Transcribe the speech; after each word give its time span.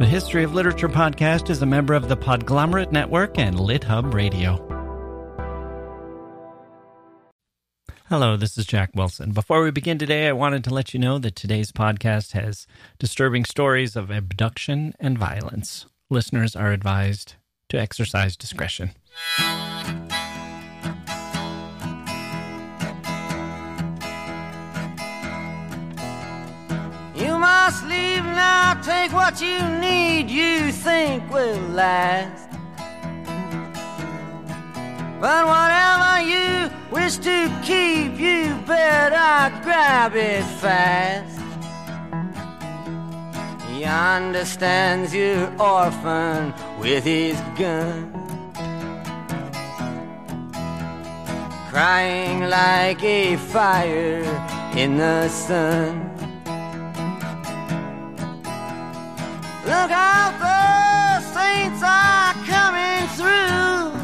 The 0.00 0.06
History 0.06 0.42
of 0.42 0.52
Literature 0.52 0.88
podcast 0.88 1.50
is 1.50 1.62
a 1.62 1.66
member 1.66 1.94
of 1.94 2.08
the 2.08 2.16
Podglomerate 2.16 2.90
Network 2.90 3.38
and 3.38 3.54
LitHub 3.54 4.12
Radio. 4.12 4.56
Hello, 8.08 8.36
this 8.36 8.58
is 8.58 8.66
Jacke 8.66 8.96
Wilson. 8.96 9.30
Before 9.30 9.62
we 9.62 9.70
begin 9.70 9.96
today, 9.96 10.26
I 10.26 10.32
wanted 10.32 10.64
to 10.64 10.74
let 10.74 10.94
you 10.94 10.98
know 10.98 11.18
that 11.20 11.36
today's 11.36 11.70
podcast 11.70 12.32
has 12.32 12.66
disturbing 12.98 13.44
stories 13.44 13.94
of 13.94 14.10
abduction 14.10 14.94
and 14.98 15.16
violence. 15.16 15.86
Listeners 16.10 16.56
are 16.56 16.72
advised 16.72 17.34
to 17.68 17.78
exercise 17.78 18.36
discretion. 18.36 18.90
Must 27.66 27.86
leave 27.86 28.24
now, 28.24 28.74
take 28.82 29.10
what 29.14 29.40
you 29.40 29.58
need, 29.80 30.28
you 30.28 30.70
think 30.70 31.32
will 31.32 31.58
last. 31.70 32.46
But 35.18 35.46
whatever 35.46 36.12
you 36.32 36.70
wish 36.90 37.16
to 37.28 37.48
keep, 37.64 38.20
you 38.20 38.54
better 38.66 39.62
grab 39.62 40.14
it 40.14 40.44
fast. 40.60 41.40
He 43.70 43.84
understands 43.84 45.14
you, 45.14 45.50
orphan, 45.58 46.52
with 46.78 47.02
his 47.02 47.40
gun. 47.56 48.12
Crying 51.70 52.40
like 52.40 53.02
a 53.02 53.36
fire 53.36 54.22
in 54.76 54.98
the 54.98 55.30
sun. 55.30 56.13
Look 59.64 59.90
out, 59.90 60.34
the 60.40 61.20
saints 61.32 61.82
are 61.82 62.34
coming 62.44 63.08
through. 63.16 63.98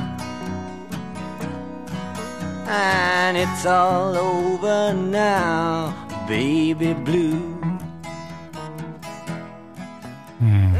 And 2.67 3.36
it's 3.36 3.67
all 3.67 4.17
over 4.17 4.94
now, 4.94 5.94
baby 6.27 6.94
blue. 6.94 7.36
Hmm. 10.39 10.75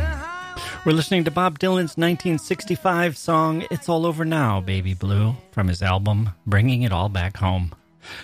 We're 0.87 0.92
listening 0.92 1.25
to 1.25 1.31
Bob 1.31 1.59
Dylan's 1.59 1.98
1965 1.98 3.19
song, 3.19 3.67
It's 3.70 3.87
All 3.87 4.06
Over 4.06 4.25
Now, 4.25 4.62
Baby 4.62 4.94
Blue, 4.94 5.37
from 5.53 5.69
his 5.69 5.83
album, 5.83 6.31
Bringing 6.47 6.84
It 6.84 6.92
All 6.92 7.11
Back 7.11 7.37
Home. 7.37 7.72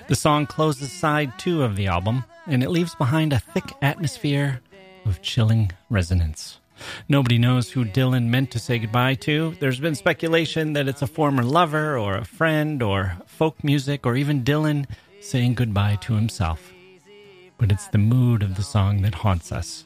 The 0.09 0.17
song 0.17 0.47
closes 0.47 0.91
side 0.91 1.39
two 1.39 1.63
of 1.63 1.77
the 1.77 1.87
album, 1.89 2.25
and 2.47 2.63
it 2.63 2.71
leaves 2.71 2.95
behind 2.95 3.35
a 3.35 3.41
thick 3.41 3.75
atmosphere 3.83 4.63
of 5.07 5.23
chilling 5.23 5.73
resonance. 5.89 6.59
Nobody 7.09 7.39
knows 7.39 7.71
who 7.71 7.85
Dylan 7.85 8.27
meant 8.27 8.51
to 8.51 8.59
say 8.59 8.79
goodbye 8.79 9.15
to. 9.15 9.55
There's 9.61 9.81
been 9.81 9.95
speculation 9.95 10.75
that 10.75 10.89
it's 10.89 11.03
a 11.03 11.07
former 11.07 11.43
lover 11.43 11.99
or 11.99 12.17
a 12.17 12.25
friend 12.25 12.83
or 12.83 13.17
folk 13.27 13.65
music 13.65 14.05
or 14.07 14.17
even 14.17 14.45
Dylan 14.45 14.87
saying 15.21 15.55
goodbye 15.55 15.97
to 16.03 16.15
himself. 16.15 16.73
But 17.59 17.73
it's 17.73 17.89
the 17.89 17.99
mood 17.99 18.43
of 18.43 18.57
the 18.57 18.63
song 18.63 19.03
that 19.03 19.15
haunts 19.15 19.53
us 19.53 19.85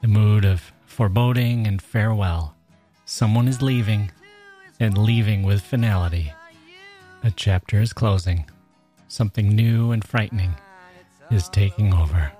the 0.00 0.08
mood 0.08 0.44
of 0.44 0.72
foreboding 0.84 1.64
and 1.64 1.80
farewell. 1.80 2.56
Someone 3.04 3.46
is 3.46 3.62
leaving 3.62 4.10
and 4.80 4.98
leaving 4.98 5.44
with 5.44 5.62
finality. 5.62 6.32
A 7.22 7.30
chapter 7.30 7.80
is 7.80 7.92
closing. 7.92 8.50
Something 9.06 9.54
new 9.54 9.92
and 9.92 10.04
frightening 10.04 10.56
is 11.30 11.48
taking 11.48 11.94
over. 11.94 12.32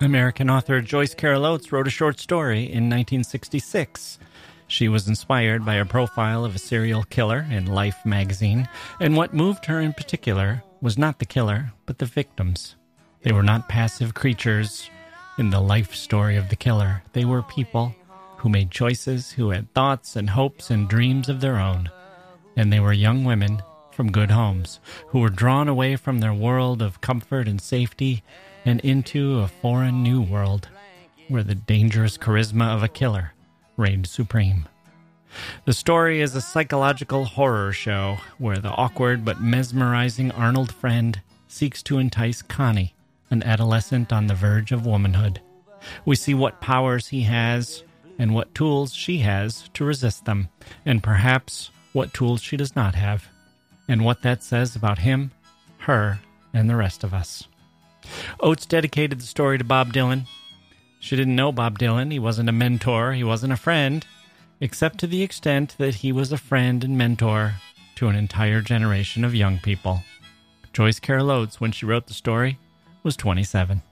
American 0.00 0.50
author 0.50 0.80
Joyce 0.80 1.14
Carol 1.14 1.46
Oates 1.46 1.70
wrote 1.70 1.86
a 1.86 1.90
short 1.90 2.18
story 2.18 2.62
in 2.62 2.90
1966. 2.90 4.18
She 4.66 4.88
was 4.88 5.06
inspired 5.06 5.64
by 5.64 5.74
a 5.74 5.84
profile 5.84 6.44
of 6.44 6.54
a 6.54 6.58
serial 6.58 7.04
killer 7.04 7.46
in 7.50 7.66
Life 7.66 8.04
magazine, 8.04 8.68
and 9.00 9.16
what 9.16 9.34
moved 9.34 9.66
her 9.66 9.80
in 9.80 9.92
particular 9.92 10.62
was 10.80 10.98
not 10.98 11.18
the 11.18 11.26
killer, 11.26 11.72
but 11.86 11.98
the 11.98 12.06
victims. 12.06 12.74
They 13.22 13.32
were 13.32 13.42
not 13.42 13.68
passive 13.68 14.14
creatures 14.14 14.90
in 15.38 15.50
the 15.50 15.60
life 15.60 15.94
story 15.94 16.36
of 16.36 16.48
the 16.48 16.56
killer. 16.56 17.02
They 17.12 17.24
were 17.24 17.42
people 17.42 17.94
who 18.38 18.48
made 18.48 18.70
choices, 18.70 19.32
who 19.32 19.50
had 19.50 19.72
thoughts 19.74 20.16
and 20.16 20.30
hopes 20.30 20.70
and 20.70 20.88
dreams 20.88 21.28
of 21.28 21.40
their 21.40 21.56
own. 21.56 21.90
And 22.56 22.72
they 22.72 22.80
were 22.80 22.92
young 22.92 23.24
women 23.24 23.62
from 23.92 24.12
good 24.12 24.30
homes 24.30 24.80
who 25.08 25.20
were 25.20 25.30
drawn 25.30 25.68
away 25.68 25.96
from 25.96 26.18
their 26.18 26.34
world 26.34 26.82
of 26.82 27.00
comfort 27.00 27.48
and 27.48 27.60
safety 27.60 28.22
and 28.64 28.80
into 28.80 29.40
a 29.40 29.48
foreign 29.48 30.02
new 30.02 30.22
world 30.22 30.68
where 31.28 31.42
the 31.42 31.54
dangerous 31.54 32.18
charisma 32.18 32.74
of 32.74 32.82
a 32.82 32.88
killer 32.88 33.32
reigned 33.76 34.06
supreme. 34.06 34.68
The 35.64 35.72
story 35.72 36.20
is 36.20 36.34
a 36.34 36.40
psychological 36.40 37.24
horror 37.24 37.72
show 37.72 38.18
where 38.38 38.58
the 38.58 38.70
awkward 38.70 39.24
but 39.24 39.40
mesmerizing 39.40 40.30
Arnold 40.30 40.72
Friend 40.72 41.20
seeks 41.48 41.82
to 41.84 41.98
entice 41.98 42.42
Connie, 42.42 42.94
an 43.30 43.42
adolescent 43.42 44.12
on 44.12 44.26
the 44.26 44.34
verge 44.34 44.70
of 44.72 44.86
womanhood. 44.86 45.40
We 46.04 46.16
see 46.16 46.34
what 46.34 46.60
powers 46.60 47.08
he 47.08 47.22
has 47.22 47.82
and 48.18 48.34
what 48.34 48.54
tools 48.54 48.94
she 48.94 49.18
has 49.18 49.68
to 49.74 49.84
resist 49.84 50.24
them, 50.24 50.48
and 50.86 51.02
perhaps 51.02 51.70
what 51.92 52.14
tools 52.14 52.40
she 52.40 52.56
does 52.56 52.76
not 52.76 52.94
have, 52.94 53.28
and 53.88 54.04
what 54.04 54.22
that 54.22 54.42
says 54.42 54.76
about 54.76 54.98
him, 54.98 55.32
her, 55.78 56.20
and 56.52 56.70
the 56.70 56.76
rest 56.76 57.02
of 57.02 57.12
us. 57.12 57.48
Oates 58.40 58.66
dedicated 58.66 59.20
the 59.20 59.26
story 59.26 59.58
to 59.58 59.64
Bob 59.64 59.92
Dylan. 59.92 60.26
She 61.00 61.16
didn't 61.16 61.36
know 61.36 61.52
Bob 61.52 61.78
Dylan. 61.78 62.12
He 62.12 62.18
wasn't 62.18 62.48
a 62.48 62.52
mentor, 62.52 63.12
he 63.12 63.24
wasn't 63.24 63.52
a 63.52 63.56
friend, 63.56 64.06
except 64.60 64.98
to 64.98 65.06
the 65.06 65.22
extent 65.22 65.76
that 65.78 65.96
he 65.96 66.12
was 66.12 66.32
a 66.32 66.38
friend 66.38 66.82
and 66.82 66.96
mentor 66.96 67.54
to 67.96 68.08
an 68.08 68.16
entire 68.16 68.60
generation 68.60 69.24
of 69.24 69.34
young 69.34 69.58
people. 69.58 70.02
Joyce 70.72 70.98
Carol 70.98 71.30
Oates, 71.30 71.60
when 71.60 71.72
she 71.72 71.86
wrote 71.86 72.06
the 72.06 72.14
story, 72.14 72.58
was 73.02 73.16
27. 73.16 73.82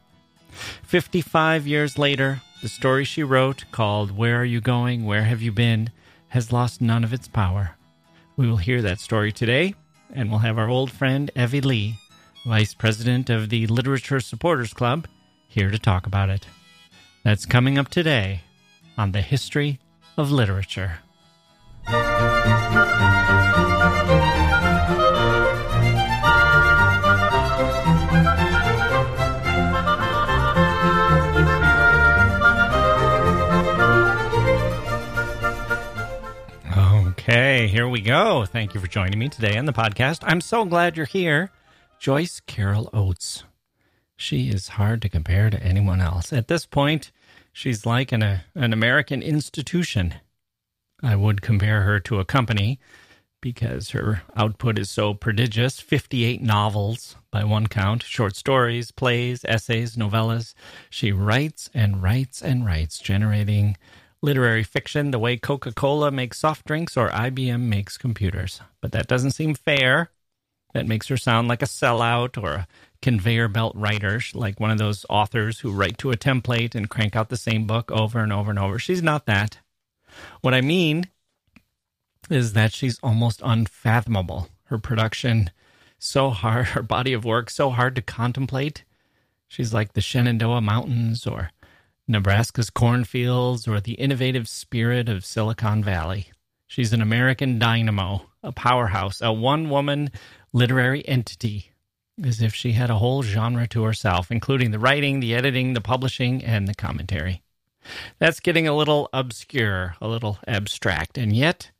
55 0.50 1.66
years 1.66 1.98
later, 1.98 2.42
the 2.62 2.68
story 2.68 3.04
she 3.04 3.22
wrote, 3.22 3.64
called 3.72 4.16
Where 4.16 4.40
Are 4.40 4.44
You 4.44 4.60
Going? 4.60 5.04
Where 5.04 5.24
Have 5.24 5.42
You 5.42 5.52
Been? 5.52 5.90
has 6.28 6.52
lost 6.52 6.80
none 6.80 7.04
of 7.04 7.12
its 7.12 7.28
power. 7.28 7.76
We 8.36 8.48
will 8.48 8.56
hear 8.56 8.80
that 8.82 9.00
story 9.00 9.32
today, 9.32 9.74
and 10.12 10.30
we'll 10.30 10.40
have 10.40 10.58
our 10.58 10.68
old 10.68 10.90
friend 10.90 11.30
Evie 11.36 11.60
Lee, 11.60 11.98
Vice 12.44 12.74
President 12.74 13.30
of 13.30 13.50
the 13.50 13.68
Literature 13.68 14.18
Supporters 14.18 14.74
Club, 14.74 15.06
here 15.46 15.70
to 15.70 15.78
talk 15.78 16.06
about 16.06 16.28
it. 16.28 16.46
That's 17.22 17.46
coming 17.46 17.78
up 17.78 17.88
today 17.88 18.40
on 18.98 19.12
the 19.12 19.22
History 19.22 19.78
of 20.16 20.32
Literature. 20.32 20.98
Okay, 37.06 37.68
here 37.68 37.88
we 37.88 38.00
go. 38.00 38.44
Thank 38.46 38.74
you 38.74 38.80
for 38.80 38.88
joining 38.88 39.20
me 39.20 39.28
today 39.28 39.56
on 39.56 39.64
the 39.66 39.72
podcast. 39.72 40.24
I'm 40.24 40.40
so 40.40 40.64
glad 40.64 40.96
you're 40.96 41.06
here. 41.06 41.52
Joyce 42.02 42.40
Carol 42.40 42.90
Oates. 42.92 43.44
She 44.16 44.48
is 44.48 44.70
hard 44.70 45.00
to 45.02 45.08
compare 45.08 45.50
to 45.50 45.62
anyone 45.62 46.00
else. 46.00 46.32
At 46.32 46.48
this 46.48 46.66
point, 46.66 47.12
she's 47.52 47.86
like 47.86 48.10
an, 48.10 48.24
a, 48.24 48.44
an 48.56 48.72
American 48.72 49.22
institution. 49.22 50.14
I 51.00 51.14
would 51.14 51.42
compare 51.42 51.82
her 51.82 52.00
to 52.00 52.18
a 52.18 52.24
company 52.24 52.80
because 53.40 53.90
her 53.90 54.22
output 54.34 54.80
is 54.80 54.90
so 54.90 55.14
prodigious 55.14 55.78
58 55.78 56.42
novels 56.42 57.14
by 57.30 57.44
one 57.44 57.68
count, 57.68 58.02
short 58.02 58.34
stories, 58.34 58.90
plays, 58.90 59.44
essays, 59.44 59.94
novellas. 59.94 60.54
She 60.90 61.12
writes 61.12 61.70
and 61.72 62.02
writes 62.02 62.42
and 62.42 62.66
writes, 62.66 62.98
generating 62.98 63.76
literary 64.20 64.64
fiction 64.64 65.12
the 65.12 65.20
way 65.20 65.36
Coca 65.36 65.70
Cola 65.70 66.10
makes 66.10 66.40
soft 66.40 66.66
drinks 66.66 66.96
or 66.96 67.10
IBM 67.10 67.60
makes 67.60 67.96
computers. 67.96 68.60
But 68.80 68.90
that 68.90 69.06
doesn't 69.06 69.30
seem 69.30 69.54
fair. 69.54 70.10
That 70.72 70.86
makes 70.86 71.08
her 71.08 71.16
sound 71.16 71.48
like 71.48 71.62
a 71.62 71.66
sellout 71.66 72.42
or 72.42 72.52
a 72.52 72.68
conveyor 73.02 73.48
belt 73.48 73.74
writer, 73.76 74.20
like 74.32 74.58
one 74.58 74.70
of 74.70 74.78
those 74.78 75.04
authors 75.10 75.60
who 75.60 75.72
write 75.72 75.98
to 75.98 76.10
a 76.10 76.16
template 76.16 76.74
and 76.74 76.88
crank 76.88 77.14
out 77.14 77.28
the 77.28 77.36
same 77.36 77.66
book 77.66 77.90
over 77.90 78.20
and 78.20 78.32
over 78.32 78.50
and 78.50 78.58
over. 78.58 78.78
She's 78.78 79.02
not 79.02 79.26
that. 79.26 79.58
What 80.40 80.54
I 80.54 80.60
mean 80.60 81.08
is 82.30 82.52
that 82.54 82.72
she's 82.72 82.98
almost 83.02 83.42
unfathomable. 83.44 84.48
Her 84.64 84.78
production 84.78 85.50
so 85.98 86.30
hard, 86.30 86.66
her 86.68 86.82
body 86.82 87.12
of 87.12 87.24
work 87.24 87.50
so 87.50 87.70
hard 87.70 87.94
to 87.96 88.02
contemplate. 88.02 88.84
She's 89.48 89.74
like 89.74 89.92
the 89.92 90.00
Shenandoah 90.00 90.62
Mountains 90.62 91.26
or 91.26 91.50
Nebraska's 92.08 92.70
cornfields 92.70 93.68
or 93.68 93.80
the 93.80 93.94
innovative 93.94 94.48
spirit 94.48 95.08
of 95.08 95.24
Silicon 95.24 95.84
Valley. 95.84 96.30
She's 96.66 96.92
an 96.92 97.02
American 97.02 97.58
dynamo, 97.58 98.26
a 98.42 98.50
powerhouse, 98.50 99.20
a 99.20 99.32
one 99.32 99.68
woman 99.68 100.10
literary 100.52 101.06
entity, 101.08 101.72
as 102.22 102.40
if 102.42 102.54
she 102.54 102.72
had 102.72 102.90
a 102.90 102.98
whole 102.98 103.22
genre 103.22 103.66
to 103.68 103.82
herself, 103.82 104.30
including 104.30 104.70
the 104.70 104.78
writing, 104.78 105.20
the 105.20 105.34
editing, 105.34 105.74
the 105.74 105.80
publishing, 105.80 106.44
and 106.44 106.68
the 106.68 106.74
commentary. 106.74 107.42
That's 108.18 108.40
getting 108.40 108.68
a 108.68 108.76
little 108.76 109.08
obscure, 109.12 109.96
a 110.00 110.08
little 110.08 110.38
abstract, 110.46 111.18
and 111.18 111.34
yet 111.34 111.70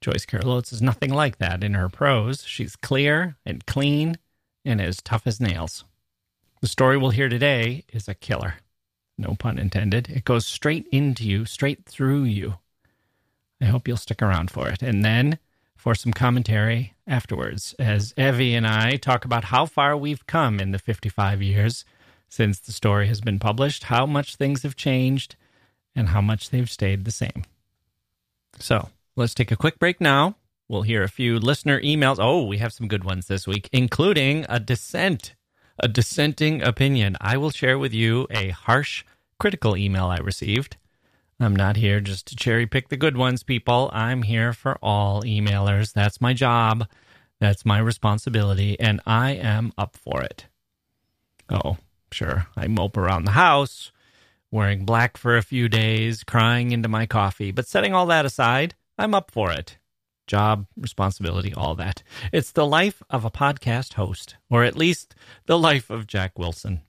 Joyce 0.00 0.24
Carol 0.24 0.52
Oates 0.52 0.72
is 0.72 0.80
nothing 0.80 1.12
like 1.12 1.38
that 1.38 1.62
in 1.62 1.74
her 1.74 1.88
prose. 1.88 2.44
She's 2.44 2.74
clear 2.74 3.36
and 3.44 3.66
clean 3.66 4.16
and 4.64 4.80
as 4.80 5.02
tough 5.02 5.26
as 5.26 5.40
nails. 5.40 5.84
The 6.62 6.68
story 6.68 6.96
we'll 6.96 7.10
hear 7.10 7.28
today 7.28 7.84
is 7.92 8.08
a 8.08 8.14
killer. 8.14 8.54
No 9.18 9.34
pun 9.38 9.58
intended. 9.58 10.08
It 10.08 10.24
goes 10.24 10.46
straight 10.46 10.86
into 10.90 11.24
you, 11.24 11.44
straight 11.44 11.84
through 11.84 12.24
you. 12.24 12.54
I 13.60 13.66
hope 13.66 13.86
you'll 13.86 13.98
stick 13.98 14.22
around 14.22 14.50
for 14.50 14.68
it. 14.68 14.82
And 14.82 15.04
then 15.04 15.38
for 15.80 15.94
some 15.94 16.12
commentary 16.12 16.92
afterwards, 17.06 17.74
as 17.78 18.12
Evie 18.18 18.54
and 18.54 18.66
I 18.66 18.96
talk 18.96 19.24
about 19.24 19.44
how 19.44 19.64
far 19.64 19.96
we've 19.96 20.26
come 20.26 20.60
in 20.60 20.72
the 20.72 20.78
55 20.78 21.40
years 21.40 21.86
since 22.28 22.60
the 22.60 22.70
story 22.70 23.06
has 23.08 23.22
been 23.22 23.38
published, 23.38 23.84
how 23.84 24.04
much 24.04 24.36
things 24.36 24.62
have 24.62 24.76
changed, 24.76 25.36
and 25.96 26.10
how 26.10 26.20
much 26.20 26.50
they've 26.50 26.70
stayed 26.70 27.06
the 27.06 27.10
same. 27.10 27.44
So 28.58 28.90
let's 29.16 29.32
take 29.32 29.50
a 29.50 29.56
quick 29.56 29.78
break 29.78 30.02
now. 30.02 30.36
We'll 30.68 30.82
hear 30.82 31.02
a 31.02 31.08
few 31.08 31.38
listener 31.38 31.80
emails. 31.80 32.18
Oh, 32.20 32.44
we 32.44 32.58
have 32.58 32.74
some 32.74 32.86
good 32.86 33.02
ones 33.02 33.26
this 33.26 33.46
week, 33.46 33.70
including 33.72 34.44
a 34.50 34.60
dissent, 34.60 35.34
a 35.78 35.88
dissenting 35.88 36.62
opinion. 36.62 37.16
I 37.22 37.38
will 37.38 37.50
share 37.50 37.78
with 37.78 37.94
you 37.94 38.26
a 38.30 38.50
harsh, 38.50 39.02
critical 39.38 39.78
email 39.78 40.06
I 40.06 40.18
received. 40.18 40.76
I'm 41.40 41.56
not 41.56 41.76
here 41.76 42.00
just 42.00 42.26
to 42.28 42.36
cherry 42.36 42.66
pick 42.66 42.88
the 42.88 42.96
good 42.96 43.16
ones, 43.16 43.42
people. 43.42 43.90
I'm 43.92 44.22
here 44.22 44.52
for 44.52 44.78
all 44.82 45.22
emailers. 45.22 45.92
That's 45.92 46.20
my 46.20 46.34
job. 46.34 46.86
That's 47.40 47.64
my 47.64 47.78
responsibility, 47.78 48.78
and 48.78 49.00
I 49.06 49.30
am 49.32 49.72
up 49.78 49.96
for 49.96 50.22
it. 50.22 50.46
Oh, 51.48 51.78
Sure, 52.12 52.46
I 52.56 52.66
mope 52.66 52.96
around 52.96 53.24
the 53.24 53.32
house, 53.32 53.92
wearing 54.50 54.84
black 54.84 55.16
for 55.16 55.36
a 55.36 55.42
few 55.42 55.68
days, 55.68 56.24
crying 56.24 56.72
into 56.72 56.88
my 56.88 57.06
coffee, 57.06 57.52
but 57.52 57.66
setting 57.66 57.94
all 57.94 58.06
that 58.06 58.26
aside, 58.26 58.74
I'm 58.98 59.14
up 59.14 59.30
for 59.30 59.52
it. 59.52 59.78
Job, 60.26 60.66
responsibility, 60.76 61.54
all 61.54 61.74
that. 61.76 62.02
It's 62.32 62.52
the 62.52 62.66
life 62.66 63.02
of 63.10 63.24
a 63.24 63.30
podcast 63.30 63.94
host, 63.94 64.36
or 64.48 64.64
at 64.64 64.76
least 64.76 65.14
the 65.46 65.58
life 65.58 65.88
of 65.90 66.06
Jacke 66.06 66.38
Wilson. 66.38 66.80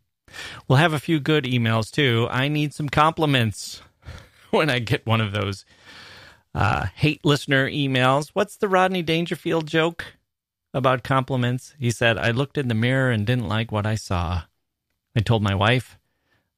We'll 0.68 0.78
have 0.78 0.94
a 0.94 1.00
few 1.00 1.20
good 1.20 1.44
emails 1.44 1.92
too. 1.92 2.28
I 2.32 2.48
need 2.48 2.74
some 2.74 2.90
compliments 2.90 3.82
when 4.60 4.70
I 4.70 4.80
get 4.80 5.06
one 5.06 5.22
of 5.22 5.32
those 5.32 5.66
uh, 6.54 6.88
hate 6.96 7.24
listener 7.26 7.70
emails. 7.70 8.30
What's 8.34 8.58
the 8.58 8.68
Rodney 8.68 9.02
Dangerfield 9.02 9.68
joke 9.68 10.06
about 10.74 11.04
compliments? 11.04 11.74
He 11.80 11.92
said, 11.92 12.18
I 12.18 12.32
looked 12.32 12.58
in 12.58 12.68
the 12.68 12.76
mirror 12.76 13.12
and 13.12 13.26
didn't 13.26 13.48
like 13.48 13.72
what 13.72 13.86
I 13.86 13.96
saw. 13.96 14.44
I 15.16 15.22
told 15.22 15.42
my 15.42 15.56
wife, 15.56 15.98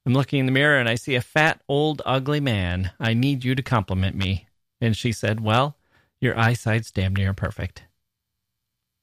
I'm 0.05 0.13
looking 0.13 0.39
in 0.39 0.45
the 0.45 0.51
mirror 0.51 0.77
and 0.77 0.89
I 0.89 0.95
see 0.95 1.15
a 1.15 1.21
fat, 1.21 1.61
old, 1.67 2.01
ugly 2.05 2.39
man. 2.39 2.91
I 2.99 3.13
need 3.13 3.43
you 3.43 3.55
to 3.55 3.61
compliment 3.63 4.15
me. 4.15 4.47
And 4.81 4.97
she 4.97 5.11
said, 5.11 5.39
Well, 5.39 5.77
your 6.19 6.37
eyesight's 6.37 6.91
damn 6.91 7.15
near 7.15 7.33
perfect. 7.33 7.83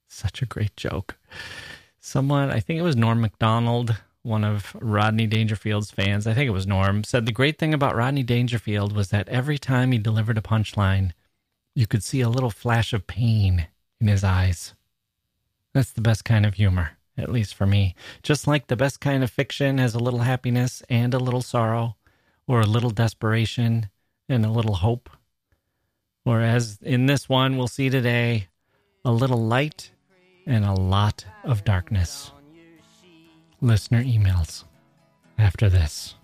Such 0.07 0.41
a 0.41 0.45
great 0.45 0.75
joke. 0.75 1.17
Someone, 1.99 2.51
I 2.51 2.59
think 2.59 2.79
it 2.79 2.83
was 2.83 2.95
Norm 2.95 3.21
Macdonald, 3.21 3.95
one 4.23 4.43
of 4.43 4.75
Rodney 4.79 5.27
Dangerfield's 5.27 5.91
fans, 5.91 6.27
I 6.27 6.33
think 6.33 6.47
it 6.47 6.51
was 6.51 6.67
Norm, 6.67 7.03
said 7.03 7.25
the 7.25 7.31
great 7.31 7.57
thing 7.57 7.73
about 7.73 7.95
Rodney 7.95 8.23
Dangerfield 8.23 8.95
was 8.95 9.09
that 9.09 9.29
every 9.29 9.57
time 9.57 9.91
he 9.91 9.97
delivered 9.97 10.37
a 10.37 10.41
punchline, 10.41 11.11
you 11.73 11.87
could 11.87 12.03
see 12.03 12.21
a 12.21 12.29
little 12.29 12.49
flash 12.49 12.93
of 12.93 13.07
pain 13.07 13.67
in 13.99 14.07
his 14.07 14.23
eyes. 14.23 14.73
That's 15.73 15.91
the 15.91 16.01
best 16.01 16.25
kind 16.25 16.45
of 16.45 16.55
humor 16.55 16.97
at 17.17 17.31
least 17.31 17.55
for 17.55 17.65
me. 17.65 17.95
Just 18.23 18.47
like 18.47 18.67
the 18.67 18.75
best 18.75 18.99
kind 18.99 19.23
of 19.23 19.31
fiction 19.31 19.77
has 19.77 19.93
a 19.93 19.99
little 19.99 20.19
happiness 20.19 20.83
and 20.89 21.13
a 21.13 21.19
little 21.19 21.41
sorrow, 21.41 21.95
or 22.47 22.61
a 22.61 22.65
little 22.65 22.89
desperation 22.89 23.89
and 24.27 24.45
a 24.45 24.51
little 24.51 24.75
hope. 24.75 25.09
Or 26.25 26.41
as 26.41 26.79
in 26.81 27.05
this 27.05 27.27
one 27.29 27.57
we'll 27.57 27.67
see 27.67 27.89
today, 27.89 28.47
a 29.03 29.11
little 29.11 29.43
light 29.43 29.91
and 30.45 30.65
a 30.65 30.73
lot 30.73 31.25
of 31.43 31.63
darkness. 31.63 32.31
Listener 33.63 34.03
emails 34.03 34.63
after 35.37 35.69
this. 35.69 36.15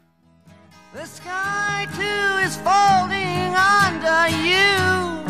The 0.94 1.06
sky 1.06 1.86
too 1.95 2.48
is 2.48 2.56
folding 2.57 3.54
under 3.54 4.28
you. 4.44 5.24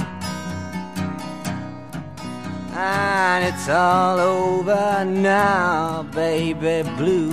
And 2.80 3.44
it's 3.45 3.68
all 3.68 4.19
over 4.19 5.04
now, 5.04 6.04
baby 6.13 6.88
blue. 6.95 7.31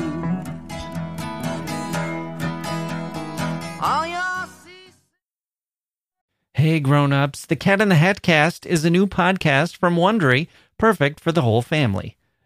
All 3.81 4.07
your 4.07 4.49
seas- 4.65 4.99
Hey 6.55 6.81
grown-ups, 6.81 7.47
the 7.47 7.55
Cat 7.55 7.81
in 7.81 7.91
the 7.91 7.95
Hat 7.95 8.23
cast 8.23 8.67
is 8.67 8.85
a 8.85 8.91
new 8.91 9.07
podcast 9.07 9.77
from 9.77 9.95
Wondery, 9.97 10.49
perfect 10.79 11.21
for 11.21 11.31
the 11.31 11.43
whole 11.43 11.63
family. 11.63 12.17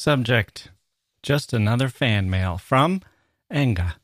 Subject 0.00 0.70
Just 1.22 1.52
another 1.52 1.90
fan 1.90 2.30
mail 2.30 2.56
from 2.56 3.02
Enga. 3.52 3.96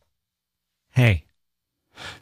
Hey. 0.91 1.25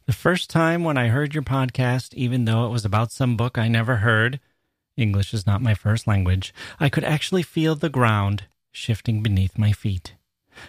The 0.06 0.12
first 0.12 0.48
time 0.48 0.84
when 0.84 0.96
I 0.96 1.08
heard 1.08 1.34
your 1.34 1.42
podcast, 1.42 2.14
even 2.14 2.44
though 2.44 2.66
it 2.66 2.70
was 2.70 2.84
about 2.84 3.10
some 3.10 3.36
book 3.36 3.58
I 3.58 3.66
never 3.66 3.96
heard, 3.96 4.38
English 4.96 5.34
is 5.34 5.44
not 5.44 5.60
my 5.60 5.74
first 5.74 6.06
language, 6.06 6.54
I 6.78 6.88
could 6.88 7.02
actually 7.02 7.42
feel 7.42 7.74
the 7.74 7.88
ground 7.88 8.44
shifting 8.70 9.24
beneath 9.24 9.58
my 9.58 9.72
feet. 9.72 10.14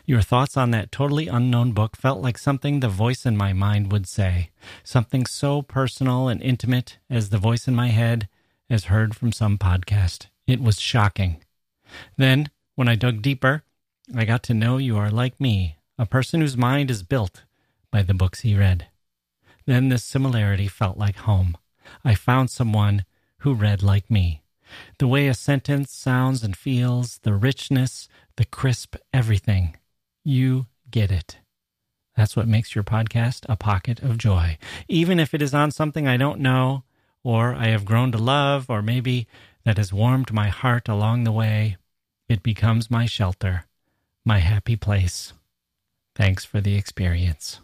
Your 0.07 0.21
thoughts 0.23 0.57
on 0.57 0.71
that 0.71 0.91
totally 0.91 1.27
unknown 1.27 1.73
book 1.73 1.95
felt 1.95 2.23
like 2.23 2.39
something 2.39 2.79
the 2.79 2.89
voice 2.89 3.23
in 3.23 3.37
my 3.37 3.53
mind 3.53 3.91
would 3.91 4.07
say, 4.07 4.49
something 4.83 5.27
so 5.27 5.61
personal 5.61 6.27
and 6.27 6.41
intimate 6.41 6.97
as 7.07 7.29
the 7.29 7.37
voice 7.37 7.67
in 7.67 7.75
my 7.75 7.89
head 7.89 8.27
as 8.67 8.85
heard 8.85 9.15
from 9.15 9.31
some 9.31 9.59
podcast. 9.59 10.25
It 10.47 10.59
was 10.59 10.79
shocking. 10.79 11.43
Then, 12.17 12.49
when 12.75 12.87
I 12.87 12.95
dug 12.95 13.21
deeper, 13.21 13.63
I 14.15 14.25
got 14.25 14.43
to 14.43 14.53
know 14.53 14.77
you 14.77 14.97
are 14.97 15.09
like 15.09 15.39
me, 15.39 15.77
a 15.97 16.05
person 16.05 16.41
whose 16.41 16.57
mind 16.57 16.91
is 16.91 17.03
built 17.03 17.43
by 17.91 18.03
the 18.03 18.13
books 18.13 18.41
he 18.41 18.55
read. 18.55 18.87
Then 19.65 19.89
this 19.89 20.03
similarity 20.03 20.67
felt 20.67 20.97
like 20.97 21.17
home. 21.17 21.57
I 22.03 22.13
found 22.15 22.49
someone 22.49 23.05
who 23.39 23.53
read 23.53 23.81
like 23.81 24.11
me. 24.11 24.43
The 24.99 25.07
way 25.07 25.27
a 25.27 25.33
sentence 25.33 25.91
sounds 25.91 26.43
and 26.43 26.55
feels, 26.55 27.19
the 27.19 27.33
richness, 27.33 28.07
the 28.35 28.45
crisp, 28.45 28.95
everything. 29.13 29.77
You 30.23 30.67
get 30.91 31.11
it. 31.11 31.37
That's 32.15 32.35
what 32.35 32.47
makes 32.47 32.75
your 32.75 32.83
podcast 32.83 33.45
a 33.49 33.55
pocket 33.55 34.01
of 34.01 34.17
joy. 34.17 34.57
Even 34.87 35.19
if 35.19 35.33
it 35.33 35.41
is 35.41 35.53
on 35.53 35.71
something 35.71 36.07
I 36.07 36.17
don't 36.17 36.39
know 36.39 36.83
or 37.23 37.55
I 37.55 37.67
have 37.67 37.85
grown 37.85 38.11
to 38.11 38.19
love, 38.19 38.69
or 38.69 38.83
maybe 38.83 39.27
that 39.63 39.77
has 39.77 39.91
warmed 39.91 40.31
my 40.31 40.49
heart 40.49 40.87
along 40.87 41.23
the 41.23 41.31
way, 41.31 41.75
it 42.27 42.43
becomes 42.43 42.91
my 42.91 43.05
shelter, 43.05 43.65
my 44.23 44.39
happy 44.39 44.75
place. 44.75 45.33
Thanks 46.15 46.45
for 46.45 46.61
the 46.61 46.75
experience. 46.75 47.59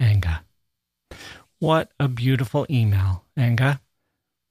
Anga. 0.00 0.44
What 1.58 1.90
a 1.98 2.08
beautiful 2.08 2.66
email, 2.70 3.24
Anga. 3.36 3.80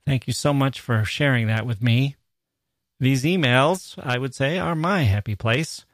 Thank 0.05 0.27
you 0.27 0.33
so 0.33 0.53
much 0.53 0.79
for 0.79 1.03
sharing 1.03 1.47
that 1.47 1.65
with 1.65 1.81
me. 1.81 2.15
These 2.99 3.23
emails, 3.23 3.97
I 4.03 4.17
would 4.17 4.33
say, 4.33 4.57
are 4.57 4.75
my 4.75 5.03
happy 5.03 5.35
place. 5.35 5.85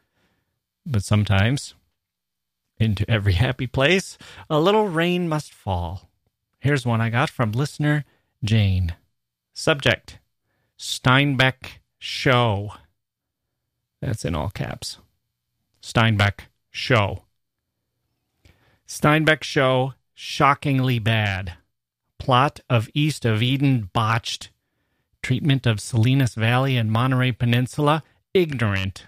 But 0.85 1.03
sometimes, 1.03 1.73
into 2.77 3.09
every 3.09 3.33
happy 3.45 3.67
place, 3.67 4.17
a 4.49 4.59
little 4.59 4.87
rain 4.87 5.27
must 5.27 5.53
fall. 5.53 6.09
Here's 6.59 6.85
one 6.85 7.01
I 7.01 7.09
got 7.09 7.29
from 7.29 7.51
listener 7.51 8.05
Jane. 8.43 8.95
Subject 9.53 10.19
Steinbeck 10.79 11.79
Show. 11.99 12.73
That's 14.03 14.25
in 14.25 14.35
all 14.35 14.49
caps. 14.49 14.97
Steinbeck 15.81 16.47
Show. 16.71 17.23
Steinbeck 18.85 19.43
Show, 19.43 19.93
shockingly 20.13 20.99
bad. 20.99 21.53
Plot 22.19 22.59
of 22.69 22.89
East 22.93 23.23
of 23.23 23.41
Eden 23.41 23.89
botched. 23.93 24.49
Treatment 25.21 25.65
of 25.65 25.79
Salinas 25.79 26.35
Valley 26.35 26.75
and 26.75 26.91
Monterey 26.91 27.31
Peninsula, 27.31 28.03
ignorant. 28.33 29.07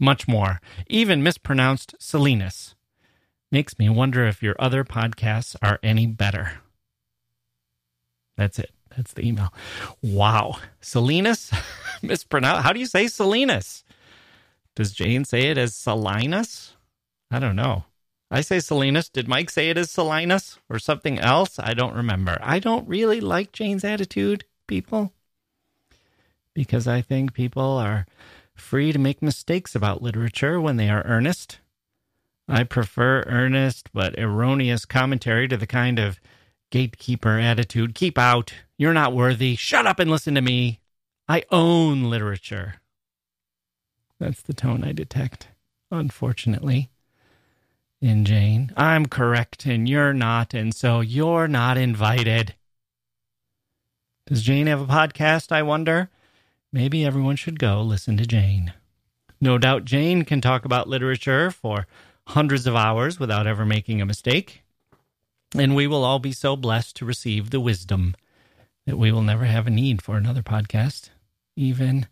Much 0.00 0.26
more, 0.26 0.60
even 0.88 1.22
mispronounced 1.22 1.94
Salinas. 2.00 2.74
Makes 3.52 3.78
me 3.78 3.88
wonder 3.88 4.26
if 4.26 4.42
your 4.42 4.56
other 4.58 4.82
podcasts 4.82 5.54
are 5.62 5.78
any 5.84 6.08
better. 6.08 6.54
That's 8.36 8.58
it. 8.58 8.72
That's 8.96 9.12
the 9.12 9.24
email. 9.24 9.54
Wow. 10.02 10.56
Salinas? 10.80 11.52
Mispronounced. 12.02 12.64
How 12.64 12.72
do 12.72 12.80
you 12.80 12.86
say 12.86 13.06
Salinas? 13.06 13.84
Does 14.76 14.92
Jane 14.92 15.24
say 15.24 15.48
it 15.48 15.58
as 15.58 15.74
Salinas? 15.74 16.76
I 17.30 17.40
don't 17.40 17.56
know. 17.56 17.84
I 18.30 18.42
say 18.42 18.60
Salinas. 18.60 19.08
Did 19.08 19.26
Mike 19.26 19.50
say 19.50 19.70
it 19.70 19.78
as 19.78 19.90
Salinas 19.90 20.58
or 20.68 20.78
something 20.78 21.18
else? 21.18 21.58
I 21.58 21.74
don't 21.74 21.94
remember. 21.94 22.38
I 22.40 22.58
don't 22.58 22.86
really 22.86 23.20
like 23.20 23.52
Jane's 23.52 23.84
attitude, 23.84 24.44
people, 24.66 25.12
because 26.54 26.86
I 26.86 27.00
think 27.00 27.32
people 27.32 27.62
are 27.62 28.06
free 28.54 28.92
to 28.92 28.98
make 28.98 29.22
mistakes 29.22 29.74
about 29.74 30.02
literature 30.02 30.60
when 30.60 30.76
they 30.76 30.90
are 30.90 31.04
earnest. 31.04 31.58
I 32.48 32.64
prefer 32.64 33.24
earnest 33.26 33.90
but 33.92 34.18
erroneous 34.18 34.84
commentary 34.84 35.48
to 35.48 35.56
the 35.56 35.66
kind 35.66 35.98
of 35.98 36.20
gatekeeper 36.70 37.38
attitude. 37.38 37.94
Keep 37.94 38.18
out. 38.18 38.52
You're 38.76 38.94
not 38.94 39.14
worthy. 39.14 39.56
Shut 39.56 39.86
up 39.86 39.98
and 39.98 40.10
listen 40.10 40.34
to 40.34 40.42
me. 40.42 40.80
I 41.28 41.44
own 41.50 42.04
literature. 42.04 42.76
That's 44.18 44.40
the 44.40 44.54
tone 44.54 44.82
I 44.82 44.92
detect, 44.92 45.48
unfortunately, 45.90 46.90
in 48.00 48.24
Jane. 48.24 48.72
I'm 48.76 49.06
correct 49.06 49.66
and 49.66 49.88
you're 49.88 50.14
not, 50.14 50.54
and 50.54 50.74
so 50.74 51.00
you're 51.00 51.48
not 51.48 51.76
invited. 51.76 52.54
Does 54.26 54.42
Jane 54.42 54.68
have 54.68 54.80
a 54.80 54.86
podcast, 54.86 55.52
I 55.52 55.62
wonder? 55.62 56.10
Maybe 56.72 57.04
everyone 57.04 57.36
should 57.36 57.58
go 57.58 57.82
listen 57.82 58.16
to 58.16 58.26
Jane. 58.26 58.72
No 59.40 59.58
doubt 59.58 59.84
Jane 59.84 60.24
can 60.24 60.40
talk 60.40 60.64
about 60.64 60.88
literature 60.88 61.50
for 61.50 61.86
hundreds 62.28 62.66
of 62.66 62.74
hours 62.74 63.20
without 63.20 63.46
ever 63.46 63.66
making 63.66 64.00
a 64.00 64.06
mistake. 64.06 64.62
And 65.54 65.76
we 65.76 65.86
will 65.86 66.04
all 66.04 66.18
be 66.18 66.32
so 66.32 66.56
blessed 66.56 66.96
to 66.96 67.04
receive 67.04 67.50
the 67.50 67.60
wisdom 67.60 68.16
that 68.86 68.96
we 68.96 69.12
will 69.12 69.22
never 69.22 69.44
have 69.44 69.66
a 69.66 69.70
need 69.70 70.00
for 70.00 70.16
another 70.16 70.42
podcast, 70.42 71.10
even 71.54 72.06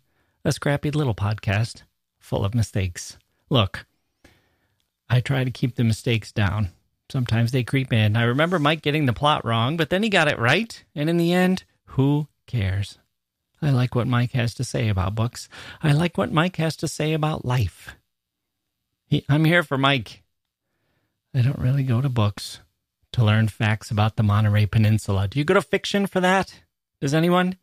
a 0.45 0.51
scrappy 0.51 0.91
little 0.91 1.15
podcast 1.15 1.81
full 2.25 2.43
of 2.43 2.55
mistakes. 2.55 3.17
Look, 3.49 3.85
I 5.07 5.21
try 5.21 5.43
to 5.43 5.51
keep 5.51 5.75
the 5.75 5.83
mistakes 5.83 6.31
down. 6.31 6.69
Sometimes 7.09 7.51
they 7.51 7.63
creep 7.63 7.93
in. 7.93 8.17
I 8.17 8.23
remember 8.23 8.57
Mike 8.57 8.81
getting 8.81 9.05
the 9.05 9.13
plot 9.13 9.45
wrong, 9.45 9.77
but 9.77 9.89
then 9.89 10.01
he 10.01 10.09
got 10.09 10.27
it 10.27 10.39
right. 10.39 10.83
And 10.95 11.09
in 11.09 11.17
the 11.17 11.31
end, 11.31 11.63
who 11.85 12.27
cares? 12.47 12.97
I 13.61 13.69
like 13.69 13.95
what 13.95 14.07
Mike 14.07 14.31
has 14.31 14.53
to 14.55 14.63
say 14.63 14.89
about 14.89 15.15
books. 15.15 15.47
I 15.81 15.91
like 15.91 16.17
what 16.17 16.31
Mike 16.31 16.55
has 16.57 16.75
to 16.77 16.87
say 16.87 17.13
about 17.13 17.45
life. 17.45 17.95
He, 19.05 19.23
I'm 19.29 19.45
here 19.45 19.63
for 19.63 19.77
Mike. 19.77 20.23
I 21.33 21.41
don't 21.41 21.59
really 21.59 21.83
go 21.83 22.01
to 22.01 22.09
books 22.09 22.59
to 23.11 23.23
learn 23.23 23.47
facts 23.47 23.91
about 23.91 24.15
the 24.15 24.23
Monterey 24.23 24.65
Peninsula. 24.65 25.27
Do 25.27 25.37
you 25.37 25.45
go 25.45 25.53
to 25.53 25.61
fiction 25.61 26.07
for 26.07 26.19
that? 26.21 26.61
Does 27.01 27.13
anyone? 27.13 27.57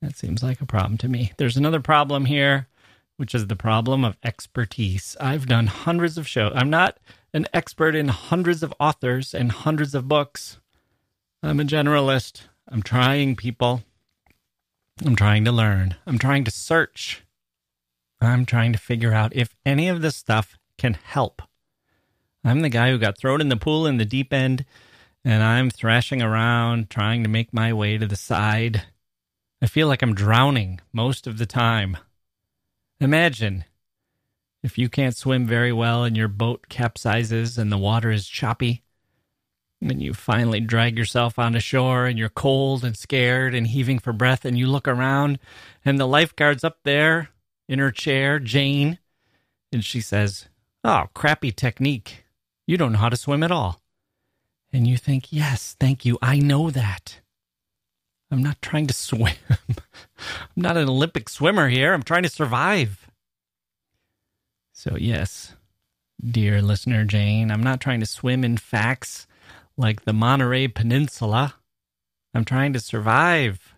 That 0.00 0.16
seems 0.16 0.42
like 0.42 0.60
a 0.60 0.66
problem 0.66 0.98
to 0.98 1.08
me. 1.08 1.32
There's 1.36 1.56
another 1.56 1.80
problem 1.80 2.24
here, 2.24 2.68
which 3.16 3.34
is 3.34 3.46
the 3.46 3.56
problem 3.56 4.04
of 4.04 4.16
expertise. 4.22 5.16
I've 5.20 5.46
done 5.46 5.66
hundreds 5.66 6.18
of 6.18 6.28
shows. 6.28 6.52
I'm 6.54 6.70
not 6.70 6.98
an 7.32 7.46
expert 7.52 7.94
in 7.94 8.08
hundreds 8.08 8.62
of 8.62 8.74
authors 8.78 9.34
and 9.34 9.52
hundreds 9.52 9.94
of 9.94 10.08
books. 10.08 10.58
I'm 11.42 11.60
a 11.60 11.64
generalist. 11.64 12.42
I'm 12.68 12.82
trying, 12.82 13.36
people. 13.36 13.82
I'm 15.04 15.16
trying 15.16 15.44
to 15.44 15.52
learn. 15.52 15.96
I'm 16.06 16.18
trying 16.18 16.44
to 16.44 16.50
search. 16.50 17.22
I'm 18.20 18.46
trying 18.46 18.72
to 18.72 18.78
figure 18.78 19.12
out 19.12 19.36
if 19.36 19.54
any 19.64 19.88
of 19.88 20.00
this 20.02 20.16
stuff 20.16 20.58
can 20.78 20.94
help. 20.94 21.42
I'm 22.44 22.60
the 22.60 22.68
guy 22.68 22.90
who 22.90 22.98
got 22.98 23.18
thrown 23.18 23.40
in 23.40 23.48
the 23.48 23.56
pool 23.56 23.86
in 23.86 23.98
the 23.98 24.04
deep 24.04 24.32
end, 24.32 24.64
and 25.24 25.42
I'm 25.42 25.68
thrashing 25.68 26.22
around 26.22 26.88
trying 26.90 27.22
to 27.22 27.28
make 27.28 27.52
my 27.52 27.72
way 27.72 27.98
to 27.98 28.06
the 28.06 28.16
side. 28.16 28.84
I 29.60 29.66
feel 29.66 29.88
like 29.88 30.02
I'm 30.02 30.14
drowning 30.14 30.80
most 30.92 31.26
of 31.26 31.38
the 31.38 31.46
time. 31.46 31.96
Imagine 33.00 33.64
if 34.62 34.78
you 34.78 34.88
can't 34.88 35.14
swim 35.14 35.46
very 35.46 35.72
well 35.72 36.02
and 36.04 36.16
your 36.16 36.28
boat 36.28 36.66
capsizes 36.70 37.58
and 37.58 37.70
the 37.70 37.78
water 37.78 38.10
is 38.10 38.26
choppy, 38.26 38.82
and 39.82 40.02
you 40.02 40.14
finally 40.14 40.60
drag 40.60 40.96
yourself 40.96 41.38
onto 41.38 41.60
shore 41.60 42.06
and 42.06 42.18
you're 42.18 42.30
cold 42.30 42.84
and 42.84 42.96
scared 42.96 43.54
and 43.54 43.66
heaving 43.66 43.98
for 43.98 44.12
breath, 44.12 44.44
and 44.44 44.58
you 44.58 44.66
look 44.66 44.88
around 44.88 45.38
and 45.84 46.00
the 46.00 46.06
lifeguard's 46.06 46.64
up 46.64 46.78
there 46.84 47.28
in 47.68 47.78
her 47.78 47.90
chair, 47.90 48.38
Jane, 48.38 48.98
and 49.70 49.84
she 49.84 50.00
says, 50.00 50.48
Oh, 50.82 51.06
crappy 51.14 51.52
technique. 51.52 52.24
You 52.66 52.76
don't 52.76 52.92
know 52.92 52.98
how 52.98 53.08
to 53.08 53.16
swim 53.16 53.42
at 53.42 53.50
all. 53.50 53.80
And 54.72 54.86
you 54.86 54.96
think, 54.96 55.32
Yes, 55.32 55.76
thank 55.78 56.04
you. 56.04 56.16
I 56.22 56.38
know 56.38 56.70
that. 56.70 57.20
I'm 58.30 58.42
not 58.42 58.60
trying 58.60 58.86
to 58.88 58.94
swim. 58.94 59.34
I'm 59.50 59.76
not 60.56 60.76
an 60.76 60.88
Olympic 60.88 61.28
swimmer 61.28 61.68
here. 61.68 61.92
I'm 61.92 62.02
trying 62.02 62.24
to 62.24 62.28
survive. 62.28 63.08
So, 64.72 64.96
yes, 64.96 65.54
dear 66.22 66.60
listener 66.60 67.04
Jane, 67.04 67.50
I'm 67.50 67.62
not 67.62 67.80
trying 67.80 68.00
to 68.00 68.06
swim 68.06 68.44
in 68.44 68.56
facts 68.56 69.26
like 69.76 70.04
the 70.04 70.12
Monterey 70.12 70.68
Peninsula. 70.68 71.54
I'm 72.34 72.44
trying 72.44 72.72
to 72.72 72.80
survive. 72.80 73.74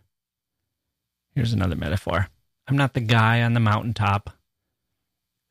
Here's 1.35 1.53
another 1.53 1.77
metaphor. 1.77 2.29
I'm 2.67 2.77
not 2.77 2.95
the 2.95 3.01
guy 3.01 3.43
on 3.43 3.53
the 3.53 3.61
mountaintop 3.61 4.31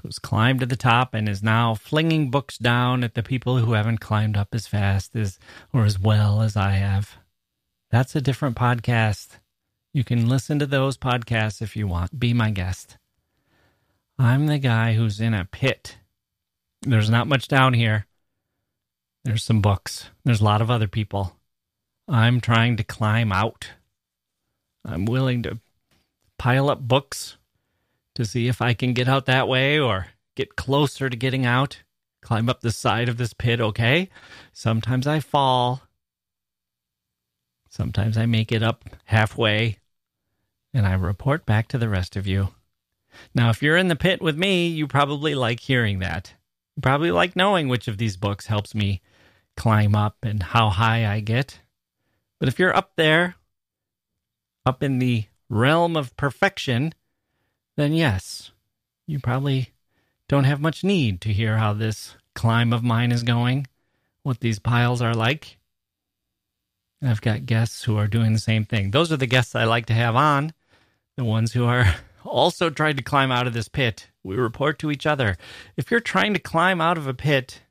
who's 0.02 0.20
climbed 0.20 0.60
to 0.60 0.66
the 0.66 0.76
top 0.76 1.14
and 1.14 1.28
is 1.28 1.42
now 1.42 1.74
flinging 1.74 2.30
books 2.30 2.58
down 2.58 3.04
at 3.04 3.16
the 3.16 3.24
people 3.24 3.58
who 3.58 3.74
haven't 3.74 4.00
climbed 4.00 4.38
up 4.38 4.50
as 4.54 4.68
fast 4.68 5.16
as 5.16 5.40
or 5.74 5.86
as 5.86 6.00
well 6.00 6.42
as 6.42 6.56
I 6.56 6.72
have. 6.72 7.18
That's 7.90 8.16
a 8.16 8.22
different 8.22 8.58
podcast. 8.58 9.40
You 9.94 10.04
can 10.04 10.28
listen 10.28 10.60
to 10.60 10.66
those 10.66 10.98
podcasts 10.98 11.62
if 11.62 11.76
you 11.76 11.88
want. 11.88 12.20
Be 12.20 12.34
my 12.34 12.52
guest. 12.52 12.98
I'm 14.20 14.48
the 14.48 14.58
guy 14.58 14.94
who's 14.94 15.22
in 15.22 15.34
a 15.34 15.46
pit. 15.46 15.98
There's 16.82 17.10
not 17.10 17.28
much 17.28 17.48
down 17.48 17.74
here. 17.74 18.06
There's 19.24 19.44
some 19.44 19.62
books. 19.62 20.10
There's 20.26 20.42
a 20.42 20.46
lot 20.46 20.62
of 20.62 20.70
other 20.70 20.88
people. 20.88 21.36
I'm 22.08 22.42
trying 22.42 22.78
to 22.78 22.84
climb 22.84 23.32
out. 23.32 23.70
I'm 24.86 25.06
willing 25.06 25.44
to 25.44 25.60
pile 26.38 26.70
up 26.70 26.80
books 26.82 27.38
to 28.16 28.26
see 28.26 28.48
if 28.48 28.62
I 28.62 28.74
can 28.74 28.94
get 28.94 29.08
out 29.08 29.26
that 29.26 29.48
way 29.48 29.80
or 29.80 30.08
get 30.36 30.56
closer 30.56 31.10
to 31.10 31.16
getting 31.16 31.46
out. 31.46 31.84
Climb 32.22 32.50
up 32.50 32.62
the 32.62 32.72
side 32.72 33.10
of 33.10 33.18
this 33.18 33.34
pit, 33.34 33.62
okay? 33.62 34.10
Sometimes 34.54 35.08
I 35.08 35.20
fall. 35.20 35.84
Sometimes 37.78 38.18
I 38.18 38.26
make 38.26 38.52
it 38.52 38.64
up 38.64 38.86
halfway 39.06 39.78
and 40.74 40.88
I 40.88 40.94
report 40.96 41.46
back 41.46 41.68
to 41.68 41.78
the 41.78 41.88
rest 41.88 42.16
of 42.16 42.26
you. 42.26 42.50
Now, 43.36 43.52
if 43.52 43.62
you're 43.62 43.78
in 43.78 43.88
the 43.88 43.96
pit 43.96 44.20
with 44.20 44.36
me, 44.36 44.68
you 44.68 44.88
probably 44.88 45.36
like 45.36 45.60
hearing 45.60 46.00
that. 46.00 46.34
You 46.76 46.82
probably 46.82 47.12
like 47.12 47.36
knowing 47.36 47.68
which 47.68 47.88
of 47.88 48.00
these 48.00 48.18
books 48.18 48.48
helps 48.48 48.74
me 48.74 49.04
climb 49.56 49.94
up 49.94 50.16
and 50.24 50.42
how 50.42 50.72
high 50.72 51.06
I 51.06 51.20
get. 51.20 51.60
But 52.40 52.50
if 52.50 52.58
you're 52.58 52.76
up 52.76 52.94
there, 52.96 53.36
up 54.66 54.82
in 54.82 54.98
the 54.98 55.26
realm 55.48 55.96
of 55.96 56.18
perfection, 56.18 56.96
then 57.76 57.94
yes, 57.94 58.50
you 59.06 59.20
probably 59.20 59.70
don't 60.28 60.46
have 60.46 60.60
much 60.60 60.84
need 60.84 61.22
to 61.22 61.32
hear 61.32 61.58
how 61.58 61.74
this 61.74 62.16
climb 62.34 62.74
of 62.74 62.82
mine 62.82 63.12
is 63.12 63.22
going, 63.22 63.68
what 64.24 64.40
these 64.40 64.58
piles 64.58 65.00
are 65.00 65.14
like. 65.14 65.60
I've 67.02 67.22
got 67.22 67.46
guests 67.46 67.84
who 67.84 67.98
are 67.98 68.08
doing 68.08 68.34
the 68.34 68.40
same 68.40 68.66
thing. 68.66 68.92
Those 68.92 69.12
are 69.12 69.18
the 69.18 69.28
guests 69.28 69.56
I 69.56 69.66
like 69.66 69.86
to 69.88 69.94
have 69.94 70.16
on, 70.16 70.54
the 71.16 71.24
ones 71.24 71.54
who 71.54 71.66
are 71.66 71.96
also 72.26 72.70
trying 72.70 72.98
to 72.98 73.04
climb 73.04 73.32
out 73.32 73.48
of 73.48 73.54
this 73.54 73.68
pit. 73.68 74.10
We 74.24 74.36
report 74.36 74.80
to 74.80 74.92
each 74.92 75.06
other. 75.06 75.38
If 75.76 75.92
you're 75.92 76.00
trying 76.00 76.34
to 76.34 76.40
climb 76.40 76.82
out 76.82 76.98
of 76.98 77.08
a 77.08 77.14
pit, 77.14 77.62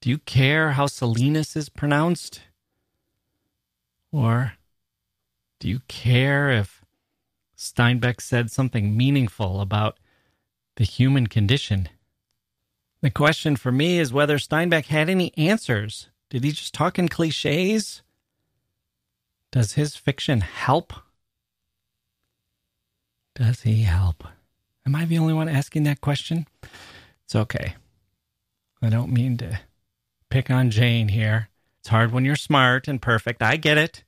do 0.00 0.10
you 0.10 0.18
care 0.18 0.72
how 0.72 0.86
Salinas 0.86 1.56
is 1.56 1.68
pronounced? 1.68 2.42
Or 4.12 4.54
do 5.58 5.68
you 5.68 5.80
care 5.88 6.50
if 6.50 6.84
Steinbeck 7.56 8.20
said 8.20 8.50
something 8.50 8.96
meaningful 8.96 9.60
about 9.60 9.98
the 10.76 10.84
human 10.84 11.26
condition? 11.26 11.88
The 13.00 13.10
question 13.10 13.56
for 13.56 13.72
me 13.72 13.98
is 13.98 14.12
whether 14.12 14.38
Steinbeck 14.38 14.86
had 14.86 15.08
any 15.08 15.36
answers. 15.36 16.08
Did 16.30 16.44
he 16.44 16.52
just 16.52 16.74
talk 16.74 16.98
in 16.98 17.08
cliches? 17.08 18.02
Does 19.50 19.72
his 19.72 19.96
fiction 19.96 20.40
help? 20.42 20.92
Does 23.34 23.62
he 23.62 23.82
help? 23.82 24.24
Am 24.84 24.94
I 24.94 25.04
the 25.04 25.18
only 25.18 25.32
one 25.32 25.48
asking 25.48 25.84
that 25.84 26.00
question? 26.00 26.46
It's 27.24 27.34
okay. 27.34 27.74
I 28.82 28.88
don't 28.88 29.12
mean 29.12 29.36
to 29.38 29.60
pick 30.30 30.50
on 30.50 30.70
Jane 30.70 31.08
here. 31.08 31.48
It's 31.80 31.88
hard 31.88 32.12
when 32.12 32.24
you're 32.24 32.36
smart 32.36 32.88
and 32.88 33.00
perfect. 33.00 33.42
I 33.42 33.56
get 33.56 33.78
it. 33.78 34.04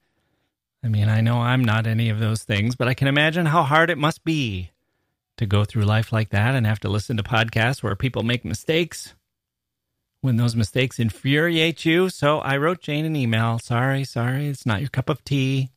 I 0.82 0.88
mean, 0.88 1.08
I 1.08 1.20
know 1.20 1.38
I'm 1.38 1.64
not 1.64 1.86
any 1.86 2.08
of 2.08 2.18
those 2.18 2.42
things, 2.42 2.74
but 2.76 2.88
I 2.88 2.94
can 2.94 3.08
imagine 3.08 3.46
how 3.46 3.62
hard 3.62 3.90
it 3.90 3.98
must 3.98 4.24
be 4.24 4.70
to 5.36 5.46
go 5.46 5.64
through 5.64 5.84
life 5.84 6.12
like 6.12 6.30
that 6.30 6.54
and 6.54 6.66
have 6.66 6.80
to 6.80 6.88
listen 6.88 7.16
to 7.16 7.22
podcasts 7.22 7.82
where 7.82 7.96
people 7.96 8.22
make 8.22 8.44
mistakes 8.44 9.14
when 10.20 10.36
those 10.36 10.56
mistakes 10.56 10.98
infuriate 10.98 11.84
you. 11.84 12.08
So 12.08 12.38
I 12.38 12.56
wrote 12.56 12.80
Jane 12.80 13.04
an 13.04 13.16
email. 13.16 13.58
Sorry, 13.58 14.04
sorry, 14.04 14.48
it's 14.48 14.66
not 14.66 14.80
your 14.80 14.90
cup 14.90 15.08
of 15.08 15.24
tea. 15.24 15.70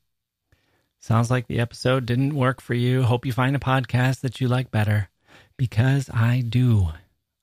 Sounds 0.99 1.29
like 1.29 1.47
the 1.47 1.59
episode 1.59 2.05
didn't 2.05 2.35
work 2.35 2.61
for 2.61 2.73
you. 2.73 3.03
Hope 3.03 3.25
you 3.25 3.33
find 3.33 3.55
a 3.55 3.59
podcast 3.59 4.21
that 4.21 4.39
you 4.39 4.47
like 4.47 4.71
better 4.71 5.09
because 5.57 6.09
I 6.13 6.41
do. 6.47 6.89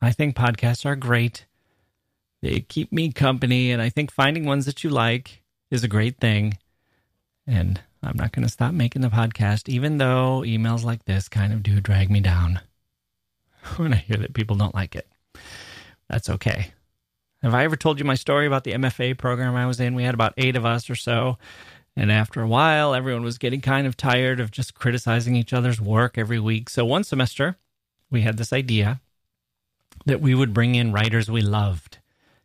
I 0.01 0.13
think 0.13 0.35
podcasts 0.35 0.87
are 0.87 0.97
great. 0.97 1.45
They 2.41 2.61
keep 2.61 2.91
me 2.91 3.13
company, 3.13 3.71
and 3.71 3.83
I 3.83 3.91
think 3.91 4.11
finding 4.11 4.47
ones 4.47 4.65
that 4.65 4.83
you 4.83 4.89
like 4.89 5.43
is 5.71 5.85
a 5.85 5.89
great 5.89 6.17
thing. 6.19 6.57
And 7.47 7.81
I'm 8.03 8.17
not 8.17 8.33
going 8.33 8.45
to 8.45 8.53
stop 8.53 8.73
making 8.73 9.03
the 9.03 9.09
podcast, 9.09 9.69
even 9.69 9.99
though 9.99 10.43
emails 10.47 10.83
like 10.83 11.05
this 11.05 11.29
kind 11.29 11.53
of 11.53 11.63
do 11.63 11.81
drag 11.81 12.11
me 12.11 12.21
down 12.21 12.61
when 13.77 13.93
I 13.93 13.97
hear 13.97 14.17
that 14.17 14.33
people 14.33 14.57
don't 14.57 14.75
like 14.75 14.97
it. 14.97 15.07
That's 16.09 16.31
okay. 16.31 16.73
Have 17.43 17.55
I 17.55 17.65
ever 17.65 17.77
told 17.77 17.99
you 17.99 18.05
my 18.05 18.17
story 18.17 18.47
about 18.47 18.65
the 18.65 18.73
MFA 18.73 19.17
program 19.17 19.55
I 19.55 19.67
was 19.67 19.81
in? 19.81 19.95
We 19.95 20.05
had 20.05 20.15
about 20.15 20.35
eight 20.37 20.57
of 20.57 20.67
us 20.67 20.91
or 20.91 20.95
so. 20.95 21.39
And 21.97 22.13
after 22.13 22.43
a 22.43 22.47
while, 22.47 22.95
everyone 22.95 23.23
was 23.23 23.39
getting 23.39 23.61
kind 23.63 23.87
of 23.87 23.97
tired 23.97 24.41
of 24.41 24.51
just 24.51 24.75
criticizing 24.75 25.37
each 25.37 25.53
other's 25.53 25.81
work 25.81 26.19
every 26.19 26.39
week. 26.39 26.69
So 26.69 26.85
one 26.85 27.03
semester, 27.03 27.57
we 28.11 28.21
had 28.23 28.37
this 28.37 28.53
idea 28.53 29.01
that 30.05 30.21
we 30.21 30.35
would 30.35 30.53
bring 30.53 30.75
in 30.75 30.93
writers 30.93 31.31
we 31.31 31.41
loved 31.41 31.99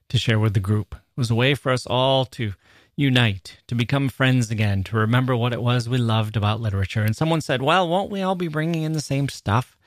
to 0.09 0.17
share 0.17 0.39
with 0.39 0.53
the 0.53 0.59
group. 0.59 0.95
It 0.95 1.17
was 1.17 1.31
a 1.31 1.35
way 1.35 1.55
for 1.55 1.71
us 1.71 1.85
all 1.85 2.25
to 2.27 2.53
unite, 2.95 3.57
to 3.67 3.75
become 3.75 4.07
friends 4.07 4.49
again, 4.49 4.83
to 4.85 4.97
remember 4.97 5.35
what 5.35 5.53
it 5.53 5.61
was 5.61 5.89
we 5.89 5.97
loved 5.97 6.37
about 6.37 6.61
literature. 6.61 7.03
And 7.03 7.15
someone 7.15 7.41
said, 7.41 7.61
Well, 7.61 7.87
won't 7.87 8.11
we 8.11 8.21
all 8.21 8.35
be 8.35 8.47
bringing 8.47 8.83
in 8.83 8.93
the 8.93 9.01
same 9.01 9.27
stuff? 9.27 9.77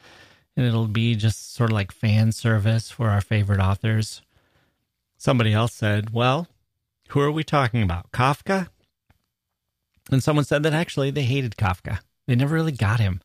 And 0.56 0.66
it'll 0.66 0.86
be 0.86 1.14
just 1.14 1.54
sort 1.54 1.70
of 1.70 1.74
like 1.74 1.92
fan 1.92 2.32
service 2.32 2.90
for 2.90 3.08
our 3.08 3.20
favorite 3.20 3.60
authors. 3.60 4.22
Somebody 5.18 5.52
else 5.52 5.74
said, 5.74 6.10
Well, 6.10 6.46
who 7.08 7.20
are 7.20 7.32
we 7.32 7.42
talking 7.42 7.82
about? 7.82 8.12
Kafka? 8.12 8.68
And 10.10 10.22
someone 10.22 10.44
said 10.44 10.62
that 10.62 10.72
actually 10.72 11.10
they 11.10 11.24
hated 11.24 11.56
Kafka. 11.56 11.98
They 12.26 12.36
never 12.36 12.54
really 12.54 12.72
got 12.72 13.00
him. 13.00 13.20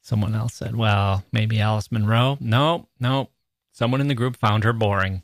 Someone 0.00 0.34
else 0.34 0.54
said, 0.54 0.76
Well, 0.76 1.24
maybe 1.32 1.60
Alice 1.60 1.90
Munro? 1.90 2.38
No, 2.40 2.88
no. 3.00 3.30
Someone 3.72 4.00
in 4.00 4.08
the 4.08 4.14
group 4.14 4.36
found 4.36 4.62
her 4.62 4.72
boring. 4.72 5.22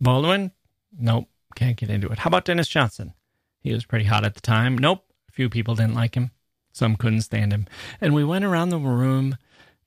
Baldwin? 0.00 0.52
Nope, 0.98 1.28
can't 1.54 1.76
get 1.76 1.90
into 1.90 2.08
it. 2.08 2.20
How 2.20 2.28
about 2.28 2.46
Denis 2.46 2.68
Johnson? 2.68 3.12
He 3.60 3.72
was 3.72 3.84
pretty 3.84 4.06
hot 4.06 4.24
at 4.24 4.34
the 4.34 4.40
time. 4.40 4.76
Nope, 4.76 5.04
a 5.28 5.32
few 5.32 5.50
people 5.50 5.74
didn't 5.74 5.94
like 5.94 6.14
him. 6.14 6.30
Some 6.72 6.96
couldn't 6.96 7.20
stand 7.20 7.52
him. 7.52 7.66
And 8.00 8.14
we 8.14 8.24
went 8.24 8.46
around 8.46 8.70
the 8.70 8.78
room 8.78 9.36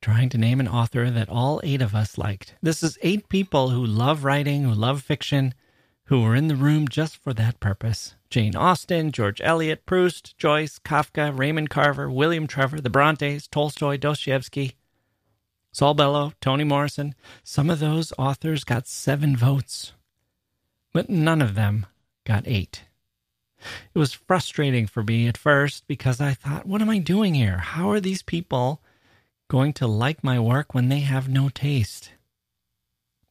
trying 0.05 0.29
to 0.29 0.37
name 0.37 0.59
an 0.59 0.67
author 0.67 1.09
that 1.09 1.27
all 1.29 1.59
eight 1.63 1.81
of 1.81 1.95
us 1.95 2.15
liked. 2.15 2.53
This 2.61 2.83
is 2.83 2.95
eight 3.01 3.27
people 3.27 3.71
who 3.71 3.83
love 3.83 4.23
writing, 4.23 4.61
who 4.61 4.71
love 4.71 5.01
fiction, 5.01 5.55
who 6.03 6.21
were 6.21 6.35
in 6.35 6.47
the 6.47 6.55
room 6.55 6.87
just 6.87 7.17
for 7.17 7.33
that 7.33 7.59
purpose. 7.59 8.13
Jane 8.29 8.55
Austen, 8.55 9.11
George 9.11 9.41
Eliot, 9.41 9.87
Proust, 9.87 10.37
Joyce, 10.37 10.77
Kafka, 10.77 11.35
Raymond 11.35 11.71
Carver, 11.71 12.07
William 12.07 12.45
Trevor, 12.45 12.79
the 12.79 12.89
Brontes, 12.91 13.47
Tolstoy, 13.47 13.97
Dostoevsky, 13.97 14.75
Saul 15.71 15.95
Bellow, 15.95 16.33
Toni 16.39 16.65
Morrison. 16.65 17.15
Some 17.43 17.71
of 17.71 17.79
those 17.79 18.13
authors 18.19 18.63
got 18.63 18.85
seven 18.85 19.35
votes, 19.35 19.93
but 20.93 21.09
none 21.09 21.41
of 21.41 21.55
them 21.55 21.87
got 22.25 22.43
eight. 22.45 22.83
It 23.95 23.97
was 23.97 24.13
frustrating 24.13 24.85
for 24.85 25.01
me 25.01 25.27
at 25.27 25.35
first 25.35 25.87
because 25.87 26.21
I 26.21 26.35
thought, 26.35 26.67
what 26.67 26.83
am 26.83 26.91
I 26.91 26.99
doing 26.99 27.33
here? 27.33 27.57
How 27.57 27.89
are 27.89 27.99
these 27.99 28.21
people 28.21 28.83
going 29.47 29.73
to 29.73 29.87
like 29.87 30.23
my 30.23 30.39
work 30.39 30.73
when 30.73 30.89
they 30.89 31.01
have 31.01 31.29
no 31.29 31.49
taste. 31.49 32.11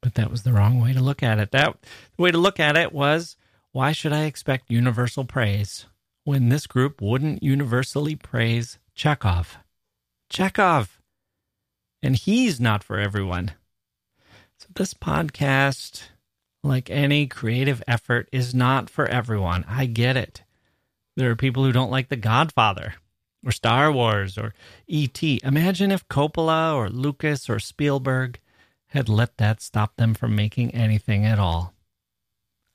But 0.01 0.15
that 0.15 0.31
was 0.31 0.43
the 0.43 0.53
wrong 0.53 0.81
way 0.81 0.93
to 0.93 1.01
look 1.01 1.23
at 1.23 1.39
it. 1.39 1.51
That 1.51 1.77
the 2.17 2.23
way 2.23 2.31
to 2.31 2.39
look 2.39 2.61
at 2.61 2.77
it 2.77 2.93
was 2.93 3.37
why 3.73 3.93
should 3.93 4.13
I 4.13 4.25
expect 4.25 4.71
universal 4.71 5.25
praise 5.25 5.87
when 6.25 6.49
this 6.49 6.67
group 6.67 7.01
wouldn't 7.01 7.43
universally 7.43 8.15
praise 8.15 8.79
Chekhov? 8.95 9.59
Chekhov. 10.31 11.01
And 12.03 12.17
he's 12.17 12.61
not 12.61 12.85
for 12.85 12.99
everyone. 12.99 13.53
So 14.59 14.69
this 14.75 14.95
podcast, 14.95 16.03
like 16.63 16.91
any 16.91 17.27
creative 17.27 17.83
effort, 17.89 18.29
is 18.31 18.55
not 18.55 18.91
for 18.91 19.07
everyone. 19.07 19.65
I 19.67 19.87
get 19.87 20.17
it. 20.17 20.43
There 21.17 21.31
are 21.31 21.37
people 21.37 21.65
who 21.65 21.73
don't 21.73 21.91
like 21.91 22.09
The 22.09 22.17
Godfather 22.17 22.95
or 23.45 23.53
Star 23.53 23.93
Wars 23.93 24.39
or 24.39 24.55
E.T. 24.87 25.41
Imagine 25.45 25.91
if 25.91 26.09
Coppola 26.09 26.75
or 26.75 26.89
Lucas 26.89 27.49
or 27.49 27.59
Spielberg 27.59 28.41
had 28.89 29.09
let 29.09 29.37
that 29.39 29.61
stop 29.61 29.97
them 29.97 30.15
from 30.15 30.35
making 30.35 30.75
anything 30.75 31.25
at 31.25 31.39
all. 31.39 31.75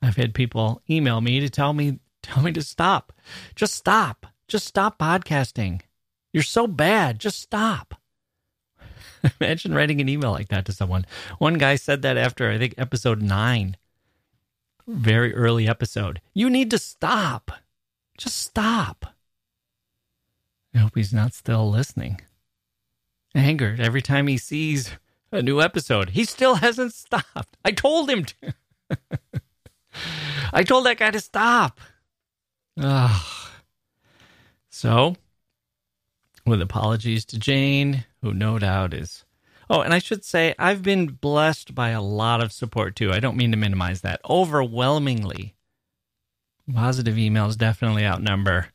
I've 0.02 0.16
had 0.16 0.34
people 0.34 0.82
email 0.88 1.20
me 1.20 1.40
to 1.40 1.50
tell 1.50 1.72
me 1.72 1.98
tell 2.22 2.42
me 2.42 2.52
to 2.52 2.62
stop. 2.62 3.12
Just 3.54 3.74
stop. 3.74 4.26
Just 4.48 4.66
stop 4.66 4.98
podcasting. 4.98 5.82
You're 6.32 6.42
so 6.42 6.66
bad. 6.66 7.18
Just 7.18 7.40
stop. 7.40 7.94
Imagine 9.40 9.74
writing 9.74 10.00
an 10.00 10.08
email 10.08 10.30
like 10.30 10.48
that 10.48 10.64
to 10.66 10.72
someone. 10.72 11.06
One 11.38 11.54
guy 11.54 11.76
said 11.76 12.02
that 12.02 12.16
after 12.16 12.50
I 12.50 12.58
think 12.58 12.74
episode 12.78 13.22
9. 13.22 13.76
Very 14.86 15.34
early 15.34 15.68
episode. 15.68 16.20
You 16.34 16.50
need 16.50 16.70
to 16.70 16.78
stop. 16.78 17.52
Just 18.18 18.36
stop. 18.36 19.14
I 20.74 20.78
hope 20.78 20.94
he's 20.94 21.12
not 21.12 21.34
still 21.34 21.70
listening. 21.70 22.20
Angered 23.34 23.80
every 23.80 24.02
time 24.02 24.26
he 24.26 24.38
sees 24.38 24.92
a 25.32 25.42
new 25.42 25.60
episode. 25.60 26.10
He 26.10 26.24
still 26.24 26.56
hasn't 26.56 26.94
stopped. 26.94 27.56
I 27.64 27.72
told 27.72 28.10
him 28.10 28.24
to. 28.24 28.54
I 30.52 30.62
told 30.62 30.86
that 30.86 30.98
guy 30.98 31.10
to 31.10 31.20
stop. 31.20 31.80
Ugh. 32.80 33.50
So, 34.70 35.16
with 36.46 36.62
apologies 36.62 37.24
to 37.26 37.38
Jane, 37.38 38.04
who 38.22 38.32
no 38.32 38.58
doubt 38.58 38.94
is. 38.94 39.24
Oh, 39.68 39.82
and 39.82 39.94
I 39.94 40.00
should 40.00 40.24
say, 40.24 40.54
I've 40.58 40.82
been 40.82 41.06
blessed 41.06 41.74
by 41.74 41.90
a 41.90 42.02
lot 42.02 42.42
of 42.42 42.52
support 42.52 42.96
too. 42.96 43.12
I 43.12 43.20
don't 43.20 43.36
mean 43.36 43.52
to 43.52 43.56
minimize 43.56 44.00
that. 44.00 44.20
Overwhelmingly, 44.28 45.54
positive 46.72 47.14
emails 47.14 47.56
definitely 47.56 48.04
outnumber 48.04 48.68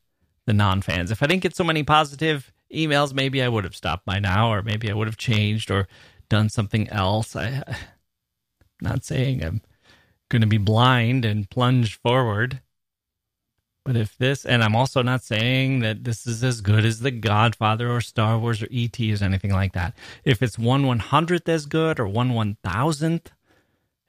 the 0.45 0.53
non 0.53 0.81
fans. 0.81 1.11
If 1.11 1.21
I 1.21 1.27
didn't 1.27 1.43
get 1.43 1.55
so 1.55 1.63
many 1.63 1.83
positive 1.83 2.51
emails, 2.73 3.13
maybe 3.13 3.41
I 3.41 3.47
would 3.47 3.63
have 3.63 3.75
stopped 3.75 4.05
by 4.05 4.19
now, 4.19 4.51
or 4.51 4.61
maybe 4.61 4.89
I 4.89 4.93
would 4.93 5.07
have 5.07 5.17
changed 5.17 5.71
or 5.71 5.87
done 6.29 6.49
something 6.49 6.89
else. 6.89 7.35
I, 7.35 7.47
am 7.47 7.75
not 8.81 9.03
saying 9.03 9.43
I'm 9.43 9.61
going 10.29 10.41
to 10.41 10.47
be 10.47 10.57
blind 10.57 11.25
and 11.25 11.49
plunge 11.49 11.99
forward. 11.99 12.61
But 13.83 13.95
if 13.95 14.17
this, 14.17 14.45
and 14.45 14.63
I'm 14.63 14.75
also 14.75 15.03
not 15.03 15.23
saying 15.23 15.79
that 15.81 16.03
this 16.03 16.25
is 16.25 16.43
as 16.43 16.61
good 16.61 16.85
as 16.85 17.01
The 17.01 17.11
Godfather 17.11 17.91
or 17.91 18.01
Star 18.01 18.39
Wars 18.39 18.63
or 18.63 18.67
E.T. 18.71 19.13
or 19.13 19.23
anything 19.23 19.51
like 19.51 19.73
that. 19.73 19.95
If 20.23 20.41
it's 20.41 20.57
one 20.57 20.87
one 20.87 20.99
hundredth 20.99 21.47
as 21.47 21.67
good 21.67 21.99
or 21.99 22.07
one 22.07 22.33
one 22.33 22.57
thousandth 22.63 23.31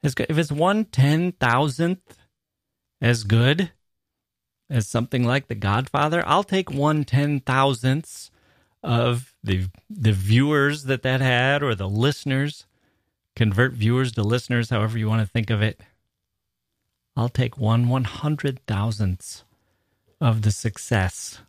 as 0.03 0.15
good, 0.15 0.25
if 0.31 0.37
it's 0.39 0.51
one 0.51 0.85
ten 0.85 1.31
thousandth 1.33 2.17
as 2.99 3.23
good, 3.23 3.71
as 4.69 4.87
something 4.87 5.23
like 5.23 5.47
The 5.47 5.55
Godfather, 5.55 6.23
I'll 6.27 6.43
take 6.43 6.71
one 6.71 7.03
ten 7.03 7.39
thousandths 7.39 8.31
of 8.83 9.33
the 9.43 9.69
the 9.89 10.13
viewers 10.13 10.83
that 10.83 11.03
that 11.03 11.21
had 11.21 11.63
or 11.63 11.75
the 11.75 11.89
listeners. 11.89 12.65
Convert 13.35 13.73
viewers 13.73 14.13
to 14.13 14.23
listeners, 14.23 14.71
however 14.71 14.97
you 14.97 15.07
want 15.07 15.21
to 15.21 15.31
think 15.31 15.49
of 15.49 15.61
it. 15.61 15.79
I'll 17.15 17.29
take 17.29 17.57
one 17.57 17.87
one 17.87 18.03
hundred 18.03 18.65
thousandths 18.65 19.43
of 20.19 20.41
the 20.41 20.51
success 20.51 21.41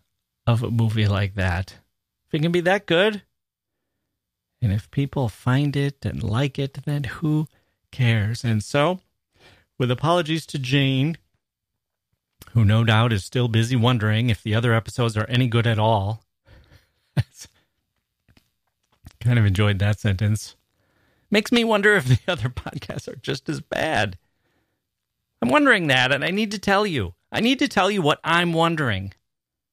of 0.47 0.63
a 0.63 0.71
movie 0.71 1.09
like 1.09 1.35
that. 1.35 1.79
If 2.29 2.35
it 2.35 2.43
can 2.43 2.53
be 2.53 2.61
that 2.61 2.87
good, 2.87 3.23
and 4.61 4.73
if 4.73 4.91
people 4.91 5.29
find 5.29 5.77
it 5.77 6.05
and 6.05 6.23
like 6.23 6.59
it, 6.59 6.79
then 6.85 7.05
who 7.05 7.49
cares? 7.91 8.45
And 8.45 8.63
so, 8.63 9.01
with 9.79 9.91
apologies 9.91 10.45
to 10.47 10.59
Jane, 10.59 11.17
who 12.53 12.65
no 12.65 12.85
doubt 12.85 13.13
is 13.13 13.25
still 13.25 13.49
busy 13.49 13.77
wondering 13.77 14.31
if 14.31 14.43
the 14.43 14.55
other 14.55 14.73
episodes 14.75 15.17
are 15.17 15.27
any 15.29 15.49
good 15.49 15.67
at 15.67 15.79
all. 15.79 16.25
kind 19.21 19.39
of 19.39 19.47
enjoyed 19.47 19.79
that 19.79 20.01
sentence. 20.01 20.57
Makes 21.31 21.53
me 21.53 21.65
wonder 21.65 21.95
if 21.95 22.07
the 22.07 22.19
other 22.33 22.49
podcasts 22.49 23.09
are 23.09 23.17
just 23.17 23.49
as 23.49 23.61
bad. 23.61 24.19
I'm 25.43 25.51
wondering 25.51 25.87
that, 25.89 26.13
and 26.13 26.25
I 26.25 26.31
need 26.31 26.51
to 26.53 26.59
tell 26.59 26.87
you. 26.87 27.15
I 27.31 27.41
need 27.41 27.59
to 27.59 27.69
tell 27.69 27.91
you 27.91 28.03
what 28.03 28.21
I'm 28.25 28.53
wondering. 28.53 29.13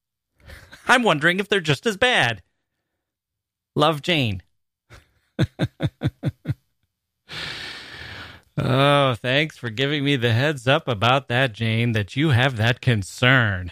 I'm 0.88 1.04
wondering 1.04 1.40
if 1.40 1.48
they're 1.48 1.62
just 1.62 1.86
as 1.86 1.98
bad. 1.98 2.42
Love 3.76 4.02
Jane. 4.02 4.44
Oh, 8.58 9.16
thanks 9.16 9.58
for 9.58 9.70
giving 9.70 10.04
me 10.04 10.16
the 10.16 10.34
heads 10.34 10.68
up 10.68 10.88
about 10.88 11.28
that, 11.28 11.54
Jane, 11.54 11.92
that 11.94 12.16
you 12.16 12.30
have 12.30 12.58
that 12.58 12.82
concern. 12.82 13.72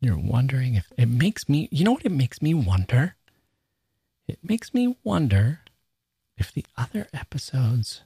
You're 0.00 0.18
wondering 0.18 0.74
if 0.74 0.90
it 0.96 1.08
makes 1.08 1.48
me, 1.48 1.68
you 1.70 1.84
know 1.84 1.92
what 1.92 2.06
it 2.06 2.12
makes 2.12 2.40
me 2.40 2.54
wonder? 2.54 3.16
It 4.26 4.38
makes 4.42 4.72
me 4.72 4.96
wonder 5.04 5.60
if 6.38 6.52
the 6.52 6.64
other 6.76 7.08
episodes 7.12 8.02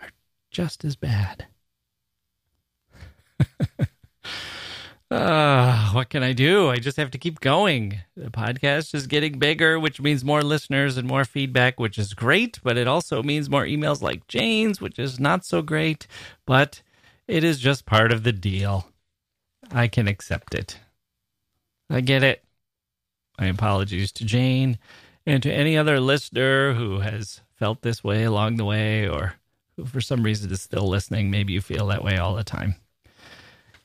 are 0.00 0.10
just 0.50 0.84
as 0.84 0.94
bad. 0.94 1.46
Can 6.12 6.22
I 6.22 6.34
do? 6.34 6.68
I 6.68 6.76
just 6.76 6.98
have 6.98 7.10
to 7.12 7.18
keep 7.18 7.40
going. 7.40 8.00
The 8.18 8.28
podcast 8.28 8.94
is 8.94 9.06
getting 9.06 9.38
bigger, 9.38 9.80
which 9.80 9.98
means 9.98 10.22
more 10.22 10.42
listeners 10.42 10.98
and 10.98 11.08
more 11.08 11.24
feedback, 11.24 11.80
which 11.80 11.96
is 11.96 12.12
great, 12.12 12.60
but 12.62 12.76
it 12.76 12.86
also 12.86 13.22
means 13.22 13.48
more 13.48 13.64
emails 13.64 14.02
like 14.02 14.28
Jane's, 14.28 14.78
which 14.78 14.98
is 14.98 15.18
not 15.18 15.46
so 15.46 15.62
great, 15.62 16.06
but 16.44 16.82
it 17.26 17.42
is 17.42 17.58
just 17.58 17.86
part 17.86 18.12
of 18.12 18.24
the 18.24 18.32
deal. 18.32 18.90
I 19.70 19.88
can 19.88 20.06
accept 20.06 20.54
it. 20.54 20.78
I 21.88 22.02
get 22.02 22.22
it. 22.22 22.44
My 23.40 23.46
apologies 23.46 24.12
to 24.12 24.26
Jane 24.26 24.78
and 25.24 25.42
to 25.42 25.50
any 25.50 25.78
other 25.78 25.98
listener 25.98 26.74
who 26.74 26.98
has 26.98 27.40
felt 27.54 27.80
this 27.80 28.04
way 28.04 28.24
along 28.24 28.56
the 28.56 28.66
way 28.66 29.08
or 29.08 29.36
who 29.78 29.86
for 29.86 30.02
some 30.02 30.24
reason 30.24 30.52
is 30.52 30.60
still 30.60 30.86
listening. 30.86 31.30
Maybe 31.30 31.54
you 31.54 31.62
feel 31.62 31.86
that 31.86 32.04
way 32.04 32.18
all 32.18 32.34
the 32.34 32.44
time. 32.44 32.74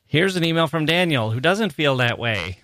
Here's 0.08 0.38
an 0.38 0.46
email 0.46 0.68
from 0.68 0.86
Daniel 0.86 1.32
who 1.32 1.42
doesn't 1.42 1.74
feel 1.74 1.98
that 1.98 2.18
way. 2.18 2.60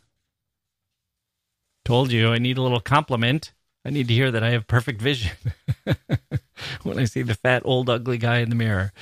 Told 1.84 2.12
you 2.12 2.32
I 2.32 2.38
need 2.38 2.58
a 2.58 2.62
little 2.62 2.80
compliment. 2.80 3.52
I 3.84 3.90
need 3.90 4.08
to 4.08 4.14
hear 4.14 4.32
that 4.32 4.44
I 4.44 4.52
have 4.52 4.66
perfect 4.66 5.02
vision 5.02 5.32
when 6.84 6.98
I 6.98 7.04
see 7.04 7.22
the 7.22 7.36
fat, 7.36 7.64
old, 7.66 7.90
ugly 7.90 8.18
guy 8.18 8.38
in 8.38 8.50
the 8.50 8.56
mirror. 8.56 8.94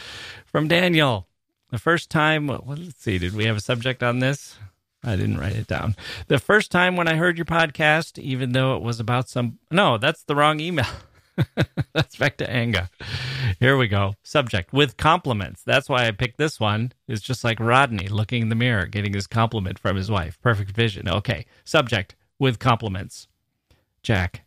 From 0.47 0.67
Daniel, 0.67 1.27
the 1.69 1.77
first 1.77 2.09
time, 2.09 2.47
well, 2.47 2.63
let's 2.65 2.99
see, 2.99 3.19
did 3.19 3.35
we 3.35 3.45
have 3.45 3.57
a 3.57 3.61
subject 3.61 4.01
on 4.01 4.17
this? 4.19 4.57
I 5.03 5.15
didn't 5.15 5.37
write 5.37 5.55
it 5.55 5.67
down. 5.67 5.95
The 6.27 6.39
first 6.39 6.71
time 6.71 6.95
when 6.95 7.07
I 7.07 7.15
heard 7.15 7.37
your 7.37 7.45
podcast, 7.45 8.17
even 8.17 8.53
though 8.53 8.75
it 8.75 8.81
was 8.81 8.99
about 8.99 9.29
some, 9.29 9.59
no, 9.69 9.99
that's 9.99 10.23
the 10.23 10.35
wrong 10.35 10.59
email. 10.59 10.87
That's 11.93 12.15
back 12.15 12.37
to 12.37 12.49
Anga. 12.49 12.89
Here 13.59 13.77
we 13.77 13.87
go. 13.87 14.15
Subject 14.23 14.73
with 14.73 14.97
compliments. 14.97 15.63
That's 15.63 15.89
why 15.89 16.07
I 16.07 16.11
picked 16.11 16.37
this 16.37 16.59
one. 16.59 16.93
It's 17.07 17.21
just 17.21 17.43
like 17.43 17.59
Rodney 17.59 18.07
looking 18.07 18.43
in 18.43 18.49
the 18.49 18.55
mirror, 18.55 18.85
getting 18.85 19.13
his 19.13 19.27
compliment 19.27 19.79
from 19.79 19.95
his 19.95 20.09
wife. 20.09 20.39
Perfect 20.41 20.71
vision. 20.71 21.07
Okay. 21.07 21.45
Subject 21.63 22.15
with 22.39 22.59
compliments. 22.59 23.27
Jacke, 24.03 24.41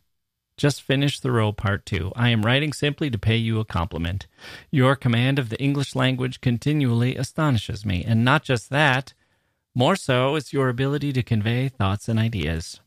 just 0.57 0.81
finished 0.81 1.21
Thoreau 1.21 1.51
part 1.51 1.85
two. 1.85 2.11
I 2.15 2.29
am 2.29 2.41
writing 2.43 2.73
simply 2.73 3.09
to 3.09 3.17
pay 3.17 3.37
you 3.37 3.59
a 3.59 3.65
compliment. 3.65 4.27
Your 4.71 4.95
command 4.95 5.39
of 5.39 5.49
the 5.49 5.61
English 5.61 5.95
language 5.95 6.41
continually 6.41 7.15
astonishes 7.15 7.85
me. 7.85 8.03
And 8.05 8.25
not 8.25 8.43
just 8.43 8.69
that, 8.69 9.13
more 9.73 9.95
so, 9.95 10.35
it's 10.35 10.53
your 10.53 10.69
ability 10.69 11.13
to 11.13 11.23
convey 11.23 11.69
thoughts 11.69 12.07
and 12.07 12.19
ideas, 12.19 12.79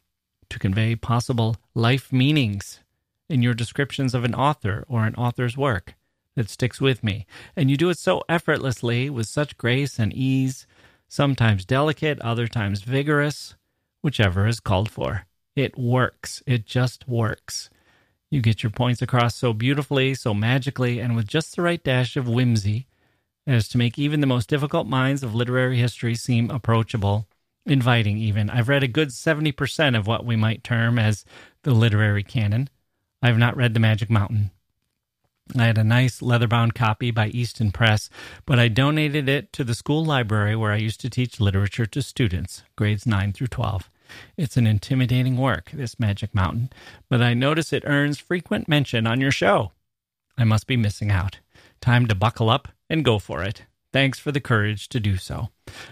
to 0.49 0.59
convey 0.59 0.95
possible 0.95 1.57
life 1.75 2.13
meanings 2.13 2.81
in 3.29 3.43
your 3.43 3.55
descriptions 3.55 4.15
of 4.15 4.25
an 4.25 4.35
author 4.35 4.85
or 4.89 5.05
an 5.05 5.15
author's 5.15 5.57
work 5.57 5.95
that 6.35 6.49
sticks 6.49 6.81
with 6.81 7.03
me. 7.03 7.27
And 7.57 7.71
you 7.71 7.77
do 7.77 7.91
it 7.91 7.99
so 7.99 8.23
effortlessly 8.29 9.11
with 9.11 9.27
such 9.27 9.59
grace 9.59 9.99
and 9.99 10.13
ease, 10.13 10.67
sometimes 11.09 11.65
delicate, 11.65 12.21
other 12.21 12.47
times 12.47 12.83
vigorous, 12.83 13.57
whichever 14.03 14.47
is 14.47 14.61
called 14.61 14.91
for. 14.91 15.27
It 15.57 15.77
works. 15.77 16.43
It 16.47 16.65
just 16.65 17.09
works. 17.09 17.69
You 18.31 18.41
get 18.41 18.63
your 18.63 18.71
points 18.71 19.03
across 19.03 19.35
so 19.35 19.53
beautifully, 19.53 20.15
so 20.15 20.33
magically, 20.35 21.01
and 21.01 21.17
with 21.17 21.27
just 21.27 21.57
the 21.57 21.63
right 21.63 21.83
dash 21.83 22.17
of 22.17 22.29
whimsy 22.29 22.87
as 23.47 23.67
to 23.69 23.79
make 23.79 23.99
even 23.99 24.21
the 24.21 24.27
most 24.27 24.49
difficult 24.49 24.87
minds 24.87 25.23
of 25.23 25.35
literary 25.35 25.79
history 25.79 26.15
seem 26.15 26.51
approachable, 26.51 27.27
inviting 27.65 28.19
even. 28.19 28.51
I've 28.51 28.69
read 28.69 28.83
a 28.83 28.89
good 28.89 29.09
70% 29.09 29.97
of 29.99 30.07
what 30.07 30.25
we 30.27 30.37
might 30.37 30.63
term 30.63 30.99
as 30.99 31.25
the 31.63 31.73
literary 31.73 32.23
canon. 32.23 32.69
I 33.21 33.27
have 33.27 33.39
not 33.39 33.57
read 33.57 33.75
The 33.75 33.81
Magic 33.81 34.11
Mountain. 34.11 34.53
I 35.57 35.65
had 35.65 35.79
a 35.79 35.85
nice 35.85 36.23
leather-bound 36.23 36.75
copy 36.75 37.11
by 37.11 37.29
Easton 37.29 37.73
Press, 37.73 38.11
but 38.47 38.59
I 38.59 38.69
donated 38.69 39.29
it 39.29 39.53
to 39.55 39.65
the 39.65 39.75
school 39.75 40.05
library 40.05 40.55
where 40.55 40.73
I 40.73 40.77
used 40.77 41.01
to 41.01 41.11
teach 41.11 41.41
literature 41.41 41.87
to 41.87 42.03
students, 42.03 42.63
grades 42.77 43.07
9 43.07 43.33
through 43.33 43.47
12. 43.49 43.91
It's 44.37 44.57
an 44.57 44.67
intimidating 44.67 45.37
work, 45.37 45.71
this 45.73 45.99
Magic 45.99 46.35
Mountain, 46.35 46.71
but 47.09 47.21
I 47.21 47.35
notice 47.35 47.73
it 47.73 47.83
earns 47.87 48.19
frequent 48.19 48.69
mention 48.69 49.07
on 49.07 49.21
your 49.21 49.33
show. 49.33 49.73
I 50.37 50.45
must 50.45 50.67
be 50.67 50.77
missing 50.77 51.11
out. 51.11 51.41
Time 51.81 52.07
to 52.07 52.15
buckle 52.15 52.51
up 52.51 52.69
and 52.89 53.05
go 53.05 53.19
for 53.19 53.43
it. 53.43 53.65
Thanks 53.93 54.19
for 54.19 54.33
the 54.33 54.41
courage 54.41 54.89
to 54.91 55.01
do 55.01 55.17
so. 55.17 55.49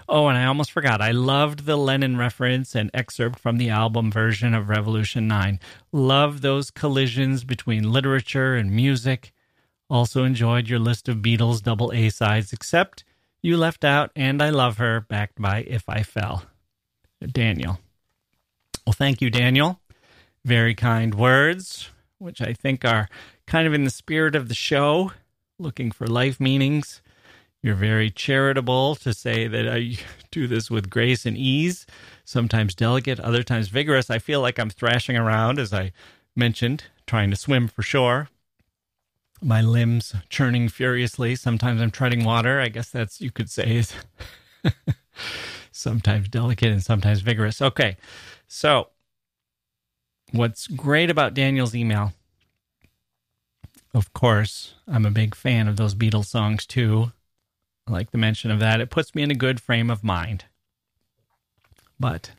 Oh, 0.09 0.29
and 0.29 0.37
I 0.37 0.45
almost 0.45 0.71
forgot. 0.71 1.01
I 1.01 1.13
loved 1.13 1.65
the 1.65 1.77
Lennon 1.77 2.17
reference 2.17 2.75
and 2.75 2.91
excerpt 2.93 3.39
from 3.39 3.57
the 3.57 3.71
album 3.71 4.11
version 4.11 4.53
of 4.55 4.69
Revolution 4.69 5.27
9. 5.27 5.59
Love 5.93 6.43
those 6.43 6.71
collisions 6.71 7.45
between 7.45 7.93
literature 7.93 8.55
and 8.55 8.71
music. 8.71 9.33
Also 9.89 10.25
enjoyed 10.25 10.69
your 10.69 10.79
list 10.79 11.09
of 11.09 11.19
Beatles 11.19 11.63
double 11.63 11.91
A 11.93 12.11
sides, 12.11 12.53
except 12.53 13.05
you 13.41 13.57
left 13.57 13.85
out 13.85 14.11
And 14.15 14.43
I 14.43 14.51
Love 14.51 14.77
Her, 14.79 15.01
backed 15.01 15.41
by 15.41 15.65
If 15.67 15.89
I 15.89 16.03
Fell. 16.03 16.45
Daniel. 17.33 17.79
Well, 18.87 18.93
thank 18.93 19.23
you, 19.23 19.31
Daniel. 19.31 19.81
Very 20.45 20.75
kind 20.75 21.15
words, 21.15 21.89
which 22.19 22.43
I 22.43 22.53
think 22.53 22.85
are 22.85 23.09
kind 23.47 23.67
of 23.67 23.73
in 23.73 23.85
the 23.85 23.91
spirit 23.91 24.35
of 24.35 24.49
the 24.49 24.55
show, 24.55 25.13
looking 25.59 25.91
for 25.91 26.07
life 26.07 26.39
meanings. 26.39 27.01
You're 27.67 27.75
very 27.75 28.13
charitable 28.13 28.95
to 28.95 29.13
say 29.13 29.49
that 29.49 29.69
I 29.69 29.99
do 30.31 30.47
this 30.47 30.71
with 30.71 30.89
grace 30.89 31.27
and 31.27 31.37
ease, 31.37 31.85
sometimes 32.25 32.77
delicate, 32.77 33.19
other 33.19 33.43
times 33.43 33.67
vigorous. 33.67 34.09
I 34.09 34.21
feel 34.21 34.41
like 34.41 34.61
I'm 34.61 34.71
thrashing 34.71 35.17
around, 35.17 35.59
as 35.59 35.75
I 35.75 35.91
mentioned, 36.37 36.85
trying 37.09 37.29
to 37.31 37.37
swim 37.37 37.67
for 37.67 37.83
shore. 37.83 38.29
My 39.43 39.63
limbs 39.63 40.15
churning 40.29 40.69
furiously. 40.69 41.35
Sometimes 41.35 41.81
I'm 41.81 41.91
treading 41.91 42.23
water. 42.23 42.61
I 42.61 42.69
guess 42.69 42.89
that's, 42.89 43.21
you 43.21 43.33
could 43.33 43.51
say, 43.51 43.79
is 43.79 43.93
sometimes 45.73 46.29
delicate 46.29 46.71
and 46.71 46.85
sometimes 46.85 47.19
vigorous. 47.19 47.61
Okay. 47.61 47.97
So, 48.47 48.91
what's 50.31 50.69
great 50.69 51.11
about 51.11 51.35
Daniel's 51.35 51.75
email, 51.75 52.13
of 53.93 54.13
course, 54.13 54.75
I'm 54.87 55.05
a 55.05 55.11
big 55.11 55.35
fan 55.35 55.67
of 55.67 55.77
those 55.77 55.97
Beatles 55.97 56.27
songs 56.27 56.65
too. 56.65 57.11
I 57.89 57.93
like 57.93 58.11
the 58.11 58.19
mention 58.19 58.51
of 58.51 58.59
that. 58.61 58.81
It 58.81 58.91
puts 58.91 59.15
me 59.15 59.23
in 59.23 59.31
a 59.31 59.35
good 59.35 59.61
frame 59.61 59.91
of 59.91 60.03
mind. 60.03 60.47
But 62.01 62.33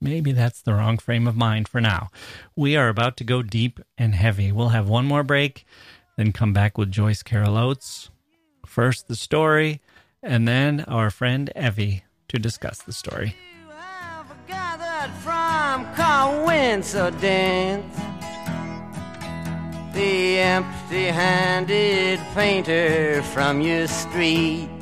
maybe 0.00 0.32
that's 0.32 0.60
the 0.60 0.74
wrong 0.74 0.98
frame 0.98 1.28
of 1.28 1.36
mind 1.36 1.68
for 1.68 1.80
now. 1.80 2.10
We 2.56 2.76
are 2.76 2.88
about 2.88 3.16
to 3.18 3.24
go 3.24 3.42
deep 3.42 3.78
and 3.96 4.14
heavy. 4.14 4.50
We'll 4.50 4.70
have 4.70 4.88
one 4.88 5.06
more 5.06 5.22
break, 5.22 5.64
then 6.16 6.32
come 6.32 6.52
back 6.52 6.76
with 6.76 6.90
Joyce 6.90 7.22
Carol 7.22 7.56
Oates. 7.56 8.10
First, 8.66 9.06
the 9.08 9.16
story, 9.16 9.80
and 10.22 10.46
then 10.46 10.80
our 10.82 11.10
friend 11.10 11.50
Evie 11.56 12.04
to 12.28 12.38
discuss 12.38 12.82
the 12.82 12.92
story. 12.92 13.36
The 19.92 20.38
empty 20.38 21.04
handed 21.06 22.20
painter 22.34 23.22
from 23.22 23.60
your 23.60 23.88
street 23.88 24.79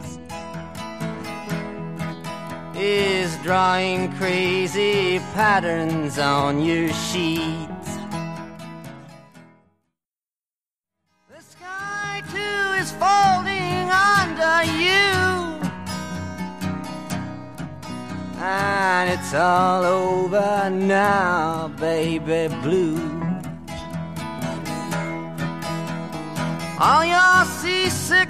is 2.81 3.37
drawing 3.39 4.13
crazy 4.13 5.19
patterns 5.35 6.19
on 6.19 6.63
your 6.63 6.89
sheets. 6.93 7.91
The 11.29 11.41
sky 11.41 12.23
too 12.31 12.63
is 12.81 12.93
folding 12.93 13.91
under 13.91 14.63
you. 14.85 15.59
And 18.41 19.11
it's 19.11 19.35
all 19.35 19.85
over 19.85 20.71
now, 20.71 21.69
baby 21.81 22.55
blue. 22.63 23.19
All 26.81 27.05
your 27.05 27.45
seasick 27.61 28.28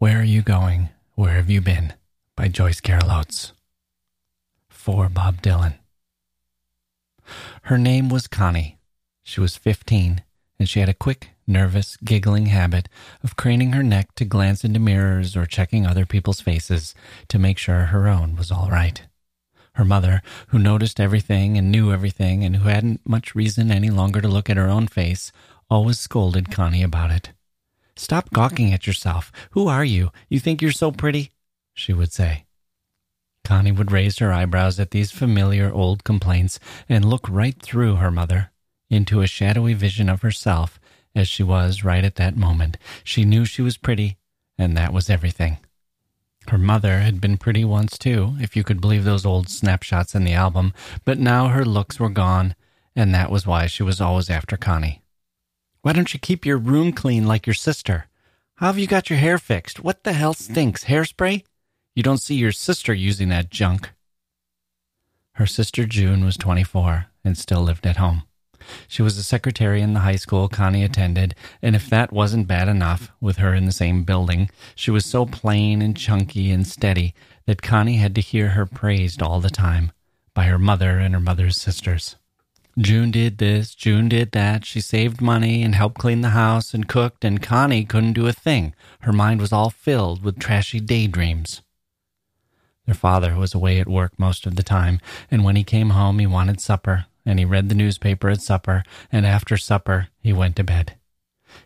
Where 0.00 0.20
are 0.20 0.24
you 0.24 0.40
going? 0.40 0.88
Where 1.14 1.34
have 1.34 1.50
you 1.50 1.60
been? 1.60 1.92
By 2.34 2.48
Joyce 2.48 2.80
Carol 2.80 3.10
Oates. 3.10 3.52
For 4.70 5.10
Bob 5.10 5.42
Dylan. 5.42 5.74
Her 7.64 7.76
name 7.76 8.08
was 8.08 8.26
Connie. 8.26 8.78
She 9.22 9.42
was 9.42 9.58
15, 9.58 10.22
and 10.58 10.66
she 10.66 10.80
had 10.80 10.88
a 10.88 10.94
quick, 10.94 11.32
nervous, 11.46 11.98
giggling 11.98 12.46
habit 12.46 12.88
of 13.22 13.36
craning 13.36 13.74
her 13.74 13.82
neck 13.82 14.14
to 14.14 14.24
glance 14.24 14.64
into 14.64 14.80
mirrors 14.80 15.36
or 15.36 15.44
checking 15.44 15.86
other 15.86 16.06
people's 16.06 16.40
faces 16.40 16.94
to 17.28 17.38
make 17.38 17.58
sure 17.58 17.80
her 17.92 18.08
own 18.08 18.36
was 18.36 18.50
all 18.50 18.70
right. 18.70 19.02
Her 19.74 19.84
mother, 19.84 20.22
who 20.46 20.58
noticed 20.58 20.98
everything 20.98 21.58
and 21.58 21.70
knew 21.70 21.92
everything 21.92 22.42
and 22.42 22.56
who 22.56 22.70
hadn't 22.70 23.06
much 23.06 23.34
reason 23.34 23.70
any 23.70 23.90
longer 23.90 24.22
to 24.22 24.28
look 24.28 24.48
at 24.48 24.56
her 24.56 24.70
own 24.70 24.86
face, 24.86 25.30
always 25.68 26.00
scolded 26.00 26.50
Connie 26.50 26.82
about 26.82 27.10
it. 27.10 27.32
Stop 28.00 28.30
gawking 28.30 28.72
at 28.72 28.86
yourself. 28.86 29.30
Who 29.50 29.68
are 29.68 29.84
you? 29.84 30.10
You 30.30 30.40
think 30.40 30.62
you're 30.62 30.72
so 30.72 30.90
pretty? 30.90 31.32
she 31.74 31.92
would 31.92 32.14
say. 32.14 32.46
Connie 33.44 33.72
would 33.72 33.92
raise 33.92 34.18
her 34.20 34.32
eyebrows 34.32 34.80
at 34.80 34.90
these 34.90 35.10
familiar 35.10 35.70
old 35.70 36.02
complaints 36.02 36.58
and 36.88 37.04
look 37.04 37.28
right 37.28 37.60
through 37.60 37.96
her 37.96 38.10
mother 38.10 38.52
into 38.88 39.20
a 39.20 39.26
shadowy 39.26 39.74
vision 39.74 40.08
of 40.08 40.22
herself 40.22 40.80
as 41.14 41.28
she 41.28 41.42
was 41.42 41.84
right 41.84 42.02
at 42.02 42.14
that 42.14 42.38
moment. 42.38 42.78
She 43.04 43.26
knew 43.26 43.44
she 43.44 43.60
was 43.60 43.76
pretty, 43.76 44.16
and 44.56 44.74
that 44.78 44.94
was 44.94 45.10
everything. 45.10 45.58
Her 46.48 46.58
mother 46.58 47.00
had 47.00 47.20
been 47.20 47.36
pretty 47.36 47.66
once 47.66 47.98
too, 47.98 48.34
if 48.40 48.56
you 48.56 48.64
could 48.64 48.80
believe 48.80 49.04
those 49.04 49.26
old 49.26 49.50
snapshots 49.50 50.14
in 50.14 50.24
the 50.24 50.32
album, 50.32 50.72
but 51.04 51.18
now 51.18 51.48
her 51.48 51.66
looks 51.66 52.00
were 52.00 52.08
gone, 52.08 52.54
and 52.96 53.14
that 53.14 53.30
was 53.30 53.46
why 53.46 53.66
she 53.66 53.82
was 53.82 54.00
always 54.00 54.30
after 54.30 54.56
Connie. 54.56 54.99
Why 55.82 55.94
don't 55.94 56.12
you 56.12 56.20
keep 56.20 56.44
your 56.44 56.58
room 56.58 56.92
clean 56.92 57.26
like 57.26 57.46
your 57.46 57.54
sister? 57.54 58.06
How 58.56 58.66
have 58.66 58.78
you 58.78 58.86
got 58.86 59.08
your 59.08 59.18
hair 59.18 59.38
fixed? 59.38 59.82
What 59.82 60.04
the 60.04 60.12
hell 60.12 60.34
stinks? 60.34 60.84
Hairspray? 60.84 61.42
You 61.94 62.02
don't 62.02 62.18
see 62.18 62.34
your 62.34 62.52
sister 62.52 62.92
using 62.92 63.30
that 63.30 63.48
junk. 63.48 63.90
Her 65.32 65.46
sister 65.46 65.86
June 65.86 66.22
was 66.22 66.36
24 66.36 67.06
and 67.24 67.38
still 67.38 67.62
lived 67.62 67.86
at 67.86 67.96
home. 67.96 68.24
She 68.88 69.00
was 69.00 69.16
a 69.16 69.22
secretary 69.22 69.80
in 69.80 69.94
the 69.94 70.00
high 70.00 70.16
school 70.16 70.48
Connie 70.48 70.84
attended, 70.84 71.34
and 71.62 71.74
if 71.74 71.88
that 71.88 72.12
wasn't 72.12 72.46
bad 72.46 72.68
enough, 72.68 73.10
with 73.18 73.38
her 73.38 73.54
in 73.54 73.64
the 73.64 73.72
same 73.72 74.04
building, 74.04 74.50
she 74.74 74.90
was 74.90 75.06
so 75.06 75.24
plain 75.24 75.80
and 75.80 75.96
chunky 75.96 76.50
and 76.50 76.66
steady 76.66 77.14
that 77.46 77.62
Connie 77.62 77.96
had 77.96 78.14
to 78.16 78.20
hear 78.20 78.50
her 78.50 78.66
praised 78.66 79.22
all 79.22 79.40
the 79.40 79.48
time 79.48 79.92
by 80.34 80.44
her 80.44 80.58
mother 80.58 80.98
and 80.98 81.14
her 81.14 81.20
mother's 81.20 81.56
sisters. 81.56 82.16
June 82.80 83.10
did 83.10 83.36
this, 83.36 83.74
June 83.74 84.08
did 84.08 84.32
that. 84.32 84.64
She 84.64 84.80
saved 84.80 85.20
money 85.20 85.62
and 85.62 85.74
helped 85.74 85.98
clean 85.98 86.22
the 86.22 86.30
house 86.30 86.72
and 86.72 86.88
cooked, 86.88 87.26
and 87.26 87.42
Connie 87.42 87.84
couldn't 87.84 88.14
do 88.14 88.26
a 88.26 88.32
thing. 88.32 88.74
Her 89.00 89.12
mind 89.12 89.40
was 89.40 89.52
all 89.52 89.68
filled 89.68 90.24
with 90.24 90.38
trashy 90.38 90.80
daydreams. 90.80 91.60
Their 92.86 92.94
father 92.94 93.36
was 93.36 93.52
away 93.52 93.80
at 93.80 93.88
work 93.88 94.18
most 94.18 94.46
of 94.46 94.56
the 94.56 94.62
time, 94.62 94.98
and 95.30 95.44
when 95.44 95.56
he 95.56 95.62
came 95.62 95.90
home, 95.90 96.20
he 96.20 96.26
wanted 96.26 96.58
supper, 96.58 97.04
and 97.26 97.38
he 97.38 97.44
read 97.44 97.68
the 97.68 97.74
newspaper 97.74 98.30
at 98.30 98.40
supper, 98.40 98.82
and 99.12 99.26
after 99.26 99.58
supper, 99.58 100.08
he 100.22 100.32
went 100.32 100.56
to 100.56 100.64
bed. 100.64 100.94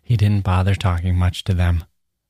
He 0.02 0.16
didn't 0.16 0.44
bother 0.44 0.74
talking 0.74 1.16
much 1.16 1.44
to 1.44 1.54
them. 1.54 1.84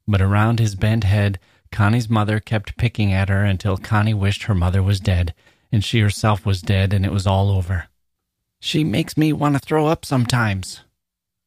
But 0.07 0.21
around 0.21 0.59
his 0.59 0.75
bent 0.75 1.05
head, 1.05 1.39
Connie's 1.73 2.11
mother 2.11 2.39
kept 2.39 2.77
picking 2.77 3.15
at 3.15 3.31
her 3.31 3.45
until 3.45 3.79
Connie 3.79 4.13
wished 4.13 4.43
her 4.45 4.55
mother 4.55 4.83
was 4.83 5.01
dead, 5.01 5.33
and 5.73 5.83
she 5.83 6.01
herself 6.01 6.45
was 6.45 6.61
dead, 6.61 6.93
and 6.93 7.07
it 7.07 7.13
was 7.13 7.27
all 7.27 7.51
over. 7.51 7.87
She 8.65 8.83
makes 8.83 9.19
me 9.19 9.31
want 9.31 9.57
to 9.57 9.61
throw 9.61 9.89
up 9.89 10.07
sometimes, 10.07 10.85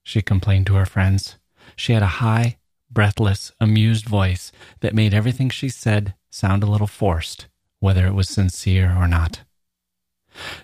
she 0.03 0.21
complained 0.21 0.67
to 0.67 0.75
her 0.75 0.85
friends. 0.85 1.39
She 1.75 1.93
had 1.93 2.03
a 2.03 2.21
high, 2.21 2.57
breathless, 2.91 3.51
amused 3.59 4.05
voice 4.05 4.51
that 4.81 4.93
made 4.93 5.15
everything 5.15 5.49
she 5.49 5.67
said 5.67 6.13
sound 6.29 6.61
a 6.61 6.67
little 6.67 6.85
forced, 6.85 7.47
whether 7.79 8.05
it 8.05 8.13
was 8.13 8.29
sincere 8.29 8.95
or 8.95 9.07
not. 9.07 9.41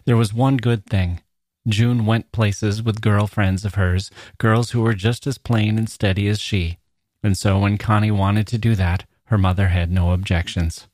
There 0.06 0.16
was 0.16 0.32
one 0.32 0.58
good 0.58 0.86
thing. 0.86 1.22
June 1.68 2.06
went 2.06 2.32
places 2.32 2.84
with 2.84 3.02
girl 3.02 3.26
friends 3.26 3.66
of 3.66 3.74
hers, 3.74 4.12
girls 4.38 4.70
who 4.72 4.82
were 4.82 4.94
just 4.94 5.26
as 5.26 5.40
plain 5.40 5.80
and 5.80 5.90
steady 5.90 6.28
as 6.28 6.40
she, 6.40 6.78
and 7.24 7.36
so 7.36 7.58
when 7.58 7.80
Connie 7.80 8.12
wanted 8.12 8.46
to 8.46 8.60
do 8.60 8.76
that, 8.76 9.06
her 9.26 9.40
mother 9.40 9.70
had 9.70 9.92
no 9.92 10.12
objections. 10.12 10.88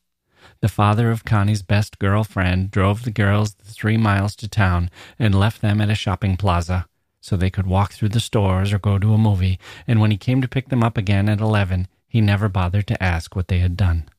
The 0.62 0.68
father 0.68 1.10
of 1.10 1.24
Connie's 1.24 1.62
best 1.62 2.00
girl 2.00 2.24
friend 2.24 2.70
drove 2.70 3.04
the 3.04 3.12
girls 3.12 3.54
the 3.54 3.72
three 3.72 3.98
miles 3.98 4.36
to 4.38 4.48
town 4.48 4.90
and 5.18 5.34
left 5.34 5.62
them 5.62 5.80
at 5.80 5.90
a 5.90 5.96
shopping 5.96 6.36
plaza 6.36 6.86
so 7.22 7.36
they 7.36 7.50
could 7.50 7.68
walk 7.68 7.94
through 7.94 8.10
the 8.10 8.20
stores 8.20 8.74
or 8.74 8.80
go 8.80 8.98
to 8.98 9.14
a 9.14 9.18
movie, 9.18 9.60
and 9.88 10.00
when 10.00 10.12
he 10.12 10.18
came 10.18 10.42
to 10.42 10.48
pick 10.48 10.70
them 10.70 10.84
up 10.84 10.98
again 10.98 11.30
at 11.30 11.42
eleven, 11.42 11.88
he 12.08 12.22
never 12.22 12.50
bothered 12.50 12.88
to 12.88 13.04
ask 13.04 13.36
what 13.36 13.48
they 13.48 13.60
had 13.60 13.78
done. 13.78 14.10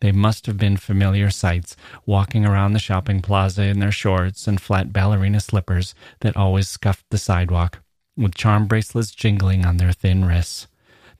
They 0.00 0.12
must 0.12 0.46
have 0.46 0.56
been 0.56 0.78
familiar 0.78 1.30
sights, 1.30 1.76
walking 2.06 2.46
around 2.46 2.72
the 2.72 2.78
shopping 2.78 3.20
plaza 3.20 3.64
in 3.64 3.80
their 3.80 3.92
shorts 3.92 4.48
and 4.48 4.60
flat 4.60 4.92
ballerina 4.92 5.40
slippers 5.40 5.94
that 6.20 6.36
always 6.36 6.68
scuffed 6.68 7.04
the 7.10 7.18
sidewalk, 7.18 7.80
with 8.16 8.34
charm 8.34 8.66
bracelets 8.66 9.10
jingling 9.10 9.66
on 9.66 9.76
their 9.76 9.92
thin 9.92 10.24
wrists. 10.24 10.66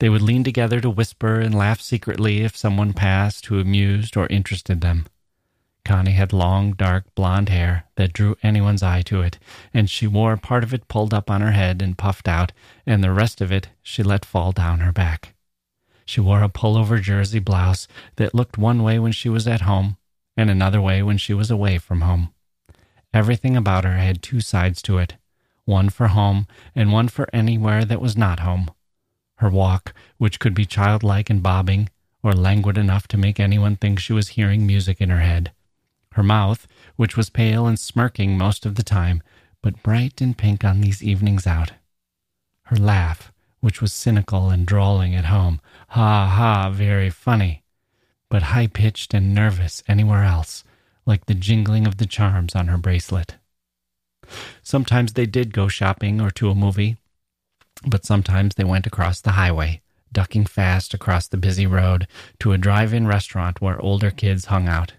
They 0.01 0.09
would 0.09 0.23
lean 0.23 0.45
together 0.45 0.81
to 0.81 0.91
whisper 0.91 1.41
and 1.41 1.55
laugh 1.55 1.81
secretly 1.81 2.41
if 2.41 2.57
someone 2.57 2.95
passed 2.95 3.47
who 3.47 3.61
amused 3.61 4.17
or 4.17 4.27
interested 4.27 4.81
them. 4.81 5.07
Connie 5.85 6.13
had 6.13 6.33
long, 6.33 6.73
dark 6.73 7.15
blonde 7.15 7.51
hair 7.51 7.85
that 7.97 8.13
drew 8.13 8.37
anyone's 8.43 8.83
eye 8.83 9.03
to 9.03 9.21
it, 9.21 9.39
and 9.75 9.91
she 9.91 10.07
wore 10.07 10.37
part 10.37 10.65
of 10.65 10.73
it 10.73 10.89
pulled 10.89 11.13
up 11.13 11.31
on 11.31 11.43
her 11.43 11.53
head 11.53 11.83
and 11.83 11.99
puffed 11.99 12.29
out, 12.29 12.53
and 12.87 13.05
the 13.05 13.13
rest 13.13 13.41
of 13.41 13.53
it 13.53 13.69
she 13.83 14.03
let 14.03 14.25
fall 14.25 14.53
down 14.53 14.81
her 14.81 14.93
back. 14.93 15.35
She 16.07 16.21
wore 16.21 16.43
a 16.43 16.49
pullover 16.49 17.01
jersey 17.01 17.39
blouse 17.39 17.87
that 18.17 18.35
looked 18.35 18.59
one 18.59 18.83
way 18.83 18.99
when 18.99 19.13
she 19.13 19.29
was 19.29 19.47
at 19.47 19.63
home 19.63 19.97
and 20.37 20.49
another 20.49 20.81
way 20.81 21.03
when 21.03 21.19
she 21.19 21.35
was 21.35 21.51
away 21.51 21.77
from 21.77 22.01
home. 22.01 22.33
Everything 23.13 23.57
about 23.57 23.85
her 23.85 23.99
had 23.99 24.23
two 24.23 24.41
sides 24.41 24.81
to 24.83 24.97
it 24.97 25.17
one 25.67 25.91
for 25.91 26.09
home 26.09 26.47
and 26.75 26.91
one 26.91 27.09
for 27.09 27.29
anywhere 27.33 27.85
that 27.85 28.01
was 28.01 28.17
not 28.17 28.41
home. 28.41 28.71
Her 29.41 29.49
walk, 29.49 29.95
which 30.19 30.39
could 30.39 30.53
be 30.53 30.67
childlike 30.67 31.31
and 31.31 31.43
bobbing, 31.43 31.89
or 32.23 32.35
languid 32.35 32.77
enough 32.77 33.09
to 33.09 33.17
make 33.17 33.41
anyone 33.41 33.77
think 33.77 33.99
she 33.99 34.13
was 34.13 34.29
hearing 34.29 34.67
music 34.67 35.01
in 35.01 35.09
her 35.09 35.21
head. 35.21 35.53
Her 36.13 36.23
mouth, 36.23 36.69
which 36.97 37.17
was 37.17 37.31
pale 37.31 37.67
and 37.67 37.81
smirking 37.81 38.37
most 38.37 38.67
of 38.67 38.75
the 38.75 38.83
time, 38.83 39.23
but 39.63 39.83
bright 39.83 40.21
and 40.21 40.37
pink 40.37 40.63
on 40.63 40.83
these 40.83 41.03
evenings 41.03 41.47
out. 41.47 41.73
Her 42.65 42.77
laugh, 42.77 43.33
which 43.61 43.81
was 43.81 43.95
cynical 43.95 44.51
and 44.51 44.67
drawling 44.67 45.15
at 45.15 45.25
home. 45.25 45.63
Ha 45.89 46.27
ha, 46.27 46.69
very 46.69 47.09
funny. 47.09 47.63
But 48.29 48.43
high 48.43 48.67
pitched 48.67 49.15
and 49.15 49.35
nervous 49.35 49.83
anywhere 49.89 50.23
else, 50.23 50.65
like 51.07 51.25
the 51.25 51.35
jingling 51.35 51.87
of 51.87 51.97
the 51.97 52.07
charms 52.07 52.55
on 52.55 52.69
her 52.69 52.77
bracelet. 52.79 53.37
Sometimes 54.63 55.15
they 55.15 55.25
did 55.25 55.55
go 55.55 55.67
shopping 55.67 56.21
or 56.21 56.31
to 56.33 56.51
a 56.51 56.55
movie, 56.55 56.99
but 57.87 58.05
sometimes 58.05 58.55
they 58.55 58.65
went 58.65 58.87
across 58.87 59.21
the 59.21 59.33
highway, 59.33 59.81
ducking 60.13 60.47
fast 60.47 60.95
across 60.95 61.29
the 61.29 61.37
busy 61.37 61.67
road 61.67 62.07
to 62.39 62.53
a 62.53 62.59
drive 62.59 62.93
in 62.93 63.07
restaurant 63.07 63.61
where 63.61 63.81
older 63.81 64.11
kids 64.11 64.47
hung 64.47 64.69
out. 64.69 64.95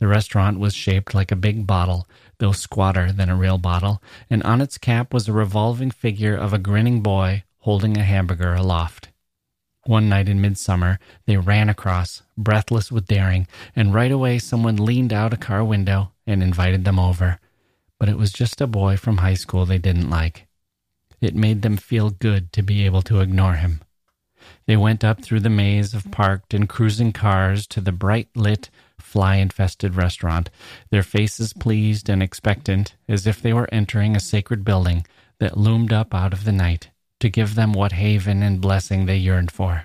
The 0.00 0.08
restaurant 0.08 0.58
was 0.58 0.74
shaped 0.74 1.14
like 1.14 1.30
a 1.30 1.36
big 1.36 1.66
bottle, 1.66 2.08
though 2.38 2.52
squatter 2.52 3.12
than 3.12 3.28
a 3.28 3.36
real 3.36 3.56
bottle, 3.56 4.02
and 4.28 4.42
on 4.42 4.60
its 4.60 4.76
cap 4.76 5.14
was 5.14 5.28
a 5.28 5.32
revolving 5.32 5.92
figure 5.92 6.34
of 6.36 6.52
a 6.52 6.58
grinning 6.58 7.02
boy 7.02 7.44
holding 7.58 7.96
a 7.96 8.02
hamburger 8.02 8.52
aloft. 8.52 9.10
One 9.84 10.08
night 10.08 10.28
in 10.28 10.40
midsummer, 10.40 10.98
they 11.26 11.36
ran 11.36 11.68
across, 11.68 12.22
breathless 12.36 12.90
with 12.92 13.06
daring, 13.06 13.46
and 13.74 13.94
right 13.94 14.10
away 14.10 14.38
someone 14.38 14.76
leaned 14.76 15.12
out 15.12 15.32
a 15.32 15.36
car 15.36 15.64
window 15.64 16.12
and 16.26 16.42
invited 16.42 16.84
them 16.84 16.98
over. 16.98 17.38
But 17.98 18.08
it 18.08 18.18
was 18.18 18.32
just 18.32 18.60
a 18.60 18.66
boy 18.66 18.96
from 18.96 19.18
high 19.18 19.34
school 19.34 19.66
they 19.66 19.78
didn't 19.78 20.10
like. 20.10 20.46
It 21.22 21.36
made 21.36 21.62
them 21.62 21.76
feel 21.76 22.10
good 22.10 22.52
to 22.52 22.62
be 22.62 22.84
able 22.84 23.00
to 23.02 23.20
ignore 23.20 23.54
him. 23.54 23.80
They 24.66 24.76
went 24.76 25.04
up 25.04 25.22
through 25.22 25.40
the 25.40 25.48
maze 25.48 25.94
of 25.94 26.10
parked 26.10 26.52
and 26.52 26.68
cruising 26.68 27.12
cars 27.12 27.64
to 27.68 27.80
the 27.80 27.92
bright 27.92 28.28
lit, 28.34 28.70
fly 28.98 29.36
infested 29.36 29.94
restaurant, 29.94 30.50
their 30.90 31.04
faces 31.04 31.52
pleased 31.52 32.08
and 32.08 32.22
expectant 32.22 32.96
as 33.08 33.24
if 33.24 33.40
they 33.40 33.52
were 33.52 33.72
entering 33.72 34.16
a 34.16 34.20
sacred 34.20 34.64
building 34.64 35.06
that 35.38 35.56
loomed 35.56 35.92
up 35.92 36.12
out 36.12 36.32
of 36.32 36.44
the 36.44 36.52
night 36.52 36.90
to 37.20 37.30
give 37.30 37.54
them 37.54 37.72
what 37.72 37.92
haven 37.92 38.42
and 38.42 38.60
blessing 38.60 39.06
they 39.06 39.16
yearned 39.16 39.52
for. 39.52 39.84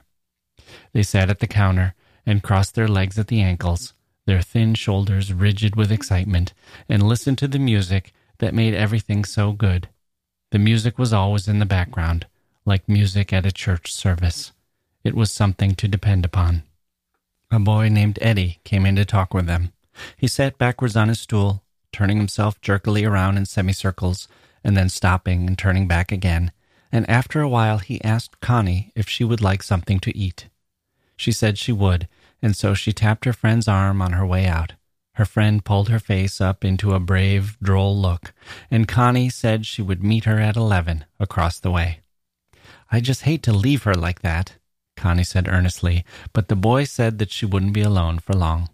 They 0.91 1.03
sat 1.03 1.29
at 1.29 1.39
the 1.39 1.47
counter 1.47 1.93
and 2.25 2.41
crossed 2.41 2.73
their 2.73 2.87
legs 2.87 3.19
at 3.19 3.27
the 3.27 3.41
ankles, 3.41 3.93
their 4.25 4.41
thin 4.41 4.73
shoulders 4.73 5.31
rigid 5.31 5.75
with 5.75 5.91
excitement, 5.91 6.53
and 6.89 7.03
listened 7.03 7.37
to 7.37 7.47
the 7.47 7.59
music 7.59 8.11
that 8.39 8.55
made 8.55 8.73
everything 8.73 9.23
so 9.23 9.51
good. 9.51 9.87
The 10.51 10.59
music 10.59 10.97
was 10.97 11.11
always 11.11 11.47
in 11.49 11.59
the 11.59 11.65
background, 11.65 12.25
like 12.65 12.87
music 12.87 13.33
at 13.33 13.45
a 13.45 13.51
church 13.51 13.93
service. 13.93 14.53
It 15.03 15.13
was 15.13 15.29
something 15.29 15.75
to 15.75 15.87
depend 15.89 16.23
upon. 16.23 16.63
A 17.51 17.59
boy 17.59 17.89
named 17.89 18.17
Eddie 18.21 18.59
came 18.63 18.85
in 18.85 18.95
to 18.95 19.03
talk 19.03 19.33
with 19.33 19.45
them. 19.45 19.73
He 20.15 20.27
sat 20.27 20.57
backwards 20.57 20.95
on 20.95 21.09
his 21.09 21.19
stool, 21.19 21.63
turning 21.91 22.17
himself 22.17 22.61
jerkily 22.61 23.03
around 23.03 23.37
in 23.37 23.45
semicircles, 23.45 24.27
and 24.63 24.77
then 24.77 24.87
stopping 24.87 25.47
and 25.47 25.57
turning 25.57 25.87
back 25.87 26.11
again. 26.11 26.51
And 26.91 27.09
after 27.09 27.41
a 27.41 27.49
while, 27.49 27.79
he 27.79 28.03
asked 28.03 28.39
Connie 28.39 28.91
if 28.95 29.09
she 29.09 29.25
would 29.25 29.41
like 29.41 29.63
something 29.63 29.99
to 29.99 30.17
eat. 30.17 30.47
She 31.17 31.33
said 31.33 31.57
she 31.57 31.73
would, 31.73 32.07
and 32.41 32.55
so 32.55 32.73
she 32.73 32.93
tapped 32.93 33.25
her 33.25 33.33
friend's 33.33 33.67
arm 33.67 34.01
on 34.01 34.13
her 34.13 34.25
way 34.25 34.45
out. 34.45 34.73
Her 35.17 35.25
friend 35.25 35.65
pulled 35.65 35.89
her 35.89 35.97
face 35.97 36.39
up 36.39 36.63
into 36.63 36.93
a 36.93 36.99
brave, 36.99 37.57
droll 37.59 37.99
look, 37.99 38.33
and 38.69 38.87
Connie 38.87 39.31
said 39.31 39.65
she 39.65 39.81
would 39.81 40.03
meet 40.03 40.25
her 40.25 40.39
at 40.39 40.55
eleven 40.55 41.05
across 41.19 41.59
the 41.59 41.71
way. 41.71 42.01
I 42.91 42.99
just 42.99 43.23
hate 43.23 43.41
to 43.43 43.51
leave 43.51 43.81
her 43.81 43.95
like 43.95 44.21
that, 44.21 44.57
Connie 44.95 45.23
said 45.23 45.47
earnestly, 45.47 46.05
but 46.33 46.49
the 46.49 46.55
boy 46.55 46.83
said 46.83 47.17
that 47.17 47.31
she 47.31 47.47
wouldn't 47.47 47.73
be 47.73 47.81
alone 47.81 48.19
for 48.19 48.33
long. 48.33 48.69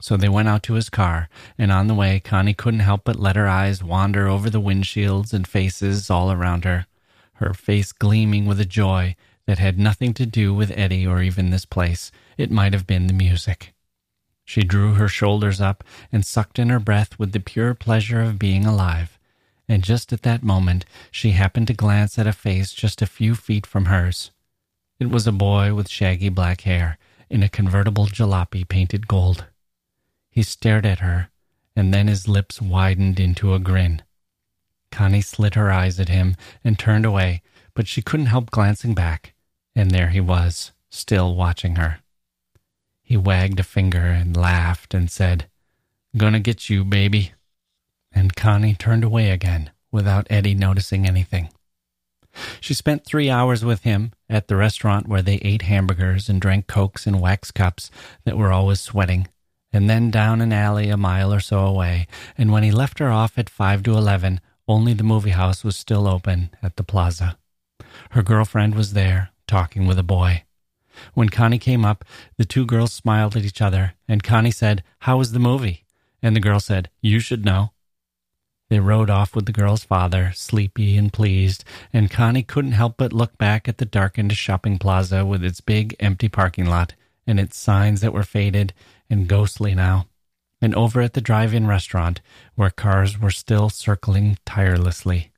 So 0.00 0.16
they 0.16 0.30
went 0.30 0.48
out 0.48 0.62
to 0.62 0.72
his 0.72 0.88
car, 0.88 1.28
and 1.58 1.70
on 1.70 1.88
the 1.88 1.94
way, 1.94 2.20
Connie 2.20 2.54
couldn't 2.54 2.80
help 2.80 3.02
but 3.04 3.20
let 3.20 3.36
her 3.36 3.46
eyes 3.46 3.84
wander 3.84 4.26
over 4.28 4.48
the 4.48 4.62
windshields 4.62 5.34
and 5.34 5.46
faces 5.46 6.08
all 6.08 6.32
around 6.32 6.64
her, 6.64 6.86
her 7.34 7.52
face 7.52 7.92
gleaming 7.92 8.46
with 8.46 8.60
a 8.60 8.64
joy 8.64 9.14
that 9.46 9.58
had 9.58 9.78
nothing 9.78 10.14
to 10.14 10.24
do 10.24 10.54
with 10.54 10.72
Eddie 10.74 11.06
or 11.06 11.20
even 11.20 11.50
this 11.50 11.66
place. 11.66 12.10
It 12.38 12.50
might 12.50 12.72
have 12.72 12.86
been 12.86 13.08
the 13.08 13.12
music. 13.12 13.74
She 14.46 14.62
drew 14.62 14.94
her 14.94 15.08
shoulders 15.08 15.60
up 15.60 15.82
and 16.12 16.24
sucked 16.24 16.60
in 16.60 16.70
her 16.70 16.78
breath 16.78 17.18
with 17.18 17.32
the 17.32 17.40
pure 17.40 17.74
pleasure 17.74 18.22
of 18.22 18.38
being 18.38 18.64
alive. 18.64 19.18
And 19.68 19.82
just 19.82 20.12
at 20.12 20.22
that 20.22 20.44
moment, 20.44 20.86
she 21.10 21.32
happened 21.32 21.66
to 21.66 21.74
glance 21.74 22.16
at 22.16 22.28
a 22.28 22.32
face 22.32 22.72
just 22.72 23.02
a 23.02 23.06
few 23.06 23.34
feet 23.34 23.66
from 23.66 23.86
hers. 23.86 24.30
It 25.00 25.10
was 25.10 25.26
a 25.26 25.32
boy 25.32 25.74
with 25.74 25.90
shaggy 25.90 26.28
black 26.28 26.60
hair 26.60 26.96
in 27.28 27.42
a 27.42 27.48
convertible 27.48 28.06
jalopy 28.06 28.66
painted 28.66 29.08
gold. 29.08 29.46
He 30.30 30.44
stared 30.44 30.86
at 30.86 31.00
her, 31.00 31.28
and 31.74 31.92
then 31.92 32.06
his 32.06 32.28
lips 32.28 32.62
widened 32.62 33.18
into 33.18 33.52
a 33.52 33.58
grin. 33.58 34.02
Connie 34.92 35.22
slid 35.22 35.56
her 35.56 35.72
eyes 35.72 35.98
at 35.98 36.08
him 36.08 36.36
and 36.62 36.78
turned 36.78 37.04
away, 37.04 37.42
but 37.74 37.88
she 37.88 38.00
couldn't 38.00 38.26
help 38.26 38.52
glancing 38.52 38.94
back, 38.94 39.34
and 39.74 39.90
there 39.90 40.10
he 40.10 40.20
was, 40.20 40.70
still 40.88 41.34
watching 41.34 41.76
her. 41.76 41.98
He 43.06 43.16
wagged 43.16 43.58
a 43.60 43.62
finger 43.62 44.00
and 44.00 44.36
laughed 44.36 44.92
and 44.92 45.10
said, 45.10 45.48
Gonna 46.16 46.40
get 46.40 46.68
you, 46.68 46.84
baby. 46.84 47.32
And 48.12 48.36
Connie 48.36 48.74
turned 48.74 49.04
away 49.04 49.30
again 49.30 49.70
without 49.90 50.26
Eddie 50.28 50.54
noticing 50.54 51.06
anything. 51.06 51.50
She 52.60 52.74
spent 52.74 53.06
three 53.06 53.30
hours 53.30 53.64
with 53.64 53.84
him 53.84 54.12
at 54.28 54.48
the 54.48 54.56
restaurant 54.56 55.08
where 55.08 55.22
they 55.22 55.36
ate 55.36 55.62
hamburgers 55.62 56.28
and 56.28 56.40
drank 56.40 56.66
cokes 56.66 57.06
in 57.06 57.20
wax 57.20 57.50
cups 57.50 57.90
that 58.24 58.36
were 58.36 58.52
always 58.52 58.80
sweating 58.80 59.28
and 59.76 59.90
then 59.90 60.10
down 60.10 60.40
an 60.40 60.54
alley 60.54 60.88
a 60.88 60.96
mile 60.96 61.30
or 61.34 61.38
so 61.38 61.58
away, 61.58 62.06
and 62.38 62.50
when 62.50 62.62
he 62.62 62.70
left 62.70 62.98
her 62.98 63.10
off 63.10 63.36
at 63.36 63.50
five 63.50 63.82
to 63.82 63.92
eleven, 63.92 64.40
only 64.66 64.94
the 64.94 65.04
movie 65.04 65.36
house 65.36 65.62
was 65.62 65.76
still 65.76 66.08
open 66.08 66.48
at 66.62 66.76
the 66.76 66.82
plaza. 66.82 67.36
Her 68.12 68.22
girlfriend 68.22 68.74
was 68.74 68.94
there, 68.94 69.32
talking 69.46 69.86
with 69.86 69.98
a 69.98 70.02
boy. 70.02 70.44
When 71.14 71.28
Connie 71.28 71.58
came 71.58 71.84
up, 71.84 72.04
the 72.36 72.44
two 72.44 72.66
girls 72.66 72.92
smiled 72.92 73.36
at 73.36 73.44
each 73.44 73.62
other, 73.62 73.94
and 74.08 74.22
Connie 74.22 74.50
said, 74.50 74.82
How 75.00 75.18
was 75.18 75.32
the 75.32 75.38
movie? 75.38 75.84
And 76.22 76.34
the 76.34 76.40
girl 76.40 76.60
said, 76.60 76.90
You 77.00 77.20
should 77.20 77.44
know. 77.44 77.72
They 78.68 78.80
rode 78.80 79.10
off 79.10 79.34
with 79.34 79.46
the 79.46 79.52
girl's 79.52 79.84
father, 79.84 80.32
sleepy 80.34 80.96
and 80.96 81.12
pleased, 81.12 81.64
and 81.92 82.10
Connie 82.10 82.42
couldn't 82.42 82.72
help 82.72 82.96
but 82.96 83.12
look 83.12 83.38
back 83.38 83.68
at 83.68 83.78
the 83.78 83.84
darkened 83.84 84.36
shopping 84.36 84.78
plaza 84.78 85.24
with 85.24 85.44
its 85.44 85.60
big 85.60 85.94
empty 86.00 86.28
parking 86.28 86.66
lot 86.66 86.94
and 87.26 87.38
its 87.38 87.56
signs 87.56 88.00
that 88.00 88.12
were 88.12 88.22
faded 88.22 88.72
and 89.08 89.28
ghostly 89.28 89.74
now, 89.74 90.06
and 90.60 90.74
over 90.74 91.00
at 91.00 91.12
the 91.12 91.20
drive 91.20 91.54
in 91.54 91.66
restaurant 91.66 92.20
where 92.54 92.70
cars 92.70 93.20
were 93.20 93.30
still 93.30 93.68
circling 93.68 94.38
tirelessly. 94.44 95.30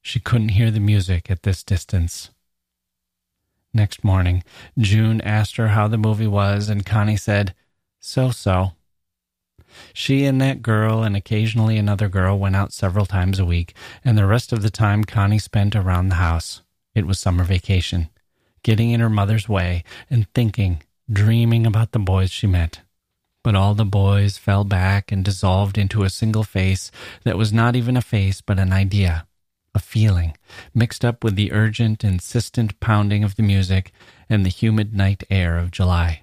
She 0.00 0.20
couldn't 0.20 0.50
hear 0.50 0.70
the 0.70 0.80
music 0.80 1.30
at 1.30 1.44
this 1.44 1.62
distance. 1.62 2.30
Next 3.74 4.04
morning, 4.04 4.44
June 4.78 5.20
asked 5.22 5.56
her 5.56 5.68
how 5.68 5.88
the 5.88 5.96
movie 5.96 6.26
was, 6.26 6.68
and 6.68 6.84
Connie 6.84 7.16
said, 7.16 7.54
So 8.00 8.30
so. 8.30 8.72
She 9.94 10.26
and 10.26 10.40
that 10.42 10.60
girl 10.60 11.02
and 11.02 11.16
occasionally 11.16 11.78
another 11.78 12.08
girl 12.08 12.38
went 12.38 12.56
out 12.56 12.74
several 12.74 13.06
times 13.06 13.38
a 13.38 13.46
week, 13.46 13.74
and 14.04 14.18
the 14.18 14.26
rest 14.26 14.52
of 14.52 14.60
the 14.60 14.70
time 14.70 15.04
Connie 15.04 15.38
spent 15.38 15.74
around 15.74 16.08
the 16.08 16.16
house. 16.16 16.60
It 16.94 17.06
was 17.06 17.18
summer 17.18 17.44
vacation, 17.44 18.10
getting 18.62 18.90
in 18.90 19.00
her 19.00 19.08
mother's 19.08 19.48
way 19.48 19.84
and 20.10 20.26
thinking, 20.34 20.82
dreaming 21.10 21.66
about 21.66 21.92
the 21.92 21.98
boys 21.98 22.30
she 22.30 22.46
met. 22.46 22.80
But 23.42 23.54
all 23.54 23.74
the 23.74 23.86
boys 23.86 24.36
fell 24.36 24.64
back 24.64 25.10
and 25.10 25.24
dissolved 25.24 25.78
into 25.78 26.04
a 26.04 26.10
single 26.10 26.44
face 26.44 26.90
that 27.24 27.38
was 27.38 27.52
not 27.52 27.74
even 27.74 27.96
a 27.96 28.02
face 28.02 28.42
but 28.42 28.58
an 28.58 28.72
idea, 28.72 29.26
a 29.74 29.78
feeling, 29.78 30.36
mixed 30.74 31.04
up 31.04 31.24
with 31.24 31.36
the 31.36 31.52
urgent, 31.52 32.04
insistent 32.04 32.78
pounding 32.80 33.24
of 33.24 33.36
the 33.36 33.42
music 33.42 33.92
and 34.28 34.44
the 34.44 34.50
humid 34.50 34.94
night 34.94 35.24
air 35.30 35.58
of 35.58 35.70
July. 35.70 36.22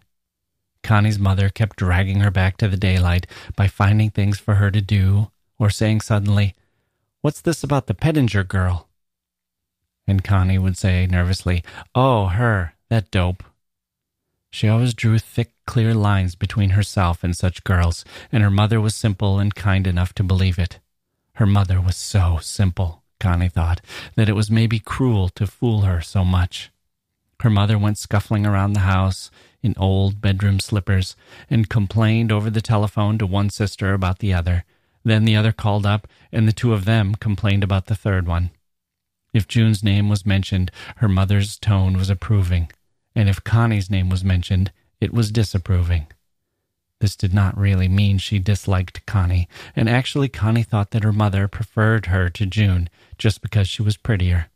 Connie's 0.84 1.20
mother 1.20 1.50
kept 1.50 1.78
dragging 1.78 2.20
her 2.22 2.32
back 2.32 2.58
to 2.58 2.68
the 2.68 2.78
daylight 2.78 3.28
by 3.56 3.68
finding 3.68 4.10
things 4.10 4.40
for 4.40 4.56
her 4.56 4.72
to 4.72 4.82
do, 4.82 5.32
or 5.58 5.70
saying 5.70 6.02
suddenly, 6.02 6.56
What's 7.22 7.42
this 7.42 7.64
about 7.64 7.88
the 7.88 7.94
Pettinger 7.94 8.48
girl? 8.48 8.88
And 10.08 10.24
Connie 10.24 10.58
would 10.58 10.78
say 10.78 11.06
nervously, 11.06 11.64
Oh, 11.94 12.28
her, 12.28 12.74
that 12.90 13.12
dope. 13.12 13.44
She 14.52 14.68
always 14.68 14.94
drew 14.94 15.20
thick, 15.20 15.54
clear 15.68 15.94
lines 15.94 16.34
between 16.36 16.72
herself 16.72 17.24
and 17.24 17.36
such 17.36 17.64
girls, 17.64 18.04
and 18.32 18.42
her 18.42 18.50
mother 18.50 18.82
was 18.82 18.96
simple 18.96 19.38
and 19.38 19.54
kind 19.54 19.86
enough 19.86 20.14
to 20.16 20.24
believe 20.24 20.58
it. 20.58 20.80
Her 21.34 21.46
mother 21.46 21.80
was 21.80 21.96
so 21.96 22.40
simple, 22.42 22.99
Connie 23.20 23.50
thought, 23.50 23.82
that 24.16 24.30
it 24.30 24.34
was 24.34 24.50
maybe 24.50 24.80
cruel 24.80 25.30
to 25.30 25.48
fool 25.48 25.82
her 25.82 26.02
so 26.02 26.24
much. 26.24 26.72
Her 27.42 27.50
mother 27.50 27.78
went 27.78 27.98
scuffling 27.98 28.46
around 28.46 28.74
the 28.74 28.82
house 28.82 29.32
in 29.62 29.74
old 29.78 30.22
bedroom 30.22 30.60
slippers 30.60 31.16
and 31.50 31.70
complained 31.70 32.32
over 32.32 32.50
the 32.50 32.62
telephone 32.62 33.18
to 33.18 33.26
one 33.26 33.50
sister 33.50 33.94
about 33.94 34.20
the 34.20 34.34
other. 34.34 34.66
Then 35.04 35.26
the 35.26 35.36
other 35.36 35.52
called 35.52 35.86
up, 35.86 36.08
and 36.32 36.48
the 36.48 36.54
two 36.54 36.74
of 36.74 36.86
them 36.86 37.16
complained 37.16 37.64
about 37.64 37.86
the 37.86 37.96
third 37.96 38.28
one. 38.28 38.52
If 39.34 39.48
June's 39.48 39.84
name 39.84 40.10
was 40.10 40.26
mentioned, 40.26 40.72
her 40.98 41.08
mother's 41.08 41.58
tone 41.58 41.96
was 41.96 42.10
approving 42.10 42.70
and 43.16 43.28
if 43.28 43.44
Connie's 43.44 43.90
name 43.90 44.10
was 44.10 44.24
mentioned, 44.24 44.72
it 45.02 45.14
was 45.14 45.32
disapproving. 45.32 46.08
This 47.00 47.16
did 47.16 47.34
not 47.34 47.58
really 47.58 47.88
mean 47.88 48.18
she 48.18 48.40
disliked 48.40 49.06
Connie, 49.06 49.48
and 49.76 49.90
actually 49.90 50.28
Connie 50.28 50.64
thought 50.64 50.92
that 50.92 51.04
her 51.04 51.14
mother 51.14 51.48
preferred 51.48 52.08
her 52.08 52.30
to 52.30 52.46
June 52.46 52.90
just 53.18 53.42
because 53.42 53.70
she 53.70 53.82
was 53.82 53.98
prettier. 53.98 54.48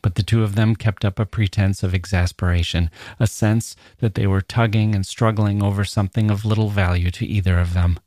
But 0.00 0.14
the 0.14 0.22
two 0.22 0.42
of 0.42 0.54
them 0.54 0.74
kept 0.74 1.04
up 1.04 1.18
a 1.18 1.26
pretense 1.26 1.82
of 1.82 1.94
exasperation, 1.94 2.90
a 3.20 3.26
sense 3.26 3.76
that 3.98 4.14
they 4.14 4.26
were 4.26 4.40
tugging 4.40 4.94
and 4.94 5.04
struggling 5.04 5.62
over 5.62 5.84
something 5.84 6.30
of 6.30 6.44
little 6.44 6.70
value 6.70 7.10
to 7.10 7.26
either 7.26 7.58
of 7.58 7.74
them. 7.74 8.00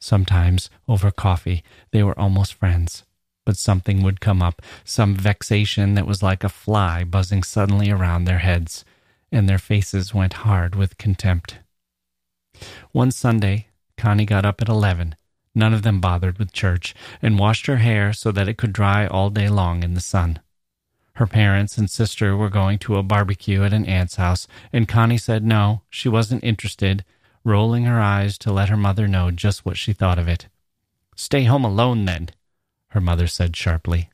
Sometimes, 0.00 0.70
over 0.88 1.10
coffee, 1.10 1.62
they 1.90 2.02
were 2.02 2.18
almost 2.18 2.54
friends, 2.54 3.04
but 3.44 3.56
something 3.56 4.02
would 4.02 4.20
come 4.20 4.42
up, 4.42 4.62
some 4.84 5.14
vexation 5.14 5.94
that 5.94 6.06
was 6.06 6.22
like 6.22 6.42
a 6.42 6.48
fly 6.48 7.04
buzzing 7.04 7.42
suddenly 7.42 7.90
around 7.90 8.24
their 8.24 8.38
heads 8.38 8.84
and 9.32 9.48
their 9.48 9.58
faces 9.58 10.14
went 10.14 10.32
hard 10.32 10.74
with 10.74 10.98
contempt. 10.98 11.58
One 12.92 13.10
Sunday, 13.10 13.68
Connie 13.96 14.26
got 14.26 14.44
up 14.44 14.60
at 14.62 14.68
eleven. 14.68 15.14
None 15.54 15.72
of 15.72 15.82
them 15.82 16.00
bothered 16.00 16.38
with 16.38 16.52
church, 16.52 16.94
and 17.22 17.38
washed 17.38 17.66
her 17.66 17.78
hair 17.78 18.12
so 18.12 18.30
that 18.32 18.48
it 18.48 18.58
could 18.58 18.72
dry 18.72 19.06
all 19.06 19.30
day 19.30 19.48
long 19.48 19.82
in 19.82 19.94
the 19.94 20.00
sun. 20.00 20.40
Her 21.14 21.26
parents 21.26 21.78
and 21.78 21.88
sister 21.88 22.36
were 22.36 22.50
going 22.50 22.78
to 22.80 22.96
a 22.96 23.02
barbecue 23.02 23.64
at 23.64 23.72
an 23.72 23.86
aunt's 23.86 24.16
house, 24.16 24.46
and 24.70 24.86
Connie 24.86 25.16
said 25.16 25.44
no, 25.44 25.80
she 25.88 26.10
wasn't 26.10 26.44
interested, 26.44 27.06
rolling 27.42 27.84
her 27.84 27.98
eyes 27.98 28.36
to 28.38 28.52
let 28.52 28.68
her 28.68 28.76
mother 28.76 29.08
know 29.08 29.30
just 29.30 29.64
what 29.64 29.78
she 29.78 29.94
thought 29.94 30.18
of 30.18 30.28
it. 30.28 30.48
Stay 31.14 31.44
home 31.44 31.64
alone, 31.64 32.04
then, 32.04 32.28
her 32.88 33.00
mother 33.00 33.26
said 33.26 33.56
sharply. 33.56 34.10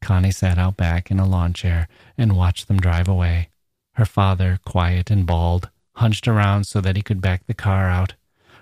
Connie 0.00 0.30
sat 0.30 0.56
out 0.56 0.78
back 0.78 1.10
in 1.10 1.18
a 1.18 1.26
lawn 1.26 1.52
chair 1.52 1.86
and 2.16 2.36
watched 2.36 2.66
them 2.66 2.80
drive 2.80 3.08
away. 3.08 3.50
Her 3.92 4.06
father, 4.06 4.58
quiet 4.64 5.10
and 5.10 5.26
bald, 5.26 5.68
hunched 5.96 6.28
around 6.28 6.64
so 6.64 6.80
that 6.80 6.96
he 6.96 7.02
could 7.02 7.20
back 7.20 7.46
the 7.46 7.54
car 7.54 7.88
out. 7.88 8.14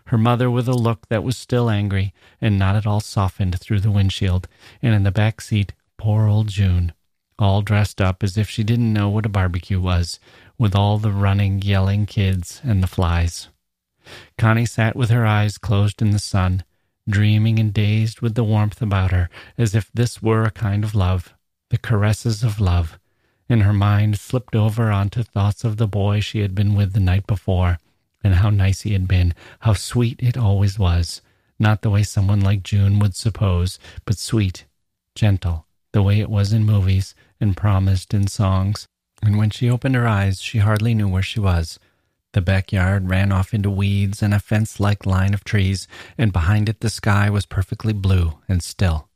Her 0.06 0.18
mother 0.18 0.50
with 0.50 0.68
a 0.68 0.74
look 0.74 1.08
that 1.08 1.24
was 1.24 1.36
still 1.36 1.70
angry 1.70 2.12
and 2.40 2.58
not 2.58 2.76
at 2.76 2.86
all 2.86 3.00
softened 3.00 3.58
through 3.58 3.80
the 3.80 3.90
windshield, 3.90 4.48
and 4.82 4.94
in 4.94 5.02
the 5.02 5.10
back 5.10 5.40
seat, 5.40 5.72
poor 5.96 6.26
old 6.26 6.48
June, 6.48 6.92
all 7.38 7.62
dressed 7.62 8.00
up 8.00 8.22
as 8.22 8.36
if 8.36 8.48
she 8.48 8.62
didn't 8.62 8.92
know 8.92 9.08
what 9.08 9.26
a 9.26 9.30
barbecue 9.30 9.80
was, 9.80 10.20
with 10.58 10.74
all 10.74 10.98
the 10.98 11.10
running, 11.10 11.62
yelling 11.62 12.06
kids 12.06 12.60
and 12.62 12.82
the 12.82 12.86
flies. 12.86 13.48
Connie 14.36 14.66
sat 14.66 14.94
with 14.94 15.10
her 15.10 15.26
eyes 15.26 15.58
closed 15.58 16.02
in 16.02 16.10
the 16.10 16.18
sun, 16.18 16.62
dreaming 17.08 17.58
and 17.58 17.72
dazed 17.72 18.20
with 18.20 18.34
the 18.34 18.44
warmth 18.44 18.80
about 18.82 19.10
her, 19.10 19.28
as 19.56 19.74
if 19.74 19.90
this 19.92 20.22
were 20.22 20.44
a 20.44 20.50
kind 20.50 20.84
of 20.84 20.94
love, 20.94 21.34
the 21.70 21.78
caresses 21.78 22.44
of 22.44 22.60
love, 22.60 22.98
and 23.48 23.62
her 23.62 23.72
mind 23.72 24.18
slipped 24.18 24.54
over 24.54 24.90
onto 24.90 25.22
thoughts 25.22 25.64
of 25.64 25.76
the 25.76 25.86
boy 25.86 26.20
she 26.20 26.40
had 26.40 26.54
been 26.54 26.74
with 26.74 26.92
the 26.92 27.00
night 27.00 27.26
before, 27.26 27.78
and 28.22 28.36
how 28.36 28.50
nice 28.50 28.82
he 28.82 28.92
had 28.92 29.06
been, 29.06 29.34
how 29.60 29.74
sweet 29.74 30.18
it 30.22 30.36
always 30.36 30.78
was, 30.78 31.20
not 31.58 31.82
the 31.82 31.90
way 31.90 32.02
someone 32.02 32.40
like 32.40 32.62
June 32.62 32.98
would 32.98 33.14
suppose, 33.14 33.78
but 34.04 34.18
sweet, 34.18 34.64
gentle, 35.14 35.66
the 35.92 36.02
way 36.02 36.20
it 36.20 36.30
was 36.30 36.52
in 36.52 36.64
movies 36.64 37.14
and 37.40 37.56
promised 37.56 38.14
in 38.14 38.26
songs. 38.26 38.86
And 39.22 39.36
when 39.36 39.50
she 39.50 39.70
opened 39.70 39.94
her 39.94 40.08
eyes, 40.08 40.40
she 40.40 40.58
hardly 40.58 40.94
knew 40.94 41.08
where 41.08 41.22
she 41.22 41.40
was. 41.40 41.78
The 42.32 42.40
backyard 42.40 43.08
ran 43.08 43.30
off 43.30 43.54
into 43.54 43.70
weeds 43.70 44.22
and 44.22 44.34
a 44.34 44.40
fence 44.40 44.80
like 44.80 45.06
line 45.06 45.34
of 45.34 45.44
trees, 45.44 45.86
and 46.18 46.32
behind 46.32 46.68
it 46.68 46.80
the 46.80 46.90
sky 46.90 47.30
was 47.30 47.46
perfectly 47.46 47.92
blue 47.92 48.38
and 48.48 48.62
still. 48.62 49.08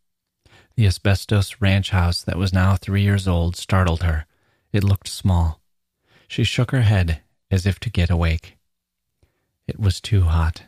The 0.79 0.87
asbestos 0.87 1.57
ranch 1.59 1.91
house 1.91 2.23
that 2.23 2.39
was 2.39 2.53
now 2.53 2.77
three 2.77 3.03
years 3.03 3.27
old 3.27 3.57
startled 3.57 4.05
her. 4.05 4.27
It 4.73 4.85
looked 4.85 5.09
small. 5.09 5.61
She 6.29 6.45
shook 6.45 6.71
her 6.71 6.83
head 6.83 7.21
as 7.51 7.67
if 7.67 7.81
to 7.81 7.91
get 7.91 8.11
awake. 8.11 8.57
It 9.67 9.81
was 9.81 10.01
too 10.01 10.23
hot. 10.23 10.63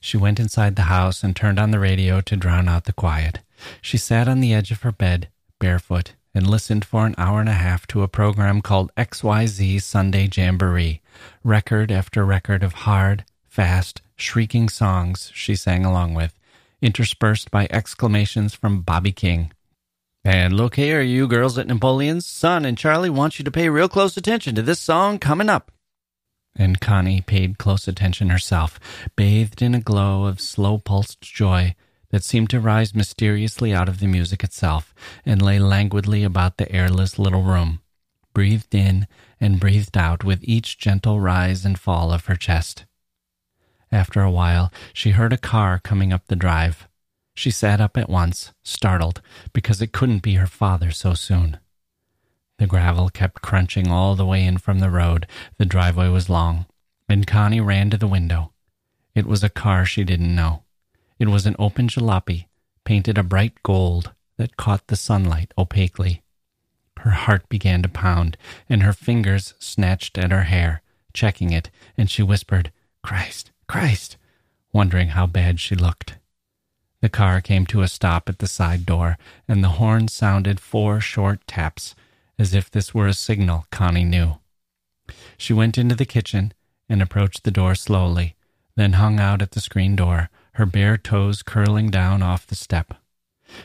She 0.00 0.16
went 0.16 0.40
inside 0.40 0.74
the 0.74 0.90
house 0.90 1.22
and 1.22 1.36
turned 1.36 1.60
on 1.60 1.70
the 1.70 1.78
radio 1.78 2.20
to 2.22 2.36
drown 2.36 2.68
out 2.68 2.86
the 2.86 2.92
quiet. 2.92 3.38
She 3.80 3.96
sat 3.96 4.26
on 4.26 4.40
the 4.40 4.52
edge 4.52 4.72
of 4.72 4.82
her 4.82 4.90
bed, 4.90 5.28
barefoot, 5.60 6.14
and 6.34 6.50
listened 6.50 6.84
for 6.84 7.06
an 7.06 7.14
hour 7.16 7.38
and 7.38 7.48
a 7.48 7.52
half 7.52 7.86
to 7.86 8.02
a 8.02 8.08
program 8.08 8.60
called 8.60 8.90
XYZ 8.96 9.80
Sunday 9.80 10.28
Jamboree, 10.28 11.02
record 11.44 11.92
after 11.92 12.24
record 12.24 12.64
of 12.64 12.72
hard, 12.72 13.24
fast, 13.44 14.02
shrieking 14.16 14.68
songs 14.68 15.30
she 15.32 15.54
sang 15.54 15.84
along 15.84 16.14
with, 16.14 16.36
interspersed 16.86 17.50
by 17.50 17.66
exclamations 17.68 18.54
from 18.54 18.82
Bobby 18.82 19.10
King. 19.10 19.52
And 20.24 20.56
look 20.56 20.76
here, 20.76 21.02
you 21.02 21.26
girls 21.26 21.58
at 21.58 21.66
Napoleon's, 21.66 22.24
Son 22.24 22.64
and 22.64 22.78
Charlie 22.78 23.10
want 23.10 23.38
you 23.38 23.44
to 23.44 23.50
pay 23.50 23.68
real 23.68 23.88
close 23.88 24.16
attention 24.16 24.54
to 24.54 24.62
this 24.62 24.80
song 24.80 25.18
coming 25.18 25.48
up. 25.48 25.72
And 26.54 26.80
Connie 26.80 27.20
paid 27.20 27.58
close 27.58 27.86
attention 27.86 28.30
herself, 28.30 28.80
bathed 29.16 29.60
in 29.60 29.74
a 29.74 29.80
glow 29.80 30.26
of 30.26 30.40
slow 30.40 30.78
pulsed 30.78 31.20
joy 31.20 31.74
that 32.10 32.24
seemed 32.24 32.50
to 32.50 32.60
rise 32.60 32.94
mysteriously 32.94 33.74
out 33.74 33.88
of 33.88 33.98
the 33.98 34.06
music 34.06 34.42
itself 34.42 34.94
and 35.24 35.42
lay 35.42 35.58
languidly 35.58 36.22
about 36.22 36.56
the 36.56 36.70
airless 36.72 37.18
little 37.18 37.42
room, 37.42 37.80
breathed 38.32 38.74
in 38.74 39.06
and 39.40 39.60
breathed 39.60 39.98
out 39.98 40.24
with 40.24 40.38
each 40.42 40.78
gentle 40.78 41.20
rise 41.20 41.64
and 41.64 41.78
fall 41.78 42.12
of 42.12 42.26
her 42.26 42.36
chest. 42.36 42.86
After 43.92 44.22
a 44.22 44.30
while, 44.30 44.72
she 44.92 45.10
heard 45.10 45.32
a 45.32 45.38
car 45.38 45.78
coming 45.78 46.12
up 46.12 46.26
the 46.26 46.36
drive. 46.36 46.88
She 47.34 47.50
sat 47.50 47.80
up 47.80 47.96
at 47.96 48.08
once, 48.08 48.52
startled, 48.62 49.20
because 49.52 49.82
it 49.82 49.92
couldn't 49.92 50.22
be 50.22 50.34
her 50.34 50.46
father 50.46 50.90
so 50.90 51.14
soon. 51.14 51.58
The 52.58 52.66
gravel 52.66 53.10
kept 53.10 53.42
crunching 53.42 53.90
all 53.90 54.16
the 54.16 54.26
way 54.26 54.44
in 54.44 54.58
from 54.58 54.78
the 54.78 54.90
road. 54.90 55.26
The 55.58 55.66
driveway 55.66 56.08
was 56.08 56.30
long, 56.30 56.66
and 57.08 57.26
Connie 57.26 57.60
ran 57.60 57.90
to 57.90 57.98
the 57.98 58.06
window. 58.06 58.52
It 59.14 59.26
was 59.26 59.44
a 59.44 59.50
car 59.50 59.84
she 59.84 60.04
didn't 60.04 60.34
know. 60.34 60.62
It 61.18 61.28
was 61.28 61.46
an 61.46 61.56
open 61.58 61.88
jalopy, 61.88 62.46
painted 62.84 63.18
a 63.18 63.22
bright 63.22 63.62
gold 63.62 64.12
that 64.38 64.56
caught 64.56 64.86
the 64.86 64.96
sunlight 64.96 65.52
opaquely. 65.58 66.22
Her 66.98 67.10
heart 67.10 67.48
began 67.48 67.82
to 67.82 67.88
pound, 67.88 68.36
and 68.68 68.82
her 68.82 68.92
fingers 68.92 69.54
snatched 69.58 70.18
at 70.18 70.30
her 70.30 70.44
hair, 70.44 70.82
checking 71.12 71.52
it, 71.52 71.70
and 71.96 72.10
she 72.10 72.22
whispered, 72.22 72.72
Christ, 73.02 73.52
Christ, 73.68 74.16
wondering 74.72 75.08
how 75.08 75.26
bad 75.26 75.60
she 75.60 75.74
looked. 75.74 76.18
The 77.00 77.08
car 77.08 77.40
came 77.40 77.66
to 77.66 77.82
a 77.82 77.88
stop 77.88 78.28
at 78.28 78.38
the 78.38 78.46
side 78.46 78.86
door, 78.86 79.18
and 79.46 79.62
the 79.62 79.76
horn 79.80 80.08
sounded 80.08 80.60
four 80.60 81.00
short 81.00 81.46
taps, 81.46 81.94
as 82.38 82.54
if 82.54 82.70
this 82.70 82.94
were 82.94 83.06
a 83.06 83.14
signal 83.14 83.66
Connie 83.70 84.04
knew. 84.04 84.38
She 85.36 85.52
went 85.52 85.78
into 85.78 85.94
the 85.94 86.06
kitchen 86.06 86.52
and 86.88 87.02
approached 87.02 87.44
the 87.44 87.50
door 87.50 87.74
slowly, 87.74 88.34
then 88.76 88.94
hung 88.94 89.20
out 89.20 89.42
at 89.42 89.52
the 89.52 89.60
screen 89.60 89.96
door, 89.96 90.30
her 90.52 90.66
bare 90.66 90.96
toes 90.96 91.42
curling 91.42 91.90
down 91.90 92.22
off 92.22 92.46
the 92.46 92.54
step. 92.54 92.94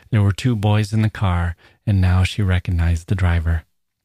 There 0.09 0.21
were 0.21 0.31
two 0.31 0.55
boys 0.55 0.93
in 0.93 1.01
the 1.01 1.09
car, 1.09 1.55
and 1.85 1.99
now 1.99 2.23
she 2.23 2.41
recognized 2.41 3.07
the 3.07 3.15
driver. 3.15 3.63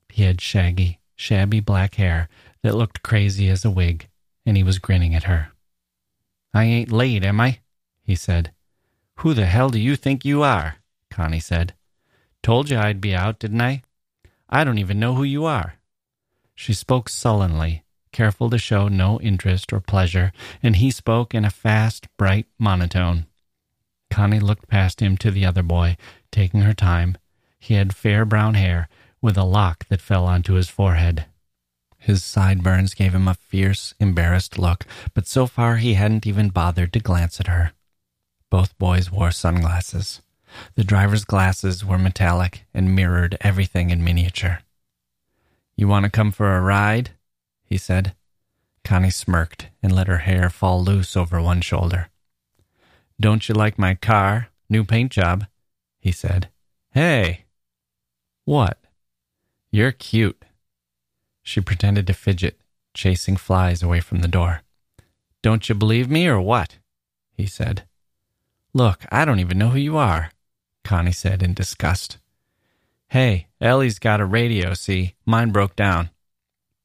He 0.08 0.22
had 0.22 0.40
shaggy, 0.40 1.00
shabby 1.14 1.60
black 1.60 1.96
hair 1.96 2.28
that 2.62 2.74
looked 2.74 3.02
crazy 3.02 3.48
as 3.48 3.64
a 3.64 3.70
wig, 3.70 4.08
and 4.44 4.56
he 4.56 4.62
was 4.62 4.78
grinning 4.78 5.14
at 5.14 5.24
her. 5.24 5.52
I 6.56 6.64
ain't 6.64 6.90
late, 6.90 7.22
am 7.22 7.38
I? 7.38 7.58
he 8.02 8.14
said. 8.14 8.50
Who 9.16 9.34
the 9.34 9.44
hell 9.44 9.68
do 9.68 9.78
you 9.78 9.94
think 9.94 10.24
you 10.24 10.42
are? 10.42 10.76
Connie 11.10 11.38
said. 11.38 11.74
Told 12.42 12.70
you 12.70 12.78
I'd 12.78 12.98
be 12.98 13.14
out, 13.14 13.38
didn't 13.38 13.60
I? 13.60 13.82
I 14.48 14.64
don't 14.64 14.78
even 14.78 14.98
know 14.98 15.14
who 15.14 15.22
you 15.22 15.44
are. 15.44 15.74
She 16.54 16.72
spoke 16.72 17.10
sullenly, 17.10 17.84
careful 18.10 18.48
to 18.48 18.56
show 18.56 18.88
no 18.88 19.20
interest 19.20 19.70
or 19.70 19.80
pleasure, 19.80 20.32
and 20.62 20.76
he 20.76 20.90
spoke 20.90 21.34
in 21.34 21.44
a 21.44 21.50
fast, 21.50 22.08
bright 22.16 22.46
monotone. 22.58 23.26
Connie 24.10 24.40
looked 24.40 24.66
past 24.66 25.00
him 25.00 25.18
to 25.18 25.30
the 25.30 25.44
other 25.44 25.62
boy, 25.62 25.98
taking 26.32 26.62
her 26.62 26.72
time. 26.72 27.18
He 27.58 27.74
had 27.74 27.94
fair 27.94 28.24
brown 28.24 28.54
hair, 28.54 28.88
with 29.20 29.36
a 29.36 29.44
lock 29.44 29.86
that 29.88 30.00
fell 30.00 30.24
onto 30.24 30.54
his 30.54 30.70
forehead. 30.70 31.26
His 32.06 32.22
sideburns 32.22 32.94
gave 32.94 33.16
him 33.16 33.26
a 33.26 33.34
fierce, 33.34 33.92
embarrassed 33.98 34.60
look, 34.60 34.86
but 35.12 35.26
so 35.26 35.48
far 35.48 35.78
he 35.78 35.94
hadn't 35.94 36.24
even 36.24 36.50
bothered 36.50 36.92
to 36.92 37.00
glance 37.00 37.40
at 37.40 37.48
her. 37.48 37.72
Both 38.48 38.78
boys 38.78 39.10
wore 39.10 39.32
sunglasses. 39.32 40.22
The 40.76 40.84
driver's 40.84 41.24
glasses 41.24 41.84
were 41.84 41.98
metallic 41.98 42.64
and 42.72 42.94
mirrored 42.94 43.36
everything 43.40 43.90
in 43.90 44.04
miniature. 44.04 44.60
You 45.76 45.88
want 45.88 46.04
to 46.04 46.08
come 46.08 46.30
for 46.30 46.56
a 46.56 46.60
ride? 46.60 47.10
he 47.64 47.76
said. 47.76 48.14
Connie 48.84 49.10
smirked 49.10 49.66
and 49.82 49.92
let 49.92 50.06
her 50.06 50.18
hair 50.18 50.48
fall 50.48 50.84
loose 50.84 51.16
over 51.16 51.42
one 51.42 51.60
shoulder. 51.60 52.10
Don't 53.18 53.48
you 53.48 53.54
like 53.56 53.80
my 53.80 53.96
car? 53.96 54.50
New 54.70 54.84
paint 54.84 55.10
job, 55.10 55.46
he 55.98 56.12
said. 56.12 56.50
Hey! 56.92 57.46
What? 58.44 58.78
You're 59.72 59.90
cute. 59.90 60.44
She 61.46 61.60
pretended 61.60 62.08
to 62.08 62.12
fidget, 62.12 62.58
chasing 62.92 63.36
flies 63.36 63.80
away 63.80 64.00
from 64.00 64.18
the 64.18 64.26
door. 64.26 64.62
Don't 65.42 65.68
you 65.68 65.76
believe 65.76 66.10
me 66.10 66.26
or 66.26 66.40
what? 66.40 66.78
he 67.34 67.46
said. 67.46 67.84
Look, 68.74 69.06
I 69.12 69.24
don't 69.24 69.38
even 69.38 69.56
know 69.56 69.68
who 69.68 69.78
you 69.78 69.96
are, 69.96 70.32
Connie 70.82 71.12
said 71.12 71.44
in 71.44 71.54
disgust. 71.54 72.18
Hey, 73.10 73.46
Ellie's 73.60 74.00
got 74.00 74.20
a 74.20 74.26
radio, 74.26 74.74
see? 74.74 75.14
Mine 75.24 75.52
broke 75.52 75.76
down. 75.76 76.10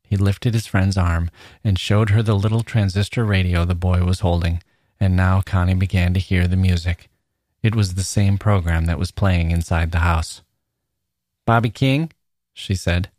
He 0.04 0.16
lifted 0.16 0.54
his 0.54 0.68
friend's 0.68 0.96
arm 0.96 1.32
and 1.64 1.80
showed 1.80 2.12
her 2.12 2.22
the 2.22 2.36
little 2.36 2.62
transistor 2.62 3.26
radio 3.26 3.66
the 3.66 3.74
boy 3.74 4.04
was 4.04 4.20
holding, 4.20 4.62
and 5.00 5.16
now 5.16 5.42
Connie 5.42 5.74
began 5.74 6.14
to 6.14 6.20
hear 6.20 6.48
the 6.48 6.56
music. 6.56 7.10
It 7.64 7.74
was 7.74 7.96
the 7.96 8.04
same 8.04 8.38
program 8.38 8.86
that 8.86 9.00
was 9.00 9.10
playing 9.10 9.50
inside 9.50 9.92
the 9.92 10.00
house. 10.00 10.44
Bobby 11.48 11.72
King? 11.72 12.12
she 12.54 12.76
said. 12.76 13.10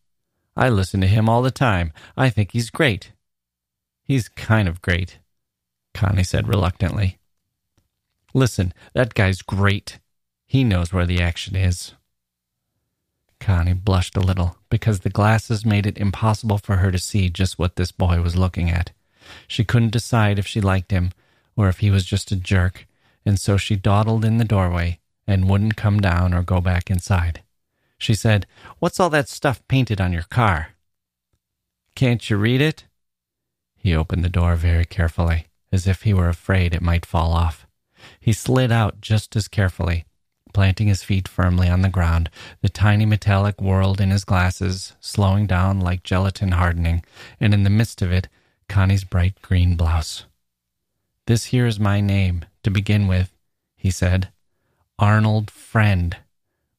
I 0.56 0.68
listen 0.68 1.00
to 1.00 1.06
him 1.06 1.28
all 1.28 1.42
the 1.42 1.50
time. 1.50 1.92
I 2.16 2.28
think 2.30 2.52
he's 2.52 2.70
great. 2.70 3.12
He's 4.04 4.28
kind 4.28 4.68
of 4.68 4.82
great, 4.82 5.18
Connie 5.94 6.24
said 6.24 6.48
reluctantly. 6.48 7.18
Listen, 8.34 8.72
that 8.94 9.14
guy's 9.14 9.42
great. 9.42 9.98
He 10.46 10.64
knows 10.64 10.92
where 10.92 11.06
the 11.06 11.20
action 11.20 11.56
is. 11.56 11.94
Connie 13.40 13.72
blushed 13.72 14.16
a 14.16 14.20
little 14.20 14.56
because 14.70 15.00
the 15.00 15.10
glasses 15.10 15.66
made 15.66 15.86
it 15.86 15.98
impossible 15.98 16.58
for 16.58 16.76
her 16.76 16.92
to 16.92 16.98
see 16.98 17.28
just 17.28 17.58
what 17.58 17.76
this 17.76 17.90
boy 17.90 18.20
was 18.20 18.36
looking 18.36 18.70
at. 18.70 18.92
She 19.48 19.64
couldn't 19.64 19.92
decide 19.92 20.38
if 20.38 20.46
she 20.46 20.60
liked 20.60 20.90
him 20.90 21.10
or 21.56 21.68
if 21.68 21.78
he 21.78 21.90
was 21.90 22.04
just 22.04 22.30
a 22.32 22.36
jerk, 22.36 22.86
and 23.24 23.38
so 23.38 23.56
she 23.56 23.76
dawdled 23.76 24.24
in 24.24 24.38
the 24.38 24.44
doorway 24.44 24.98
and 25.26 25.48
wouldn't 25.48 25.76
come 25.76 26.00
down 26.00 26.34
or 26.34 26.42
go 26.42 26.60
back 26.60 26.90
inside. 26.90 27.42
She 28.02 28.16
said, 28.16 28.48
What's 28.80 28.98
all 28.98 29.10
that 29.10 29.28
stuff 29.28 29.62
painted 29.68 30.00
on 30.00 30.12
your 30.12 30.24
car? 30.24 30.70
Can't 31.94 32.28
you 32.28 32.36
read 32.36 32.60
it? 32.60 32.86
He 33.76 33.94
opened 33.94 34.24
the 34.24 34.28
door 34.28 34.56
very 34.56 34.84
carefully, 34.84 35.46
as 35.70 35.86
if 35.86 36.02
he 36.02 36.12
were 36.12 36.28
afraid 36.28 36.74
it 36.74 36.82
might 36.82 37.06
fall 37.06 37.32
off. 37.32 37.64
He 38.18 38.32
slid 38.32 38.72
out 38.72 39.00
just 39.00 39.36
as 39.36 39.46
carefully 39.46 40.04
planting 40.52 40.88
his 40.88 41.04
feet 41.04 41.28
firmly 41.28 41.68
on 41.68 41.82
the 41.82 41.88
ground, 41.88 42.28
the 42.60 42.68
tiny 42.68 43.06
metallic 43.06 43.60
whirled 43.60 44.00
in 44.00 44.10
his 44.10 44.24
glasses, 44.24 44.94
slowing 45.00 45.46
down 45.46 45.80
like 45.80 46.02
gelatin 46.02 46.52
hardening, 46.52 47.02
and 47.40 47.54
in 47.54 47.62
the 47.62 47.70
midst 47.70 48.02
of 48.02 48.12
it, 48.12 48.28
Connie's 48.68 49.04
bright 49.04 49.40
green 49.40 49.76
blouse. 49.76 50.26
This 51.26 51.46
here 51.46 51.66
is 51.66 51.78
my 51.78 52.00
name, 52.00 52.44
to 52.64 52.70
begin 52.70 53.06
with, 53.06 53.32
he 53.76 53.90
said. 53.90 54.30
Arnold 54.98 55.50
Friend 55.50 56.16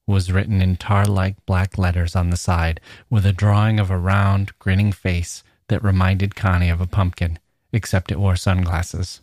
was 0.05 0.31
written 0.31 0.61
in 0.61 0.75
tar 0.75 1.05
like 1.05 1.45
black 1.45 1.77
letters 1.77 2.15
on 2.15 2.29
the 2.29 2.37
side, 2.37 2.81
with 3.09 3.25
a 3.25 3.33
drawing 3.33 3.79
of 3.79 3.89
a 3.89 3.97
round, 3.97 4.57
grinning 4.59 4.91
face 4.91 5.43
that 5.67 5.83
reminded 5.83 6.35
Connie 6.35 6.69
of 6.69 6.81
a 6.81 6.87
pumpkin, 6.87 7.39
except 7.71 8.11
it 8.11 8.19
wore 8.19 8.35
sunglasses. 8.35 9.21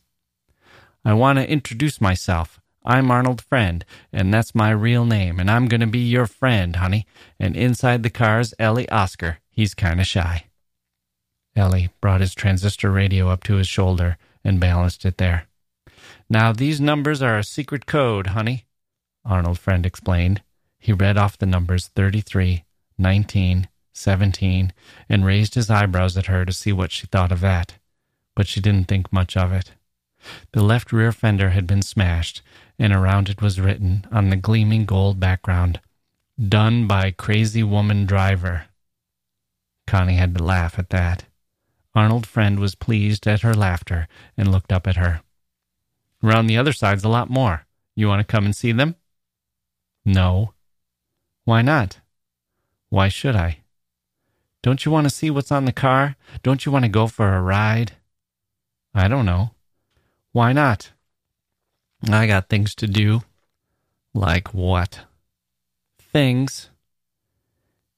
I 1.04 1.14
want 1.14 1.38
to 1.38 1.50
introduce 1.50 2.00
myself. 2.00 2.60
I'm 2.84 3.10
Arnold 3.10 3.42
Friend, 3.42 3.84
and 4.12 4.32
that's 4.32 4.54
my 4.54 4.70
real 4.70 5.04
name, 5.04 5.38
and 5.38 5.50
I'm 5.50 5.68
going 5.68 5.82
to 5.82 5.86
be 5.86 5.98
your 6.00 6.26
friend, 6.26 6.76
honey. 6.76 7.06
And 7.38 7.56
inside 7.56 8.02
the 8.02 8.10
car's 8.10 8.54
Ellie 8.58 8.88
Oscar. 8.88 9.38
He's 9.50 9.74
kind 9.74 10.00
of 10.00 10.06
shy. 10.06 10.44
Ellie 11.54 11.90
brought 12.00 12.20
his 12.22 12.34
transistor 12.34 12.90
radio 12.90 13.28
up 13.28 13.44
to 13.44 13.56
his 13.56 13.68
shoulder 13.68 14.16
and 14.42 14.60
balanced 14.60 15.04
it 15.04 15.18
there. 15.18 15.46
Now, 16.30 16.52
these 16.52 16.80
numbers 16.80 17.20
are 17.20 17.36
a 17.36 17.44
secret 17.44 17.84
code, 17.84 18.28
honey, 18.28 18.64
Arnold 19.24 19.58
Friend 19.58 19.84
explained. 19.84 20.42
He 20.80 20.92
read 20.92 21.16
off 21.16 21.38
the 21.38 21.46
numbers 21.46 21.88
33, 21.88 22.64
19, 22.98 23.68
17, 23.92 24.72
and 25.08 25.24
raised 25.24 25.54
his 25.54 25.70
eyebrows 25.70 26.16
at 26.16 26.26
her 26.26 26.44
to 26.44 26.52
see 26.52 26.72
what 26.72 26.90
she 26.90 27.06
thought 27.06 27.30
of 27.30 27.40
that. 27.40 27.74
But 28.34 28.48
she 28.48 28.60
didn't 28.60 28.88
think 28.88 29.12
much 29.12 29.36
of 29.36 29.52
it. 29.52 29.72
The 30.52 30.62
left 30.62 30.92
rear 30.92 31.12
fender 31.12 31.50
had 31.50 31.66
been 31.66 31.82
smashed, 31.82 32.42
and 32.78 32.92
around 32.92 33.28
it 33.28 33.42
was 33.42 33.60
written, 33.60 34.06
on 34.10 34.30
the 34.30 34.36
gleaming 34.36 34.86
gold 34.86 35.20
background, 35.20 35.80
Done 36.40 36.86
by 36.86 37.10
Crazy 37.10 37.62
Woman 37.62 38.06
Driver. 38.06 38.64
Connie 39.86 40.16
had 40.16 40.34
to 40.36 40.42
laugh 40.42 40.78
at 40.78 40.88
that. 40.90 41.24
Arnold 41.94 42.26
Friend 42.26 42.58
was 42.58 42.74
pleased 42.74 43.26
at 43.26 43.42
her 43.42 43.52
laughter 43.52 44.08
and 44.36 44.50
looked 44.50 44.72
up 44.72 44.86
at 44.86 44.96
her. 44.96 45.20
Around 46.22 46.46
the 46.46 46.56
other 46.56 46.72
side's 46.72 47.04
a 47.04 47.08
lot 47.08 47.28
more. 47.28 47.66
You 47.94 48.08
want 48.08 48.20
to 48.20 48.32
come 48.32 48.46
and 48.46 48.56
see 48.56 48.72
them? 48.72 48.96
No. 50.04 50.54
Why 51.44 51.62
not? 51.62 51.98
Why 52.88 53.08
should 53.08 53.36
I? 53.36 53.58
Don't 54.62 54.84
you 54.84 54.92
want 54.92 55.06
to 55.06 55.14
see 55.14 55.30
what's 55.30 55.52
on 55.52 55.64
the 55.64 55.72
car? 55.72 56.16
Don't 56.42 56.66
you 56.66 56.72
want 56.72 56.84
to 56.84 56.90
go 56.90 57.06
for 57.06 57.34
a 57.34 57.40
ride? 57.40 57.92
I 58.94 59.08
don't 59.08 59.26
know. 59.26 59.52
Why 60.32 60.52
not? 60.52 60.92
I 62.08 62.26
got 62.26 62.48
things 62.48 62.74
to 62.76 62.86
do. 62.86 63.22
Like 64.12 64.52
what? 64.52 65.00
Things. 65.98 66.70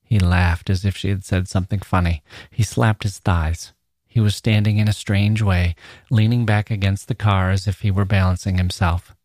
He 0.05 0.19
laughed 0.19 0.69
as 0.69 0.85
if 0.85 0.97
she 0.97 1.09
had 1.09 1.25
said 1.25 1.49
something 1.49 1.81
funny. 1.81 2.23
He 2.51 2.63
slapped 2.63 3.03
his 3.03 3.19
thighs. 3.19 3.73
He 4.07 4.21
was 4.21 4.37
standing 4.37 4.77
in 4.77 4.89
a 4.89 4.93
strange 4.93 5.41
way, 5.41 5.75
leaning 6.11 6.45
back 6.45 6.71
against 6.71 7.09
the 7.09 7.15
car 7.15 7.51
as 7.51 7.67
if 7.67 7.81
he 7.81 7.91
were 7.91 8.05
balancing 8.05 8.59
himself. 8.59 9.17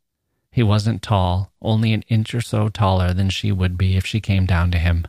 He 0.57 0.63
wasn't 0.63 1.03
tall, 1.03 1.51
only 1.61 1.93
an 1.93 2.01
inch 2.07 2.33
or 2.33 2.41
so 2.41 2.67
taller 2.67 3.13
than 3.13 3.29
she 3.29 3.51
would 3.51 3.77
be 3.77 3.95
if 3.95 4.07
she 4.07 4.19
came 4.19 4.47
down 4.47 4.71
to 4.71 4.79
him. 4.79 5.05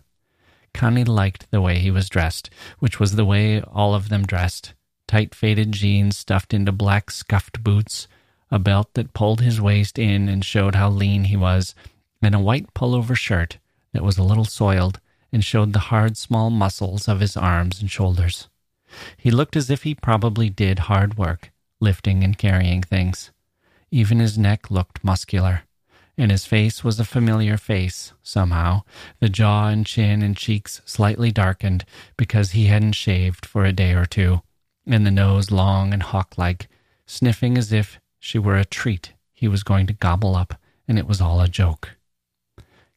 Connie 0.75 1.05
liked 1.05 1.51
the 1.51 1.63
way 1.63 1.79
he 1.79 1.91
was 1.91 2.11
dressed, 2.11 2.51
which 2.81 3.01
was 3.01 3.13
the 3.13 3.25
way 3.25 3.63
all 3.63 3.95
of 3.95 4.11
them 4.11 4.27
dressed 4.27 4.75
tight 5.07 5.35
faded 5.35 5.73
jeans 5.73 6.19
stuffed 6.19 6.53
into 6.53 6.71
black 6.71 7.11
scuffed 7.11 7.65
boots, 7.65 8.09
a 8.51 8.59
belt 8.59 8.93
that 8.93 9.15
pulled 9.15 9.41
his 9.41 9.59
waist 9.59 9.99
in 9.99 10.29
and 10.29 10.45
showed 10.45 10.75
how 10.75 10.91
lean 10.91 11.25
he 11.25 11.37
was, 11.39 11.75
and 12.21 12.35
a 12.35 12.39
white 12.39 12.75
pullover 12.75 13.17
shirt 13.17 13.57
that 13.95 14.05
was 14.05 14.19
a 14.19 14.23
little 14.23 14.45
soiled 14.45 15.01
and 15.33 15.43
showed 15.43 15.73
the 15.73 15.89
hard 15.89 16.19
small 16.19 16.51
muscles 16.51 17.09
of 17.09 17.21
his 17.21 17.39
arms 17.39 17.81
and 17.81 17.91
shoulders. 17.91 18.51
He 19.17 19.31
looked 19.31 19.57
as 19.57 19.71
if 19.71 19.85
he 19.85 19.95
probably 19.95 20.51
did 20.51 20.81
hard 20.81 21.17
work, 21.17 21.53
lifting 21.81 22.23
and 22.23 22.37
carrying 22.37 22.83
things. 22.83 23.31
Even 23.91 24.19
his 24.19 24.37
neck 24.37 24.71
looked 24.71 25.03
muscular 25.03 25.63
and 26.19 26.33
his 26.33 26.45
face 26.45 26.83
was 26.83 26.99
a 26.99 27.05
familiar 27.05 27.57
face, 27.57 28.13
somehow, 28.25 28.83
the 29.21 29.29
jaw 29.29 29.69
and 29.69 29.87
chin 29.87 30.21
and 30.21 30.37
cheeks 30.37 30.83
slightly 30.85 31.31
darkened 31.31 31.85
because 32.17 32.51
he 32.51 32.67
hadn't 32.67 32.93
shaved 32.93 33.47
for 33.47 33.65
a 33.65 33.73
day 33.73 33.93
or 33.95 34.05
two, 34.05 34.43
and 34.85 35.07
the 35.07 35.13
nose 35.13 35.53
long 35.53 35.95
and 35.95 36.03
hawk 36.03 36.37
like, 36.37 36.69
sniffing 37.07 37.57
as 37.57 37.73
if 37.73 38.01
she 38.19 38.37
were 38.37 38.57
a 38.57 38.65
treat 38.65 39.15
he 39.33 39.47
was 39.47 39.63
going 39.63 39.87
to 39.87 39.93
gobble 39.93 40.35
up, 40.35 40.55
and 40.89 40.99
it 40.99 41.07
was 41.07 41.21
all 41.21 41.41
a 41.41 41.47
joke. 41.47 41.91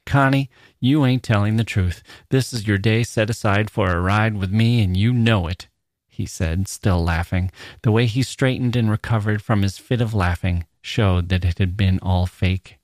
Connie, 0.04 0.50
you 0.80 1.06
ain't 1.06 1.22
telling 1.22 1.58
the 1.58 1.64
truth. 1.64 2.02
This 2.30 2.52
is 2.52 2.68
your 2.68 2.80
day 2.80 3.04
set 3.04 3.30
aside 3.30 3.70
for 3.70 3.92
a 3.92 4.02
ride 4.02 4.36
with 4.36 4.52
me, 4.52 4.82
and 4.84 4.98
you 4.98 5.14
know 5.14 5.46
it, 5.46 5.68
he 6.08 6.26
said, 6.26 6.68
still 6.68 7.04
laughing. 7.04 7.52
The 7.84 7.92
way 7.92 8.08
he 8.08 8.24
straightened 8.24 8.76
and 8.76 8.90
recovered 8.90 9.44
from 9.44 9.62
his 9.62 9.78
fit 9.78 10.02
of 10.02 10.16
laughing 10.16 10.66
showed 10.82 11.30
that 11.30 11.46
it 11.46 11.58
had 11.58 11.78
been 11.78 12.00
all 12.02 12.26
fake. 12.26 12.78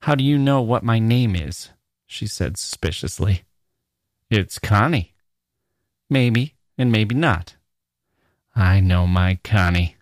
How 0.00 0.14
do 0.14 0.24
you 0.24 0.38
know 0.38 0.60
what 0.60 0.82
my 0.82 0.98
name 0.98 1.36
is? 1.36 1.70
she 2.06 2.26
said 2.26 2.56
suspiciously. 2.56 3.42
It's 4.30 4.58
Connie. 4.58 5.14
Maybe, 6.10 6.54
and 6.76 6.90
maybe 6.90 7.14
not. 7.14 7.56
I 8.54 8.80
know 8.80 9.06
my 9.06 9.38
Connie, 9.44 9.96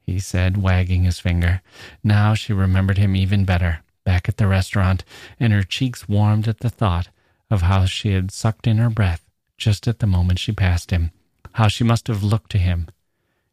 he 0.00 0.18
said, 0.18 0.62
wagging 0.62 1.04
his 1.04 1.18
finger. 1.18 1.60
Now 2.02 2.34
she 2.34 2.52
remembered 2.52 2.98
him 2.98 3.14
even 3.14 3.44
better, 3.44 3.80
back 4.04 4.28
at 4.28 4.38
the 4.38 4.46
restaurant, 4.46 5.04
and 5.38 5.52
her 5.52 5.62
cheeks 5.62 6.08
warmed 6.08 6.48
at 6.48 6.60
the 6.60 6.70
thought 6.70 7.08
of 7.50 7.62
how 7.62 7.84
she 7.84 8.12
had 8.12 8.30
sucked 8.30 8.66
in 8.66 8.78
her 8.78 8.90
breath 8.90 9.30
just 9.60 9.86
at 9.86 9.98
the 9.98 10.06
moment 10.06 10.38
she 10.38 10.52
passed 10.52 10.90
him, 10.90 11.12
how 11.52 11.68
she 11.68 11.84
must 11.84 12.08
have 12.08 12.24
looked 12.24 12.50
to 12.50 12.58
him, 12.58 12.88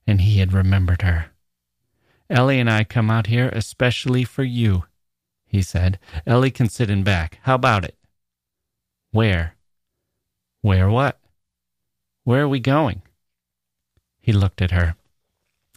and 0.08 0.22
he 0.22 0.40
had 0.40 0.54
remembered 0.54 1.02
her. 1.02 1.32
Ellie 2.30 2.60
and 2.60 2.70
I 2.70 2.84
come 2.84 3.10
out 3.10 3.28
here 3.28 3.50
especially 3.50 4.24
for 4.24 4.44
you, 4.44 4.84
he 5.46 5.62
said. 5.62 5.98
Ellie 6.26 6.52
can 6.52 6.70
sit 6.70 6.90
in 6.90 7.04
back. 7.04 7.40
How 7.44 7.56
about 7.56 7.86
it? 7.86 7.96
Where? 9.12 9.56
Where 10.62 10.90
what? 10.90 11.20
Where 12.24 12.44
are 12.44 12.50
we 12.50 12.60
going? 12.60 13.02
He 14.20 14.34
looked 14.34 14.62
at 14.62 14.72
her. 14.72 14.96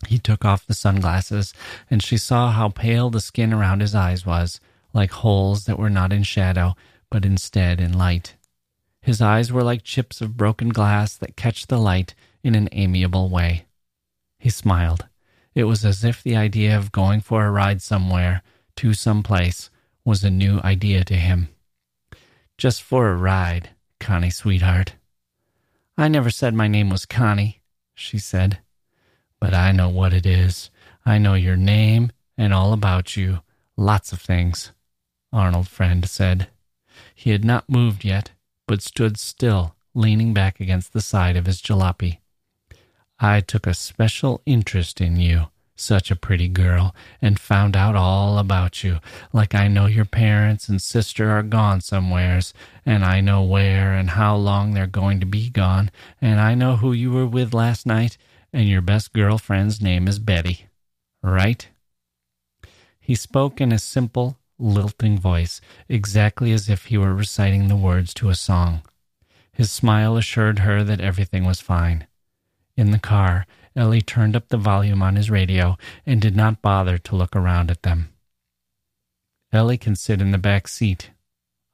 He 0.08 0.18
took 0.18 0.44
off 0.44 0.66
the 0.66 0.74
sunglasses, 0.74 1.54
and 1.90 2.02
she 2.02 2.16
saw 2.16 2.50
how 2.50 2.70
pale 2.70 3.10
the 3.10 3.20
skin 3.20 3.52
around 3.52 3.80
his 3.80 3.94
eyes 3.94 4.26
was, 4.26 4.58
like 4.92 5.12
holes 5.12 5.66
that 5.66 5.78
were 5.78 5.90
not 5.90 6.12
in 6.12 6.22
shadow, 6.24 6.74
but 7.10 7.24
instead 7.24 7.80
in 7.80 7.96
light. 7.96 8.34
His 9.02 9.20
eyes 9.20 9.52
were 9.52 9.62
like 9.62 9.82
chips 9.82 10.20
of 10.20 10.36
broken 10.36 10.70
glass 10.70 11.16
that 11.18 11.36
catch 11.36 11.66
the 11.66 11.78
light 11.78 12.14
in 12.42 12.54
an 12.54 12.68
amiable 12.72 13.28
way. 13.28 13.66
He 14.38 14.50
smiled. 14.50 15.06
It 15.60 15.64
was 15.64 15.84
as 15.84 16.04
if 16.04 16.22
the 16.22 16.36
idea 16.36 16.74
of 16.74 16.90
going 16.90 17.20
for 17.20 17.44
a 17.44 17.50
ride 17.50 17.82
somewhere 17.82 18.40
to 18.76 18.94
some 18.94 19.22
place 19.22 19.68
was 20.06 20.24
a 20.24 20.30
new 20.30 20.58
idea 20.64 21.04
to 21.04 21.14
him. 21.14 21.48
Just 22.56 22.82
for 22.82 23.10
a 23.10 23.14
ride, 23.14 23.68
Connie, 23.98 24.30
sweetheart. 24.30 24.94
I 25.98 26.08
never 26.08 26.30
said 26.30 26.54
my 26.54 26.66
name 26.66 26.88
was 26.88 27.04
Connie, 27.04 27.60
she 27.94 28.18
said. 28.18 28.60
But 29.38 29.52
I 29.52 29.70
know 29.72 29.90
what 29.90 30.14
it 30.14 30.24
is. 30.24 30.70
I 31.04 31.18
know 31.18 31.34
your 31.34 31.56
name 31.56 32.10
and 32.38 32.54
all 32.54 32.72
about 32.72 33.14
you. 33.18 33.40
Lots 33.76 34.14
of 34.14 34.22
things, 34.22 34.72
Arnold 35.30 35.68
Friend 35.68 36.08
said. 36.08 36.48
He 37.14 37.32
had 37.32 37.44
not 37.44 37.68
moved 37.68 38.02
yet, 38.02 38.30
but 38.66 38.80
stood 38.80 39.18
still, 39.18 39.74
leaning 39.92 40.32
back 40.32 40.58
against 40.58 40.94
the 40.94 41.02
side 41.02 41.36
of 41.36 41.44
his 41.44 41.60
jalopy. 41.60 42.19
I 43.20 43.40
took 43.40 43.66
a 43.66 43.74
special 43.74 44.42
interest 44.46 45.00
in 45.00 45.16
you 45.20 45.48
such 45.80 46.10
a 46.10 46.16
pretty 46.16 46.48
girl, 46.48 46.94
and 47.22 47.40
found 47.40 47.74
out 47.74 47.96
all 47.96 48.38
about 48.38 48.84
you, 48.84 48.98
like 49.32 49.54
I 49.54 49.66
know 49.66 49.86
your 49.86 50.04
parents 50.04 50.68
and 50.68 50.80
sister 50.80 51.30
are 51.30 51.42
gone 51.42 51.80
somewheres, 51.80 52.52
and 52.84 53.04
I 53.04 53.20
know 53.20 53.42
where 53.42 53.94
and 53.94 54.10
how 54.10 54.36
long 54.36 54.74
they're 54.74 54.86
going 54.86 55.20
to 55.20 55.26
be 55.26 55.48
gone, 55.48 55.90
and 56.20 56.38
I 56.38 56.54
know 56.54 56.76
who 56.76 56.92
you 56.92 57.10
were 57.10 57.26
with 57.26 57.54
last 57.54 57.86
night, 57.86 58.18
and 58.52 58.68
your 58.68 58.82
best 58.82 59.12
girlfriend's 59.12 59.80
name 59.80 60.06
is 60.06 60.18
Betty. 60.18 60.66
Right? 61.22 61.66
He 63.00 63.14
spoke 63.14 63.60
in 63.60 63.72
a 63.72 63.78
simple, 63.78 64.38
lilting 64.58 65.18
voice, 65.18 65.60
exactly 65.88 66.52
as 66.52 66.68
if 66.68 66.86
he 66.86 66.98
were 66.98 67.14
reciting 67.14 67.68
the 67.68 67.76
words 67.76 68.12
to 68.14 68.28
a 68.28 68.34
song. 68.34 68.82
His 69.52 69.72
smile 69.72 70.16
assured 70.16 70.60
her 70.60 70.84
that 70.84 71.00
everything 71.00 71.44
was 71.44 71.60
fine. 71.60 72.06
In 72.80 72.92
the 72.92 72.98
car, 72.98 73.46
Ellie 73.76 74.00
turned 74.00 74.34
up 74.34 74.48
the 74.48 74.56
volume 74.56 75.02
on 75.02 75.16
his 75.16 75.28
radio 75.28 75.76
and 76.06 76.18
did 76.18 76.34
not 76.34 76.62
bother 76.62 76.96
to 76.96 77.14
look 77.14 77.36
around 77.36 77.70
at 77.70 77.82
them. 77.82 78.08
Ellie 79.52 79.76
can 79.76 79.94
sit 79.94 80.22
in 80.22 80.30
the 80.30 80.38
back 80.38 80.66
seat, 80.66 81.10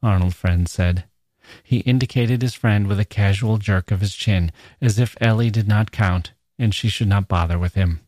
Arnold 0.03 0.35
Friend 0.35 0.69
said. 0.69 1.05
He 1.63 1.79
indicated 1.79 2.43
his 2.43 2.55
friend 2.55 2.89
with 2.89 2.99
a 2.99 3.05
casual 3.05 3.59
jerk 3.59 3.93
of 3.93 4.01
his 4.01 4.17
chin, 4.17 4.51
as 4.81 4.99
if 4.99 5.17
Ellie 5.21 5.49
did 5.49 5.69
not 5.69 5.93
count 5.93 6.33
and 6.59 6.75
she 6.75 6.89
should 6.89 7.07
not 7.07 7.29
bother 7.29 7.57
with 7.57 7.75
him. 7.75 8.01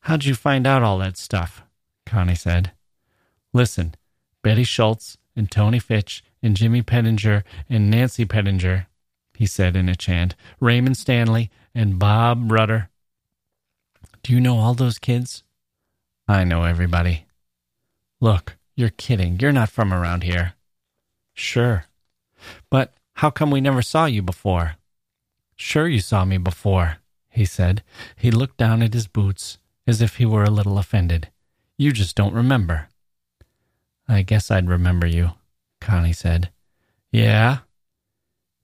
How'd 0.00 0.26
you 0.26 0.34
find 0.34 0.66
out 0.66 0.82
all 0.82 0.98
that 0.98 1.16
stuff? 1.16 1.62
Connie 2.04 2.34
said. 2.34 2.72
Listen, 3.54 3.94
Betty 4.42 4.64
Schultz 4.64 5.16
and 5.34 5.50
Tony 5.50 5.78
Fitch 5.78 6.22
and 6.42 6.54
Jimmy 6.54 6.82
Pettinger 6.82 7.44
and 7.66 7.88
Nancy 7.88 8.26
Pettinger, 8.26 8.88
he 9.32 9.46
said 9.46 9.74
in 9.74 9.88
a 9.88 9.96
chant, 9.96 10.34
Raymond 10.60 10.98
Stanley 10.98 11.50
and 11.78 11.96
Bob 11.96 12.50
Rudder. 12.50 12.90
Do 14.24 14.32
you 14.32 14.40
know 14.40 14.58
all 14.58 14.74
those 14.74 14.98
kids? 14.98 15.44
I 16.26 16.42
know 16.42 16.64
everybody. 16.64 17.26
Look, 18.20 18.56
you're 18.74 18.90
kidding. 18.90 19.38
You're 19.38 19.52
not 19.52 19.68
from 19.68 19.94
around 19.94 20.24
here. 20.24 20.54
Sure. 21.34 21.84
But 22.68 22.94
how 23.14 23.30
come 23.30 23.52
we 23.52 23.60
never 23.60 23.80
saw 23.80 24.06
you 24.06 24.22
before? 24.22 24.74
Sure, 25.54 25.86
you 25.86 26.00
saw 26.00 26.24
me 26.24 26.36
before, 26.36 26.96
he 27.28 27.44
said. 27.44 27.84
He 28.16 28.32
looked 28.32 28.56
down 28.56 28.82
at 28.82 28.92
his 28.92 29.06
boots 29.06 29.58
as 29.86 30.02
if 30.02 30.16
he 30.16 30.26
were 30.26 30.42
a 30.42 30.50
little 30.50 30.78
offended. 30.78 31.28
You 31.76 31.92
just 31.92 32.16
don't 32.16 32.34
remember. 32.34 32.88
I 34.08 34.22
guess 34.22 34.50
I'd 34.50 34.68
remember 34.68 35.06
you, 35.06 35.30
Connie 35.80 36.12
said. 36.12 36.50
Yeah? 37.12 37.58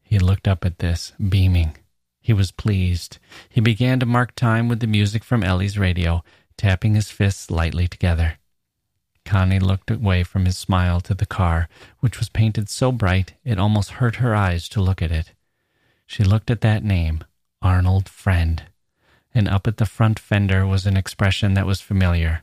He 0.03 0.19
looked 0.19 0.49
up 0.49 0.65
at 0.65 0.81
this, 0.81 1.13
beaming. 1.17 1.77
He 2.25 2.33
was 2.33 2.53
pleased. 2.53 3.19
He 3.51 3.61
began 3.61 4.01
to 4.01 4.07
mark 4.07 4.35
time 4.35 4.67
with 4.67 4.81
the 4.81 4.87
music 4.87 5.23
from 5.23 5.45
Ellie's 5.45 5.79
radio, 5.79 6.25
tapping 6.57 6.95
his 6.95 7.11
fists 7.11 7.51
lightly 7.51 7.87
together. 7.87 8.39
Connie 9.27 9.59
looked 9.59 9.91
away 9.91 10.23
from 10.23 10.47
his 10.47 10.57
smile 10.57 11.03
to 11.03 11.13
the 11.13 11.27
car, 11.27 11.69
which 12.01 12.19
was 12.19 12.31
painted 12.31 12.71
so 12.71 12.91
bright 12.91 13.35
it 13.45 13.59
almost 13.59 14.01
hurt 14.01 14.17
her 14.17 14.35
eyes 14.35 14.71
to 14.71 14.81
look 14.81 15.03
at 15.03 15.13
it. 15.13 15.33
She 16.07 16.25
looked 16.25 16.51
at 16.51 16.63
that 16.63 16.83
name, 16.83 17.25
Arnold 17.61 18.09
Friend, 18.09 18.63
and 19.35 19.47
up 19.47 19.67
at 19.67 19.77
the 19.77 19.85
front 19.85 20.19
fender 20.19 20.67
was 20.67 20.87
an 20.87 20.97
expression 20.97 21.53
that 21.53 21.67
was 21.67 21.83
familiar 21.83 22.43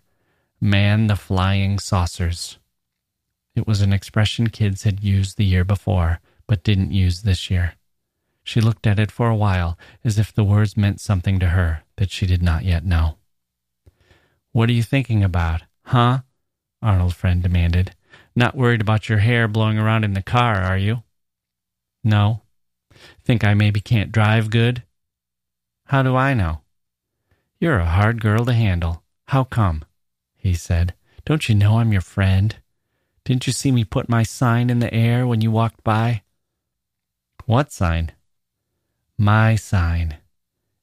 Man 0.61 1.07
the 1.07 1.15
Flying 1.15 1.79
Saucers. 1.79 2.59
It 3.55 3.65
was 3.65 3.81
an 3.81 3.93
expression 3.93 4.51
kids 4.51 4.83
had 4.83 5.03
used 5.03 5.37
the 5.37 5.45
year 5.45 5.63
before, 5.63 6.19
but 6.45 6.63
didn't 6.63 6.91
use 6.91 7.23
this 7.23 7.49
year. 7.49 7.73
She 8.43 8.61
looked 8.61 8.87
at 8.87 8.99
it 8.99 9.11
for 9.11 9.29
a 9.29 9.35
while 9.35 9.77
as 10.03 10.17
if 10.17 10.33
the 10.33 10.43
words 10.43 10.75
meant 10.75 10.99
something 10.99 11.39
to 11.39 11.49
her 11.49 11.83
that 11.97 12.11
she 12.11 12.25
did 12.25 12.41
not 12.41 12.65
yet 12.65 12.83
know. 12.83 13.17
What 14.51 14.69
are 14.69 14.73
you 14.73 14.83
thinking 14.83 15.23
about, 15.23 15.63
huh? 15.85 16.19
Arnold 16.81 17.15
Friend 17.15 17.41
demanded. 17.41 17.95
Not 18.35 18.55
worried 18.55 18.81
about 18.81 19.09
your 19.09 19.19
hair 19.19 19.47
blowing 19.47 19.77
around 19.77 20.03
in 20.03 20.13
the 20.13 20.21
car, 20.21 20.55
are 20.61 20.77
you? 20.77 21.03
No. 22.03 22.41
Think 23.23 23.43
I 23.43 23.53
maybe 23.53 23.79
can't 23.79 24.11
drive 24.11 24.49
good? 24.49 24.83
How 25.85 26.03
do 26.03 26.15
I 26.15 26.33
know? 26.33 26.61
You're 27.59 27.79
a 27.79 27.85
hard 27.85 28.21
girl 28.21 28.45
to 28.45 28.53
handle. 28.53 29.03
How 29.27 29.43
come? 29.43 29.83
He 30.35 30.53
said. 30.53 30.93
Don't 31.25 31.47
you 31.47 31.55
know 31.55 31.77
I'm 31.77 31.91
your 31.91 32.01
friend? 32.01 32.55
Didn't 33.23 33.45
you 33.45 33.53
see 33.53 33.71
me 33.71 33.83
put 33.83 34.09
my 34.09 34.23
sign 34.23 34.69
in 34.69 34.79
the 34.79 34.93
air 34.93 35.27
when 35.27 35.41
you 35.41 35.51
walked 35.51 35.83
by? 35.83 36.23
What 37.45 37.71
sign? 37.71 38.11
My 39.21 39.55
sign. 39.55 40.17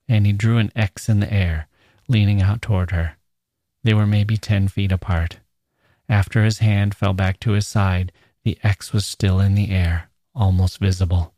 And 0.07 0.25
he 0.25 0.33
drew 0.33 0.59
an 0.59 0.71
X 0.77 1.09
in 1.09 1.19
the 1.19 1.33
air, 1.33 1.67
leaning 2.07 2.41
out 2.41 2.63
toward 2.63 2.93
her. 2.93 3.17
They 3.83 3.95
were 3.95 4.07
maybe 4.07 4.37
ten 4.37 4.69
feet 4.69 4.93
apart. 4.93 5.41
After 6.09 6.45
his 6.45 6.61
hand 6.61 6.95
fell 6.95 7.15
back 7.15 7.41
to 7.41 7.51
his 7.51 7.67
side, 7.67 8.13
the 8.45 8.57
X 8.63 8.93
was 8.93 9.05
still 9.05 9.41
in 9.41 9.57
the 9.57 9.73
air, 9.73 10.11
almost 10.37 10.79
visible. 10.79 11.35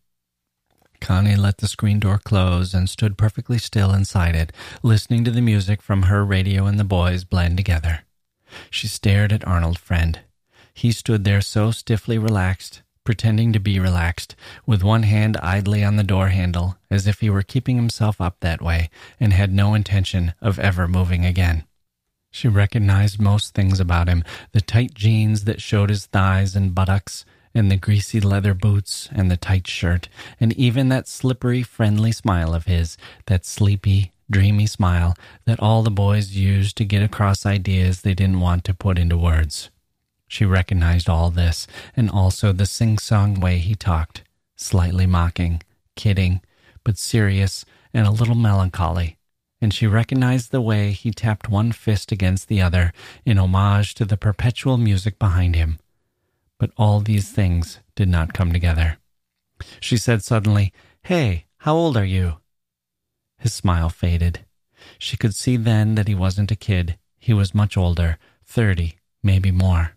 Connie 1.01 1.37
let 1.37 1.57
the 1.57 1.69
screen 1.69 2.01
door 2.01 2.19
close 2.19 2.75
and 2.75 2.87
stood 2.87 3.17
perfectly 3.17 3.57
still 3.57 3.95
inside 3.95 4.37
it, 4.37 4.53
listening 4.83 5.25
to 5.25 5.31
the 5.31 5.41
music 5.41 5.81
from 5.81 6.03
her 6.03 6.23
radio 6.23 6.67
and 6.67 6.79
the 6.79 6.85
boys 6.85 7.25
blend 7.25 7.57
together. 7.57 8.01
She 8.69 8.89
stared 8.89 9.33
at 9.33 9.47
Arnold 9.47 9.79
Friend. 9.79 10.21
He 10.75 10.93
stood 10.93 11.25
there 11.25 11.41
so 11.41 11.71
stiffly 11.71 12.19
relaxed, 12.19 12.83
pretending 13.05 13.53
to 13.53 13.61
be 13.61 13.79
relaxed, 13.79 14.37
with 14.67 14.83
one 14.83 15.05
hand 15.05 15.37
idly 15.39 15.83
on 15.83 15.97
the 15.97 16.03
door 16.03 16.29
handle, 16.29 16.77
as 16.91 17.07
if 17.07 17.21
he 17.21 17.31
were 17.31 17.43
keeping 17.43 17.77
himself 17.77 18.21
up 18.21 18.37
that 18.41 18.63
way 18.63 18.91
and 19.19 19.33
had 19.33 19.53
no 19.53 19.75
intention 19.75 20.33
of 20.41 20.59
ever 20.59 20.87
moving 20.87 21.25
again. 21.25 21.65
She 22.31 22.47
recognized 22.47 23.21
most 23.21 23.55
things 23.55 23.81
about 23.81 24.09
him 24.09 24.23
the 24.53 24.61
tight 24.61 24.95
jeans 24.95 25.45
that 25.45 25.61
showed 25.61 25.91
his 25.91 26.07
thighs 26.07 26.55
and 26.55 26.75
buttocks, 26.75 27.25
and 27.53 27.71
the 27.71 27.77
greasy 27.77 28.21
leather 28.21 28.55
boots 28.55 29.09
and 29.13 29.31
the 29.31 29.37
tight 29.37 29.67
shirt, 29.67 30.09
and 30.39 30.53
even 30.53 30.89
that 30.89 31.09
slippery, 31.09 31.63
friendly 31.63 32.13
smile 32.13 32.55
of 32.55 32.67
his, 32.67 32.97
that 33.27 33.45
sleepy, 33.45 34.13
dreamy 34.31 34.67
smile 34.67 35.17
that 35.45 35.59
all 35.59 35.83
the 35.83 35.91
boys 35.91 36.31
used 36.37 36.77
to 36.77 36.85
get 36.85 37.03
across 37.03 37.45
ideas 37.45 38.03
they 38.03 38.15
didn't 38.15 38.41
want 38.41 38.65
to 38.65 38.75
put 38.75 38.99
into 38.99 39.19
words. 39.19 39.71
She 40.31 40.45
recognized 40.45 41.11
all 41.11 41.31
this, 41.31 41.67
and 41.97 42.09
also 42.09 42.53
the 42.53 42.65
sing 42.65 42.99
song 42.99 43.41
way 43.41 43.59
he 43.59 43.75
talked, 43.75 44.23
slightly 44.55 45.05
mocking, 45.05 45.61
kidding, 45.97 46.41
but 46.85 46.97
serious 46.97 47.65
and 47.93 48.07
a 48.07 48.13
little 48.13 48.37
melancholy. 48.37 49.19
And 49.61 49.75
she 49.75 49.89
recognized 49.89 50.53
the 50.53 50.61
way 50.61 50.93
he 50.93 51.11
tapped 51.11 51.49
one 51.49 51.73
fist 51.73 52.13
against 52.13 52.47
the 52.47 52.63
other 52.63 52.93
in 53.25 53.39
homage 53.39 53.93
to 53.95 54.05
the 54.05 54.17
perpetual 54.17 54.77
music 54.77 55.19
behind 55.19 55.57
him. 55.57 55.81
But 56.61 56.71
all 56.77 57.01
these 57.01 57.33
things 57.33 57.81
did 57.97 58.09
not 58.09 58.33
come 58.33 58.53
together. 58.53 58.99
She 59.81 59.97
said 59.97 60.23
suddenly, 60.23 60.73
Hey, 61.03 61.47
how 61.59 61.75
old 61.75 61.97
are 61.97 62.05
you? 62.05 62.37
His 63.37 63.53
smile 63.53 63.91
faded. 63.91 64.47
She 64.97 65.17
could 65.17 65.35
see 65.35 65.57
then 65.57 65.97
that 65.97 66.07
he 66.07 66.15
wasn't 66.15 66.53
a 66.53 66.57
kid. 66.57 66.99
He 67.19 67.35
was 67.35 67.53
much 67.53 67.77
older, 67.77 68.17
thirty, 68.45 68.99
maybe 69.25 69.51
more. 69.51 69.97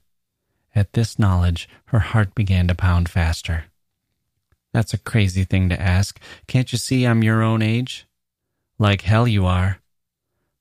At 0.75 0.93
this 0.93 1.19
knowledge, 1.19 1.69
her 1.85 1.99
heart 1.99 2.33
began 2.33 2.67
to 2.67 2.75
pound 2.75 3.09
faster. 3.09 3.65
That's 4.73 4.93
a 4.93 4.97
crazy 4.97 5.43
thing 5.43 5.69
to 5.69 5.79
ask. 5.79 6.19
Can't 6.47 6.71
you 6.71 6.77
see 6.79 7.05
I'm 7.05 7.23
your 7.23 7.43
own 7.43 7.61
age? 7.61 8.07
Like 8.79 9.01
hell 9.01 9.27
you 9.27 9.45
are. 9.45 9.79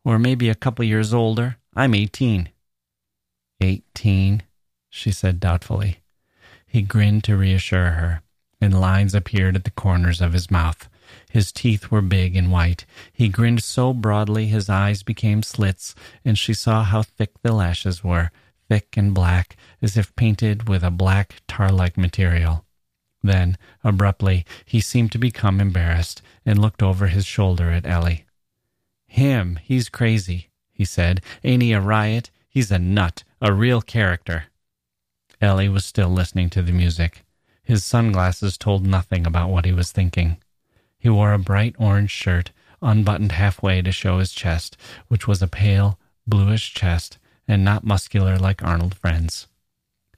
Or 0.04 0.18
maybe 0.18 0.50
a 0.50 0.54
couple 0.54 0.84
years 0.84 1.14
older. 1.14 1.56
I'm 1.74 1.94
eighteen. 1.94 2.50
Eighteen, 3.60 4.42
she 4.90 5.12
said 5.12 5.40
doubtfully. 5.40 6.00
He 6.66 6.82
grinned 6.82 7.24
to 7.24 7.36
reassure 7.36 7.92
her, 7.92 8.22
and 8.60 8.78
lines 8.78 9.14
appeared 9.14 9.56
at 9.56 9.64
the 9.64 9.70
corners 9.70 10.20
of 10.20 10.34
his 10.34 10.50
mouth. 10.50 10.88
His 11.30 11.52
teeth 11.52 11.90
were 11.90 12.02
big 12.02 12.36
and 12.36 12.50
white. 12.50 12.84
He 13.12 13.28
grinned 13.28 13.62
so 13.62 13.92
broadly 13.94 14.46
his 14.46 14.68
eyes 14.68 15.02
became 15.02 15.42
slits, 15.42 15.94
and 16.24 16.38
she 16.38 16.52
saw 16.52 16.82
how 16.82 17.02
thick 17.02 17.30
the 17.42 17.52
lashes 17.52 18.04
were, 18.04 18.30
thick 18.72 18.96
and 18.96 19.12
black, 19.12 19.54
as 19.82 19.98
if 19.98 20.16
painted 20.16 20.66
with 20.66 20.82
a 20.82 20.90
black 20.90 21.42
tar 21.46 21.70
like 21.70 21.98
material. 21.98 22.64
Then, 23.22 23.58
abruptly, 23.84 24.46
he 24.64 24.80
seemed 24.80 25.12
to 25.12 25.18
become 25.18 25.60
embarrassed 25.60 26.22
and 26.46 26.58
looked 26.58 26.82
over 26.82 27.08
his 27.08 27.26
shoulder 27.26 27.70
at 27.70 27.84
Ellie. 27.84 28.24
Him, 29.06 29.58
he's 29.62 29.90
crazy, 29.90 30.48
he 30.70 30.86
said. 30.86 31.20
Ain't 31.44 31.62
he 31.62 31.74
a 31.74 31.82
riot? 31.82 32.30
He's 32.48 32.70
a 32.70 32.78
nut, 32.78 33.24
a 33.42 33.52
real 33.52 33.82
character. 33.82 34.44
Ellie 35.38 35.68
was 35.68 35.84
still 35.84 36.08
listening 36.08 36.48
to 36.48 36.62
the 36.62 36.72
music. 36.72 37.26
His 37.62 37.84
sunglasses 37.84 38.56
told 38.56 38.86
nothing 38.86 39.26
about 39.26 39.50
what 39.50 39.66
he 39.66 39.74
was 39.74 39.92
thinking. 39.92 40.38
He 40.98 41.10
wore 41.10 41.34
a 41.34 41.38
bright 41.38 41.76
orange 41.78 42.10
shirt, 42.10 42.52
unbuttoned 42.80 43.32
halfway 43.32 43.82
to 43.82 43.92
show 43.92 44.18
his 44.18 44.32
chest, 44.32 44.78
which 45.08 45.28
was 45.28 45.42
a 45.42 45.46
pale, 45.46 45.98
bluish 46.26 46.72
chest 46.72 47.18
and 47.52 47.64
not 47.64 47.84
muscular 47.84 48.38
like 48.38 48.64
Arnold 48.64 48.94
Friend's. 48.94 49.46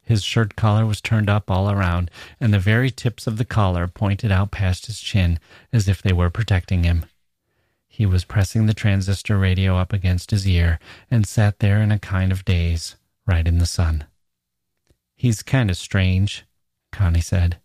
His 0.02 0.22
shirt 0.22 0.54
collar 0.54 0.86
was 0.86 1.00
turned 1.00 1.28
up 1.28 1.50
all 1.50 1.70
around, 1.70 2.10
and 2.38 2.54
the 2.54 2.58
very 2.58 2.90
tips 2.90 3.26
of 3.26 3.38
the 3.38 3.44
collar 3.44 3.88
pointed 3.88 4.30
out 4.30 4.50
past 4.50 4.86
his 4.86 5.00
chin 5.00 5.38
as 5.72 5.88
if 5.88 6.00
they 6.00 6.12
were 6.12 6.30
protecting 6.30 6.84
him. 6.84 7.06
He 7.88 8.06
was 8.06 8.24
pressing 8.24 8.66
the 8.66 8.74
transistor 8.74 9.38
radio 9.38 9.76
up 9.76 9.92
against 9.92 10.30
his 10.30 10.46
ear 10.46 10.78
and 11.10 11.26
sat 11.26 11.58
there 11.58 11.80
in 11.80 11.90
a 11.90 11.98
kind 11.98 12.32
of 12.32 12.44
daze, 12.44 12.96
right 13.26 13.46
in 13.46 13.58
the 13.58 13.66
sun. 13.66 14.04
He's 15.16 15.42
kind 15.42 15.70
of 15.70 15.76
strange, 15.76 16.44
Connie 16.92 17.20
said. 17.20 17.58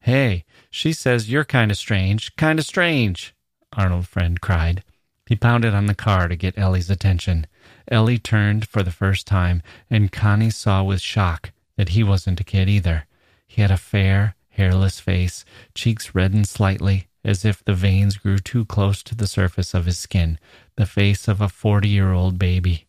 Hey, 0.00 0.44
she 0.70 0.92
says 0.92 1.30
you're 1.30 1.44
kind 1.44 1.70
of 1.70 1.76
strange, 1.76 2.34
kind 2.36 2.58
of 2.58 2.64
strange, 2.66 3.34
Arnold 3.76 4.08
Friend 4.08 4.40
cried. 4.40 4.82
He 5.26 5.36
pounded 5.36 5.74
on 5.74 5.86
the 5.86 5.94
car 5.94 6.28
to 6.28 6.36
get 6.36 6.56
Ellie's 6.56 6.88
attention. 6.88 7.46
Ellie 7.90 8.18
turned 8.18 8.68
for 8.68 8.82
the 8.82 8.90
first 8.90 9.26
time, 9.26 9.62
and 9.90 10.12
Connie 10.12 10.50
saw 10.50 10.82
with 10.82 11.00
shock 11.00 11.52
that 11.76 11.90
he 11.90 12.02
wasn't 12.02 12.40
a 12.40 12.44
kid 12.44 12.68
either. 12.68 13.06
He 13.46 13.62
had 13.62 13.70
a 13.70 13.76
fair, 13.76 14.34
hairless 14.50 15.00
face, 15.00 15.44
cheeks 15.74 16.14
reddened 16.14 16.48
slightly, 16.48 17.08
as 17.24 17.44
if 17.44 17.64
the 17.64 17.74
veins 17.74 18.16
grew 18.16 18.38
too 18.38 18.64
close 18.64 19.02
to 19.04 19.14
the 19.14 19.26
surface 19.26 19.74
of 19.74 19.86
his 19.86 19.98
skin, 19.98 20.38
the 20.76 20.86
face 20.86 21.28
of 21.28 21.40
a 21.40 21.48
forty 21.48 21.88
year 21.88 22.12
old 22.12 22.38
baby. 22.38 22.86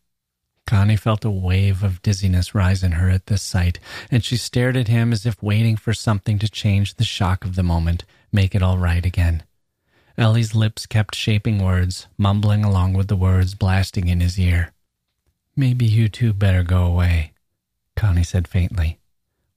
Connie 0.68 0.96
felt 0.96 1.26
a 1.26 1.32
wave 1.32 1.84
of 1.84 2.02
dizziness 2.02 2.54
rise 2.54 2.84
in 2.84 2.94
her 2.94 3.10
at 3.10 3.26
this 3.26 3.42
sight, 3.42 3.80
and 4.12 4.24
she 4.24 4.38
stared 4.38 4.78
at 4.78 4.88
him 4.88 5.12
as 5.12 5.26
if 5.26 5.42
waiting 5.42 5.76
for 5.76 5.94
something 5.94 6.38
to 6.38 6.50
change 6.50 6.96
the 6.96 7.04
shock 7.04 7.44
of 7.44 7.56
the 7.56 7.64
moment, 7.64 8.04
make 8.32 8.54
it 8.54 8.62
all 8.62 8.78
right 8.78 9.06
again. 9.06 9.44
Ellie's 10.18 10.54
lips 10.54 10.86
kept 10.86 11.16
shaping 11.16 11.64
words, 11.64 12.08
mumbling 12.18 12.64
along 12.64 12.94
with 12.94 13.08
the 13.08 13.16
words 13.16 13.56
blasting 13.56 14.10
in 14.10 14.20
his 14.20 14.38
ear. 14.38 14.72
Maybe 15.60 15.84
you 15.84 16.08
two 16.08 16.32
better 16.32 16.64
go 16.64 16.86
away, 16.86 17.34
Connie 17.98 18.24
said 18.24 18.48
faintly. 18.48 18.98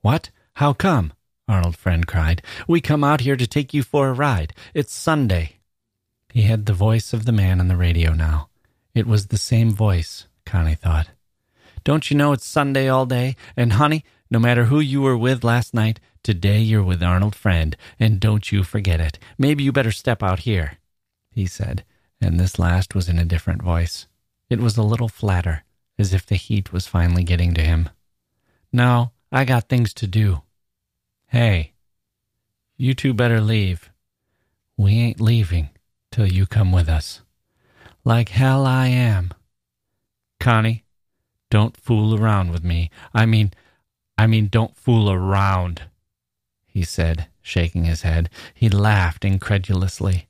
What? 0.01 0.31
How 0.55 0.73
come? 0.73 1.13
Arnold 1.47 1.77
Friend 1.77 2.05
cried. 2.05 2.43
We 2.67 2.81
come 2.81 3.05
out 3.05 3.21
here 3.21 3.37
to 3.37 3.47
take 3.47 3.73
you 3.73 3.85
for 3.85 4.09
a 4.09 4.13
ride. 4.13 4.53
It's 4.75 4.93
Sunday. 4.93 5.61
He 6.33 6.43
had 6.43 6.67
the 6.67 6.73
voice 6.73 7.13
of 7.13 7.25
the 7.25 7.31
man 7.31 7.61
on 7.61 7.69
the 7.69 7.77
radio 7.77 8.15
now. 8.15 8.49
It 8.97 9.07
was 9.07 9.29
the 9.29 9.39
same 9.39 9.71
voice, 9.71 10.27
Connie 10.45 10.75
thought. 10.75 11.11
Don't 11.85 12.11
you 12.11 12.17
know 12.17 12.33
it's 12.33 12.47
Sunday 12.47 12.89
all 12.89 13.07
day? 13.07 13.37
And 13.57 13.75
honey, 13.75 14.05
no 14.29 14.41
matter 14.41 14.65
who 14.65 14.81
you 14.81 15.03
were 15.03 15.17
with 15.17 15.45
last 15.45 15.73
night, 15.73 16.01
today 16.25 16.59
you're 16.59 16.83
with 16.83 17.01
Arnold 17.01 17.37
Friend, 17.37 17.77
and 18.01 18.19
don't 18.19 18.51
you 18.51 18.65
forget 18.65 19.01
it. 19.01 19.21
Maybe 19.39 19.63
you 19.63 19.71
better 19.71 19.93
step 19.93 20.21
out 20.21 20.41
here, 20.41 20.79
he 21.31 21.47
said, 21.47 21.85
and 22.21 22.41
this 22.41 22.59
last 22.59 22.93
was 22.93 23.09
in 23.09 23.21
a 23.21 23.25
different 23.25 23.63
voice. 23.63 24.09
It 24.51 24.59
was 24.59 24.77
a 24.77 24.83
little 24.83 25.09
flatter, 25.09 25.63
as 26.03 26.13
if 26.13 26.27
the 26.27 26.35
heat 26.35 26.73
was 26.73 26.87
finally 26.87 27.25
getting 27.25 27.55
to 27.55 27.63
him. 27.63 27.89
No, 28.73 29.13
I 29.31 29.45
got 29.47 29.69
things 29.69 29.95
to 29.95 30.07
do. 30.07 30.43
Hey, 31.29 31.73
you 32.77 32.93
two 32.93 33.15
better 33.15 33.41
leave. 33.41 33.91
We 34.77 34.99
ain't 34.99 35.21
leaving 35.21 35.71
till 36.11 36.27
you 36.27 36.45
come 36.47 36.73
with 36.73 36.89
us. 36.89 37.23
Like 38.05 38.31
hell 38.31 38.67
I 38.67 38.89
am. 38.89 39.33
Connie, 40.41 40.85
don't 41.51 41.77
fool 41.77 42.21
around 42.21 42.51
with 42.51 42.65
me. 42.65 42.91
I 43.15 43.25
mean, 43.25 43.53
I 44.19 44.27
mean, 44.27 44.49
don't 44.49 44.77
fool 44.77 45.11
around, 45.11 45.83
he 46.67 46.83
said, 46.83 47.29
shaking 47.41 47.85
his 47.85 48.03
head. 48.03 48.29
He 48.53 48.69
laughed 48.69 49.25
incredulously. 49.25 50.27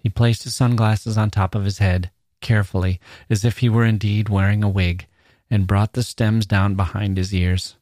He 0.00 0.08
placed 0.08 0.44
his 0.44 0.54
sunglasses 0.54 1.18
on 1.18 1.30
top 1.30 1.54
of 1.54 1.64
his 1.64 1.78
head, 1.78 2.10
carefully, 2.44 3.00
as 3.28 3.44
if 3.44 3.58
he 3.58 3.68
were 3.68 3.84
indeed 3.84 4.28
wearing 4.28 4.62
a 4.62 4.68
wig, 4.68 5.06
and 5.50 5.66
brought 5.66 5.94
the 5.94 6.04
stems 6.04 6.46
down 6.46 6.76
behind 6.76 7.16
his 7.16 7.34
ears. 7.34 7.74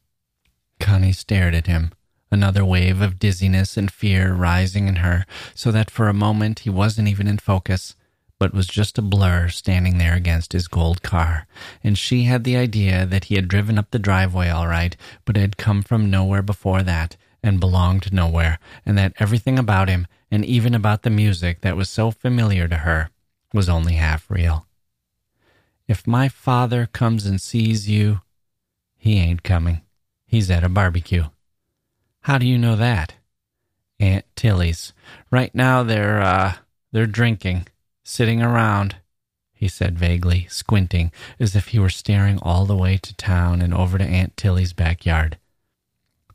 Connie 0.79 1.13
stared 1.13 1.53
at 1.53 1.67
him, 1.67 1.91
another 2.31 2.65
wave 2.65 2.99
of 2.99 3.19
dizziness 3.19 3.77
and 3.77 3.91
fear 3.91 4.33
rising 4.33 4.87
in 4.87 4.97
her, 4.97 5.25
so 5.53 5.71
that 5.71 5.91
for 5.91 6.09
a 6.09 6.13
moment 6.13 6.59
he 6.59 6.69
wasn't 6.71 7.07
even 7.07 7.27
in 7.27 7.37
focus, 7.37 7.95
but 8.39 8.53
was 8.53 8.67
just 8.67 8.97
a 8.97 9.01
blur 9.01 9.47
standing 9.49 9.99
there 9.99 10.15
against 10.15 10.53
his 10.53 10.67
gold 10.67 11.03
car. 11.03 11.45
And 11.83 11.97
she 11.97 12.23
had 12.23 12.43
the 12.43 12.57
idea 12.57 13.05
that 13.05 13.25
he 13.25 13.35
had 13.35 13.47
driven 13.47 13.77
up 13.77 13.91
the 13.91 13.99
driveway 13.99 14.49
all 14.49 14.67
right, 14.67 14.97
but 15.25 15.37
had 15.37 15.57
come 15.57 15.83
from 15.83 16.09
nowhere 16.09 16.41
before 16.41 16.81
that, 16.83 17.15
and 17.43 17.59
belonged 17.59 18.11
nowhere, 18.11 18.57
and 18.85 18.97
that 18.97 19.13
everything 19.19 19.59
about 19.59 19.89
him, 19.89 20.07
and 20.31 20.43
even 20.43 20.73
about 20.73 21.03
the 21.03 21.09
music 21.09 21.61
that 21.61 21.77
was 21.77 21.89
so 21.89 22.09
familiar 22.09 22.67
to 22.67 22.77
her, 22.77 23.09
was 23.53 23.69
only 23.69 23.93
half 23.93 24.29
real. 24.29 24.65
If 25.87 26.07
my 26.07 26.27
father 26.27 26.87
comes 26.91 27.25
and 27.25 27.39
sees 27.39 27.89
you, 27.89 28.21
he 28.97 29.19
ain't 29.19 29.43
coming. 29.43 29.81
He's 30.25 30.49
at 30.49 30.63
a 30.63 30.69
barbecue. 30.69 31.25
How 32.21 32.37
do 32.37 32.47
you 32.47 32.57
know 32.57 32.75
that? 32.75 33.15
Aunt 33.99 34.25
Tillie's. 34.35 34.93
Right 35.29 35.53
now 35.53 35.83
they're, 35.83 36.21
uh, 36.21 36.53
they're 36.91 37.05
drinking, 37.05 37.67
sitting 38.03 38.41
around, 38.41 38.95
he 39.53 39.67
said 39.69 39.97
vaguely, 39.97 40.45
squinting 40.49 41.11
as 41.39 41.55
if 41.55 41.67
he 41.67 41.79
were 41.79 41.89
staring 41.89 42.37
all 42.41 42.65
the 42.65 42.75
way 42.75 42.97
to 42.97 43.15
town 43.15 43.61
and 43.61 43.73
over 43.73 43.97
to 43.97 44.03
Aunt 44.03 44.35
Tillie's 44.35 44.73
backyard. 44.73 45.37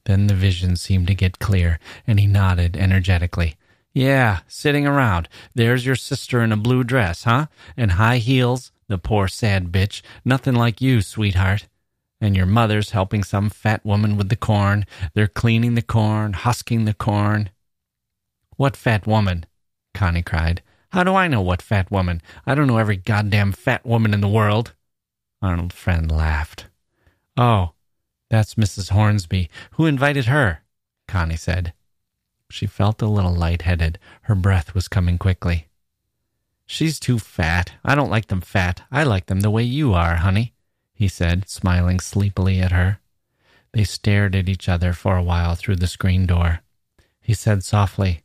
Then 0.05 0.29
the 0.29 0.35
vision 0.35 0.77
seemed 0.77 1.07
to 1.09 1.15
get 1.15 1.39
clear, 1.39 1.79
and 2.07 2.19
he 2.19 2.27
nodded 2.27 2.75
energetically. 2.75 3.57
Yeah, 3.99 4.41
sitting 4.47 4.87
around. 4.87 5.29
There's 5.55 5.85
your 5.85 5.97
sister 5.97 6.41
in 6.43 6.53
a 6.53 6.57
blue 6.57 6.85
dress, 6.85 7.25
huh? 7.25 7.47
And 7.77 7.93
high 7.93 8.19
heels, 8.19 8.73
the 8.87 8.99
poor 8.99 9.29
sad 9.29 9.73
bitch. 9.73 10.03
Nothing 10.25 10.55
like 10.55 10.81
you, 10.81 11.03
sweetheart 11.03 11.67
and 12.21 12.37
your 12.37 12.47
mother's 12.47 12.91
helping 12.91 13.23
some 13.23 13.51
fat 13.51 13.85
woman 13.85 14.17
with 14.17 14.29
the 14.29 14.37
corn. 14.37 14.87
They're 15.15 15.29
cleaning 15.29 15.75
the 15.75 15.83
corn, 15.83 16.33
husking 16.33 16.85
the 16.85 16.95
corn. 16.95 17.51
What 18.57 18.77
fat 18.77 19.07
woman? 19.07 19.47
Connie 19.95 20.23
cried. 20.23 20.63
How 20.91 21.05
do 21.05 21.15
I 21.15 21.29
know 21.29 21.43
what 21.43 21.63
fat 21.63 21.91
woman? 21.91 22.23
I 22.47 22.55
don't 22.55 22.67
know 22.67 22.79
every 22.79 22.97
goddamn 22.97 23.53
fat 23.53 23.85
woman 23.85 24.15
in 24.15 24.21
the 24.21 24.29
world. 24.29 24.75
Arnold 25.41 25.73
Friend 25.73 26.11
laughed. 26.11 26.67
Oh, 27.37 27.73
that's 28.31 28.55
Mrs. 28.55 28.91
Hornsby. 28.91 29.49
Who 29.73 29.87
invited 29.87 30.27
her? 30.27 30.63
Connie 31.07 31.37
said. 31.37 31.73
She 32.51 32.67
felt 32.67 33.03
a 33.03 33.07
little 33.07 33.35
light-headed. 33.35 33.99
Her 34.23 34.35
breath 34.35 34.75
was 34.75 34.89
coming 34.89 35.19
quickly. 35.19 35.69
She's 36.67 37.01
too 37.01 37.19
fat. 37.19 37.73
I 37.85 37.95
don't 37.95 38.11
like 38.11 38.29
them 38.29 38.41
fat. 38.41 38.83
I 38.91 39.05
like 39.05 39.27
them 39.27 39.41
the 39.41 39.51
way 39.51 39.63
you 39.63 39.95
are, 39.95 40.17
honey 40.17 40.55
he 40.99 41.07
said, 41.07 41.49
smiling 41.49 42.01
sleepily 42.01 42.61
at 42.61 42.73
her. 42.73 42.99
They 43.73 43.85
stared 43.85 44.35
at 44.35 44.49
each 44.49 44.69
other 44.69 44.93
for 44.93 45.17
a 45.17 45.23
while 45.23 45.55
through 45.55 45.77
the 45.77 45.87
screen 45.87 46.27
door. 46.27 46.59
He 47.21 47.35
said 47.35 47.63
softly, 47.63 48.23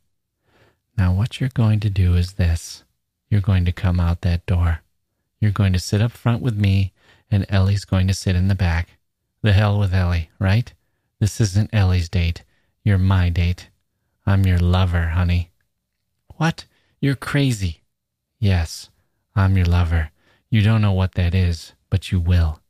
Now, 0.98 1.12
what 1.12 1.38
you're 1.38 1.50
going 1.54 1.78
to 1.80 1.88
do 1.88 2.16
is 2.16 2.32
this 2.32 2.82
you're 3.30 3.40
going 3.40 3.64
to 3.66 3.72
come 3.72 4.00
out 4.00 4.22
that 4.22 4.44
door. 4.44 4.80
You're 5.38 5.52
going 5.52 5.72
to 5.72 5.78
sit 5.78 6.02
up 6.02 6.10
front 6.10 6.42
with 6.42 6.56
me, 6.56 6.92
and 7.30 7.46
Ellie's 7.48 7.84
going 7.84 8.08
to 8.08 8.14
sit 8.14 8.34
in 8.34 8.48
the 8.48 8.56
back. 8.56 8.98
The 9.42 9.52
hell 9.52 9.78
with 9.78 9.94
Ellie, 9.94 10.30
right? 10.40 10.72
This 11.20 11.40
isn't 11.40 11.70
Ellie's 11.72 12.08
date. 12.08 12.42
You're 12.82 12.98
my 12.98 13.28
date. 13.28 13.68
I'm 14.26 14.46
your 14.46 14.58
lover, 14.58 15.08
honey. 15.08 15.50
What? 16.36 16.64
You're 17.00 17.14
crazy. 17.14 17.82
Yes, 18.38 18.90
I'm 19.36 19.56
your 19.56 19.66
lover. 19.66 20.10
You 20.50 20.62
don't 20.62 20.82
know 20.82 20.92
what 20.92 21.12
that 21.12 21.34
is, 21.34 21.74
but 21.90 22.10
you 22.10 22.20
will 22.20 22.60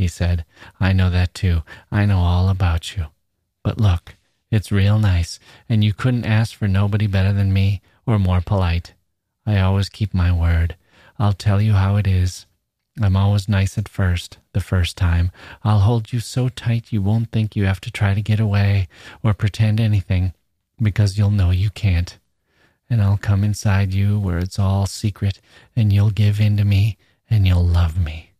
he 0.00 0.08
said. 0.08 0.46
I 0.80 0.94
know 0.94 1.10
that 1.10 1.34
too. 1.34 1.62
I 1.92 2.06
know 2.06 2.20
all 2.20 2.48
about 2.48 2.96
you. 2.96 3.08
But 3.62 3.78
look, 3.78 4.16
it's 4.50 4.72
real 4.72 4.98
nice, 4.98 5.38
and 5.68 5.84
you 5.84 5.92
couldn't 5.92 6.24
ask 6.24 6.56
for 6.56 6.66
nobody 6.66 7.06
better 7.06 7.34
than 7.34 7.52
me 7.52 7.82
or 8.06 8.18
more 8.18 8.40
polite. 8.40 8.94
I 9.44 9.60
always 9.60 9.90
keep 9.90 10.14
my 10.14 10.32
word. 10.32 10.74
I'll 11.18 11.34
tell 11.34 11.60
you 11.60 11.74
how 11.74 11.96
it 11.96 12.06
is. 12.06 12.46
I'm 13.00 13.14
always 13.14 13.46
nice 13.46 13.76
at 13.76 13.90
first, 13.90 14.38
the 14.54 14.60
first 14.62 14.96
time. 14.96 15.30
I'll 15.62 15.80
hold 15.80 16.14
you 16.14 16.20
so 16.20 16.48
tight 16.48 16.92
you 16.92 17.02
won't 17.02 17.30
think 17.30 17.54
you 17.54 17.66
have 17.66 17.80
to 17.82 17.90
try 17.90 18.14
to 18.14 18.22
get 18.22 18.40
away 18.40 18.88
or 19.22 19.34
pretend 19.34 19.80
anything, 19.80 20.32
because 20.82 21.18
you'll 21.18 21.30
know 21.30 21.50
you 21.50 21.70
can't. 21.70 22.18
And 22.88 23.00
I'll 23.00 23.18
come 23.18 23.44
inside 23.44 23.94
you 23.94 24.18
where 24.18 24.38
it's 24.38 24.58
all 24.58 24.86
secret, 24.86 25.40
and 25.76 25.92
you'll 25.92 26.10
give 26.10 26.40
in 26.40 26.56
to 26.56 26.64
me, 26.64 26.96
and 27.28 27.46
you'll 27.46 27.64
love 27.64 27.98
me. 27.98 28.32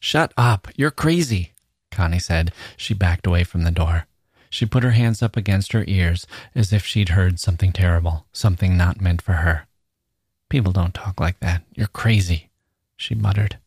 Shut 0.00 0.32
up. 0.36 0.68
You're 0.76 0.90
crazy, 0.90 1.52
Connie 1.90 2.18
said. 2.18 2.52
She 2.76 2.94
backed 2.94 3.26
away 3.26 3.44
from 3.44 3.64
the 3.64 3.70
door. 3.70 4.06
She 4.50 4.64
put 4.64 4.82
her 4.82 4.92
hands 4.92 5.22
up 5.22 5.36
against 5.36 5.72
her 5.72 5.84
ears 5.86 6.26
as 6.54 6.72
if 6.72 6.86
she'd 6.86 7.10
heard 7.10 7.38
something 7.38 7.72
terrible, 7.72 8.26
something 8.32 8.76
not 8.76 9.00
meant 9.00 9.20
for 9.20 9.34
her. 9.34 9.66
People 10.48 10.72
don't 10.72 10.94
talk 10.94 11.20
like 11.20 11.40
that. 11.40 11.62
You're 11.74 11.88
crazy, 11.88 12.48
she 12.96 13.14
muttered. 13.14 13.58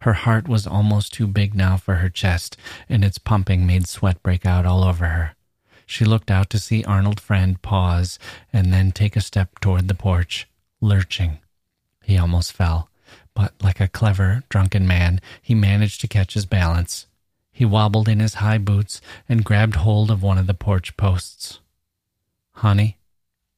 Her 0.00 0.14
heart 0.14 0.48
was 0.48 0.66
almost 0.66 1.12
too 1.12 1.26
big 1.26 1.54
now 1.54 1.76
for 1.76 1.96
her 1.96 2.08
chest, 2.08 2.56
and 2.88 3.04
its 3.04 3.18
pumping 3.18 3.66
made 3.66 3.86
sweat 3.86 4.22
break 4.22 4.46
out 4.46 4.66
all 4.66 4.82
over 4.82 5.06
her. 5.06 5.36
She 5.92 6.04
looked 6.04 6.30
out 6.30 6.48
to 6.50 6.58
see 6.58 6.84
Arnold 6.84 7.20
Friend 7.20 7.60
pause 7.60 8.18
and 8.52 8.72
then 8.72 8.92
take 8.92 9.14
a 9.14 9.20
step 9.20 9.60
toward 9.60 9.88
the 9.88 9.94
porch, 9.94 10.48
lurching. 10.80 11.38
He 12.02 12.16
almost 12.18 12.52
fell 12.52 12.88
but 13.34 13.54
like 13.62 13.80
a 13.80 13.88
clever, 13.88 14.42
drunken 14.48 14.86
man, 14.86 15.20
he 15.40 15.54
managed 15.54 16.00
to 16.00 16.08
catch 16.08 16.34
his 16.34 16.46
balance. 16.46 17.06
He 17.50 17.64
wobbled 17.64 18.08
in 18.08 18.20
his 18.20 18.34
high 18.34 18.58
boots 18.58 19.00
and 19.28 19.44
grabbed 19.44 19.76
hold 19.76 20.10
of 20.10 20.22
one 20.22 20.38
of 20.38 20.46
the 20.46 20.54
porch 20.54 20.96
posts. 20.96 21.60
Honey, 22.52 22.98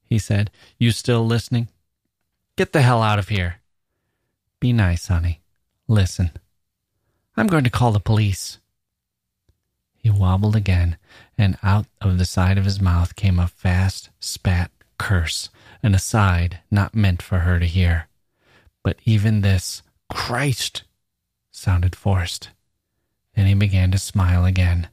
he 0.03 0.19
said, 0.19 0.51
you 0.79 0.91
still 0.91 1.27
listening? 1.27 1.69
Get 2.57 2.73
the 2.73 2.83
hell 2.83 3.03
out 3.03 3.19
of 3.19 3.29
here. 3.29 3.57
Be 4.61 4.73
nice, 4.73 5.09
honey. 5.09 5.41
Listen. 5.89 6.31
I'm 7.37 7.49
going 7.49 7.65
to 7.65 7.71
call 7.71 7.93
the 7.93 8.01
police. 8.01 8.59
He 9.97 10.11
wobbled 10.11 10.55
again, 10.55 10.97
and 11.37 11.59
out 11.63 11.87
of 12.01 12.19
the 12.19 12.25
side 12.25 12.59
of 12.59 12.65
his 12.65 12.81
mouth 12.81 13.17
came 13.17 13.39
a 13.39 13.47
fast, 13.47 14.11
spat 14.21 14.71
curse, 14.99 15.51
an 15.83 15.95
aside 15.95 16.61
not 16.71 16.95
meant 16.95 17.23
for 17.23 17.41
her 17.41 17.59
to 17.59 17.67
hear. 17.67 18.09
But 18.83 18.99
even 19.05 19.41
this, 19.41 19.83
Christ, 20.11 20.85
sounded 21.51 21.97
forced. 21.97 22.51
Then 23.35 23.47
he 23.47 23.55
began 23.55 23.91
to 23.91 23.99
smile 23.99 24.45
again. 24.45 24.89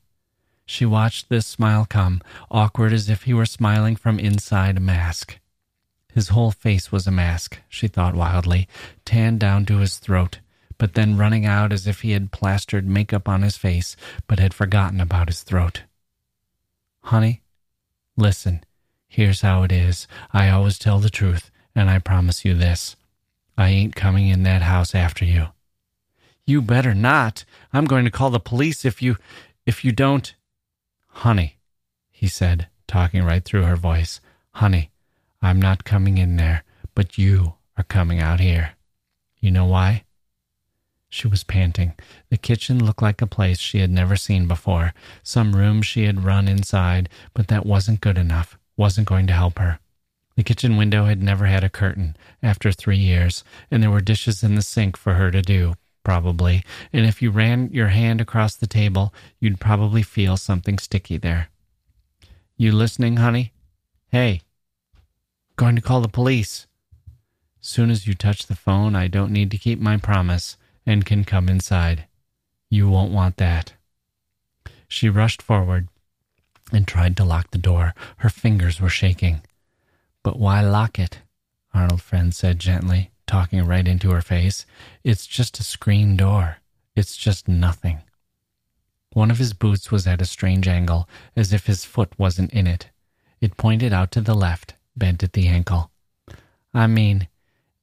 She 0.66 0.86
watched 0.86 1.30
this 1.30 1.46
smile 1.46 1.86
come, 1.86 2.22
awkward 2.50 2.94
as 2.94 3.10
if 3.10 3.24
he 3.24 3.34
were 3.34 3.46
smiling 3.46 3.96
from 3.96 4.20
inside 4.20 4.78
a 4.78 4.82
mask. 4.82 5.38
His 6.14 6.30
whole 6.30 6.52
face 6.52 6.92
was 6.92 7.08
a 7.08 7.12
mask, 7.12 7.60
she 7.70 7.88
thought 7.88 8.16
wildly, 8.16 8.68
tanned 9.06 9.40
down 9.40 9.66
to 9.66 9.78
his 9.78 9.98
throat, 9.98 10.40
but 10.78 10.94
then 10.94 11.18
running 11.18 11.46
out 11.46 11.72
as 11.72 11.88
if 11.88 12.02
he 12.02 12.12
had 12.12 12.32
plastered 12.32 12.88
makeup 12.88 13.30
on 13.30 13.42
his 13.44 13.58
face, 13.58 13.96
but 14.28 14.40
had 14.40 14.54
forgotten 14.54 15.00
about 15.00 15.28
his 15.28 15.44
throat. 15.44 15.84
Honey, 17.04 17.42
listen, 18.16 18.64
here's 19.08 19.42
how 19.42 19.64
it 19.64 19.72
is. 19.72 20.08
I 20.32 20.50
always 20.50 20.78
tell 20.78 21.00
the 21.00 21.10
truth, 21.10 21.52
and 21.76 21.90
I 21.90 22.00
promise 22.00 22.46
you 22.46 22.54
this. 22.54 22.96
I 23.58 23.70
ain't 23.70 23.96
coming 23.96 24.28
in 24.28 24.44
that 24.44 24.62
house 24.62 24.96
after 24.96 25.26
you. 25.26 25.48
You 26.46 26.62
better 26.62 26.94
not. 26.94 27.46
I'm 27.72 27.86
going 27.86 28.06
to 28.06 28.12
call 28.12 28.30
the 28.30 28.40
police 28.40 28.86
if 28.86 29.02
you 29.02 29.18
if 29.66 29.86
you 29.86 29.92
don't 29.92 30.34
Honey, 31.14 31.58
he 32.10 32.28
said, 32.28 32.68
talking 32.88 33.24
right 33.24 33.44
through 33.44 33.64
her 33.64 33.76
voice. 33.76 34.22
Honey, 34.54 34.90
I'm 35.42 35.62
not 35.62 35.84
coming 35.84 36.18
in 36.18 36.38
there, 36.38 36.64
but 36.96 37.18
you 37.18 37.56
are 37.78 37.84
coming 37.84 38.20
out 38.20 38.40
here. 38.40 38.72
You 39.40 39.52
know 39.52 39.66
why? 39.66 40.04
She 41.14 41.28
was 41.28 41.44
panting. 41.44 41.94
The 42.30 42.38
kitchen 42.38 42.84
looked 42.84 43.02
like 43.02 43.22
a 43.22 43.28
place 43.28 43.60
she 43.60 43.80
had 43.80 43.92
never 43.92 44.16
seen 44.16 44.48
before, 44.48 44.94
some 45.22 45.58
room 45.58 45.82
she 45.82 46.06
had 46.06 46.24
run 46.24 46.48
inside, 46.48 47.10
but 47.34 47.50
that 47.50 47.66
wasn't 47.66 48.00
good 48.00 48.18
enough, 48.18 48.58
wasn't 48.78 49.10
going 49.10 49.28
to 49.28 49.34
help 49.34 49.60
her. 49.60 49.80
The 50.38 50.44
kitchen 50.44 50.78
window 50.78 51.06
had 51.06 51.22
never 51.22 51.48
had 51.48 51.66
a 51.66 51.70
curtain 51.70 52.16
after 52.42 52.72
three 52.72 52.98
years, 52.98 53.44
and 53.70 53.84
there 53.84 53.92
were 53.92 54.00
dishes 54.00 54.42
in 54.42 54.56
the 54.56 54.62
sink 54.62 54.96
for 54.96 55.16
her 55.16 55.32
to 55.32 55.42
do, 55.42 55.74
probably, 56.06 56.64
and 56.94 57.06
if 57.06 57.22
you 57.22 57.30
ran 57.30 57.70
your 57.74 57.90
hand 57.90 58.22
across 58.22 58.56
the 58.56 58.66
table, 58.66 59.14
you'd 59.38 59.60
probably 59.60 60.04
feel 60.04 60.38
something 60.38 60.80
sticky 60.80 61.18
there. 61.18 61.50
You 62.56 62.72
listening, 62.72 63.18
honey? 63.18 63.52
Hey, 64.08 64.44
going 65.58 65.76
to 65.76 65.82
call 65.82 66.00
the 66.00 66.08
police. 66.08 66.68
Soon 67.60 67.92
as 67.92 68.08
you 68.08 68.14
touch 68.14 68.48
the 68.48 68.56
phone, 68.56 68.96
I 68.96 69.10
don't 69.10 69.34
need 69.34 69.52
to 69.52 69.58
keep 69.58 69.78
my 69.78 69.98
promise 69.98 70.56
and 70.86 71.06
can 71.06 71.24
come 71.24 71.50
inside. 71.50 72.06
You 72.70 72.90
won't 72.90 73.12
want 73.12 73.38
that. 73.38 73.74
She 74.88 75.10
rushed 75.10 75.42
forward 75.42 75.88
and 76.72 76.88
tried 76.88 77.18
to 77.18 77.26
lock 77.26 77.52
the 77.52 77.58
door. 77.58 77.94
Her 78.18 78.30
fingers 78.30 78.80
were 78.80 78.90
shaking. 78.90 79.42
But 80.24 80.40
why 80.40 80.62
lock 80.62 81.00
it? 81.00 81.20
Arnold 81.74 82.02
Friend 82.02 82.34
said 82.34 82.60
gently, 82.60 83.12
talking 83.28 83.66
right 83.66 83.88
into 83.88 84.12
her 84.12 84.22
face. 84.22 84.66
It's 85.04 85.28
just 85.28 85.60
a 85.60 85.64
screen 85.64 86.18
door. 86.18 86.58
It's 86.96 87.16
just 87.16 87.48
nothing. 87.48 88.00
One 89.14 89.32
of 89.32 89.38
his 89.38 89.54
boots 89.54 89.92
was 89.92 90.08
at 90.08 90.22
a 90.22 90.26
strange 90.26 90.68
angle, 90.68 91.08
as 91.36 91.52
if 91.52 91.66
his 91.66 91.84
foot 91.84 92.18
wasn't 92.18 92.52
in 92.52 92.68
it. 92.68 92.90
It 93.42 93.58
pointed 93.58 93.92
out 93.92 94.12
to 94.12 94.22
the 94.22 94.36
left, 94.36 94.76
bent 94.96 95.24
at 95.24 95.34
the 95.34 95.48
ankle. 95.48 95.92
I 96.74 96.88
mean, 96.88 97.28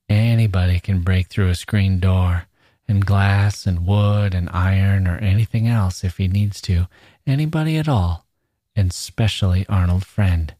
anybody 0.09 0.81
can 0.81 1.03
break 1.03 1.29
through 1.29 1.49
a 1.49 1.55
screen 1.55 2.01
door, 2.01 2.48
and 2.89 3.05
glass 3.05 3.67
and 3.67 3.87
wood 3.87 4.35
and 4.35 4.49
iron 4.51 5.07
or 5.07 5.19
anything 5.19 5.69
else 5.69 6.03
if 6.03 6.17
he 6.17 6.27
needs 6.27 6.61
to. 6.63 6.89
Anybody 7.27 7.77
at 7.77 7.89
all, 7.89 8.27
and 8.75 8.91
especially 8.91 9.67
Arnold 9.69 10.07
Friend. 10.07 10.55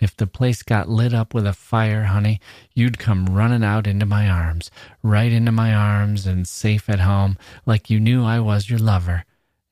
If 0.00 0.16
the 0.16 0.28
place 0.28 0.62
got 0.62 0.88
lit 0.88 1.12
up 1.12 1.34
with 1.34 1.44
a 1.44 1.52
fire, 1.52 2.04
honey, 2.04 2.40
you'd 2.72 3.00
come 3.00 3.26
running 3.26 3.64
out 3.64 3.88
into 3.88 4.06
my 4.06 4.30
arms, 4.30 4.70
right 5.02 5.32
into 5.32 5.50
my 5.50 5.74
arms 5.74 6.24
and 6.24 6.46
safe 6.46 6.88
at 6.88 7.00
home, 7.00 7.36
like 7.66 7.90
you 7.90 7.98
knew 7.98 8.24
I 8.24 8.38
was 8.38 8.70
your 8.70 8.78
lover 8.78 9.24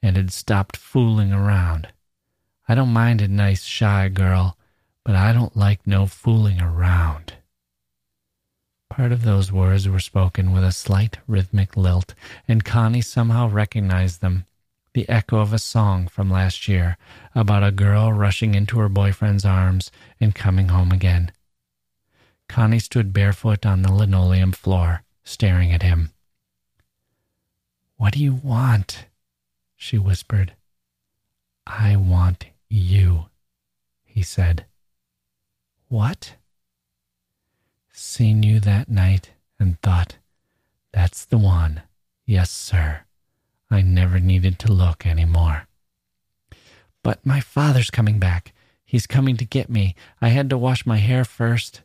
and 0.03 0.17
had 0.17 0.33
stopped 0.33 0.77
fooling 0.77 1.33
around. 1.33 1.89
I 2.69 2.75
don't 2.75 2.93
mind 2.93 3.23
a 3.23 3.29
nice, 3.29 3.63
shy 3.63 4.09
girl, 4.09 4.59
but 5.05 5.15
I 5.15 5.33
don't 5.33 5.57
like 5.57 5.87
no 5.87 6.07
fooling 6.07 6.61
around. 6.61 7.35
Part 8.89 9.13
of 9.13 9.23
those 9.23 9.53
words 9.53 9.89
were 9.89 10.01
spoken 10.01 10.53
with 10.53 10.65
a 10.65 10.73
slight 10.73 11.19
rhythmic 11.27 11.77
lilt, 11.77 12.15
and 12.47 12.65
Connie 12.65 13.03
somehow 13.03 13.49
recognized 13.49 14.21
them 14.21 14.47
the 14.95 15.09
echo 15.09 15.41
of 15.41 15.53
a 15.53 15.59
song 15.59 16.09
from 16.09 16.31
last 16.31 16.69
year 16.69 16.97
about 17.35 17.63
a 17.63 17.71
girl 17.71 18.13
rushing 18.13 18.55
into 18.55 18.79
her 18.79 18.89
boyfriend's 18.89 19.45
arms 19.45 19.91
and 20.19 20.35
coming 20.35 20.69
home 20.69 20.91
again. 20.91 21.31
Connie 22.49 22.79
stood 22.79 23.13
barefoot 23.13 23.67
on 23.67 23.83
the 23.83 23.93
linoleum 23.93 24.53
floor, 24.53 25.03
staring 25.23 25.73
at 25.73 25.83
him. 25.83 26.13
What 27.99 28.15
do 28.15 28.23
you 28.23 28.35
want? 28.35 29.05
she 29.77 29.99
whispered. 29.99 30.55
I 31.67 31.97
want 31.97 32.47
you, 32.69 33.27
he 34.05 34.23
said. 34.23 34.65
What? 35.89 36.37
Seen 37.99 38.43
you 38.43 38.61
that 38.61 38.91
night 38.91 39.31
and 39.59 39.81
thought, 39.81 40.19
that's 40.93 41.25
the 41.25 41.39
one. 41.39 41.81
Yes, 42.27 42.51
sir. 42.51 43.01
I 43.71 43.81
never 43.81 44.21
needed 44.21 44.59
to 44.59 44.73
look 44.73 45.07
any 45.07 45.25
more. 45.25 45.67
But 47.03 47.25
my 47.25 47.41
father's 47.41 47.89
coming 47.89 48.19
back. 48.19 48.53
He's 48.85 49.07
coming 49.07 49.39
to 49.39 49.47
get 49.47 49.71
me. 49.71 49.95
I 50.21 50.29
had 50.29 50.51
to 50.51 50.59
wash 50.59 50.85
my 50.85 50.99
hair 50.99 51.25
first. 51.25 51.81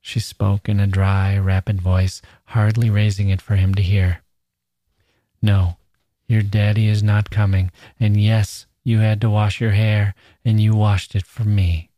She 0.00 0.20
spoke 0.20 0.70
in 0.70 0.80
a 0.80 0.86
dry, 0.86 1.36
rapid 1.36 1.82
voice, 1.82 2.22
hardly 2.44 2.88
raising 2.88 3.28
it 3.28 3.42
for 3.42 3.56
him 3.56 3.74
to 3.74 3.82
hear. 3.82 4.22
No, 5.42 5.76
your 6.28 6.42
daddy 6.42 6.88
is 6.88 7.02
not 7.02 7.28
coming. 7.28 7.70
And 8.00 8.18
yes, 8.18 8.66
you 8.82 9.00
had 9.00 9.20
to 9.20 9.28
wash 9.28 9.60
your 9.60 9.72
hair, 9.72 10.14
and 10.46 10.58
you 10.58 10.72
washed 10.72 11.14
it 11.14 11.26
for 11.26 11.44
me. 11.44 11.90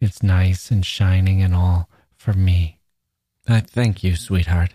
It's 0.00 0.20
nice 0.20 0.72
and 0.72 0.84
shining 0.84 1.42
and 1.42 1.54
all 1.54 1.88
for 2.26 2.34
me. 2.34 2.80
I 3.48 3.60
thank 3.60 4.02
you, 4.02 4.16
sweetheart 4.16 4.74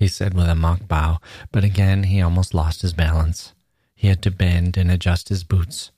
he 0.00 0.08
said 0.08 0.32
with 0.32 0.48
a 0.48 0.54
mock 0.54 0.88
bow, 0.88 1.18
but 1.52 1.62
again 1.62 2.04
he 2.04 2.22
almost 2.22 2.54
lost 2.54 2.80
his 2.80 2.94
balance. 2.94 3.52
He 3.94 4.08
had 4.08 4.22
to 4.22 4.30
bend 4.30 4.78
and 4.78 4.90
adjust 4.90 5.28
his 5.28 5.44
boots. 5.44 5.90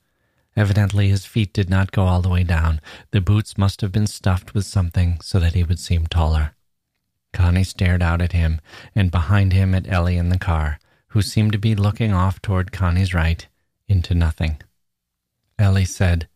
Evidently, 0.56 1.08
his 1.08 1.24
feet 1.24 1.52
did 1.52 1.70
not 1.70 1.92
go 1.92 2.02
all 2.02 2.20
the 2.20 2.28
way 2.28 2.42
down. 2.42 2.80
The 3.12 3.20
boots 3.20 3.56
must 3.56 3.80
have 3.80 3.92
been 3.92 4.08
stuffed 4.08 4.54
with 4.54 4.66
something 4.66 5.20
so 5.22 5.38
that 5.38 5.54
he 5.54 5.62
would 5.62 5.78
seem 5.78 6.08
taller. 6.08 6.56
Connie 7.32 7.62
stared 7.62 8.02
out 8.02 8.20
at 8.20 8.32
him, 8.32 8.60
and 8.92 9.12
behind 9.12 9.52
him 9.52 9.72
at 9.72 9.90
Ellie 9.90 10.18
in 10.18 10.30
the 10.30 10.38
car, 10.38 10.80
who 11.10 11.22
seemed 11.22 11.52
to 11.52 11.58
be 11.58 11.76
looking 11.76 12.12
off 12.12 12.42
toward 12.42 12.72
Connie's 12.72 13.14
right 13.14 13.46
into 13.86 14.16
nothing. 14.16 14.60
Ellie 15.60 15.84
said, 15.84 16.26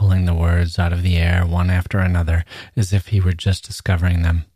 pulling 0.00 0.24
the 0.24 0.32
words 0.32 0.78
out 0.78 0.94
of 0.94 1.02
the 1.02 1.18
air 1.18 1.44
one 1.44 1.68
after 1.68 1.98
another 1.98 2.42
as 2.74 2.90
if 2.90 3.08
he 3.08 3.20
were 3.20 3.34
just 3.34 3.66
discovering 3.66 4.22
them. 4.22 4.46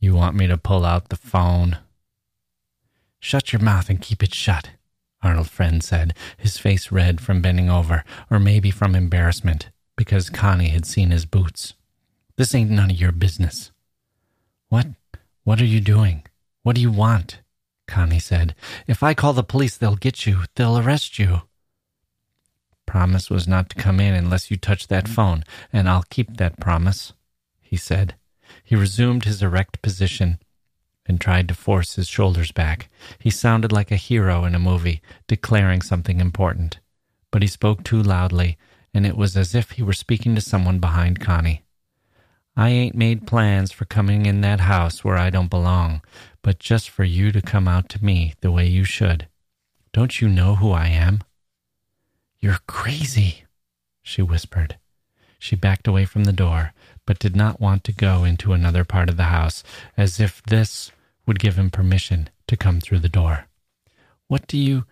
You 0.00 0.14
want 0.14 0.36
me 0.36 0.46
to 0.48 0.58
pull 0.58 0.84
out 0.84 1.08
the 1.08 1.16
phone? 1.16 1.78
Shut 3.18 3.54
your 3.54 3.62
mouth 3.62 3.88
and 3.88 4.02
keep 4.02 4.22
it 4.22 4.34
shut, 4.34 4.72
Arnold 5.22 5.48
Friend 5.48 5.82
said, 5.82 6.12
his 6.36 6.58
face 6.58 6.92
red 6.92 7.22
from 7.22 7.40
bending 7.40 7.70
over, 7.70 8.04
or 8.30 8.38
maybe 8.38 8.70
from 8.70 8.94
embarrassment, 8.94 9.70
because 9.96 10.28
Connie 10.28 10.68
had 10.68 10.84
seen 10.84 11.10
his 11.10 11.24
boots. 11.24 11.72
This 12.36 12.54
ain't 12.54 12.70
none 12.70 12.90
of 12.90 13.00
your 13.00 13.12
business. 13.12 13.72
What? 14.68 14.88
What 15.44 15.58
are 15.58 15.64
you 15.64 15.80
doing? 15.80 16.22
What 16.62 16.76
do 16.76 16.82
you 16.82 16.92
want? 16.92 17.40
Connie 17.86 18.20
said. 18.20 18.54
If 18.86 19.02
I 19.02 19.14
call 19.14 19.32
the 19.32 19.42
police, 19.42 19.78
they'll 19.78 19.96
get 19.96 20.26
you. 20.26 20.42
They'll 20.54 20.78
arrest 20.78 21.18
you. 21.18 21.47
Promise 22.88 23.28
was 23.28 23.46
not 23.46 23.68
to 23.68 23.76
come 23.76 24.00
in 24.00 24.14
unless 24.14 24.50
you 24.50 24.56
touch 24.56 24.88
that 24.88 25.04
mm-hmm. 25.04 25.12
phone, 25.12 25.44
and 25.70 25.86
I'll 25.90 26.06
keep 26.08 26.38
that 26.38 26.58
promise, 26.58 27.12
he 27.60 27.76
said. 27.76 28.14
He 28.64 28.74
resumed 28.74 29.26
his 29.26 29.42
erect 29.42 29.82
position 29.82 30.38
and 31.04 31.20
tried 31.20 31.48
to 31.48 31.54
force 31.54 31.96
his 31.96 32.08
shoulders 32.08 32.50
back. 32.50 32.88
He 33.18 33.28
sounded 33.28 33.72
like 33.72 33.90
a 33.90 33.96
hero 33.96 34.46
in 34.46 34.54
a 34.54 34.58
movie, 34.58 35.02
declaring 35.26 35.82
something 35.82 36.18
important. 36.18 36.80
But 37.30 37.42
he 37.42 37.48
spoke 37.48 37.84
too 37.84 38.02
loudly, 38.02 38.56
and 38.94 39.04
it 39.04 39.18
was 39.18 39.36
as 39.36 39.54
if 39.54 39.72
he 39.72 39.82
were 39.82 39.92
speaking 39.92 40.34
to 40.34 40.40
someone 40.40 40.78
behind 40.78 41.20
Connie. 41.20 41.64
I 42.56 42.70
ain't 42.70 42.94
made 42.94 43.26
plans 43.26 43.70
for 43.70 43.84
coming 43.84 44.24
in 44.24 44.40
that 44.40 44.60
house 44.60 45.04
where 45.04 45.18
I 45.18 45.28
don't 45.28 45.50
belong, 45.50 46.00
but 46.40 46.58
just 46.58 46.88
for 46.88 47.04
you 47.04 47.32
to 47.32 47.42
come 47.42 47.68
out 47.68 47.90
to 47.90 48.02
me 48.02 48.32
the 48.40 48.50
way 48.50 48.66
you 48.66 48.84
should. 48.84 49.28
Don't 49.92 50.22
you 50.22 50.28
know 50.28 50.54
who 50.54 50.72
I 50.72 50.86
am? 50.86 51.20
You're 52.40 52.58
crazy, 52.66 53.44
she 54.02 54.22
whispered. 54.22 54.78
She 55.38 55.56
backed 55.56 55.86
away 55.86 56.04
from 56.04 56.24
the 56.24 56.32
door, 56.32 56.72
but 57.06 57.18
did 57.18 57.36
not 57.36 57.60
want 57.60 57.84
to 57.84 57.92
go 57.92 58.24
into 58.24 58.52
another 58.52 58.84
part 58.84 59.08
of 59.08 59.16
the 59.16 59.24
house, 59.24 59.62
as 59.96 60.20
if 60.20 60.42
this 60.42 60.90
would 61.26 61.38
give 61.38 61.56
him 61.56 61.70
permission 61.70 62.28
to 62.46 62.56
come 62.56 62.80
through 62.80 63.00
the 63.00 63.08
door. 63.08 63.46
What 64.26 64.46
do 64.46 64.58
you. 64.58 64.84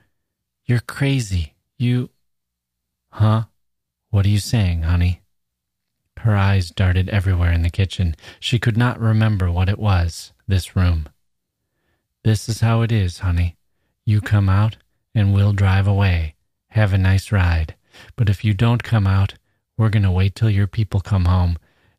You're 0.65 0.81
crazy. 0.81 1.55
You. 1.79 2.11
Huh? 3.11 3.45
What 4.11 4.25
are 4.27 4.31
you 4.31 4.39
saying, 4.39 4.83
honey? 4.83 5.23
Her 6.19 6.37
eyes 6.37 6.71
darted 6.71 7.09
everywhere 7.11 7.53
in 7.53 7.63
the 7.63 7.71
kitchen. 7.71 8.17
She 8.41 8.59
could 8.59 8.77
not 8.77 8.99
remember 8.99 9.51
what 9.51 9.69
it 9.69 9.79
was, 9.79 10.33
this 10.49 10.75
room. 10.75 11.09
This 12.25 12.49
is 12.49 12.61
how 12.61 12.83
it 12.83 12.91
is, 12.91 13.19
honey. 13.19 13.57
You 14.05 14.21
come 14.21 14.49
out, 14.49 14.77
and 15.15 15.35
we'll 15.35 15.53
drive 15.53 15.87
away. 15.87 16.36
Have 16.69 16.93
a 16.93 16.99
nice 16.99 17.33
ride. 17.33 17.75
But 18.17 18.29
if 18.29 18.45
you 18.45 18.55
don't 18.55 18.83
come 18.83 19.07
out, 19.07 19.35
we're 19.77 19.91
going 19.91 20.03
to 20.03 20.11
wait 20.11 20.35
till 20.35 20.51
your 20.51 20.67
people 20.67 21.01
come 21.01 21.27
home 21.27 21.59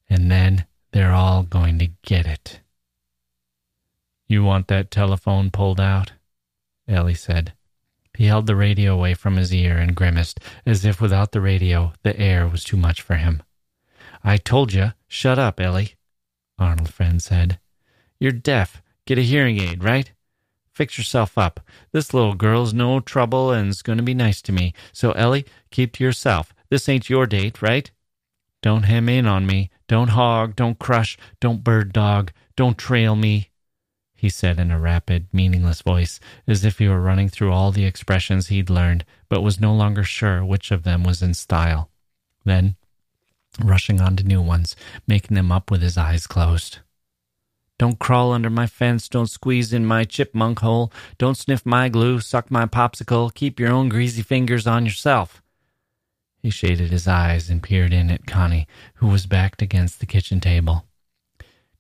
and 0.09 0.31
then 0.31 0.65
they're 0.91 1.11
all 1.11 1.43
going 1.43 1.79
to 1.79 1.89
get 2.03 2.25
it. 2.25 2.61
You 4.27 4.43
want 4.43 4.67
that 4.67 4.91
telephone 4.91 5.51
pulled 5.51 5.79
out? 5.79 6.13
Ellie 6.87 7.13
said. 7.13 7.53
He 8.17 8.25
held 8.25 8.47
the 8.47 8.55
radio 8.55 8.93
away 8.93 9.13
from 9.13 9.35
his 9.35 9.53
ear 9.53 9.77
and 9.77 9.95
grimaced, 9.95 10.39
as 10.65 10.83
if 10.83 10.99
without 10.99 11.31
the 11.31 11.41
radio 11.41 11.93
the 12.03 12.19
air 12.19 12.47
was 12.47 12.63
too 12.63 12.77
much 12.77 13.01
for 13.01 13.15
him. 13.15 13.43
I 14.23 14.37
told 14.37 14.73
you, 14.73 14.93
shut 15.07 15.37
up, 15.37 15.59
Ellie, 15.59 15.93
Arnold 16.57 16.91
Friend 16.91 17.21
said. 17.21 17.59
You're 18.19 18.31
deaf. 18.31 18.81
Get 19.05 19.19
a 19.19 19.21
hearing 19.21 19.61
aid, 19.61 19.83
right? 19.83 20.11
Fix 20.77 20.95
yourself 20.95 21.39
up. 21.39 21.59
This 21.91 22.13
little 22.13 22.35
girl's 22.35 22.71
no 22.71 22.99
trouble 22.99 23.51
and's 23.51 23.81
going 23.81 23.97
to 23.97 24.03
be 24.03 24.13
nice 24.13 24.43
to 24.43 24.51
me. 24.51 24.75
So, 24.93 25.11
Ellie, 25.13 25.43
keep 25.71 25.93
to 25.93 26.03
yourself. 26.03 26.53
This 26.69 26.87
ain't 26.87 27.09
your 27.09 27.25
date, 27.25 27.63
right? 27.63 27.89
Don't 28.61 28.83
hem 28.83 29.09
in 29.09 29.25
on 29.25 29.47
me. 29.47 29.71
Don't 29.87 30.09
hog. 30.09 30.55
Don't 30.55 30.77
crush. 30.77 31.17
Don't 31.39 31.63
bird 31.63 31.93
dog. 31.93 32.31
Don't 32.55 32.77
trail 32.77 33.15
me. 33.15 33.49
He 34.13 34.29
said 34.29 34.59
in 34.59 34.69
a 34.69 34.79
rapid, 34.79 35.25
meaningless 35.33 35.81
voice, 35.81 36.19
as 36.45 36.63
if 36.63 36.77
he 36.77 36.87
were 36.87 37.01
running 37.01 37.27
through 37.27 37.51
all 37.51 37.71
the 37.71 37.85
expressions 37.85 38.49
he'd 38.49 38.69
learned, 38.69 39.03
but 39.29 39.41
was 39.41 39.59
no 39.59 39.73
longer 39.73 40.03
sure 40.03 40.45
which 40.45 40.69
of 40.69 40.83
them 40.83 41.03
was 41.03 41.23
in 41.23 41.33
style. 41.33 41.89
Then, 42.45 42.75
rushing 43.59 43.99
on 43.99 44.15
to 44.17 44.23
new 44.23 44.43
ones, 44.43 44.75
making 45.07 45.33
them 45.33 45.51
up 45.51 45.71
with 45.71 45.81
his 45.81 45.97
eyes 45.97 46.27
closed. 46.27 46.81
Don't 47.77 47.99
crawl 47.99 48.31
under 48.31 48.49
my 48.49 48.65
fence. 48.65 49.07
Don't 49.07 49.29
squeeze 49.29 49.71
in 49.71 49.85
my 49.85 50.03
chipmunk 50.03 50.59
hole. 50.59 50.91
Don't 51.17 51.37
sniff 51.37 51.65
my 51.65 51.89
glue. 51.89 52.19
Suck 52.19 52.49
my 52.49 52.65
popsicle. 52.65 53.33
Keep 53.33 53.59
your 53.59 53.71
own 53.71 53.89
greasy 53.89 54.23
fingers 54.23 54.65
on 54.65 54.85
yourself. 54.85 55.41
He 56.41 56.49
shaded 56.49 56.91
his 56.91 57.07
eyes 57.07 57.49
and 57.49 57.61
peered 57.61 57.93
in 57.93 58.09
at 58.09 58.25
Connie, 58.25 58.67
who 58.95 59.07
was 59.07 59.25
backed 59.25 59.61
against 59.61 59.99
the 59.99 60.05
kitchen 60.05 60.39
table. 60.39 60.85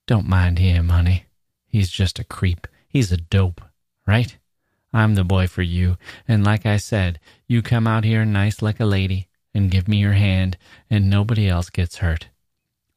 Don't 0.05 0.27
mind 0.27 0.59
him, 0.59 0.89
honey. 0.89 1.25
He's 1.67 1.89
just 1.89 2.19
a 2.19 2.23
creep. 2.23 2.67
He's 2.87 3.11
a 3.11 3.17
dope, 3.17 3.61
right? 4.05 4.37
I'm 4.93 5.15
the 5.15 5.23
boy 5.23 5.47
for 5.47 5.61
you, 5.61 5.97
and 6.27 6.43
like 6.43 6.65
I 6.65 6.77
said, 6.77 7.19
you 7.47 7.61
come 7.61 7.87
out 7.87 8.03
here 8.03 8.25
nice 8.25 8.61
like 8.61 8.79
a 8.79 8.85
lady 8.85 9.27
and 9.53 9.71
give 9.71 9.87
me 9.87 9.97
your 9.97 10.13
hand, 10.13 10.57
and 10.89 11.09
nobody 11.09 11.47
else 11.47 11.69
gets 11.69 11.97
hurt. 11.97 12.29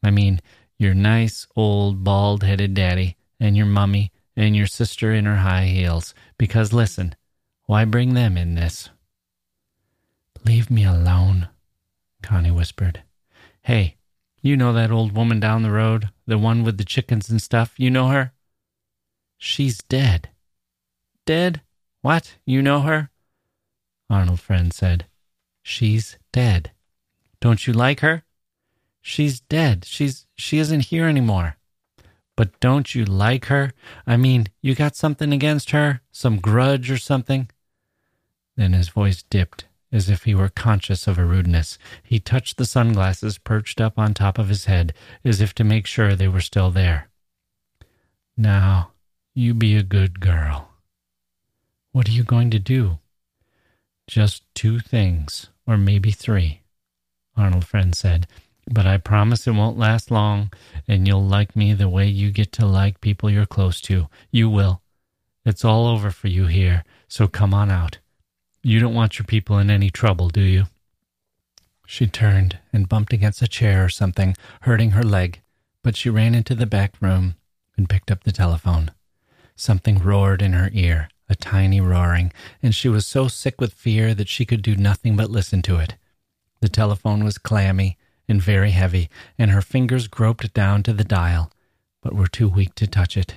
I 0.03 0.09
mean, 0.09 0.41
your 0.81 0.95
nice 0.95 1.45
old 1.55 2.03
bald 2.03 2.43
headed 2.43 2.73
daddy, 2.73 3.15
and 3.39 3.55
your 3.55 3.67
mummy, 3.67 4.11
and 4.35 4.55
your 4.55 4.65
sister 4.65 5.13
in 5.13 5.25
her 5.25 5.37
high 5.37 5.65
heels, 5.65 6.15
because 6.39 6.73
listen, 6.73 7.15
why 7.67 7.85
bring 7.85 8.15
them 8.15 8.35
in 8.35 8.55
this? 8.55 8.89
Leave 10.43 10.71
me 10.71 10.83
alone, 10.83 11.47
Connie 12.23 12.49
whispered. 12.49 13.03
Hey, 13.61 13.97
you 14.41 14.57
know 14.57 14.73
that 14.73 14.89
old 14.89 15.11
woman 15.11 15.39
down 15.39 15.61
the 15.61 15.69
road, 15.69 16.09
the 16.25 16.39
one 16.39 16.63
with 16.63 16.79
the 16.79 16.83
chickens 16.83 17.29
and 17.29 17.39
stuff? 17.39 17.75
You 17.77 17.91
know 17.91 18.07
her? 18.07 18.33
She's 19.37 19.77
dead. 19.83 20.29
Dead? 21.27 21.61
What? 22.01 22.37
You 22.43 22.63
know 22.63 22.79
her? 22.79 23.11
Arnold 24.09 24.39
Friend 24.39 24.73
said. 24.73 25.05
She's 25.61 26.17
dead. 26.31 26.71
Don't 27.39 27.67
you 27.67 27.73
like 27.73 27.99
her? 27.99 28.23
She's 29.01 29.39
dead. 29.41 29.85
She's 29.85 30.27
she 30.35 30.59
isn't 30.59 30.85
here 30.85 31.07
anymore. 31.07 31.57
But 32.35 32.59
don't 32.59 32.95
you 32.95 33.05
like 33.05 33.45
her? 33.45 33.73
I 34.07 34.17
mean, 34.17 34.47
you 34.61 34.73
got 34.75 34.95
something 34.95 35.33
against 35.33 35.71
her? 35.71 36.01
Some 36.11 36.39
grudge 36.39 36.89
or 36.89 36.97
something? 36.97 37.49
Then 38.55 38.73
his 38.73 38.89
voice 38.89 39.23
dipped 39.23 39.65
as 39.91 40.09
if 40.09 40.23
he 40.23 40.33
were 40.33 40.49
conscious 40.49 41.05
of 41.07 41.17
a 41.17 41.25
rudeness. 41.25 41.77
He 42.01 42.19
touched 42.19 42.57
the 42.57 42.65
sunglasses 42.65 43.37
perched 43.37 43.81
up 43.81 43.99
on 43.99 44.13
top 44.13 44.37
of 44.37 44.47
his 44.47 44.65
head, 44.65 44.93
as 45.25 45.41
if 45.41 45.53
to 45.55 45.63
make 45.63 45.85
sure 45.85 46.15
they 46.15 46.27
were 46.27 46.41
still 46.41 46.71
there. 46.71 47.09
Now, 48.37 48.91
you 49.33 49.53
be 49.53 49.75
a 49.75 49.83
good 49.83 50.19
girl. 50.19 50.69
What 51.91 52.07
are 52.07 52.13
you 52.13 52.23
going 52.23 52.51
to 52.51 52.59
do? 52.59 52.99
Just 54.07 54.43
two 54.55 54.79
things, 54.79 55.49
or 55.67 55.77
maybe 55.77 56.11
three, 56.11 56.61
Arnold 57.35 57.65
Friend 57.65 57.93
said. 57.93 58.27
But 58.69 58.85
I 58.85 58.97
promise 58.97 59.47
it 59.47 59.51
won't 59.51 59.77
last 59.77 60.11
long, 60.11 60.51
and 60.87 61.07
you'll 61.07 61.25
like 61.25 61.55
me 61.55 61.73
the 61.73 61.89
way 61.89 62.07
you 62.07 62.31
get 62.31 62.51
to 62.53 62.65
like 62.65 63.01
people 63.01 63.29
you're 63.29 63.45
close 63.45 63.81
to. 63.81 64.07
You 64.31 64.49
will. 64.49 64.81
It's 65.45 65.65
all 65.65 65.87
over 65.87 66.11
for 66.11 66.27
you 66.27 66.45
here, 66.45 66.83
so 67.07 67.27
come 67.27 67.53
on 67.53 67.71
out. 67.71 67.97
You 68.63 68.79
don't 68.79 68.93
want 68.93 69.17
your 69.17 69.25
people 69.25 69.57
in 69.57 69.71
any 69.71 69.89
trouble, 69.89 70.29
do 70.29 70.41
you? 70.41 70.65
She 71.87 72.05
turned 72.07 72.59
and 72.71 72.87
bumped 72.87 73.11
against 73.11 73.41
a 73.41 73.47
chair 73.47 73.83
or 73.83 73.89
something, 73.89 74.35
hurting 74.61 74.91
her 74.91 75.03
leg, 75.03 75.41
but 75.83 75.97
she 75.97 76.09
ran 76.09 76.35
into 76.35 76.53
the 76.53 76.67
back 76.67 76.93
room 77.01 77.35
and 77.75 77.89
picked 77.89 78.11
up 78.11 78.23
the 78.23 78.31
telephone. 78.31 78.91
Something 79.55 79.97
roared 79.97 80.41
in 80.41 80.53
her 80.53 80.69
ear, 80.73 81.09
a 81.27 81.35
tiny 81.35 81.81
roaring, 81.81 82.31
and 82.61 82.75
she 82.75 82.87
was 82.87 83.05
so 83.07 83.27
sick 83.27 83.59
with 83.59 83.73
fear 83.73 84.13
that 84.13 84.29
she 84.29 84.45
could 84.45 84.61
do 84.61 84.75
nothing 84.75 85.17
but 85.17 85.31
listen 85.31 85.61
to 85.63 85.77
it. 85.77 85.95
The 86.61 86.69
telephone 86.69 87.23
was 87.23 87.39
clammy 87.39 87.97
and 88.31 88.41
very 88.41 88.71
heavy, 88.71 89.09
and 89.37 89.51
her 89.51 89.61
fingers 89.61 90.07
groped 90.07 90.51
down 90.55 90.81
to 90.83 90.93
the 90.93 91.03
dial, 91.03 91.51
but 92.01 92.15
were 92.15 92.27
too 92.27 92.49
weak 92.49 92.73
to 92.75 92.87
touch 92.87 93.15
it. 93.15 93.35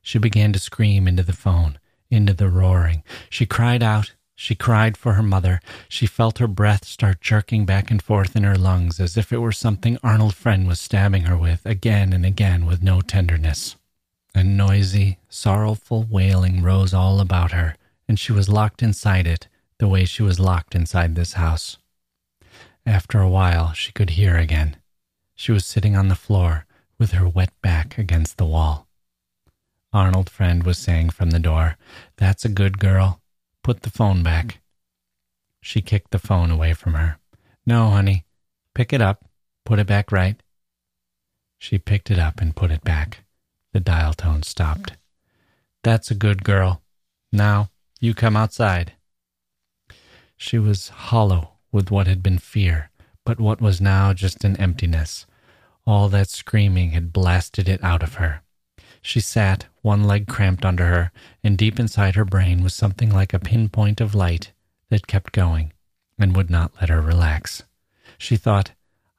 She 0.00 0.18
began 0.18 0.54
to 0.54 0.58
scream 0.58 1.06
into 1.06 1.22
the 1.22 1.34
phone, 1.34 1.78
into 2.10 2.32
the 2.32 2.48
roaring. 2.48 3.02
She 3.28 3.44
cried 3.44 3.82
out 3.82 4.14
she 4.40 4.54
cried 4.54 4.96
for 4.96 5.12
her 5.12 5.22
mother. 5.22 5.60
She 5.86 6.06
felt 6.06 6.38
her 6.38 6.46
breath 6.46 6.86
start 6.86 7.20
jerking 7.20 7.66
back 7.66 7.90
and 7.90 8.00
forth 8.00 8.34
in 8.34 8.42
her 8.42 8.56
lungs 8.56 8.98
as 8.98 9.18
if 9.18 9.34
it 9.34 9.36
were 9.36 9.52
something 9.52 9.98
Arnold 10.02 10.34
Friend 10.34 10.66
was 10.66 10.80
stabbing 10.80 11.24
her 11.24 11.36
with 11.36 11.60
again 11.66 12.14
and 12.14 12.24
again 12.24 12.64
with 12.64 12.82
no 12.82 13.02
tenderness. 13.02 13.76
A 14.34 14.42
noisy, 14.42 15.18
sorrowful 15.28 16.06
wailing 16.08 16.62
rose 16.62 16.94
all 16.94 17.20
about 17.20 17.52
her, 17.52 17.76
and 18.08 18.18
she 18.18 18.32
was 18.32 18.48
locked 18.48 18.82
inside 18.82 19.26
it 19.26 19.46
the 19.76 19.88
way 19.88 20.06
she 20.06 20.22
was 20.22 20.40
locked 20.40 20.74
inside 20.74 21.16
this 21.16 21.34
house. 21.34 21.76
After 22.86 23.20
a 23.20 23.28
while, 23.28 23.72
she 23.72 23.92
could 23.92 24.10
hear 24.10 24.36
again. 24.36 24.76
She 25.34 25.52
was 25.52 25.66
sitting 25.66 25.96
on 25.96 26.08
the 26.08 26.14
floor 26.14 26.66
with 26.98 27.12
her 27.12 27.28
wet 27.28 27.52
back 27.62 27.98
against 27.98 28.36
the 28.36 28.46
wall. 28.46 28.86
Arnold 29.92 30.30
Friend 30.30 30.62
was 30.62 30.78
saying 30.78 31.10
from 31.10 31.30
the 31.30 31.38
door, 31.38 31.76
That's 32.16 32.44
a 32.44 32.48
good 32.48 32.78
girl. 32.78 33.20
Put 33.62 33.82
the 33.82 33.90
phone 33.90 34.22
back. 34.22 34.60
She 35.60 35.82
kicked 35.82 36.10
the 36.10 36.18
phone 36.18 36.50
away 36.50 36.74
from 36.74 36.94
her. 36.94 37.18
No, 37.66 37.90
honey. 37.90 38.24
Pick 38.74 38.92
it 38.92 39.02
up. 39.02 39.24
Put 39.64 39.78
it 39.78 39.86
back 39.86 40.10
right. 40.12 40.40
She 41.58 41.78
picked 41.78 42.10
it 42.10 42.18
up 42.18 42.40
and 42.40 42.56
put 42.56 42.70
it 42.70 42.82
back. 42.82 43.24
The 43.72 43.80
dial 43.80 44.14
tone 44.14 44.42
stopped. 44.42 44.96
That's 45.82 46.10
a 46.10 46.14
good 46.14 46.44
girl. 46.44 46.82
Now, 47.32 47.70
you 48.00 48.14
come 48.14 48.36
outside. 48.36 48.92
She 50.36 50.58
was 50.58 50.88
hollow 50.88 51.49
with 51.72 51.90
what 51.90 52.06
had 52.06 52.22
been 52.22 52.38
fear, 52.38 52.90
but 53.24 53.40
what 53.40 53.60
was 53.60 53.80
now 53.80 54.12
just 54.12 54.44
an 54.44 54.56
emptiness. 54.56 55.26
All 55.86 56.08
that 56.08 56.28
screaming 56.28 56.90
had 56.90 57.12
blasted 57.12 57.68
it 57.68 57.82
out 57.82 58.02
of 58.02 58.14
her. 58.14 58.42
She 59.02 59.20
sat, 59.20 59.66
one 59.82 60.04
leg 60.04 60.26
cramped 60.26 60.64
under 60.64 60.86
her, 60.86 61.12
and 61.42 61.56
deep 61.56 61.80
inside 61.80 62.14
her 62.16 62.24
brain 62.24 62.62
was 62.62 62.74
something 62.74 63.10
like 63.10 63.32
a 63.32 63.38
pinpoint 63.38 64.00
of 64.00 64.14
light 64.14 64.52
that 64.90 65.06
kept 65.06 65.32
going 65.32 65.72
and 66.18 66.36
would 66.36 66.50
not 66.50 66.72
let 66.80 66.90
her 66.90 67.00
relax. 67.00 67.62
She 68.18 68.36
thought, 68.36 68.72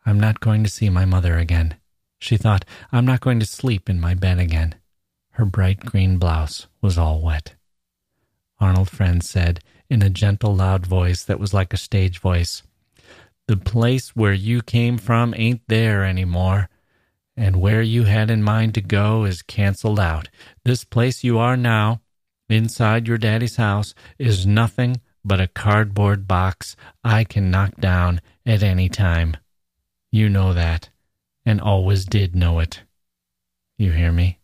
I'm 0.06 0.20
not 0.20 0.40
going 0.40 0.64
to 0.64 0.70
see 0.70 0.90
my 0.90 1.06
mother 1.06 1.38
again. 1.38 1.76
She 2.20 2.38
thought, 2.38 2.66
I'm 2.92 3.06
not 3.06 3.22
going 3.22 3.40
to 3.40 3.46
sleep 3.46 3.90
in 3.90 4.00
my 4.00 4.14
bed 4.14 4.38
again. 4.38 4.76
Her 5.32 5.46
bright 5.46 5.80
green 5.80 6.18
blouse 6.18 6.68
was 6.82 6.98
all 6.98 7.22
wet. 7.22 7.56
Arnold 8.62 8.90
Friend 8.90 9.22
said, 9.24 9.60
in 9.90 10.02
a 10.02 10.10
gentle, 10.10 10.56
loud 10.56 10.86
voice 10.86 11.24
that 11.26 11.40
was 11.40 11.54
like 11.54 11.74
a 11.74 11.78
stage 11.78 12.20
voice, 12.20 12.64
The 13.48 13.58
place 13.58 14.16
where 14.16 14.32
you 14.32 14.62
came 14.62 14.98
from 14.98 15.34
ain't 15.36 15.62
there 15.68 16.06
any 16.06 16.24
more 16.24 16.70
and 17.36 17.62
where 17.62 17.82
you 17.82 18.04
had 18.04 18.30
in 18.30 18.44
mind 18.44 18.74
to 18.76 18.82
go 18.82 19.26
is 19.26 19.42
canceled 19.42 20.00
out. 20.00 20.30
This 20.64 20.84
place 20.84 21.24
you 21.24 21.40
are 21.40 21.58
now, 21.58 22.02
inside 22.50 23.08
your 23.08 23.18
daddy's 23.18 23.56
house, 23.56 23.94
is 24.20 24.46
nothing 24.46 25.02
but 25.24 25.42
a 25.42 25.48
cardboard 25.48 26.28
box 26.28 26.76
I 27.04 27.24
can 27.24 27.50
knock 27.50 27.78
down 27.80 28.22
at 28.46 28.64
any 28.64 28.90
time. 28.90 29.38
You 30.12 30.30
know 30.30 30.54
that, 30.54 30.90
and 31.46 31.62
always 31.62 32.06
did 32.06 32.36
know 32.36 32.60
it. 32.60 32.84
You 33.78 33.92
hear 33.92 34.12
me? 34.12 34.40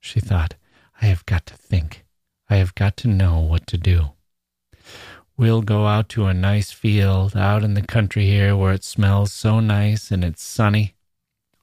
She 0.00 0.20
thought, 0.20 0.56
I 1.00 1.06
have 1.06 1.24
got 1.26 1.46
to 1.46 1.54
think. 1.54 2.01
I 2.52 2.56
have 2.56 2.74
got 2.74 2.98
to 2.98 3.08
know 3.08 3.40
what 3.40 3.66
to 3.68 3.78
do. 3.78 4.10
We'll 5.38 5.62
go 5.62 5.86
out 5.86 6.10
to 6.10 6.26
a 6.26 6.34
nice 6.34 6.70
field 6.70 7.34
out 7.34 7.64
in 7.64 7.72
the 7.72 7.80
country 7.80 8.26
here 8.26 8.54
where 8.54 8.74
it 8.74 8.84
smells 8.84 9.32
so 9.32 9.58
nice 9.58 10.10
and 10.10 10.22
it's 10.22 10.42
sunny. 10.42 10.94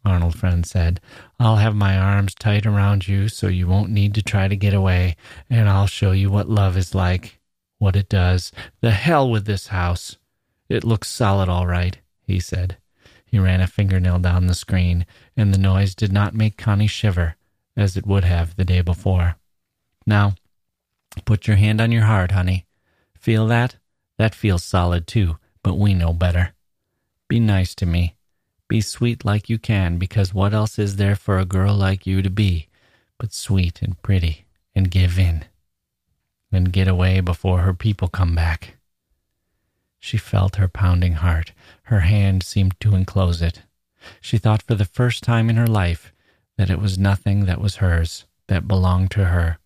Arnold 0.04 0.36
Friend 0.36 0.66
said. 0.66 1.00
I'll 1.40 1.58
have 1.58 1.76
my 1.76 1.96
arms 1.96 2.34
tight 2.34 2.66
around 2.66 3.08
you 3.08 3.30
so 3.30 3.46
you 3.46 3.68
won't 3.68 3.92
need 3.92 4.16
to 4.16 4.24
try 4.24 4.48
to 4.48 4.56
get 4.56 4.74
away, 4.74 5.16
and 5.48 5.70
I'll 5.70 5.86
show 5.86 6.12
you 6.12 6.32
what 6.32 6.50
love 6.50 6.76
is 6.76 6.96
like, 6.96 7.40
what 7.78 7.96
it 7.96 8.10
does. 8.10 8.52
The 8.82 8.90
hell 8.90 9.30
with 9.30 9.46
this 9.46 9.68
house. 9.68 10.18
It 10.70 10.84
looks 10.84 11.08
solid 11.08 11.50
all 11.50 11.68
right, 11.68 12.00
he 12.24 12.40
said. 12.40 12.78
He 13.28 13.38
ran 13.38 13.62
a 13.62 13.68
fingernail 13.68 14.18
down 14.18 14.48
the 14.48 14.56
screen, 14.56 15.06
and 15.38 15.54
the 15.54 15.60
noise 15.60 15.94
did 15.94 16.12
not 16.12 16.34
make 16.34 16.58
Connie 16.58 16.88
shiver, 16.88 17.36
as 17.78 17.96
it 17.96 18.08
would 18.08 18.24
have 18.24 18.56
the 18.56 18.66
day 18.66 18.82
before. 18.82 19.36
Now, 20.08 20.34
put 21.26 21.48
your 21.48 21.58
hand 21.58 21.82
on 21.82 21.92
your 21.92 22.06
heart, 22.06 22.32
honey. 22.32 22.66
Feel 23.18 23.48
that? 23.48 23.76
That 24.18 24.36
feels 24.36 24.64
solid 24.64 25.08
too, 25.08 25.38
but 25.64 25.78
we 25.78 25.94
know 25.94 26.14
better. 26.14 26.54
Be 27.28 27.40
nice 27.40 27.76
to 27.76 27.86
me. 27.86 28.16
Be 28.68 28.82
sweet 28.82 29.26
like 29.26 29.50
you 29.50 29.58
can, 29.58 29.98
because 29.98 30.34
what 30.34 30.54
else 30.54 30.78
is 30.78 30.96
there 30.98 31.16
for 31.16 31.40
a 31.40 31.46
girl 31.46 31.74
like 31.76 32.06
you 32.06 32.22
to 32.22 32.30
be 32.30 32.68
but 33.18 33.34
sweet 33.34 33.82
and 33.82 34.02
pretty 34.02 34.46
and 34.76 34.92
give 34.92 35.18
in 35.18 35.46
and 36.52 36.72
get 36.74 36.88
away 36.88 37.20
before 37.20 37.62
her 37.62 37.74
people 37.74 38.08
come 38.08 38.36
back? 38.36 38.76
She 40.00 40.18
felt 40.18 40.56
her 40.56 40.68
pounding 40.68 41.14
heart. 41.14 41.52
Her 41.84 42.02
hand 42.02 42.44
seemed 42.44 42.80
to 42.80 42.96
enclose 42.96 43.42
it. 43.42 43.64
She 44.22 44.38
thought 44.38 44.62
for 44.62 44.76
the 44.76 44.86
first 44.86 45.24
time 45.24 45.50
in 45.50 45.58
her 45.58 45.68
life 45.68 46.14
that 46.58 46.70
it 46.70 46.80
was 46.80 46.98
nothing 46.98 47.46
that 47.46 47.60
was 47.60 47.78
hers, 47.78 48.26
that 48.48 48.68
belonged 48.68 49.12
to 49.12 49.26
her, 49.26 49.58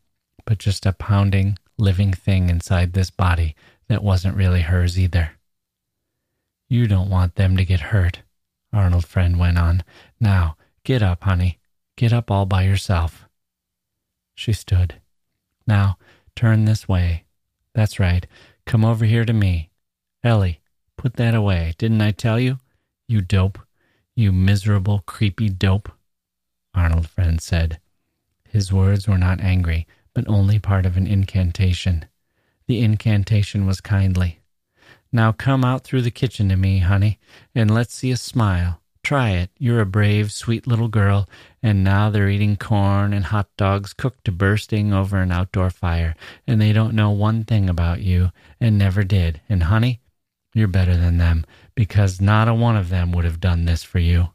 but 0.46 0.58
just 0.58 0.86
a 0.86 0.94
pounding, 0.94 1.58
living 1.78 2.14
thing 2.14 2.50
inside 2.50 2.94
this 2.94 3.10
body 3.10 3.56
that 3.88 4.04
wasn't 4.04 4.36
really 4.36 4.62
hers 4.62 5.00
either. 5.00 5.32
You 6.68 6.88
don't 6.88 7.10
want 7.10 7.36
them 7.36 7.58
to 7.58 7.66
get 7.66 7.80
hurt, 7.80 8.22
Arnold 8.72 9.06
Friend 9.06 9.38
went 9.38 9.58
on. 9.58 9.84
Now, 10.20 10.58
get 10.84 11.04
up, 11.04 11.24
honey. 11.24 11.60
Get 11.96 12.12
up 12.12 12.32
all 12.32 12.46
by 12.46 12.64
yourself. 12.64 13.28
She 14.34 14.54
stood. 14.54 14.96
Now, 15.68 15.98
turn 16.36 16.66
this 16.66 16.88
way. 16.88 17.26
That's 17.76 18.00
right. 18.00 18.26
Come 18.66 18.84
over 18.84 19.06
here 19.06 19.26
to 19.26 19.34
me. 19.34 19.70
Ellie, 20.24 20.60
put 20.98 21.16
that 21.16 21.36
away. 21.36 21.74
Didn't 21.78 22.02
I 22.02 22.12
tell 22.12 22.39
you? 22.39 22.58
You 23.08 23.22
dope. 23.22 23.60
You 24.16 24.32
miserable, 24.32 25.04
creepy 25.06 25.50
dope. 25.50 25.91
Arnold 26.74 27.08
Friend 27.08 27.39
said. 27.39 27.80
His 28.50 28.74
words 28.74 29.08
were 29.08 29.18
not 29.18 29.41
angry, 29.41 29.88
but 30.14 30.28
only 30.28 30.59
part 30.59 30.86
of 30.86 30.97
an 30.97 31.07
incantation. 31.07 32.05
The 32.68 32.82
incantation 32.82 33.66
was 33.66 33.82
kindly. 33.82 34.39
Now 35.11 35.32
come 35.32 35.64
out 35.64 35.84
through 35.84 36.01
the 36.01 36.11
kitchen 36.11 36.49
to 36.49 36.55
me, 36.55 36.80
honey, 36.80 37.20
and 37.53 37.74
let's 37.74 37.93
see 37.93 38.11
a 38.11 38.18
smile. 38.18 38.82
Try 39.03 39.32
it. 39.32 39.51
You're 39.57 39.82
a 39.82 39.86
brave, 39.86 40.32
sweet 40.32 40.66
little 40.66 40.88
girl, 40.88 41.28
and 41.61 41.84
now 41.84 42.09
they're 42.09 42.30
eating 42.30 42.55
corn 42.55 43.14
and 43.14 43.26
hot 43.26 43.49
dogs 43.57 43.91
cooked 43.93 44.24
to 44.26 44.32
bursting 44.32 44.93
over 44.93 45.18
an 45.18 45.32
outdoor 45.32 45.70
fire, 45.70 46.16
and 46.47 46.61
they 46.61 46.72
don't 46.72 46.95
know 46.95 47.11
one 47.11 47.43
thing 47.43 47.70
about 47.70 47.99
you, 47.99 48.32
and 48.61 48.78
never 48.78 49.03
did. 49.03 49.41
And 49.49 49.64
honey, 49.64 49.99
you're 50.53 50.70
better 50.70 50.95
than 50.95 51.18
them, 51.18 51.45
because 51.76 52.22
not 52.22 52.47
a 52.47 52.53
one 52.53 52.78
of 52.78 52.89
them 52.89 53.11
would 53.11 53.26
have 53.26 53.41
done 53.41 53.66
this 53.66 53.84
for 53.84 53.99
you. 53.99 54.30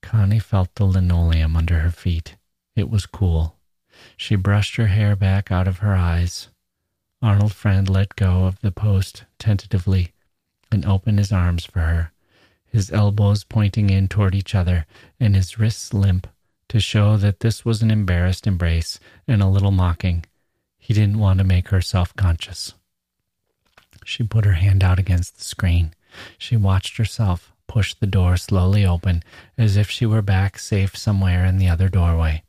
Connie 0.00 0.38
felt 0.38 0.74
the 0.74 0.84
linoleum 0.84 1.56
under 1.56 1.80
her 1.80 1.90
feet. 1.90 2.36
It 2.74 2.88
was 2.88 3.04
cool. 3.04 3.58
She 4.16 4.36
brushed 4.36 4.76
her 4.76 4.88
hair 4.88 5.16
back 5.16 5.50
out 5.50 5.68
of 5.68 5.78
her 5.78 5.94
eyes. 5.94 6.48
Arnold 7.20 7.52
Friend 7.52 7.88
let 7.88 8.16
go 8.16 8.46
of 8.46 8.60
the 8.60 8.72
post 8.72 9.24
tentatively 9.38 10.12
and 10.70 10.84
opened 10.84 11.18
his 11.18 11.32
arms 11.32 11.64
for 11.64 11.80
her, 11.80 12.12
his 12.66 12.90
elbows 12.90 13.44
pointing 13.44 13.90
in 13.90 14.08
toward 14.08 14.34
each 14.34 14.54
other 14.54 14.86
and 15.20 15.36
his 15.36 15.58
wrists 15.58 15.92
limp 15.94 16.26
to 16.68 16.80
show 16.80 17.16
that 17.16 17.40
this 17.40 17.64
was 17.64 17.82
an 17.82 17.90
embarrassed 17.90 18.46
embrace 18.46 18.98
and 19.28 19.42
a 19.42 19.46
little 19.46 19.70
mocking. 19.70 20.24
He 20.78 20.94
didn't 20.94 21.18
want 21.18 21.38
to 21.38 21.44
make 21.44 21.68
her 21.68 21.80
self 21.80 22.16
conscious. 22.16 22.74
She 24.04 24.24
put 24.24 24.44
her 24.44 24.54
hand 24.54 24.82
out 24.82 24.98
against 24.98 25.36
the 25.38 25.44
screen. 25.44 25.94
She 26.38 26.56
watched 26.56 26.96
herself 26.96 27.52
push 27.68 27.94
the 27.94 28.06
door 28.06 28.36
slowly 28.36 28.84
open 28.84 29.22
as 29.56 29.76
if 29.76 29.90
she 29.90 30.04
were 30.04 30.22
back 30.22 30.58
safe 30.58 30.96
somewhere 30.96 31.44
in 31.44 31.58
the 31.58 31.68
other 31.68 31.88
doorway, 31.88 32.42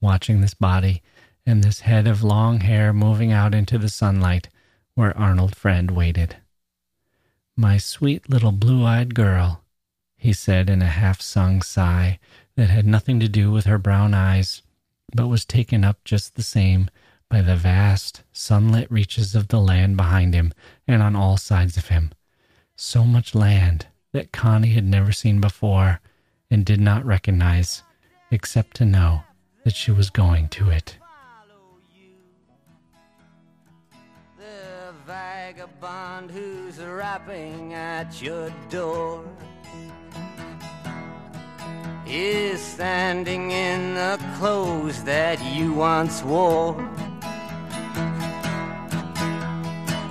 watching 0.00 0.40
this 0.40 0.54
body 0.54 1.02
and 1.46 1.62
this 1.62 1.80
head 1.80 2.06
of 2.06 2.22
long 2.22 2.60
hair 2.60 2.92
moving 2.92 3.32
out 3.32 3.54
into 3.54 3.78
the 3.78 3.88
sunlight 3.88 4.48
where 4.94 5.16
Arnold 5.16 5.56
Friend 5.56 5.90
waited. 5.90 6.36
My 7.56 7.78
sweet 7.78 8.28
little 8.28 8.52
blue 8.52 8.84
eyed 8.84 9.14
girl, 9.14 9.62
he 10.16 10.32
said 10.32 10.70
in 10.70 10.82
a 10.82 10.86
half 10.86 11.20
sung 11.20 11.62
sigh 11.62 12.18
that 12.56 12.70
had 12.70 12.86
nothing 12.86 13.20
to 13.20 13.28
do 13.28 13.50
with 13.50 13.66
her 13.66 13.78
brown 13.78 14.14
eyes, 14.14 14.62
but 15.14 15.28
was 15.28 15.44
taken 15.44 15.84
up 15.84 16.02
just 16.04 16.34
the 16.34 16.42
same 16.42 16.88
by 17.28 17.40
the 17.42 17.56
vast, 17.56 18.22
sunlit 18.32 18.90
reaches 18.90 19.34
of 19.34 19.48
the 19.48 19.60
land 19.60 19.96
behind 19.96 20.34
him 20.34 20.52
and 20.86 21.02
on 21.02 21.14
all 21.14 21.36
sides 21.36 21.76
of 21.76 21.88
him. 21.88 22.12
So 22.76 23.04
much 23.04 23.34
land 23.34 23.86
that 24.12 24.32
Connie 24.32 24.72
had 24.72 24.84
never 24.84 25.12
seen 25.12 25.40
before 25.40 26.00
and 26.50 26.64
did 26.64 26.80
not 26.80 27.04
recognize, 27.04 27.82
except 28.30 28.76
to 28.76 28.84
know 28.84 29.22
that 29.64 29.74
she 29.74 29.90
was 29.90 30.10
going 30.10 30.48
to 30.48 30.70
it. 30.70 30.96
vagabond 35.06 36.30
who's 36.30 36.78
rapping 36.78 37.74
at 37.74 38.22
your 38.22 38.48
door 38.68 39.24
is 42.06 42.60
standing 42.60 43.50
in 43.50 43.94
the 43.94 44.20
clothes 44.38 45.02
that 45.02 45.42
you 45.54 45.72
once 45.72 46.22
wore. 46.22 46.74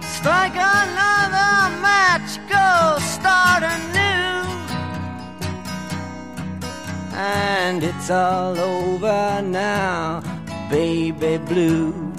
Strike 0.02 0.56
another 0.56 1.54
match, 1.82 2.38
go 2.50 2.98
start 3.00 3.64
anew. 3.64 4.44
And 7.16 7.84
it's 8.10 8.16
all 8.16 8.58
over 8.58 9.40
now, 9.44 10.20
baby 10.72 11.38
blue. 11.38 12.12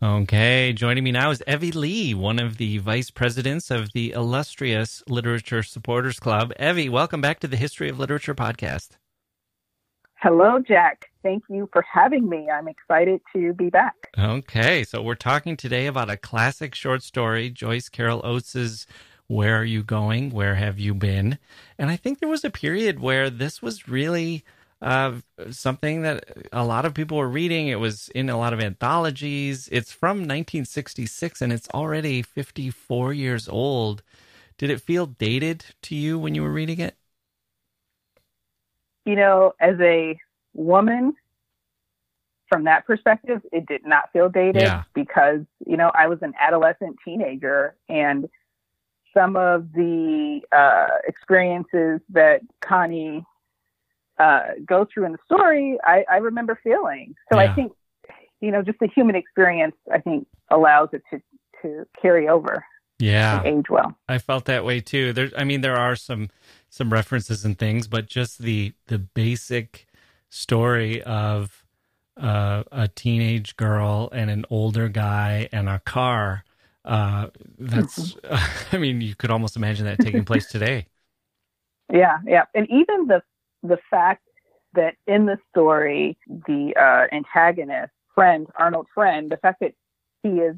Okay, 0.00 0.72
joining 0.72 1.02
me 1.02 1.10
now 1.10 1.32
is 1.32 1.42
Evie 1.48 1.72
Lee, 1.72 2.14
one 2.14 2.38
of 2.38 2.58
the 2.58 2.78
vice 2.78 3.10
presidents 3.10 3.72
of 3.72 3.92
the 3.92 4.12
illustrious 4.12 5.02
Literature 5.08 5.64
Supporters 5.64 6.20
Club. 6.20 6.52
Evie, 6.60 6.88
welcome 6.88 7.20
back 7.20 7.40
to 7.40 7.48
the 7.48 7.56
History 7.56 7.88
of 7.88 7.98
Literature 7.98 8.36
podcast. 8.36 8.99
Hello, 10.22 10.58
Jacke. 10.58 11.04
Thank 11.22 11.44
you 11.48 11.66
for 11.72 11.82
having 11.90 12.28
me. 12.28 12.50
I'm 12.50 12.68
excited 12.68 13.22
to 13.32 13.54
be 13.54 13.70
back. 13.70 13.94
Okay, 14.18 14.84
so 14.84 15.00
we're 15.00 15.14
talking 15.14 15.56
today 15.56 15.86
about 15.86 16.10
a 16.10 16.18
classic 16.18 16.74
short 16.74 17.02
story, 17.02 17.48
Joyce 17.48 17.88
Carol 17.88 18.20
Oates's 18.22 18.86
Where 19.28 19.60
Are 19.60 19.64
You 19.64 19.82
Going? 19.82 20.28
Where 20.28 20.56
Have 20.56 20.78
You 20.78 20.92
Been? 20.92 21.38
And 21.78 21.88
I 21.88 21.96
think 21.96 22.18
there 22.18 22.28
was 22.28 22.44
a 22.44 22.50
period 22.50 23.00
where 23.00 23.30
this 23.30 23.62
was 23.62 23.88
really 23.88 24.44
uh, 24.82 25.14
something 25.52 26.02
that 26.02 26.24
a 26.52 26.66
lot 26.66 26.84
of 26.84 26.92
people 26.92 27.16
were 27.16 27.26
reading. 27.26 27.68
It 27.68 27.80
was 27.80 28.10
in 28.10 28.28
a 28.28 28.36
lot 28.36 28.52
of 28.52 28.60
anthologies. 28.60 29.70
It's 29.72 29.90
from 29.90 30.18
1966 30.18 31.40
and 31.40 31.50
it's 31.50 31.68
already 31.70 32.20
54 32.20 33.14
years 33.14 33.48
old. 33.48 34.02
Did 34.58 34.68
it 34.68 34.82
feel 34.82 35.06
dated 35.06 35.64
to 35.80 35.94
you 35.94 36.18
when 36.18 36.34
you 36.34 36.42
were 36.42 36.52
reading 36.52 36.78
it? 36.78 36.94
You 39.10 39.16
know, 39.16 39.54
as 39.58 39.74
a 39.80 40.16
woman, 40.54 41.14
from 42.48 42.62
that 42.64 42.86
perspective, 42.86 43.40
it 43.50 43.66
did 43.66 43.84
not 43.84 44.04
feel 44.12 44.28
dated 44.28 44.62
yeah. 44.62 44.84
because, 44.94 45.40
you 45.66 45.76
know, 45.76 45.90
I 45.92 46.06
was 46.06 46.20
an 46.22 46.32
adolescent 46.38 46.94
teenager 47.04 47.74
and 47.88 48.28
some 49.12 49.34
of 49.34 49.72
the 49.72 50.42
uh, 50.52 50.98
experiences 51.08 52.00
that 52.10 52.42
Connie 52.60 53.24
uh, 54.20 54.42
go 54.64 54.86
through 54.92 55.06
in 55.06 55.12
the 55.12 55.18
story, 55.24 55.76
I, 55.82 56.04
I 56.08 56.18
remember 56.18 56.56
feeling. 56.62 57.16
So 57.32 57.40
yeah. 57.40 57.50
I 57.50 57.54
think, 57.56 57.72
you 58.40 58.52
know, 58.52 58.62
just 58.62 58.78
the 58.78 58.88
human 58.94 59.16
experience, 59.16 59.74
I 59.92 59.98
think, 59.98 60.28
allows 60.50 60.90
it 60.92 61.02
to 61.10 61.20
to 61.62 61.84
carry 62.00 62.28
over. 62.28 62.64
Yeah, 63.00 63.42
age 63.44 63.70
well. 63.70 63.96
I 64.08 64.18
felt 64.18 64.44
that 64.44 64.64
way 64.64 64.80
too. 64.80 65.12
There, 65.12 65.30
I 65.36 65.44
mean, 65.44 65.62
there 65.62 65.76
are 65.76 65.96
some 65.96 66.28
some 66.70 66.92
references 66.92 67.44
and 67.44 67.58
things, 67.58 67.86
but 67.88 68.06
just 68.06 68.38
the 68.38 68.72
the 68.86 68.98
basic 68.98 69.86
story 70.30 71.02
of 71.02 71.66
uh, 72.16 72.62
a 72.70 72.88
teenage 72.88 73.56
girl 73.56 74.08
and 74.12 74.30
an 74.30 74.46
older 74.48 74.88
guy 74.88 75.48
and 75.52 75.68
a 75.68 75.80
car. 75.80 76.44
Uh, 76.84 77.26
that's. 77.58 78.16
I 78.72 78.78
mean, 78.78 79.00
you 79.00 79.14
could 79.14 79.30
almost 79.30 79.56
imagine 79.56 79.84
that 79.84 80.00
taking 80.00 80.24
place 80.24 80.46
today. 80.50 80.86
Yeah, 81.92 82.18
yeah, 82.26 82.44
and 82.54 82.66
even 82.70 83.08
the 83.08 83.22
the 83.62 83.78
fact 83.90 84.22
that 84.74 84.94
in 85.06 85.26
the 85.26 85.38
story, 85.50 86.16
the 86.28 86.72
uh, 86.80 87.14
antagonist, 87.14 87.92
friend, 88.14 88.46
Arnold 88.56 88.86
Friend, 88.94 89.28
the 89.30 89.36
fact 89.36 89.58
that 89.60 89.74
he 90.22 90.28
is 90.28 90.54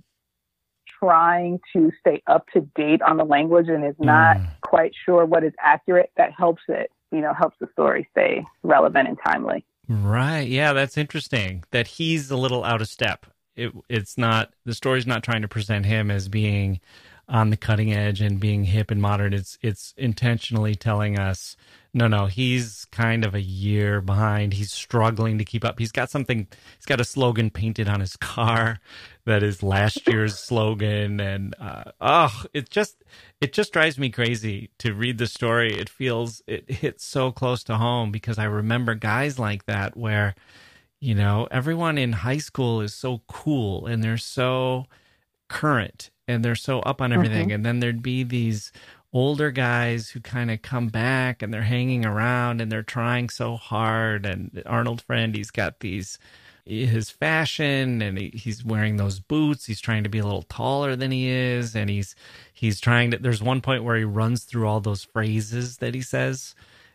trying 1.02 1.60
to 1.72 1.90
stay 2.00 2.22
up 2.26 2.46
to 2.52 2.60
date 2.76 3.02
on 3.02 3.16
the 3.16 3.24
language 3.24 3.68
and 3.68 3.84
is 3.84 3.94
not 3.98 4.36
mm. 4.36 4.46
quite 4.60 4.92
sure 5.04 5.24
what 5.24 5.42
is 5.42 5.52
accurate, 5.60 6.10
that 6.16 6.30
helps 6.36 6.62
it, 6.68 6.90
you 7.10 7.20
know, 7.20 7.34
helps 7.34 7.56
the 7.60 7.68
story 7.72 8.06
stay 8.12 8.44
relevant 8.62 9.08
and 9.08 9.18
timely. 9.26 9.64
Right. 9.88 10.46
Yeah, 10.46 10.72
that's 10.72 10.96
interesting 10.96 11.64
that 11.72 11.86
he's 11.86 12.30
a 12.30 12.36
little 12.36 12.64
out 12.64 12.80
of 12.80 12.88
step. 12.88 13.26
It, 13.56 13.72
it's 13.88 14.16
not, 14.16 14.52
the 14.64 14.74
story's 14.74 15.06
not 15.06 15.22
trying 15.22 15.42
to 15.42 15.48
present 15.48 15.86
him 15.86 16.10
as 16.10 16.28
being 16.28 16.80
on 17.32 17.50
the 17.50 17.56
cutting 17.56 17.92
edge 17.92 18.20
and 18.20 18.38
being 18.38 18.64
hip 18.64 18.92
and 18.92 19.02
modern. 19.02 19.32
It's, 19.32 19.58
it's 19.60 19.92
intentionally 19.96 20.76
telling 20.76 21.18
us 21.18 21.56
no, 21.94 22.08
no, 22.08 22.24
he's 22.24 22.86
kind 22.90 23.22
of 23.22 23.34
a 23.34 23.40
year 23.42 24.00
behind. 24.00 24.54
He's 24.54 24.72
struggling 24.72 25.36
to 25.36 25.44
keep 25.44 25.62
up. 25.62 25.78
He's 25.78 25.92
got 25.92 26.10
something. 26.10 26.46
He's 26.78 26.86
got 26.86 27.02
a 27.02 27.04
slogan 27.04 27.50
painted 27.50 27.86
on 27.86 28.00
his 28.00 28.16
car 28.16 28.80
that 29.26 29.42
is 29.42 29.62
last 29.62 30.06
year's 30.08 30.38
slogan, 30.38 31.20
and 31.20 31.54
uh, 31.60 31.84
oh, 32.00 32.44
it 32.54 32.70
just 32.70 33.04
it 33.42 33.52
just 33.52 33.74
drives 33.74 33.98
me 33.98 34.08
crazy 34.08 34.70
to 34.78 34.94
read 34.94 35.18
the 35.18 35.26
story. 35.26 35.74
It 35.74 35.90
feels 35.90 36.40
it 36.46 36.70
hits 36.70 37.04
so 37.04 37.30
close 37.30 37.62
to 37.64 37.76
home 37.76 38.10
because 38.10 38.38
I 38.38 38.44
remember 38.44 38.94
guys 38.94 39.38
like 39.38 39.66
that 39.66 39.94
where 39.94 40.34
you 40.98 41.14
know 41.14 41.46
everyone 41.50 41.98
in 41.98 42.12
high 42.12 42.38
school 42.38 42.80
is 42.80 42.94
so 42.94 43.20
cool 43.28 43.84
and 43.86 44.02
they're 44.02 44.16
so 44.16 44.86
current 45.50 46.10
and 46.28 46.44
they're 46.44 46.54
so 46.54 46.80
up 46.80 47.00
on 47.00 47.12
everything, 47.12 47.46
mm-hmm. 47.46 47.54
and 47.56 47.66
then 47.66 47.80
there'd 47.80 48.02
be 48.02 48.22
these 48.22 48.72
older 49.12 49.50
guys 49.50 50.08
who 50.10 50.20
kind 50.20 50.50
of 50.50 50.62
come 50.62 50.88
back 50.88 51.42
and 51.42 51.52
they're 51.52 51.62
hanging 51.62 52.04
around 52.04 52.60
and 52.60 52.72
they're 52.72 52.82
trying 52.82 53.28
so 53.28 53.56
hard. 53.56 54.24
And 54.24 54.62
Arnold 54.64 55.02
Friend, 55.02 55.34
he's 55.34 55.50
got 55.50 55.80
these 55.80 56.18
his 56.64 57.10
fashion 57.10 58.00
and 58.00 58.16
he, 58.16 58.30
he's 58.34 58.64
wearing 58.64 58.96
those 58.96 59.18
boots. 59.20 59.66
He's 59.66 59.80
trying 59.80 60.04
to 60.04 60.08
be 60.08 60.18
a 60.18 60.24
little 60.24 60.42
taller 60.42 60.96
than 60.96 61.10
he 61.10 61.28
is, 61.28 61.74
and 61.74 61.90
he's 61.90 62.14
he's 62.52 62.80
trying 62.80 63.10
to. 63.10 63.18
There's 63.18 63.42
one 63.42 63.60
point 63.60 63.84
where 63.84 63.96
he 63.96 64.04
runs 64.04 64.44
through 64.44 64.66
all 64.66 64.80
those 64.80 65.04
phrases 65.04 65.78
that 65.78 65.94
he 65.94 66.02
says, 66.02 66.54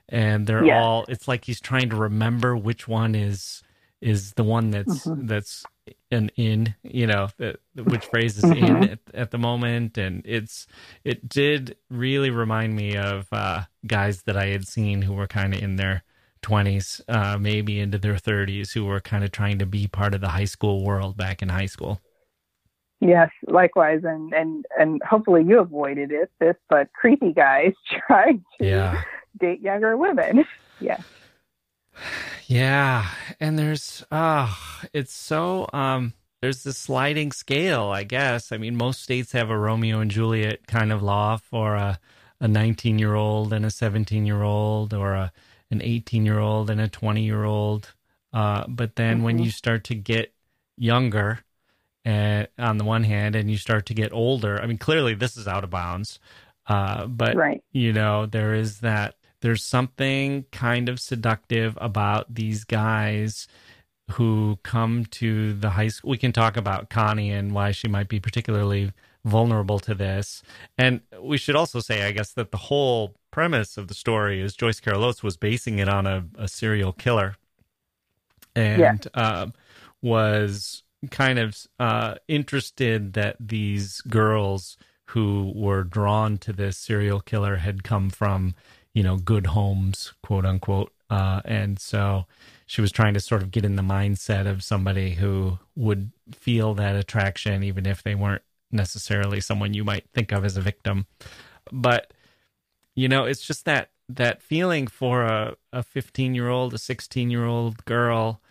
and 0.09 0.47
they're 0.47 0.65
yeah. 0.65 0.81
all. 0.81 1.05
It's 1.09 1.27
like 1.27 1.45
he's 1.45 1.61
trying 1.61 1.89
to 1.89 1.95
remember 1.95 2.55
which 2.55 2.87
one 2.87 3.13
is 3.13 3.61
is 4.01 4.33
the 4.33 4.43
one 4.43 4.71
that's 4.71 5.05
mm-hmm. 5.05 5.27
that's 5.27 5.65
an 6.11 6.29
in 6.35 6.73
you 6.83 7.05
know 7.05 7.27
which 7.75 8.05
phrase 8.05 8.37
is 8.37 8.43
mm-hmm. 8.45 8.65
in 8.65 8.89
at, 8.89 8.99
at, 9.13 9.31
the 9.31 9.37
moment 9.37 9.97
and 9.97 10.21
it's 10.25 10.65
it 11.03 11.27
did 11.27 11.75
really 11.89 12.29
remind 12.29 12.75
me 12.75 12.95
of 12.95 13.27
uh, 13.31 13.63
guys 13.85 14.23
that 14.23 14.37
i 14.37 14.47
had 14.47 14.65
seen 14.65 15.01
who 15.01 15.13
were 15.13 15.27
kind 15.27 15.53
of 15.53 15.61
in 15.61 15.75
their 15.75 16.03
20s, 16.43 17.01
uh, 17.07 17.37
maybe 17.37 17.79
into 17.79 17.97
their 17.97 18.15
30s, 18.15 18.71
who 18.71 18.85
were 18.85 18.99
kind 18.99 19.23
of 19.23 19.31
trying 19.31 19.59
to 19.59 19.65
be 19.65 19.87
part 19.87 20.13
of 20.13 20.21
the 20.21 20.29
high 20.29 20.45
school 20.45 20.83
world 20.83 21.17
back 21.17 21.41
in 21.41 21.49
high 21.49 21.65
school. 21.65 21.99
Yes, 22.99 23.29
likewise, 23.45 24.01
and 24.03 24.33
and 24.33 24.65
and 24.79 25.01
hopefully 25.03 25.43
you 25.43 25.59
avoided 25.59 26.11
it. 26.11 26.31
This, 26.39 26.55
but 26.67 26.91
creepy 26.93 27.31
guys 27.31 27.73
trying 28.07 28.43
to 28.59 28.65
yeah. 28.65 29.01
date 29.39 29.61
younger 29.61 29.97
women. 29.97 30.45
Yeah. 30.79 31.01
Yeah, 32.47 33.09
and 33.39 33.57
there's 33.57 34.05
ah, 34.11 34.81
uh, 34.83 34.87
it's 34.93 35.13
so 35.13 35.67
um 35.73 36.13
there's 36.41 36.63
this 36.63 36.77
sliding 36.77 37.31
scale, 37.31 37.85
I 37.85 38.03
guess. 38.03 38.51
I 38.51 38.57
mean, 38.57 38.75
most 38.75 39.01
states 39.01 39.31
have 39.31 39.49
a 39.49 39.57
Romeo 39.57 39.99
and 39.99 40.11
Juliet 40.11 40.67
kind 40.67 40.91
of 40.91 41.01
law 41.01 41.37
for 41.37 41.75
a 41.75 41.99
a 42.39 42.47
19 42.47 42.99
year 42.99 43.15
old 43.15 43.51
and 43.51 43.65
a 43.65 43.71
17 43.71 44.25
year 44.25 44.43
old, 44.43 44.93
or 44.93 45.13
a 45.13 45.31
an 45.69 45.81
18 45.81 46.25
year 46.25 46.39
old 46.39 46.69
and 46.69 46.79
a 46.79 46.87
20 46.87 47.23
year 47.23 47.43
old. 47.43 47.93
Uh, 48.33 48.65
but 48.67 48.95
then 48.95 49.17
mm-hmm. 49.17 49.25
when 49.25 49.39
you 49.39 49.49
start 49.49 49.83
to 49.85 49.95
get 49.95 50.33
younger, 50.77 51.39
uh, 52.05 52.45
on 52.57 52.77
the 52.77 52.83
one 52.83 53.03
hand, 53.03 53.35
and 53.35 53.51
you 53.51 53.57
start 53.57 53.85
to 53.87 53.93
get 53.93 54.13
older, 54.13 54.61
I 54.61 54.65
mean, 54.65 54.77
clearly 54.77 55.13
this 55.13 55.35
is 55.35 55.47
out 55.47 55.63
of 55.63 55.69
bounds. 55.69 56.19
Uh, 56.67 57.07
but 57.07 57.35
right. 57.35 57.63
you 57.71 57.93
know, 57.93 58.25
there 58.25 58.53
is 58.53 58.79
that. 58.79 59.15
There's 59.41 59.63
something 59.63 60.45
kind 60.51 60.89
of 60.89 60.99
seductive 60.99 61.77
about 61.79 62.33
these 62.33 62.63
guys 62.63 63.47
who 64.11 64.57
come 64.63 65.05
to 65.05 65.53
the 65.53 65.71
high 65.71 65.89
school. 65.89 66.11
We 66.11 66.17
can 66.17 66.31
talk 66.31 66.57
about 66.57 66.89
Connie 66.89 67.31
and 67.31 67.53
why 67.53 67.71
she 67.71 67.87
might 67.87 68.07
be 68.07 68.19
particularly 68.19 68.93
vulnerable 69.25 69.79
to 69.79 69.93
this. 69.93 70.41
And 70.77 71.01
we 71.21 71.37
should 71.37 71.55
also 71.55 71.79
say, 71.79 72.03
I 72.03 72.11
guess, 72.11 72.31
that 72.33 72.51
the 72.51 72.57
whole 72.57 73.15
premise 73.31 73.77
of 73.77 73.87
the 73.87 73.93
story 73.93 74.41
is 74.41 74.55
Joyce 74.55 74.79
Carol 74.79 75.03
Oates 75.03 75.21
was 75.21 75.37
basing 75.37 75.79
it 75.79 75.89
on 75.89 76.07
a, 76.07 76.25
a 76.37 76.47
serial 76.47 76.93
killer 76.93 77.35
and 78.55 78.79
yeah. 78.79 79.21
uh, 79.21 79.47
was 80.01 80.83
kind 81.11 81.37
of 81.37 81.57
uh, 81.79 82.15
interested 82.27 83.13
that 83.13 83.35
these 83.39 84.01
girls 84.01 84.77
who 85.11 85.51
were 85.55 85.83
drawn 85.83 86.37
to 86.37 86.51
this 86.51 86.77
serial 86.77 87.21
killer 87.21 87.57
had 87.57 87.83
come 87.83 88.09
from, 88.09 88.55
you 88.97 89.03
know, 89.03 89.17
good 89.17 89.45
homes, 89.45 90.13
quote 90.23 90.43
unquote. 90.43 90.91
Uh, 91.07 91.39
and 91.45 91.77
so 91.77 92.25
she 92.65 92.81
was 92.81 92.91
trying 92.91 93.13
to 93.13 93.19
sort 93.19 93.43
of 93.43 93.51
get 93.51 93.63
in 93.63 93.75
the 93.75 93.83
mindset 93.83 94.47
of 94.47 94.63
somebody 94.63 95.13
who 95.13 95.59
would 95.75 96.11
feel 96.33 96.73
that 96.73 96.95
attraction, 96.95 97.61
even 97.61 97.85
if 97.85 98.01
they 98.01 98.15
weren't 98.15 98.41
necessarily 98.71 99.39
someone 99.39 99.75
you 99.75 99.83
might 99.83 100.09
think 100.15 100.31
of 100.31 100.43
as 100.43 100.57
a 100.57 100.61
victim. 100.61 101.05
But 101.71 102.11
you 102.95 103.07
know, 103.07 103.25
it's 103.25 103.45
just 103.45 103.65
that 103.65 103.91
that 104.09 104.41
feeling 104.41 104.87
for 104.87 105.21
a 105.21 105.55
a 105.71 105.83
15 105.83 106.33
year 106.33 106.49
old, 106.49 106.73
a 106.73 106.79
16 106.79 107.29
year 107.29 107.45
old 107.45 107.85
girl. 107.85 108.41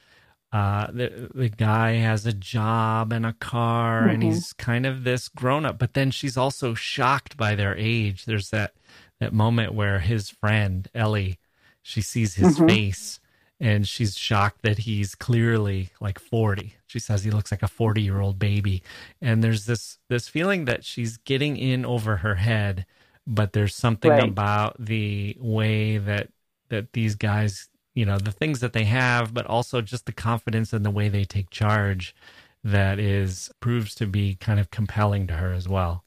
Uh, 0.52 0.86
the 0.92 1.28
the 1.34 1.48
guy 1.48 1.94
has 1.94 2.24
a 2.24 2.32
job 2.32 3.12
and 3.12 3.26
a 3.26 3.32
car, 3.32 4.02
mm-hmm. 4.02 4.10
and 4.10 4.22
he's 4.22 4.52
kind 4.52 4.86
of 4.86 5.02
this 5.02 5.28
grown 5.28 5.66
up. 5.66 5.76
But 5.76 5.94
then 5.94 6.12
she's 6.12 6.36
also 6.36 6.72
shocked 6.72 7.36
by 7.36 7.56
their 7.56 7.76
age. 7.76 8.26
There's 8.26 8.50
that 8.50 8.74
that 9.20 9.32
moment 9.32 9.74
where 9.74 10.00
his 10.00 10.30
friend 10.30 10.88
Ellie, 10.94 11.38
she 11.82 12.00
sees 12.00 12.34
his 12.34 12.56
mm-hmm. 12.56 12.68
face, 12.68 13.20
and 13.60 13.88
she's 13.88 14.16
shocked 14.16 14.62
that 14.62 14.78
he's 14.78 15.14
clearly 15.14 15.90
like 16.00 16.18
40 16.18 16.74
she 16.86 16.98
says 16.98 17.24
he 17.24 17.30
looks 17.30 17.50
like 17.50 17.62
a 17.62 17.68
40 17.68 18.02
year 18.02 18.20
old 18.20 18.38
baby 18.38 18.82
and 19.20 19.42
there's 19.42 19.66
this 19.66 19.98
this 20.08 20.28
feeling 20.28 20.66
that 20.66 20.84
she's 20.84 21.16
getting 21.18 21.56
in 21.56 21.84
over 21.84 22.18
her 22.18 22.36
head 22.36 22.86
but 23.26 23.52
there's 23.52 23.74
something 23.74 24.10
right. 24.10 24.22
about 24.22 24.76
the 24.78 25.36
way 25.40 25.98
that 25.98 26.28
that 26.68 26.92
these 26.92 27.14
guys 27.14 27.68
you 27.94 28.04
know 28.04 28.18
the 28.18 28.32
things 28.32 28.60
that 28.60 28.72
they 28.72 28.84
have 28.84 29.32
but 29.32 29.46
also 29.46 29.80
just 29.80 30.06
the 30.06 30.12
confidence 30.12 30.72
and 30.72 30.84
the 30.84 30.90
way 30.90 31.08
they 31.08 31.24
take 31.24 31.50
charge 31.50 32.14
that 32.62 32.98
is 32.98 33.50
proves 33.60 33.94
to 33.94 34.06
be 34.06 34.34
kind 34.34 34.60
of 34.60 34.70
compelling 34.70 35.26
to 35.26 35.34
her 35.34 35.52
as 35.52 35.68
well 35.68 36.04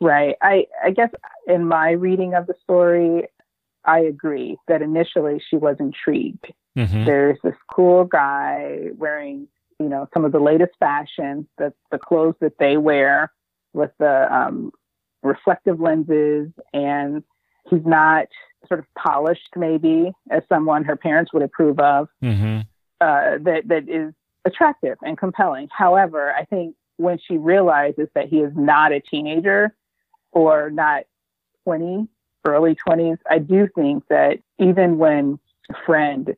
right 0.00 0.36
i 0.42 0.64
i 0.84 0.90
guess 0.90 1.10
in 1.46 1.66
my 1.66 1.90
reading 1.90 2.34
of 2.34 2.46
the 2.46 2.54
story 2.62 3.26
I 3.84 4.00
agree 4.00 4.56
that 4.68 4.82
initially 4.82 5.42
she 5.48 5.56
was 5.56 5.76
intrigued. 5.80 6.52
Mm-hmm. 6.76 7.04
There's 7.04 7.38
this 7.42 7.54
cool 7.72 8.04
guy 8.04 8.88
wearing, 8.96 9.48
you 9.78 9.88
know, 9.88 10.08
some 10.12 10.24
of 10.24 10.32
the 10.32 10.38
latest 10.38 10.72
fashion, 10.78 11.48
the 11.58 11.72
the 11.90 11.98
clothes 11.98 12.36
that 12.40 12.58
they 12.58 12.76
wear 12.76 13.32
with 13.72 13.90
the 13.98 14.32
um, 14.34 14.72
reflective 15.22 15.80
lenses, 15.80 16.50
and 16.72 17.22
he's 17.68 17.84
not 17.84 18.26
sort 18.68 18.80
of 18.80 18.86
polished, 18.96 19.48
maybe 19.56 20.12
as 20.30 20.42
someone 20.48 20.84
her 20.84 20.96
parents 20.96 21.32
would 21.32 21.42
approve 21.42 21.78
of. 21.80 22.08
Mm-hmm. 22.22 22.60
Uh, 23.00 23.38
that 23.42 23.62
that 23.66 23.88
is 23.88 24.12
attractive 24.44 24.98
and 25.02 25.16
compelling. 25.16 25.68
However, 25.72 26.32
I 26.32 26.44
think 26.44 26.76
when 26.98 27.18
she 27.26 27.38
realizes 27.38 28.08
that 28.14 28.28
he 28.28 28.40
is 28.40 28.52
not 28.54 28.92
a 28.92 29.00
teenager 29.00 29.74
or 30.32 30.70
not 30.70 31.04
20 31.64 32.08
early 32.46 32.76
20s, 32.86 33.18
I 33.28 33.38
do 33.38 33.68
think 33.74 34.04
that 34.08 34.38
even 34.58 34.98
when 34.98 35.38
friend, 35.84 36.34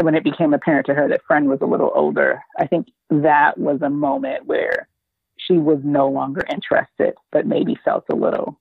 when 0.00 0.14
it 0.14 0.24
became 0.24 0.54
apparent 0.54 0.86
to 0.86 0.94
her 0.94 1.08
that 1.08 1.22
friend 1.24 1.48
was 1.48 1.60
a 1.62 1.66
little 1.66 1.92
older, 1.94 2.42
I 2.58 2.66
think 2.66 2.88
that 3.10 3.58
was 3.58 3.80
a 3.82 3.90
moment 3.90 4.46
where 4.46 4.88
she 5.36 5.54
was 5.54 5.78
no 5.84 6.08
longer 6.08 6.44
interested, 6.50 7.14
but 7.32 7.46
maybe 7.46 7.78
felt 7.84 8.04
a 8.10 8.14
little, 8.14 8.58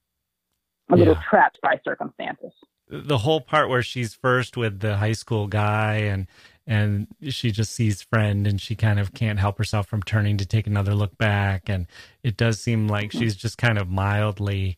a 0.90 0.96
yeah. 0.96 1.00
little 1.00 1.18
trapped 1.30 1.60
by 1.62 1.80
circumstances. 1.84 2.52
The 2.88 3.20
whole 3.20 3.42
part 3.42 3.70
where 3.70 3.84
she's 3.84 4.16
first 4.16 4.58
with 4.58 4.80
the 4.80 4.98
high 4.98 5.14
school 5.14 5.48
guy 5.48 5.96
and 5.98 6.28
and 6.70 7.08
she 7.30 7.50
just 7.50 7.74
sees 7.74 8.04
friend 8.04 8.46
and 8.46 8.62
she 8.62 8.76
kind 8.76 9.00
of 9.00 9.12
can't 9.12 9.40
help 9.40 9.58
herself 9.58 9.88
from 9.88 10.04
turning 10.04 10.38
to 10.38 10.46
take 10.46 10.68
another 10.68 10.94
look 10.94 11.18
back 11.18 11.68
and 11.68 11.88
it 12.22 12.38
does 12.38 12.62
seem 12.62 12.88
like 12.88 13.12
she's 13.12 13.36
just 13.36 13.58
kind 13.58 13.80
of 13.80 13.90
mildly 13.90 14.78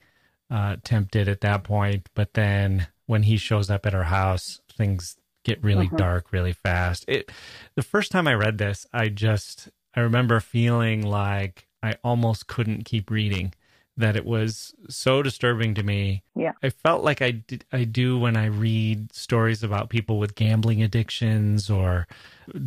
uh, 0.49 0.77
tempted 0.85 1.27
at 1.27 1.41
that 1.41 1.65
point. 1.65 2.07
But 2.15 2.33
then 2.33 2.87
when 3.07 3.23
he 3.23 3.35
shows 3.35 3.69
up 3.69 3.85
at 3.85 3.91
her 3.91 4.05
house, 4.05 4.61
things 4.71 5.17
get 5.43 5.61
really 5.61 5.87
uh-huh. 5.87 5.97
dark 5.97 6.31
really 6.31 6.53
fast. 6.53 7.03
It 7.09 7.29
the 7.75 7.83
first 7.83 8.09
time 8.09 8.25
I 8.25 8.35
read 8.35 8.57
this, 8.57 8.87
I 8.93 9.09
just 9.09 9.67
I 9.93 9.99
remember 9.99 10.39
feeling 10.39 11.01
like 11.01 11.67
I 11.83 11.97
almost 12.05 12.47
couldn't 12.47 12.85
keep 12.85 13.11
reading 13.11 13.53
that 13.97 14.15
it 14.15 14.25
was 14.25 14.73
so 14.89 15.21
disturbing 15.21 15.73
to 15.75 15.83
me. 15.83 16.23
Yeah. 16.35 16.53
I 16.63 16.69
felt 16.69 17.03
like 17.03 17.21
I 17.21 17.31
did, 17.31 17.65
I 17.71 17.83
do 17.83 18.17
when 18.17 18.37
I 18.37 18.45
read 18.45 19.13
stories 19.13 19.63
about 19.63 19.89
people 19.89 20.17
with 20.17 20.35
gambling 20.35 20.81
addictions 20.81 21.69
or 21.69 22.07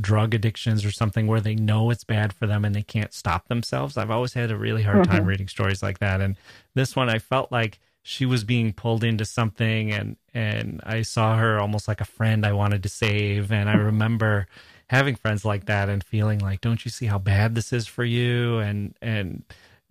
drug 0.00 0.34
addictions 0.34 0.84
or 0.84 0.90
something 0.90 1.26
where 1.26 1.40
they 1.40 1.54
know 1.54 1.90
it's 1.90 2.04
bad 2.04 2.32
for 2.32 2.46
them 2.46 2.64
and 2.64 2.74
they 2.74 2.82
can't 2.82 3.12
stop 3.12 3.48
themselves. 3.48 3.96
I've 3.96 4.10
always 4.10 4.34
had 4.34 4.50
a 4.50 4.56
really 4.56 4.82
hard 4.82 4.98
mm-hmm. 4.98 5.12
time 5.12 5.24
reading 5.24 5.48
stories 5.48 5.82
like 5.82 5.98
that 5.98 6.20
and 6.20 6.36
this 6.74 6.94
one 6.94 7.08
I 7.08 7.18
felt 7.18 7.50
like 7.50 7.80
she 8.02 8.26
was 8.26 8.44
being 8.44 8.72
pulled 8.74 9.02
into 9.02 9.24
something 9.24 9.90
and 9.90 10.16
and 10.34 10.80
I 10.84 11.02
saw 11.02 11.38
her 11.38 11.58
almost 11.58 11.88
like 11.88 12.02
a 12.02 12.06
friend 12.06 12.44
I 12.44 12.52
wanted 12.52 12.82
to 12.82 12.88
save 12.90 13.50
and 13.50 13.68
I 13.68 13.74
remember 13.74 14.46
having 14.88 15.14
friends 15.14 15.44
like 15.44 15.64
that 15.66 15.88
and 15.88 16.04
feeling 16.04 16.38
like 16.38 16.60
don't 16.60 16.84
you 16.84 16.90
see 16.90 17.06
how 17.06 17.18
bad 17.18 17.54
this 17.54 17.72
is 17.72 17.86
for 17.86 18.04
you 18.04 18.58
and 18.58 18.94
and 19.00 19.42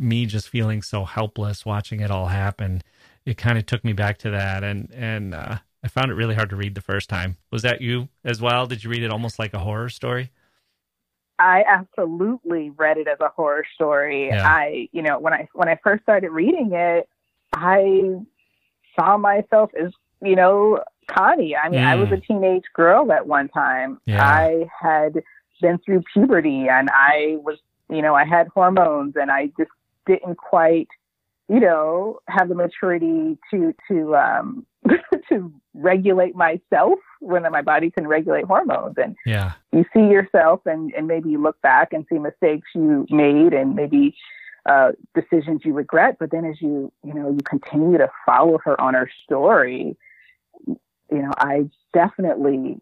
me 0.03 0.25
just 0.25 0.49
feeling 0.49 0.81
so 0.81 1.05
helpless 1.05 1.65
watching 1.65 2.01
it 2.01 2.11
all 2.11 2.27
happen, 2.27 2.81
it 3.25 3.37
kind 3.37 3.57
of 3.57 3.65
took 3.65 3.83
me 3.83 3.93
back 3.93 4.17
to 4.19 4.29
that. 4.31 4.63
And, 4.63 4.91
and, 4.93 5.33
uh, 5.33 5.57
I 5.83 5.87
found 5.89 6.11
it 6.11 6.15
really 6.15 6.35
hard 6.35 6.49
to 6.51 6.55
read 6.55 6.75
the 6.75 6.81
first 6.81 7.09
time. 7.09 7.35
Was 7.51 7.63
that 7.63 7.81
you 7.81 8.07
as 8.23 8.41
well? 8.41 8.67
Did 8.67 8.83
you 8.83 8.89
read 8.89 9.03
it 9.03 9.11
almost 9.11 9.37
like 9.37 9.53
a 9.53 9.59
horror 9.59 9.89
story? 9.89 10.31
I 11.39 11.63
absolutely 11.67 12.69
read 12.69 12.97
it 12.97 13.07
as 13.07 13.19
a 13.19 13.27
horror 13.27 13.65
story. 13.75 14.27
Yeah. 14.27 14.47
I, 14.47 14.87
you 14.93 15.01
know, 15.01 15.19
when 15.19 15.33
I 15.33 15.49
when 15.53 15.67
I 15.67 15.77
first 15.83 16.03
started 16.03 16.29
reading 16.29 16.71
it, 16.73 17.09
I 17.53 18.21
saw 18.97 19.17
myself 19.17 19.71
as, 19.79 19.91
you 20.21 20.37
know, 20.37 20.79
Connie. 21.07 21.55
I 21.55 21.69
mean, 21.69 21.81
mm. 21.81 21.87
I 21.87 21.95
was 21.95 22.09
a 22.11 22.15
mm. 22.15 22.25
teenage 22.25 22.63
girl 22.73 23.11
at 23.11 23.27
one 23.27 23.49
time. 23.49 23.99
Yeah. 24.05 24.25
I 24.25 24.69
had 24.79 25.21
been 25.61 25.79
through 25.79 26.03
puberty 26.13 26.67
and 26.69 26.89
I 26.93 27.37
was, 27.41 27.57
you 27.89 28.01
know, 28.01 28.15
I 28.15 28.25
had 28.25 28.47
hormones 28.47 29.15
and 29.19 29.29
I 29.29 29.47
just 29.57 29.71
didn't 30.05 30.37
quite 30.37 30.87
you 31.49 31.59
know, 31.59 32.19
have 32.27 32.49
the 32.49 32.55
maturity 32.55 33.37
to 33.51 33.73
to 33.89 34.15
um, 34.15 34.65
to 35.29 35.53
regulate 35.73 36.35
myself 36.35 36.99
when 37.19 37.43
my 37.51 37.61
body 37.61 37.91
can 37.91 38.07
regulate 38.07 38.45
hormones. 38.45 38.95
And 38.97 39.15
yeah, 39.25 39.53
you 39.71 39.85
see 39.93 40.01
yourself, 40.01 40.61
and 40.65 40.93
and 40.93 41.07
maybe 41.07 41.29
you 41.29 41.41
look 41.41 41.61
back 41.61 41.91
and 41.93 42.05
see 42.09 42.17
mistakes 42.17 42.67
you 42.73 43.05
made, 43.09 43.53
and 43.53 43.75
maybe 43.75 44.15
uh, 44.65 44.93
decisions 45.13 45.61
you 45.65 45.73
regret. 45.73 46.17
But 46.19 46.31
then 46.31 46.45
as 46.45 46.61
you 46.61 46.91
you 47.03 47.13
know 47.13 47.29
you 47.29 47.41
continue 47.43 47.97
to 47.97 48.09
follow 48.25 48.57
her 48.63 48.79
on 48.79 48.93
her 48.93 49.09
story, 49.25 49.97
you 50.67 50.77
know, 51.21 51.31
I 51.37 51.69
definitely 51.93 52.79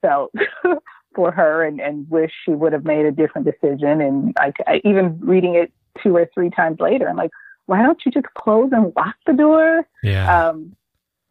felt 0.00 0.32
for 1.14 1.30
her 1.30 1.64
and, 1.64 1.80
and 1.80 2.10
wish 2.10 2.32
she 2.44 2.50
would 2.50 2.72
have 2.72 2.84
made 2.84 3.06
a 3.06 3.12
different 3.12 3.46
decision. 3.46 4.00
And 4.00 4.34
I, 4.36 4.52
I 4.66 4.80
even 4.84 5.20
reading 5.20 5.54
it 5.54 5.72
two 6.02 6.16
or 6.16 6.28
three 6.32 6.50
times 6.50 6.78
later, 6.80 7.08
I'm 7.08 7.16
like, 7.16 7.30
why 7.66 7.82
don't 7.82 8.00
you 8.04 8.12
just 8.12 8.26
close 8.34 8.70
and 8.72 8.92
lock 8.96 9.14
the 9.26 9.32
door? 9.32 9.86
Yeah. 10.02 10.48
Um, 10.48 10.76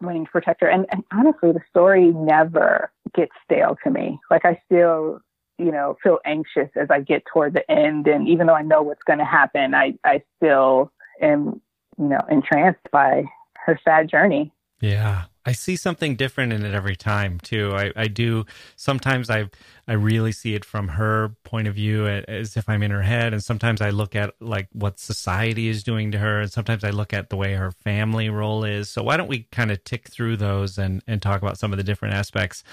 wanting 0.02 0.26
to 0.26 0.32
protect 0.32 0.62
her. 0.62 0.68
And, 0.68 0.86
and 0.92 1.04
honestly, 1.12 1.52
the 1.52 1.62
story 1.70 2.12
never 2.12 2.92
gets 3.14 3.32
stale 3.44 3.78
to 3.84 3.92
me. 3.92 4.20
Like 4.30 4.46
I 4.46 4.60
still, 4.66 5.22
you 5.58 5.72
know, 5.72 5.98
feel 6.02 6.20
anxious 6.26 6.70
as 6.76 6.90
I 6.90 7.02
get 7.02 7.24
toward 7.32 7.54
the 7.54 7.70
end. 7.70 8.08
And 8.08 8.28
even 8.28 8.48
though 8.48 8.56
I 8.56 8.64
know 8.64 8.82
what's 8.82 9.04
going 9.04 9.20
to 9.20 9.26
happen, 9.26 9.76
I, 9.76 9.98
I 10.04 10.24
still 10.38 10.92
am, 11.22 11.62
you 11.98 12.08
know, 12.08 12.22
entranced 12.30 12.90
by 12.92 13.26
her 13.66 13.80
sad 13.84 14.10
journey. 14.10 14.52
Yeah. 14.80 15.26
I 15.46 15.54
see 15.54 15.76
something 15.76 16.16
different 16.16 16.54
in 16.54 16.64
it 16.64 16.74
every 16.74 16.96
time 16.96 17.40
too. 17.40 17.72
I, 17.74 17.92
I 17.96 18.08
do 18.08 18.46
sometimes 18.76 19.30
I 19.30 19.50
I 19.88 19.94
really 19.94 20.32
see 20.32 20.54
it 20.54 20.64
from 20.64 20.90
her 20.90 21.36
point 21.44 21.68
of 21.68 21.76
view 21.76 22.08
as 22.08 22.56
if 22.56 22.70
I'm 22.70 22.84
in 22.84 22.92
her 22.92 23.02
head, 23.02 23.34
and 23.34 23.44
sometimes 23.44 23.82
I 23.82 23.90
look 23.90 24.16
at 24.16 24.36
like 24.40 24.68
what 24.72 25.00
society 25.00 25.68
is 25.68 25.84
doing 25.84 26.12
to 26.12 26.20
her, 26.20 26.42
and 26.42 26.52
sometimes 26.52 26.84
I 26.84 26.92
look 26.92 27.14
at 27.14 27.30
the 27.30 27.38
way 27.38 27.54
her 27.54 27.72
family 27.72 28.30
role 28.30 28.64
is. 28.64 28.90
So 28.90 29.02
why 29.04 29.18
don't 29.18 29.30
we 29.30 29.48
kind 29.52 29.72
of 29.72 29.84
tick 29.84 30.10
through 30.10 30.38
those 30.38 30.78
and 30.78 31.02
and 31.08 31.22
talk 31.22 31.42
about 31.42 31.58
some 31.58 31.74
of 31.74 31.78
the 31.78 31.84
different 31.84 32.14
aspects? 32.14 32.64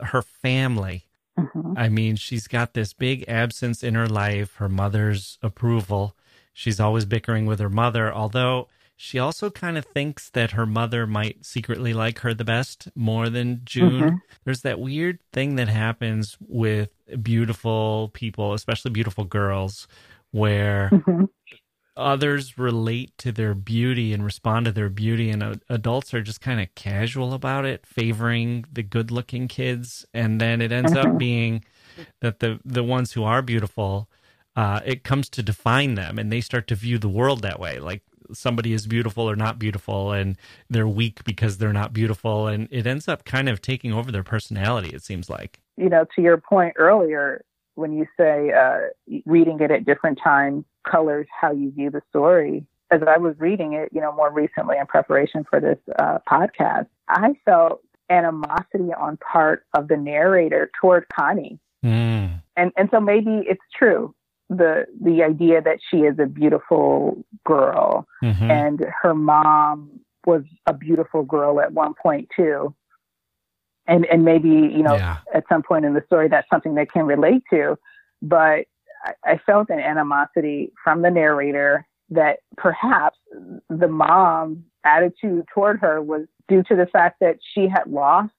Her 0.00 0.22
family. 0.22 1.04
Mm-hmm. 1.38 1.74
I 1.76 1.90
mean, 1.90 2.16
she's 2.16 2.48
got 2.48 2.72
this 2.72 2.94
big 2.94 3.26
absence 3.28 3.82
in 3.82 3.94
her 3.94 4.08
life. 4.08 4.54
Her 4.54 4.70
mother's 4.70 5.38
approval. 5.42 6.16
She's 6.54 6.80
always 6.80 7.04
bickering 7.04 7.44
with 7.44 7.58
her 7.58 7.68
mother, 7.68 8.10
although 8.10 8.68
she 8.98 9.18
also 9.18 9.50
kind 9.50 9.76
of 9.76 9.84
thinks 9.84 10.30
that 10.30 10.52
her 10.52 10.64
mother 10.64 11.06
might 11.06 11.44
secretly 11.44 11.92
like 11.92 12.20
her 12.20 12.32
the 12.32 12.44
best 12.44 12.88
more 12.94 13.28
than 13.28 13.60
June. 13.62 14.02
Mm-hmm. 14.02 14.16
There's 14.44 14.62
that 14.62 14.80
weird 14.80 15.18
thing 15.34 15.56
that 15.56 15.68
happens 15.68 16.38
with 16.40 16.88
beautiful 17.22 18.10
people, 18.14 18.54
especially 18.54 18.90
beautiful 18.90 19.24
girls, 19.24 19.86
where 20.30 20.88
mm-hmm. 20.90 21.24
others 21.94 22.56
relate 22.56 23.12
to 23.18 23.32
their 23.32 23.54
beauty 23.54 24.14
and 24.14 24.24
respond 24.24 24.64
to 24.64 24.72
their 24.72 24.88
beauty, 24.88 25.28
and 25.28 25.60
adults 25.68 26.14
are 26.14 26.22
just 26.22 26.40
kind 26.40 26.60
of 26.60 26.74
casual 26.74 27.34
about 27.34 27.66
it, 27.66 27.84
favoring 27.84 28.64
the 28.72 28.82
good 28.82 29.10
looking 29.10 29.46
kids. 29.46 30.06
And 30.14 30.40
then 30.40 30.62
it 30.62 30.72
ends 30.72 30.92
mm-hmm. 30.92 31.10
up 31.12 31.18
being 31.18 31.64
that 32.22 32.40
the, 32.40 32.60
the 32.64 32.82
ones 32.82 33.12
who 33.12 33.24
are 33.24 33.42
beautiful. 33.42 34.08
Uh, 34.54 34.80
it 34.86 35.04
comes 35.04 35.28
to 35.28 35.42
define 35.42 35.96
them 35.96 36.18
and 36.18 36.32
they 36.32 36.40
start 36.40 36.66
to 36.66 36.74
view 36.74 36.96
the 36.96 37.10
world 37.10 37.42
that 37.42 37.60
way. 37.60 37.78
Like 37.78 38.02
somebody 38.32 38.72
is 38.72 38.86
beautiful 38.86 39.28
or 39.28 39.36
not 39.36 39.58
beautiful 39.58 40.12
and 40.12 40.36
they're 40.68 40.88
weak 40.88 41.24
because 41.24 41.58
they're 41.58 41.72
not 41.72 41.92
beautiful 41.92 42.46
and 42.46 42.68
it 42.70 42.86
ends 42.86 43.08
up 43.08 43.24
kind 43.24 43.48
of 43.48 43.60
taking 43.60 43.92
over 43.92 44.10
their 44.10 44.22
personality 44.22 44.90
it 44.90 45.02
seems 45.02 45.28
like 45.28 45.60
you 45.76 45.88
know 45.88 46.04
to 46.14 46.22
your 46.22 46.36
point 46.36 46.74
earlier 46.76 47.44
when 47.74 47.92
you 47.92 48.06
say 48.16 48.52
uh, 48.52 48.78
reading 49.26 49.60
it 49.60 49.70
at 49.70 49.84
different 49.84 50.18
times 50.22 50.64
colors 50.90 51.26
how 51.40 51.52
you 51.52 51.70
view 51.72 51.90
the 51.90 52.02
story 52.08 52.66
as 52.90 53.00
i 53.06 53.16
was 53.16 53.34
reading 53.38 53.72
it 53.72 53.88
you 53.92 54.00
know 54.00 54.12
more 54.12 54.32
recently 54.32 54.76
in 54.78 54.86
preparation 54.86 55.44
for 55.48 55.60
this 55.60 55.78
uh, 55.98 56.18
podcast 56.30 56.86
i 57.08 57.34
felt 57.44 57.80
animosity 58.08 58.92
on 58.96 59.16
part 59.16 59.64
of 59.74 59.88
the 59.88 59.96
narrator 59.96 60.70
toward 60.80 61.04
connie 61.08 61.58
mm. 61.84 62.42
and 62.56 62.72
and 62.76 62.88
so 62.90 63.00
maybe 63.00 63.42
it's 63.48 63.60
true 63.76 64.14
the 64.48 64.86
the 65.00 65.22
idea 65.22 65.60
that 65.60 65.78
she 65.90 65.98
is 65.98 66.18
a 66.18 66.26
beautiful 66.26 67.24
girl. 67.44 68.06
Mm-hmm. 68.22 68.50
and 68.50 68.86
her 69.02 69.14
mom 69.14 70.00
was 70.26 70.42
a 70.66 70.74
beautiful 70.74 71.22
girl 71.22 71.60
at 71.60 71.72
one 71.72 71.94
point 71.94 72.28
too. 72.34 72.74
And 73.86 74.04
and 74.06 74.24
maybe 74.24 74.48
you 74.48 74.82
know 74.82 74.96
yeah. 74.96 75.18
at 75.34 75.44
some 75.48 75.62
point 75.62 75.84
in 75.84 75.94
the 75.94 76.02
story 76.06 76.28
that's 76.28 76.48
something 76.50 76.74
they 76.74 76.86
can 76.86 77.06
relate 77.06 77.42
to. 77.50 77.78
But 78.22 78.66
I, 79.04 79.12
I 79.24 79.40
felt 79.44 79.70
an 79.70 79.80
animosity 79.80 80.72
from 80.82 81.02
the 81.02 81.10
narrator 81.10 81.86
that 82.10 82.38
perhaps 82.56 83.18
the 83.68 83.88
mom's 83.88 84.58
attitude 84.84 85.44
toward 85.52 85.80
her 85.80 86.00
was 86.00 86.26
due 86.48 86.62
to 86.64 86.76
the 86.76 86.86
fact 86.86 87.18
that 87.20 87.38
she 87.54 87.68
had 87.68 87.84
lost 87.86 88.32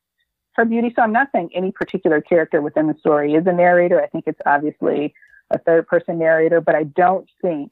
her 0.54 0.66
beauty. 0.66 0.92
So 0.96 1.02
i'm 1.02 1.14
not 1.14 1.28
saying 1.34 1.50
any 1.54 1.72
particular 1.72 2.20
character 2.20 2.62
within 2.62 2.88
the 2.88 2.96
story 3.00 3.34
is 3.34 3.46
a 3.46 3.54
narrator. 3.54 4.02
I 4.02 4.08
think 4.08 4.26
it's 4.28 4.40
obviously 4.46 5.14
a 5.52 5.58
third 5.60 5.88
person 5.88 6.20
narrator, 6.20 6.62
but 6.62 6.76
I 6.76 6.84
don't 6.84 7.30
think 7.42 7.72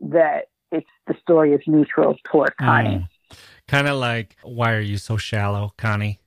that 0.00 0.48
it's 0.72 0.88
the 1.06 1.14
story 1.20 1.52
is 1.52 1.60
neutral 1.66 2.16
toward 2.24 2.52
hmm. 2.58 2.64
Connie. 2.64 3.08
Mm. 3.30 3.38
Kind 3.68 3.88
of 3.88 3.96
like, 3.96 4.36
why 4.42 4.72
are 4.72 4.80
you 4.80 4.98
so 4.98 5.16
shallow, 5.16 5.72
Connie? 5.76 6.20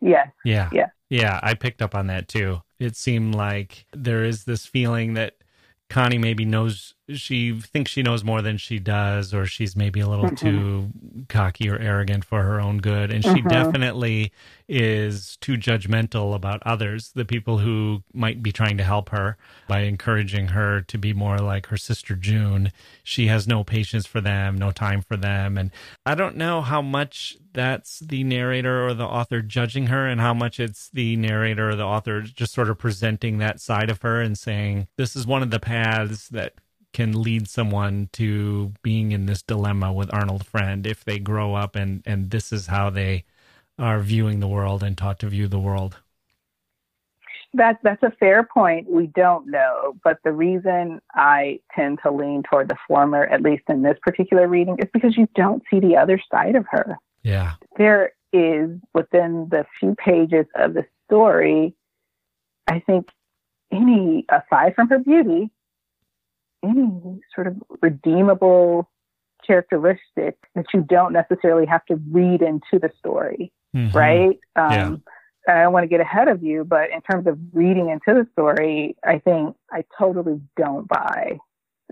Yes. 0.00 0.28
Yeah. 0.44 0.68
Yeah. 0.72 0.88
Yeah. 1.08 1.38
I 1.42 1.54
picked 1.54 1.82
up 1.82 1.94
on 1.94 2.06
that 2.08 2.26
too. 2.26 2.62
It 2.78 2.96
seemed 2.96 3.34
like 3.34 3.86
there 3.92 4.24
is 4.24 4.44
this 4.44 4.66
feeling 4.66 5.14
that 5.14 5.34
Connie 5.88 6.18
maybe 6.18 6.44
knows 6.44 6.94
she 7.14 7.60
thinks 7.60 7.90
she 7.90 8.02
knows 8.02 8.24
more 8.24 8.42
than 8.42 8.56
she 8.56 8.78
does, 8.78 9.32
or 9.34 9.46
she's 9.46 9.76
maybe 9.76 10.00
a 10.00 10.08
little 10.08 10.26
mm-hmm. 10.26 10.34
too 10.34 10.90
cocky 11.28 11.68
or 11.68 11.78
arrogant 11.78 12.24
for 12.24 12.42
her 12.42 12.60
own 12.60 12.78
good. 12.78 13.10
And 13.10 13.22
she 13.24 13.30
mm-hmm. 13.30 13.48
definitely 13.48 14.32
is 14.68 15.36
too 15.40 15.54
judgmental 15.54 16.34
about 16.34 16.62
others, 16.64 17.10
the 17.14 17.24
people 17.24 17.58
who 17.58 18.02
might 18.12 18.42
be 18.42 18.52
trying 18.52 18.76
to 18.78 18.84
help 18.84 19.08
her 19.08 19.36
by 19.66 19.80
encouraging 19.80 20.48
her 20.48 20.80
to 20.82 20.96
be 20.96 21.12
more 21.12 21.38
like 21.38 21.66
her 21.66 21.76
sister 21.76 22.14
June. 22.14 22.70
She 23.02 23.26
has 23.26 23.48
no 23.48 23.64
patience 23.64 24.06
for 24.06 24.20
them, 24.20 24.56
no 24.56 24.70
time 24.70 25.02
for 25.02 25.16
them. 25.16 25.58
And 25.58 25.70
I 26.06 26.14
don't 26.14 26.36
know 26.36 26.60
how 26.60 26.80
much 26.80 27.36
that's 27.52 27.98
the 27.98 28.22
narrator 28.22 28.86
or 28.86 28.94
the 28.94 29.04
author 29.04 29.42
judging 29.42 29.88
her 29.88 30.06
and 30.06 30.20
how 30.20 30.34
much 30.34 30.60
it's 30.60 30.88
the 30.90 31.16
narrator 31.16 31.70
or 31.70 31.74
the 31.74 31.82
author 31.82 32.20
just 32.22 32.54
sort 32.54 32.70
of 32.70 32.78
presenting 32.78 33.38
that 33.38 33.60
side 33.60 33.90
of 33.90 34.02
her 34.02 34.20
and 34.20 34.38
saying, 34.38 34.86
this 34.96 35.16
is 35.16 35.26
one 35.26 35.42
of 35.42 35.50
the 35.50 35.60
paths 35.60 36.28
that 36.28 36.54
can 36.92 37.22
lead 37.22 37.48
someone 37.48 38.08
to 38.12 38.72
being 38.82 39.12
in 39.12 39.26
this 39.26 39.42
dilemma 39.42 39.92
with 39.92 40.12
Arnold 40.12 40.46
Friend 40.46 40.86
if 40.86 41.04
they 41.04 41.18
grow 41.18 41.54
up 41.54 41.76
and 41.76 42.02
and 42.04 42.30
this 42.30 42.52
is 42.52 42.66
how 42.66 42.90
they 42.90 43.24
are 43.78 44.00
viewing 44.00 44.40
the 44.40 44.48
world 44.48 44.82
and 44.82 44.96
taught 44.96 45.18
to 45.20 45.28
view 45.28 45.48
the 45.48 45.58
world. 45.58 45.98
That 47.54 47.78
that's 47.82 48.02
a 48.02 48.12
fair 48.12 48.44
point. 48.44 48.88
We 48.88 49.08
don't 49.08 49.50
know, 49.50 49.96
but 50.04 50.18
the 50.22 50.32
reason 50.32 51.00
I 51.14 51.60
tend 51.74 51.98
to 52.04 52.12
lean 52.12 52.44
toward 52.48 52.68
the 52.68 52.76
former, 52.86 53.24
at 53.24 53.42
least 53.42 53.64
in 53.68 53.82
this 53.82 53.98
particular 54.02 54.46
reading, 54.46 54.76
is 54.78 54.88
because 54.92 55.16
you 55.16 55.28
don't 55.34 55.62
see 55.68 55.80
the 55.80 55.96
other 55.96 56.20
side 56.30 56.54
of 56.54 56.64
her. 56.70 56.96
Yeah. 57.22 57.54
There 57.76 58.12
is 58.32 58.70
within 58.94 59.48
the 59.50 59.66
few 59.80 59.96
pages 59.96 60.46
of 60.54 60.74
the 60.74 60.84
story, 61.08 61.74
I 62.68 62.78
think 62.80 63.08
any 63.72 64.24
aside 64.28 64.74
from 64.76 64.88
her 64.88 64.98
beauty, 64.98 65.50
any 66.64 67.20
sort 67.34 67.46
of 67.46 67.56
redeemable 67.80 68.88
characteristic 69.46 70.36
that 70.54 70.66
you 70.72 70.82
don't 70.82 71.12
necessarily 71.12 71.66
have 71.66 71.84
to 71.86 72.00
read 72.10 72.42
into 72.42 72.78
the 72.80 72.90
story, 72.98 73.52
mm-hmm. 73.74 73.96
right? 73.96 74.38
Um, 74.56 75.02
yeah. 75.48 75.54
I 75.54 75.62
don't 75.62 75.72
want 75.72 75.84
to 75.84 75.88
get 75.88 76.00
ahead 76.00 76.28
of 76.28 76.42
you, 76.42 76.64
but 76.64 76.90
in 76.90 77.00
terms 77.00 77.26
of 77.26 77.38
reading 77.52 77.88
into 77.88 78.20
the 78.20 78.28
story, 78.32 78.96
I 79.04 79.18
think 79.18 79.56
I 79.72 79.84
totally 79.98 80.40
don't 80.56 80.86
buy. 80.86 81.38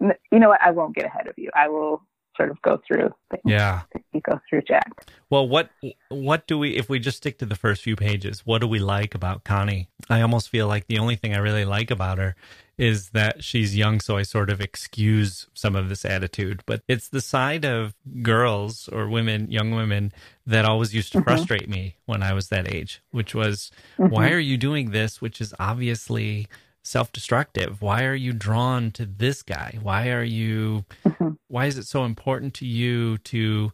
You 0.01 0.39
know 0.39 0.51
what? 0.51 0.61
I 0.62 0.70
won't 0.70 0.95
get 0.95 1.07
ahead 1.07 1.27
of 1.27 1.35
you. 1.36 1.51
I 1.57 1.69
will 1.69 2.03
sort 2.39 2.51
of 2.51 2.62
go 2.62 2.81
through 2.86 3.10
things. 3.31 3.43
Yeah. 3.44 3.82
You 4.15 4.23
go 4.23 4.40
through 4.48 4.62
Jacke. 4.62 5.06
Well, 5.28 5.47
what 5.47 5.69
what 6.09 6.47
do 6.47 6.59
we 6.59 6.77
if 6.77 6.89
we 6.89 6.98
just 6.98 7.19
stick 7.19 7.39
to 7.40 7.47
the 7.47 7.55
first 7.55 7.82
few 7.82 7.97
pages, 7.97 8.47
what 8.47 8.62
do 8.62 8.66
we 8.66 8.78
like 8.78 9.15
about 9.15 9.44
Connie? 9.44 9.89
I 10.09 10.23
almost 10.23 10.48
feel 10.48 10.66
like 10.66 10.86
the 10.86 10.98
only 10.98 11.16
thing 11.16 11.35
I 11.35 11.39
really 11.39 11.66
like 11.66 11.90
about 11.90 12.16
her 12.16 12.35
is 12.78 13.10
that 13.10 13.43
she's 13.43 13.77
young, 13.77 14.01
so 14.01 14.16
I 14.16 14.23
sort 14.23 14.51
of 14.51 14.60
excuse 14.60 15.48
some 15.52 15.74
of 15.74 15.89
this 15.89 16.05
attitude. 16.05 16.62
But 16.65 16.82
it's 16.86 17.09
the 17.09 17.20
side 17.20 17.65
of 17.65 17.94
girls 18.23 18.89
or 18.93 19.09
women, 19.09 19.51
young 19.51 19.73
women, 19.73 20.12
that 20.47 20.65
always 20.65 20.94
used 20.94 21.10
to 21.12 21.19
mm-hmm. 21.19 21.28
frustrate 21.28 21.69
me 21.69 21.97
when 22.06 22.23
I 22.23 22.32
was 22.32 22.48
that 22.48 22.73
age, 22.73 23.02
which 23.10 23.35
was, 23.35 23.73
mm-hmm. 23.98 24.15
why 24.15 24.31
are 24.31 24.39
you 24.39 24.56
doing 24.56 24.93
this, 24.93 25.20
which 25.20 25.40
is 25.40 25.52
obviously 25.59 26.47
self 26.89 27.12
destructive? 27.12 27.82
Why 27.82 28.05
are 28.05 28.15
you 28.15 28.32
drawn 28.32 28.90
to 28.93 29.06
this 29.06 29.43
guy? 29.43 29.78
Why 29.82 30.10
are 30.10 30.24
you, 30.24 30.85
mm-hmm. 31.05 31.31
why 31.48 31.66
is 31.66 31.78
it 31.78 31.86
so 31.86 32.05
important 32.05 32.55
to 32.55 32.66
you 32.66 33.19
to 33.19 33.73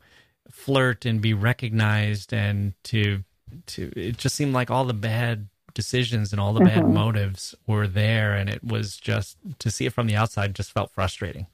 flirt 0.51 1.05
and 1.05 1.21
be 1.21 1.35
recognized 1.35 2.33
and 2.33 2.75
to, 2.85 3.25
to, 3.67 3.93
it 3.97 4.17
just 4.19 4.35
seemed 4.35 4.53
like 4.53 4.71
all 4.71 4.85
the 4.85 4.95
bad 4.95 5.49
decisions 5.75 6.33
and 6.33 6.41
all 6.41 6.53
the 6.53 6.61
bad 6.65 6.83
mm-hmm. 6.83 6.95
motives 6.95 7.55
were 7.67 7.89
there 7.89 8.35
and 8.35 8.49
it 8.49 8.63
was 8.63 8.97
just 8.97 9.37
to 9.59 9.71
see 9.71 9.87
it 9.87 9.93
from 9.93 10.07
the 10.07 10.15
outside 10.15 10.55
just 10.55 10.71
felt 10.71 10.91
frustrating 10.93 11.47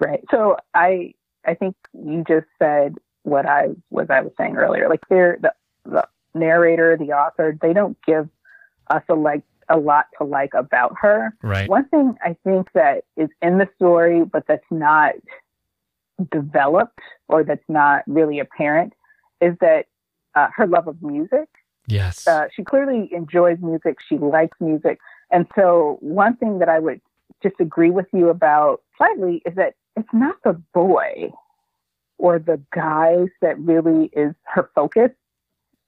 Right. 0.00 0.24
So 0.30 0.56
I 0.74 1.14
I 1.44 1.54
think 1.54 1.74
you 1.92 2.24
just 2.26 2.46
said 2.58 2.96
what 3.22 3.46
I 3.46 3.68
was 3.90 4.06
I 4.10 4.20
was 4.20 4.32
saying 4.38 4.56
earlier. 4.56 4.88
Like 4.88 5.02
they're 5.08 5.38
the 5.40 5.52
the 5.84 6.08
narrator, 6.34 6.96
the 6.96 7.12
author, 7.12 7.56
they 7.60 7.72
don't 7.72 7.96
give 8.06 8.28
us 8.88 9.02
a 9.08 9.14
like 9.14 9.42
a 9.70 9.76
lot 9.76 10.06
to 10.18 10.24
like 10.24 10.54
about 10.54 10.94
her. 11.00 11.34
Right. 11.42 11.68
One 11.68 11.88
thing 11.88 12.16
I 12.24 12.36
think 12.44 12.68
that 12.74 13.04
is 13.16 13.28
in 13.42 13.58
the 13.58 13.68
story, 13.76 14.24
but 14.24 14.44
that's 14.46 14.64
not 14.70 15.14
developed 16.32 17.00
or 17.28 17.44
that's 17.44 17.68
not 17.68 18.02
really 18.06 18.38
apparent, 18.38 18.94
is 19.40 19.54
that 19.60 19.86
uh, 20.34 20.48
her 20.54 20.66
love 20.66 20.88
of 20.88 21.02
music. 21.02 21.48
Yes. 21.86 22.26
Uh, 22.26 22.48
she 22.54 22.62
clearly 22.62 23.08
enjoys 23.12 23.58
music. 23.60 23.98
She 24.06 24.18
likes 24.18 24.56
music. 24.60 24.98
And 25.30 25.46
so, 25.54 25.98
one 26.00 26.36
thing 26.36 26.58
that 26.58 26.68
I 26.68 26.78
would 26.78 27.00
disagree 27.42 27.90
with 27.90 28.06
you 28.12 28.28
about 28.28 28.82
slightly 28.96 29.42
is 29.46 29.54
that 29.56 29.74
it's 29.96 30.08
not 30.12 30.36
the 30.44 30.60
boy 30.74 31.32
or 32.18 32.38
the 32.38 32.60
guys 32.74 33.28
that 33.40 33.58
really 33.58 34.10
is 34.12 34.34
her 34.44 34.70
focus. 34.74 35.10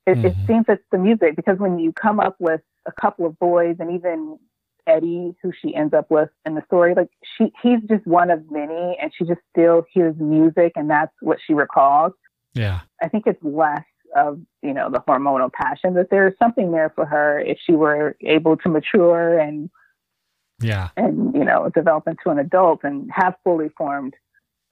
It, 0.07 0.17
mm-hmm. 0.17 0.27
it 0.27 0.35
seems 0.47 0.65
it's 0.69 0.83
the 0.91 0.99
music 0.99 1.37
because 1.37 1.59
when 1.59 1.79
you 1.79 1.93
come 1.93 2.21
up 2.21 2.37
with 2.39 2.61
a 2.87 2.93
couple 3.01 3.27
of 3.27 3.39
boys 3.39 3.77
and 3.79 3.93
even 3.93 4.39
Eddie, 4.87 5.35
who 5.43 5.53
she 5.61 5.75
ends 5.75 5.95
up 5.95 6.11
with 6.11 6.31
in 6.47 6.55
the 6.55 6.63
story, 6.67 6.95
like 6.95 7.11
she, 7.37 7.53
he's 7.63 7.81
just 7.89 8.07
one 8.07 8.31
of 8.31 8.51
many 8.51 8.97
and 9.01 9.13
she 9.17 9.25
just 9.25 9.41
still 9.51 9.85
hears 9.93 10.15
music 10.19 10.73
and 10.77 10.91
that's 10.91 11.13
what 11.21 11.39
she 11.47 11.55
recalls. 11.55 12.13
Yeah. 12.55 12.81
I 13.03 13.09
think 13.09 13.27
it's 13.27 13.43
less 13.43 13.85
of, 14.17 14.41
you 14.63 14.75
know, 14.75 14.91
the 14.91 15.01
hormonal 15.07 15.53
passion 15.53 15.95
that 15.95 16.09
there's 16.11 16.35
something 16.39 16.73
there 16.73 16.91
for 16.95 17.07
her 17.07 17.39
if 17.39 17.59
she 17.65 17.73
were 17.73 18.17
able 18.23 18.57
to 18.59 18.69
mature 18.69 19.39
and, 19.39 19.71
yeah. 20.63 20.91
And, 20.97 21.35
you 21.35 21.45
know, 21.45 21.71
develop 21.75 22.07
into 22.07 22.29
an 22.29 22.39
adult 22.39 22.81
and 22.85 23.11
have 23.15 23.35
fully 23.45 23.71
formed 23.79 24.15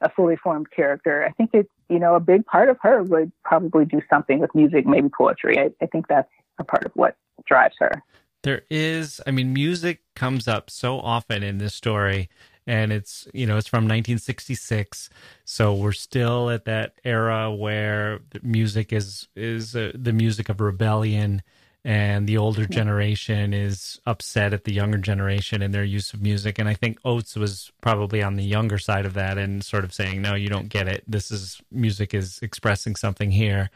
a 0.00 0.10
fully 0.10 0.36
formed 0.36 0.70
character. 0.70 1.24
I 1.24 1.32
think 1.32 1.50
it's, 1.54 1.70
you 1.88 1.98
know, 1.98 2.14
a 2.14 2.20
big 2.20 2.44
part 2.46 2.68
of 2.68 2.76
her 2.82 3.02
would 3.02 3.32
probably 3.44 3.84
do 3.84 4.00
something 4.10 4.38
with 4.38 4.54
music, 4.54 4.86
maybe 4.86 5.08
poetry. 5.08 5.58
I, 5.58 5.70
I 5.82 5.86
think 5.86 6.06
that's 6.08 6.30
a 6.58 6.64
part 6.64 6.84
of 6.84 6.92
what 6.94 7.16
drives 7.46 7.74
her. 7.78 8.02
There 8.42 8.62
is, 8.70 9.20
I 9.26 9.30
mean, 9.30 9.52
music 9.52 10.02
comes 10.14 10.46
up 10.46 10.70
so 10.70 11.00
often 11.00 11.42
in 11.42 11.58
this 11.58 11.74
story, 11.74 12.28
and 12.66 12.92
it's, 12.92 13.26
you 13.34 13.46
know, 13.46 13.56
it's 13.56 13.66
from 13.66 13.84
1966. 13.84 15.10
So 15.44 15.74
we're 15.74 15.92
still 15.92 16.50
at 16.50 16.64
that 16.66 16.94
era 17.04 17.52
where 17.52 18.20
music 18.42 18.92
is, 18.92 19.28
is 19.34 19.74
uh, 19.74 19.92
the 19.94 20.12
music 20.12 20.48
of 20.48 20.60
rebellion 20.60 21.42
and 21.84 22.26
the 22.26 22.36
older 22.36 22.66
generation 22.66 23.54
is 23.54 24.00
upset 24.04 24.52
at 24.52 24.64
the 24.64 24.72
younger 24.72 24.98
generation 24.98 25.62
and 25.62 25.72
their 25.72 25.84
use 25.84 26.12
of 26.12 26.20
music. 26.20 26.58
And 26.58 26.68
I 26.68 26.74
think 26.74 26.98
Oates 27.04 27.36
was 27.36 27.72
probably 27.80 28.22
on 28.22 28.36
the 28.36 28.44
younger 28.44 28.78
side 28.78 29.06
of 29.06 29.14
that 29.14 29.38
and 29.38 29.64
sort 29.64 29.84
of 29.84 29.94
saying, 29.94 30.20
no, 30.20 30.34
you 30.34 30.48
don't 30.48 30.68
get 30.68 30.88
it. 30.88 31.04
This 31.06 31.30
is 31.30 31.62
music 31.70 32.14
is 32.14 32.40
expressing 32.42 32.96
something 32.96 33.30
here. 33.30 33.70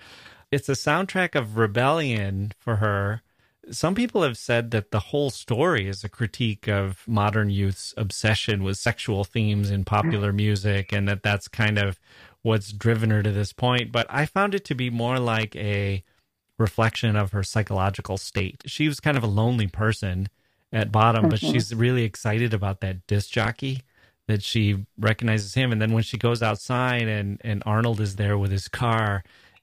It's 0.51 0.68
a 0.68 0.72
soundtrack 0.72 1.34
of 1.34 1.56
rebellion 1.56 2.52
for 2.59 2.76
her. 2.76 3.22
Some 3.70 3.94
people 3.94 4.22
have 4.22 4.36
said 4.36 4.72
that 4.72 4.90
the 4.90 4.98
whole 4.98 5.30
story 5.30 5.89
is 5.89 6.02
a 6.02 6.09
critique 6.09 6.68
of 6.68 7.05
modern 7.06 7.48
youth's 7.51 7.94
obsession 7.97 8.62
with 8.62 8.76
sexual 8.76 9.24
themes 9.24 9.70
in 9.70 9.84
popular 9.84 10.32
music 10.32 10.93
and 10.93 11.09
that 11.09 11.22
that's 11.22 11.47
kind 11.47 11.78
of 11.78 12.01
what's 12.43 12.72
driven 12.72 13.10
her 13.10 13.22
to 13.22 13.30
this 13.30 13.52
point. 13.52 13.93
But 13.93 14.06
I 14.10 14.26
found 14.26 14.55
it 14.55 14.64
to 14.66 14.74
be 14.74 14.90
more 14.90 15.18
like 15.18 15.55
a 15.56 16.02
reflection 16.59 17.16
of 17.16 17.32
her 17.32 17.43
psychological 17.43 18.16
state. 18.16 18.62
She 18.66 18.89
was 18.89 19.01
kind 19.01 19.16
of 19.16 19.22
a 19.22 19.28
lonely 19.28 19.68
person 19.68 20.28
at 20.72 20.90
bottom, 20.90 21.22
mm-hmm. 21.22 21.30
but 21.30 21.39
she's 21.39 21.74
really 21.74 22.05
excited 22.05 22.52
about 22.52 22.80
that 22.80 23.06
disc 23.06 23.30
jockey 23.30 23.82
that 24.28 24.43
she 24.43 24.84
recognizes 24.98 25.55
him. 25.55 25.72
And 25.72 25.80
then 25.80 25.93
when 25.93 26.02
she 26.02 26.16
goes 26.16 26.43
outside 26.43 27.09
and, 27.09 27.40
and 27.44 27.62
Arnold 27.66 28.01
is 28.01 28.16
there 28.16 28.39
with 28.39 28.51
his 28.51 28.68
car 28.68 29.22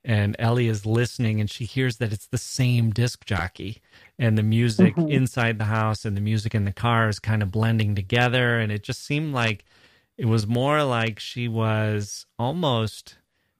and 0.09 0.35
Ellie 0.39 0.67
is 0.67 0.87
listening 0.87 1.39
and 1.39 1.47
she 1.47 1.65
hears 1.65 1.97
that 1.97 2.11
it's 2.11 2.25
the 2.25 2.39
same 2.39 2.89
disc 2.89 3.25
jockey 3.25 3.79
and 4.17 4.35
the 4.35 4.43
music 4.43 4.95
mm-hmm. 4.95 5.07
inside 5.07 5.59
the 5.59 5.65
house 5.65 6.03
and 6.03 6.17
the 6.17 6.21
music 6.21 6.55
in 6.55 6.65
the 6.65 6.71
car 6.71 7.09
is 7.09 7.19
kind 7.19 7.43
of 7.43 7.51
blending 7.51 7.93
together. 7.93 8.57
And 8.57 8.71
it 8.71 8.81
just 8.81 9.05
seemed 9.05 9.35
like 9.35 9.65
it 10.17 10.25
was 10.25 10.47
more 10.47 10.83
like 10.83 11.19
she 11.19 11.47
was 11.47 12.25
almost 12.39 13.19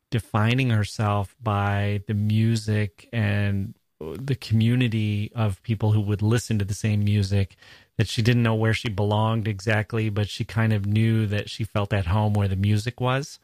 defining 0.10 0.72
herself 0.72 1.36
by 1.40 2.02
the 2.08 2.16
music 2.16 3.08
and 3.14 3.76
the 4.00 4.36
community 4.36 5.32
of 5.36 5.62
people 5.62 5.92
who 5.92 6.02
would 6.02 6.24
listen 6.24 6.58
to 6.58 6.66
the 6.66 6.74
same 6.74 7.04
music 7.04 7.58
that 7.98 8.08
she 8.08 8.24
didn't 8.24 8.42
know 8.42 8.56
where 8.56 8.74
she 8.74 8.90
belonged 8.90 9.48
exactly 9.48 10.10
but 10.10 10.30
she 10.30 10.46
kind 10.46 10.72
of 10.72 10.86
knew 10.86 11.28
that 11.28 11.50
she 11.50 11.66
felt 11.66 11.92
at 11.92 12.06
home 12.06 12.34
where 12.34 12.48
the 12.48 12.56
music 12.56 13.02
was 13.02 13.40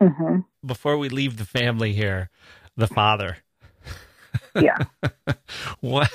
mm-hmm. 0.00 0.40
before 0.64 0.96
we 0.96 1.08
leave 1.08 1.36
the 1.36 1.44
family 1.44 1.92
here 1.92 2.30
the 2.76 2.86
father 2.86 3.38
yeah. 4.54 4.78
what 5.80 6.10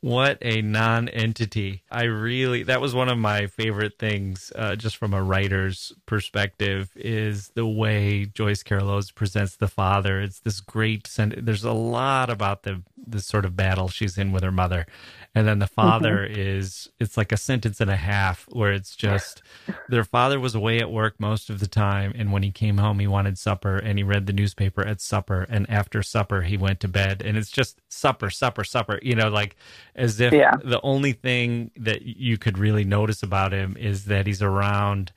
what 0.00 0.38
a 0.42 0.62
non-entity. 0.62 1.82
I 1.90 2.04
really 2.04 2.62
that 2.64 2.80
was 2.80 2.94
one 2.94 3.08
of 3.08 3.18
my 3.18 3.46
favorite 3.46 3.98
things 3.98 4.52
uh, 4.54 4.76
just 4.76 4.96
from 4.96 5.14
a 5.14 5.22
writer's 5.22 5.92
perspective 6.06 6.90
is 6.96 7.48
the 7.54 7.66
way 7.66 8.26
Joyce 8.26 8.62
Carol 8.62 8.90
Oates 8.90 9.10
presents 9.10 9.56
the 9.56 9.68
father. 9.68 10.20
It's 10.20 10.40
this 10.40 10.60
great 10.60 11.08
there's 11.16 11.64
a 11.64 11.72
lot 11.72 12.30
about 12.30 12.62
the 12.62 12.82
the 12.96 13.20
sort 13.20 13.44
of 13.44 13.56
battle 13.56 13.88
she's 13.88 14.18
in 14.18 14.32
with 14.32 14.42
her 14.42 14.52
mother 14.52 14.86
and 15.34 15.46
then 15.46 15.60
the 15.60 15.66
father 15.66 16.18
mm-hmm. 16.18 16.40
is 16.40 16.88
it's 16.98 17.16
like 17.16 17.32
a 17.32 17.36
sentence 17.36 17.80
and 17.80 17.90
a 17.90 17.96
half 17.96 18.46
where 18.50 18.72
it's 18.72 18.96
just 18.96 19.42
their 19.88 20.04
father 20.04 20.40
was 20.40 20.54
away 20.54 20.78
at 20.78 20.90
work 20.90 21.14
most 21.18 21.50
of 21.50 21.60
the 21.60 21.66
time 21.66 22.12
and 22.16 22.32
when 22.32 22.42
he 22.42 22.50
came 22.50 22.78
home 22.78 22.98
he 22.98 23.06
wanted 23.06 23.38
supper 23.38 23.76
and 23.76 23.98
he 23.98 24.04
read 24.04 24.26
the 24.26 24.32
newspaper 24.32 24.84
at 24.84 25.00
supper 25.00 25.46
and 25.48 25.68
after 25.70 26.02
supper 26.02 26.42
he 26.42 26.56
went 26.56 26.80
to 26.80 26.88
bed 26.88 27.22
and 27.24 27.36
it's 27.36 27.50
just 27.50 27.80
supper 27.88 28.30
supper 28.30 28.64
supper 28.64 28.98
you 29.02 29.14
know 29.14 29.28
like 29.28 29.56
as 29.94 30.20
if 30.20 30.32
yeah. 30.32 30.56
the 30.64 30.80
only 30.82 31.12
thing 31.12 31.70
that 31.76 32.02
you 32.02 32.36
could 32.36 32.58
really 32.58 32.84
notice 32.84 33.22
about 33.22 33.52
him 33.52 33.76
is 33.78 34.06
that 34.06 34.26
he's 34.26 34.42
around 34.42 35.12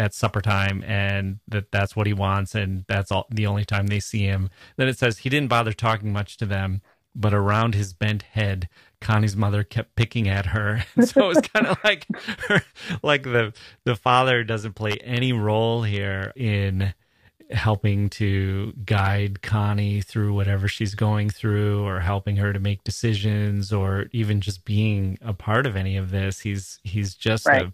at 0.00 0.14
supper 0.14 0.40
time 0.40 0.84
and 0.84 1.40
that 1.48 1.72
that's 1.72 1.96
what 1.96 2.06
he 2.06 2.12
wants 2.12 2.54
and 2.54 2.84
that's 2.86 3.10
all 3.10 3.26
the 3.30 3.46
only 3.46 3.64
time 3.64 3.88
they 3.88 3.98
see 3.98 4.22
him 4.22 4.48
then 4.76 4.86
it 4.86 4.96
says 4.96 5.18
he 5.18 5.28
didn't 5.28 5.48
bother 5.48 5.72
talking 5.72 6.12
much 6.12 6.36
to 6.36 6.46
them 6.46 6.80
but 7.18 7.34
around 7.34 7.74
his 7.74 7.92
bent 7.92 8.22
head, 8.22 8.68
Connie's 9.00 9.36
mother 9.36 9.64
kept 9.64 9.94
picking 9.96 10.28
at 10.28 10.46
her. 10.46 10.84
so 11.00 11.24
it 11.24 11.28
was 11.28 11.40
kind 11.40 11.66
of 11.66 11.78
like 11.84 12.06
her, 12.48 12.62
like 13.02 13.22
the 13.22 13.52
the 13.84 13.96
father 13.96 14.44
doesn't 14.44 14.74
play 14.74 14.92
any 15.02 15.32
role 15.32 15.82
here 15.82 16.32
in 16.36 16.94
helping 17.50 18.10
to 18.10 18.72
guide 18.84 19.40
Connie 19.40 20.02
through 20.02 20.34
whatever 20.34 20.68
she's 20.68 20.94
going 20.94 21.30
through 21.30 21.82
or 21.86 22.00
helping 22.00 22.36
her 22.36 22.52
to 22.52 22.58
make 22.58 22.84
decisions 22.84 23.72
or 23.72 24.06
even 24.12 24.40
just 24.40 24.64
being 24.64 25.18
a 25.22 25.32
part 25.32 25.66
of 25.66 25.74
any 25.74 25.96
of 25.96 26.10
this. 26.10 26.40
He's 26.40 26.78
he's 26.82 27.14
just 27.14 27.46
right. 27.46 27.72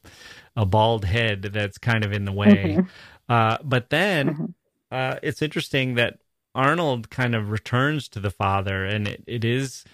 a, 0.56 0.62
a 0.62 0.66
bald 0.66 1.04
head 1.04 1.42
that's 1.42 1.78
kind 1.78 2.04
of 2.04 2.12
in 2.12 2.24
the 2.24 2.32
way. 2.32 2.76
Mm-hmm. 2.78 2.86
Uh, 3.28 3.58
but 3.64 3.90
then 3.90 4.28
mm-hmm. 4.28 4.44
uh, 4.90 5.16
it's 5.22 5.42
interesting 5.42 5.94
that 5.94 6.18
Arnold 6.54 7.10
kind 7.10 7.34
of 7.34 7.50
returns 7.50 8.08
to 8.10 8.20
the 8.20 8.30
father, 8.30 8.84
and 8.84 9.08
it, 9.08 9.24
it 9.26 9.44
is 9.44 9.84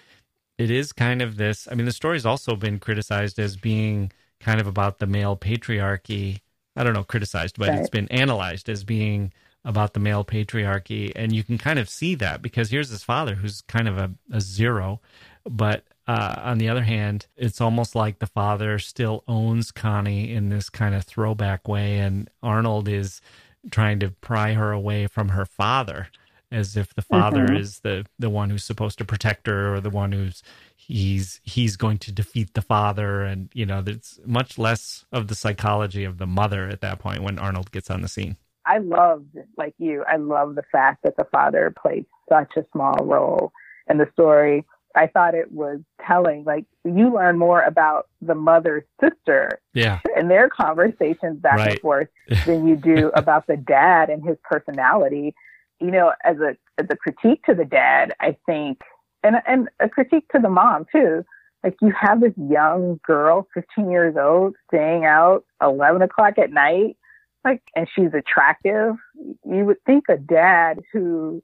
it 0.57 0.69
is 0.69 0.93
kind 0.93 1.21
of 1.21 1.37
this. 1.37 1.67
I 1.71 1.75
mean, 1.75 1.85
the 1.85 1.91
story's 1.91 2.25
also 2.25 2.55
been 2.55 2.79
criticized 2.79 3.39
as 3.39 3.57
being 3.57 4.11
kind 4.39 4.59
of 4.59 4.67
about 4.67 4.99
the 4.99 5.07
male 5.07 5.37
patriarchy. 5.37 6.41
I 6.75 6.83
don't 6.83 6.93
know, 6.93 7.03
criticized, 7.03 7.57
but 7.57 7.69
right. 7.69 7.79
it's 7.79 7.89
been 7.89 8.07
analyzed 8.09 8.69
as 8.69 8.83
being 8.83 9.33
about 9.63 9.93
the 9.93 9.99
male 9.99 10.23
patriarchy, 10.23 11.11
and 11.15 11.33
you 11.33 11.43
can 11.43 11.57
kind 11.57 11.77
of 11.77 11.89
see 11.89 12.15
that 12.15 12.41
because 12.41 12.71
here's 12.71 12.89
his 12.89 13.03
father 13.03 13.35
who's 13.35 13.61
kind 13.61 13.87
of 13.87 13.97
a, 13.97 14.11
a 14.31 14.41
zero, 14.41 14.99
but 15.45 15.83
uh, 16.07 16.35
on 16.37 16.57
the 16.57 16.67
other 16.67 16.83
hand, 16.83 17.27
it's 17.37 17.61
almost 17.61 17.93
like 17.93 18.19
the 18.19 18.27
father 18.27 18.79
still 18.79 19.23
owns 19.27 19.71
Connie 19.71 20.33
in 20.33 20.49
this 20.49 20.69
kind 20.69 20.95
of 20.95 21.03
throwback 21.03 21.67
way, 21.67 21.99
and 21.99 22.29
Arnold 22.41 22.87
is 22.87 23.21
trying 23.69 23.99
to 23.99 24.09
pry 24.09 24.53
her 24.53 24.71
away 24.71 25.05
from 25.07 25.29
her 25.29 25.45
father 25.45 26.07
as 26.51 26.75
if 26.75 26.93
the 26.93 27.01
father 27.01 27.45
mm-hmm. 27.45 27.55
is 27.55 27.79
the 27.79 28.05
the 28.19 28.29
one 28.29 28.49
who's 28.49 28.63
supposed 28.63 28.97
to 28.97 29.05
protect 29.05 29.47
her 29.47 29.73
or 29.73 29.79
the 29.79 29.89
one 29.89 30.11
who's 30.11 30.43
he's 30.75 31.39
he's 31.43 31.77
going 31.77 31.97
to 31.97 32.11
defeat 32.11 32.53
the 32.53 32.61
father 32.61 33.21
and 33.21 33.49
you 33.53 33.65
know 33.65 33.81
there's 33.81 34.19
much 34.25 34.57
less 34.57 35.05
of 35.11 35.27
the 35.27 35.35
psychology 35.35 36.03
of 36.03 36.17
the 36.17 36.27
mother 36.27 36.67
at 36.67 36.81
that 36.81 36.99
point 36.99 37.23
when 37.23 37.39
Arnold 37.39 37.71
gets 37.71 37.89
on 37.89 38.01
the 38.01 38.07
scene. 38.07 38.37
I 38.65 38.79
loved 38.79 39.37
like 39.57 39.73
you 39.77 40.03
I 40.07 40.17
love 40.17 40.55
the 40.55 40.63
fact 40.71 41.03
that 41.03 41.15
the 41.17 41.25
father 41.31 41.73
played 41.81 42.05
such 42.29 42.51
a 42.57 42.65
small 42.71 42.97
role 43.01 43.51
in 43.89 43.97
the 43.97 44.09
story. 44.13 44.65
I 44.93 45.07
thought 45.07 45.35
it 45.35 45.51
was 45.51 45.79
telling 46.05 46.43
like 46.43 46.65
you 46.83 47.13
learn 47.13 47.37
more 47.37 47.61
about 47.61 48.07
the 48.21 48.35
mother's 48.35 48.83
sister 48.99 49.61
yeah. 49.73 49.99
and 50.17 50.29
their 50.29 50.49
conversations 50.49 51.39
back 51.39 51.57
right. 51.57 51.71
and 51.71 51.79
forth 51.79 52.09
than 52.45 52.67
you 52.67 52.75
do 52.75 53.09
about 53.15 53.47
the 53.47 53.55
dad 53.55 54.09
and 54.09 54.23
his 54.23 54.37
personality 54.43 55.33
you 55.81 55.91
know, 55.91 56.13
as 56.23 56.37
a 56.37 56.55
as 56.77 56.87
a 56.89 56.95
critique 56.95 57.43
to 57.45 57.53
the 57.53 57.65
dad, 57.65 58.13
I 58.19 58.37
think, 58.45 58.81
and 59.23 59.37
and 59.47 59.69
a 59.79 59.89
critique 59.89 60.27
to 60.33 60.39
the 60.41 60.49
mom 60.49 60.85
too. 60.91 61.25
Like 61.63 61.75
you 61.81 61.93
have 61.99 62.21
this 62.21 62.33
young 62.37 62.99
girl, 63.05 63.47
15 63.53 63.91
years 63.91 64.15
old, 64.19 64.55
staying 64.67 65.05
out 65.05 65.45
11 65.61 66.01
o'clock 66.01 66.39
at 66.39 66.51
night 66.51 66.97
like, 67.43 67.61
and 67.75 67.87
she's 67.93 68.13
attractive. 68.13 68.95
You 69.15 69.65
would 69.65 69.83
think 69.85 70.05
a 70.09 70.17
dad 70.17 70.79
who 70.93 71.41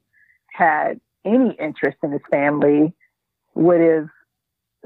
had 0.52 1.00
any 1.24 1.56
interest 1.58 1.98
in 2.02 2.12
his 2.12 2.20
family 2.30 2.92
would 3.54 3.80
have 3.80 4.08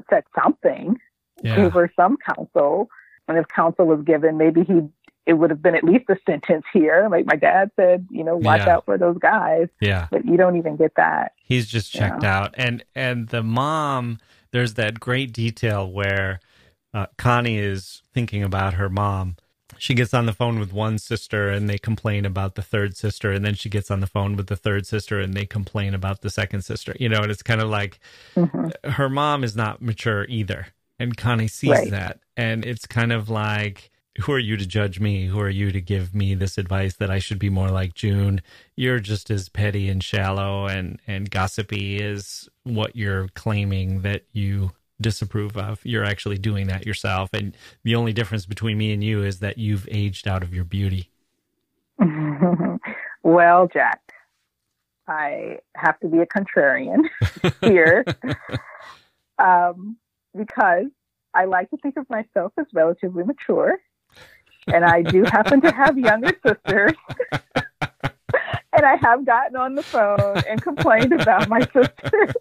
said 0.09 0.23
something, 0.41 0.97
yeah. 1.43 1.55
gave 1.55 1.73
her 1.73 1.91
some 1.95 2.17
counsel. 2.17 2.89
And 3.27 3.37
if 3.37 3.47
counsel 3.47 3.85
was 3.85 4.01
given, 4.03 4.37
maybe 4.37 4.63
he 4.63 4.81
it 5.25 5.33
would 5.33 5.49
have 5.49 5.61
been 5.61 5.75
at 5.75 5.83
least 5.83 6.05
a 6.09 6.17
sentence 6.25 6.65
here. 6.73 7.07
Like 7.09 7.25
my 7.25 7.35
dad 7.35 7.71
said, 7.75 8.07
you 8.11 8.23
know, 8.23 8.35
watch 8.35 8.61
yeah. 8.65 8.75
out 8.75 8.85
for 8.85 8.97
those 8.97 9.17
guys. 9.17 9.69
Yeah. 9.79 10.07
But 10.11 10.25
you 10.25 10.37
don't 10.37 10.57
even 10.57 10.75
get 10.75 10.95
that. 10.95 11.33
He's 11.37 11.67
just 11.67 11.91
checked 11.91 12.23
out. 12.23 12.53
And 12.57 12.83
and 12.93 13.29
the 13.29 13.43
mom, 13.43 14.19
there's 14.51 14.73
that 14.73 14.99
great 14.99 15.31
detail 15.31 15.89
where 15.89 16.39
uh, 16.93 17.07
Connie 17.17 17.57
is 17.57 18.03
thinking 18.13 18.43
about 18.43 18.73
her 18.75 18.89
mom. 18.89 19.37
She 19.79 19.93
gets 19.93 20.13
on 20.13 20.25
the 20.25 20.33
phone 20.33 20.59
with 20.59 20.71
one 20.71 20.97
sister 20.99 21.49
and 21.49 21.67
they 21.69 21.77
complain 21.77 22.25
about 22.25 22.55
the 22.55 22.61
third 22.61 22.95
sister. 22.95 23.31
And 23.31 23.43
then 23.43 23.55
she 23.55 23.69
gets 23.69 23.89
on 23.89 24.01
the 24.01 24.07
phone 24.07 24.35
with 24.35 24.47
the 24.47 24.55
third 24.55 24.85
sister 24.85 25.19
and 25.19 25.33
they 25.33 25.45
complain 25.45 25.93
about 25.93 26.21
the 26.21 26.29
second 26.29 26.61
sister. 26.61 26.95
You 26.99 27.09
know, 27.09 27.21
and 27.21 27.31
it's 27.31 27.41
kind 27.41 27.61
of 27.61 27.69
like 27.69 27.99
mm-hmm. 28.35 28.89
her 28.91 29.09
mom 29.09 29.43
is 29.43 29.55
not 29.55 29.81
mature 29.81 30.25
either. 30.29 30.67
And 30.99 31.17
Connie 31.17 31.47
sees 31.47 31.71
right. 31.71 31.89
that. 31.89 32.19
And 32.37 32.63
it's 32.63 32.85
kind 32.85 33.11
of 33.11 33.29
like, 33.29 33.89
who 34.21 34.31
are 34.31 34.39
you 34.39 34.57
to 34.57 34.65
judge 34.65 34.99
me? 34.99 35.25
Who 35.25 35.39
are 35.39 35.49
you 35.49 35.71
to 35.71 35.81
give 35.81 36.13
me 36.13 36.35
this 36.35 36.57
advice 36.57 36.95
that 36.97 37.09
I 37.09 37.19
should 37.19 37.39
be 37.39 37.49
more 37.49 37.69
like 37.69 37.95
June? 37.95 38.41
You're 38.75 38.99
just 38.99 39.31
as 39.31 39.49
petty 39.49 39.89
and 39.89 40.03
shallow 40.03 40.67
and, 40.67 40.99
and 41.07 41.31
gossipy 41.31 42.01
as 42.01 42.47
what 42.63 42.95
you're 42.95 43.29
claiming 43.29 44.01
that 44.01 44.23
you 44.31 44.71
disapprove 45.01 45.57
of. 45.57 45.79
You're 45.83 46.05
actually 46.05 46.37
doing 46.37 46.67
that 46.67 46.85
yourself. 46.85 47.29
And 47.33 47.57
the 47.83 47.95
only 47.95 48.13
difference 48.13 48.45
between 48.45 48.77
me 48.77 48.93
and 48.93 49.03
you 49.03 49.23
is 49.23 49.39
that 49.39 49.57
you've 49.57 49.87
aged 49.89 50.27
out 50.27 50.43
of 50.43 50.53
your 50.53 50.63
beauty. 50.63 51.09
well, 53.23 53.67
Jacke, 53.67 53.97
I 55.07 55.57
have 55.75 55.99
to 56.01 56.07
be 56.07 56.19
a 56.19 56.27
contrarian 56.27 57.09
here 57.61 58.05
um, 59.39 59.97
because 60.37 60.85
I 61.33 61.45
like 61.45 61.71
to 61.71 61.77
think 61.77 61.97
of 61.97 62.07
myself 62.11 62.53
as 62.59 62.67
relatively 62.73 63.23
mature 63.23 63.79
and 64.67 64.85
I 64.85 65.01
do 65.01 65.23
happen 65.23 65.61
to 65.61 65.71
have 65.71 65.97
younger 65.97 66.33
sisters. 66.45 66.93
and 68.73 68.85
I 68.85 68.95
have 69.01 69.25
gotten 69.25 69.55
on 69.55 69.75
the 69.75 69.83
phone 69.83 70.43
and 70.49 70.61
complained 70.61 71.13
about 71.13 71.49
my 71.49 71.61
sister. 71.61 72.33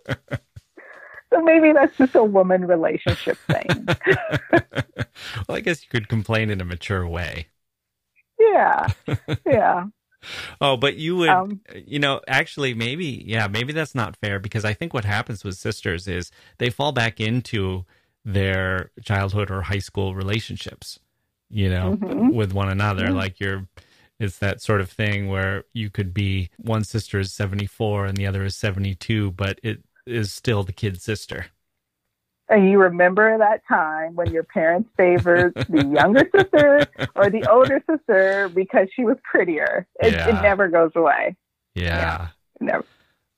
so 1.32 1.42
maybe 1.42 1.72
that's 1.72 1.96
just 1.96 2.14
a 2.14 2.24
woman 2.24 2.66
relationship 2.66 3.38
thing. 3.46 3.86
well, 5.48 5.56
I 5.56 5.60
guess 5.60 5.82
you 5.82 5.88
could 5.90 6.08
complain 6.08 6.50
in 6.50 6.60
a 6.60 6.64
mature 6.64 7.06
way. 7.06 7.48
Yeah. 8.38 8.88
Yeah. 9.46 9.86
oh, 10.60 10.76
but 10.76 10.96
you 10.96 11.16
would, 11.16 11.28
um, 11.28 11.60
you 11.74 11.98
know, 11.98 12.20
actually, 12.26 12.74
maybe, 12.74 13.24
yeah, 13.26 13.46
maybe 13.48 13.72
that's 13.72 13.94
not 13.94 14.16
fair 14.16 14.38
because 14.38 14.64
I 14.64 14.74
think 14.74 14.94
what 14.94 15.04
happens 15.04 15.44
with 15.44 15.56
sisters 15.56 16.08
is 16.08 16.30
they 16.58 16.70
fall 16.70 16.92
back 16.92 17.20
into 17.20 17.84
their 18.24 18.90
childhood 19.02 19.50
or 19.50 19.62
high 19.62 19.80
school 19.80 20.14
relationships 20.14 21.00
you 21.52 21.68
know, 21.68 21.96
mm-hmm. 21.96 22.30
with 22.30 22.52
one 22.52 22.68
another. 22.68 23.06
Mm-hmm. 23.06 23.16
Like 23.16 23.38
you're, 23.38 23.68
it's 24.18 24.38
that 24.38 24.60
sort 24.60 24.80
of 24.80 24.90
thing 24.90 25.28
where 25.28 25.64
you 25.72 25.90
could 25.90 26.14
be 26.14 26.50
one 26.56 26.84
sister 26.84 27.20
is 27.20 27.32
74 27.32 28.06
and 28.06 28.16
the 28.16 28.26
other 28.26 28.44
is 28.44 28.56
72, 28.56 29.32
but 29.32 29.60
it 29.62 29.82
is 30.06 30.32
still 30.32 30.64
the 30.64 30.72
kid's 30.72 31.02
sister. 31.02 31.46
And 32.48 32.68
you 32.68 32.78
remember 32.78 33.38
that 33.38 33.62
time 33.66 34.14
when 34.14 34.30
your 34.30 34.42
parents 34.42 34.90
favored 34.96 35.54
the 35.54 35.86
younger 35.94 36.28
sister 36.34 36.86
or 37.14 37.30
the 37.30 37.46
older 37.50 37.82
sister 37.88 38.48
because 38.48 38.88
she 38.94 39.04
was 39.04 39.16
prettier. 39.22 39.86
It, 40.00 40.12
yeah. 40.12 40.28
it 40.28 40.42
never 40.42 40.68
goes 40.68 40.90
away. 40.94 41.36
Yeah. 41.74 41.84
yeah 41.84 42.28
never. 42.60 42.84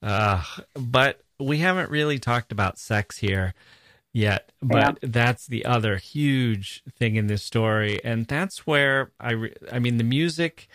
Uh, 0.03 0.43
but 0.75 1.21
we 1.39 1.59
haven't 1.59 1.91
really 1.91 2.19
talked 2.19 2.53
about 2.53 2.79
sex 2.79 3.19
here 3.19 3.55
yet 4.15 4.53
but 4.63 4.99
yeah. 5.03 5.09
that's 5.11 5.47
the 5.47 5.67
other 5.67 5.97
huge 5.97 6.83
thing 6.97 7.17
in 7.17 7.27
this 7.27 7.43
story. 7.43 8.03
And 8.03 8.27
that's 8.27 8.67
where 8.67 9.11
i 9.21 9.33
re- 9.33 9.57
i 9.71 9.79
mean 9.79 9.99
the 9.99 10.05
music 10.05 10.69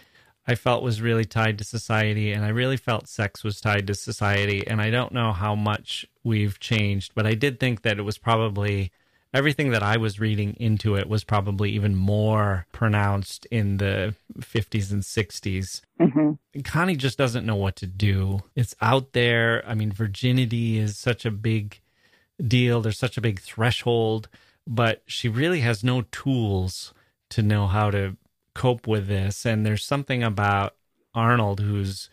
i 0.46 0.54
felt 0.54 0.84
was 0.84 1.02
really 1.02 1.26
tied 1.26 1.58
to 1.58 1.64
society 1.64 2.32
and 2.32 2.46
i 2.46 2.50
really 2.50 2.78
felt 2.78 3.08
sex 3.08 3.44
was 3.44 3.60
tied 3.60 3.88
to 3.88 3.96
society. 3.96 4.68
And 4.68 4.80
i 4.82 4.92
don't 4.92 5.14
know 5.14 5.32
how 5.32 5.56
much 5.56 6.06
we've 6.24 6.60
changed 6.60 7.14
but 7.16 7.26
i 7.26 7.34
did 7.34 7.60
think 7.60 7.82
that 7.82 7.98
it 7.98 8.04
was 8.04 8.20
probably 8.20 8.92
everything 9.34 9.72
that 9.72 9.84
i 9.84 9.96
was 9.96 10.20
reading 10.20 10.56
into 10.60 10.96
it 10.96 11.08
was 11.08 11.24
probably 11.24 11.72
even 11.72 11.96
more 11.96 12.66
pronounced 12.74 13.46
in 13.48 13.78
the 13.78 14.14
50s 14.40 14.92
and 14.92 15.04
60s 15.04 15.82
mm-hmm. 16.00 16.62
connie 16.62 16.98
just 16.98 17.18
doesn't 17.18 17.46
know 17.46 17.56
what 17.56 17.78
to 17.78 17.88
do. 17.88 18.42
It's 18.56 18.76
out 18.82 19.14
there. 19.14 19.64
I 19.66 19.76
mean 19.76 19.94
virginity 19.94 20.78
is 20.78 20.98
such 20.98 21.26
a 21.26 21.32
big 21.32 21.80
deal. 22.46 22.82
There's 22.82 22.98
such 22.98 23.18
a 23.18 23.22
big 23.22 23.40
threshold, 23.40 24.30
but 24.66 25.04
she 25.06 25.28
really 25.28 25.62
has 25.62 25.84
no 25.84 26.04
tools 26.12 26.94
to 27.30 27.42
know 27.42 27.68
how 27.68 27.92
to 27.92 28.18
cope 28.54 28.88
with 28.88 29.08
this. 29.08 29.46
And 29.46 29.66
there's 29.66 29.86
something 29.86 30.24
about 30.24 30.76
Arnold 31.14 31.60
who's 31.60 32.10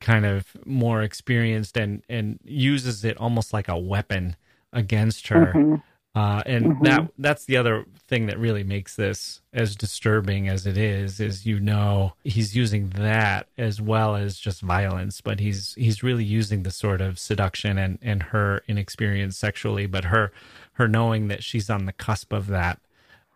kind 0.00 0.26
of 0.26 0.48
more 0.66 1.02
experienced 1.02 1.78
and 1.78 2.02
and 2.08 2.38
uses 2.44 3.04
it 3.04 3.16
almost 3.16 3.52
like 3.52 3.68
a 3.68 3.78
weapon 3.78 4.36
against 4.72 5.28
her. 5.28 5.52
Mm-hmm. 5.54 5.74
Uh, 6.14 6.42
and 6.46 6.64
mm-hmm. 6.66 6.84
that 6.84 7.10
that's 7.18 7.44
the 7.46 7.56
other 7.56 7.84
thing 8.06 8.26
that 8.26 8.38
really 8.38 8.62
makes 8.62 8.94
this 8.94 9.40
as 9.52 9.74
disturbing 9.74 10.48
as 10.48 10.64
it 10.64 10.78
is 10.78 11.18
is 11.18 11.44
you 11.44 11.58
know 11.58 12.12
he's 12.22 12.54
using 12.54 12.90
that 12.90 13.48
as 13.58 13.80
well 13.80 14.14
as 14.14 14.38
just 14.38 14.60
violence 14.60 15.20
but 15.20 15.40
he's 15.40 15.74
he's 15.74 16.04
really 16.04 16.22
using 16.22 16.62
the 16.62 16.70
sort 16.70 17.00
of 17.00 17.18
seduction 17.18 17.78
and 17.78 17.98
and 18.00 18.22
her 18.22 18.62
inexperience 18.68 19.36
sexually 19.36 19.86
but 19.86 20.04
her 20.04 20.30
her 20.74 20.86
knowing 20.86 21.26
that 21.26 21.42
she's 21.42 21.68
on 21.68 21.86
the 21.86 21.92
cusp 21.92 22.32
of 22.32 22.46
that 22.46 22.78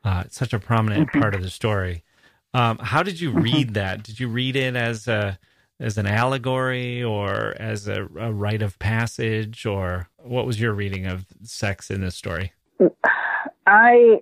uh, 0.05 0.23
it's 0.27 0.37
such 0.37 0.53
a 0.53 0.59
prominent 0.61 1.09
mm-hmm. 1.09 1.21
part 1.21 1.35
of 1.35 1.43
the 1.43 1.51
story 1.51 2.05
um, 2.55 2.79
how 2.79 3.03
did 3.03 3.21
you 3.21 3.31
mm-hmm. 3.31 3.41
read 3.41 3.75
that 3.75 4.05
did 4.05 4.21
you 4.21 4.29
read 4.29 4.55
it 4.55 4.77
as 4.77 5.09
a 5.09 5.37
as 5.81 5.99
an 5.99 6.07
allegory 6.07 7.03
or 7.03 7.55
as 7.59 7.89
a, 7.89 8.03
a 8.19 8.33
rite 8.33 8.63
of 8.63 8.79
passage 8.79 9.67
or 9.67 10.09
what 10.19 10.47
was 10.47 10.61
your 10.61 10.73
reading 10.73 11.07
of 11.07 11.27
sex 11.43 11.91
in 11.91 12.03
this 12.03 12.15
story 12.15 12.53
I, 13.67 14.21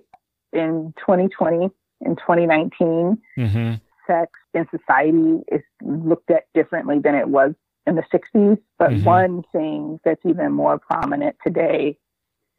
in 0.53 0.93
2020 0.99 1.69
in 2.01 2.15
2019, 2.15 3.17
mm-hmm. 3.37 3.73
sex 4.05 4.31
in 4.53 4.67
society 4.69 5.43
is 5.51 5.61
looked 5.81 6.29
at 6.29 6.43
differently 6.53 6.99
than 6.99 7.15
it 7.15 7.27
was 7.27 7.53
in 7.85 7.95
the 7.95 8.03
60s. 8.13 8.59
But 8.77 8.91
mm-hmm. 8.91 9.03
one 9.03 9.43
thing 9.51 9.99
that's 10.03 10.25
even 10.25 10.51
more 10.51 10.77
prominent 10.77 11.35
today 11.45 11.97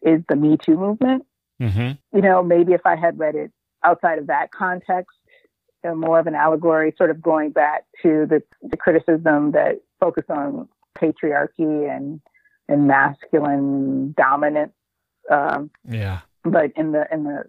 is 0.03 0.23
the 0.29 0.37
Me 0.37 0.57
Too 0.57 0.77
movement. 0.77 1.25
Mm-hmm. 1.61 2.17
You 2.17 2.23
know, 2.23 2.43
maybe 2.43 2.73
if 2.73 2.83
I 2.85 2.97
had 2.97 3.19
read 3.19 3.35
it 3.35 3.53
outside 3.85 4.19
of 4.19 4.29
that 4.29 4.51
context, 4.53 5.17
you 5.85 5.91
know, 5.91 5.97
more 5.97 6.19
of 6.19 6.27
an 6.27 6.35
allegory, 6.35 6.95
sort 6.97 7.11
of 7.11 7.23
going 7.23 7.51
back 7.51 7.85
to 8.03 8.27
the, 8.29 8.43
the 8.63 8.77
criticism 8.77 9.53
that 9.53 9.81
focused 10.01 10.31
on 10.31 10.69
patriarchy 10.97 11.95
and 11.95 12.21
and 12.71 12.87
masculine 12.87 14.13
dominance 14.17 14.73
um, 15.31 15.71
yeah. 15.89 16.21
But 16.45 16.73
in 16.77 16.93
the 16.93 17.05
in 17.13 17.25
the 17.25 17.45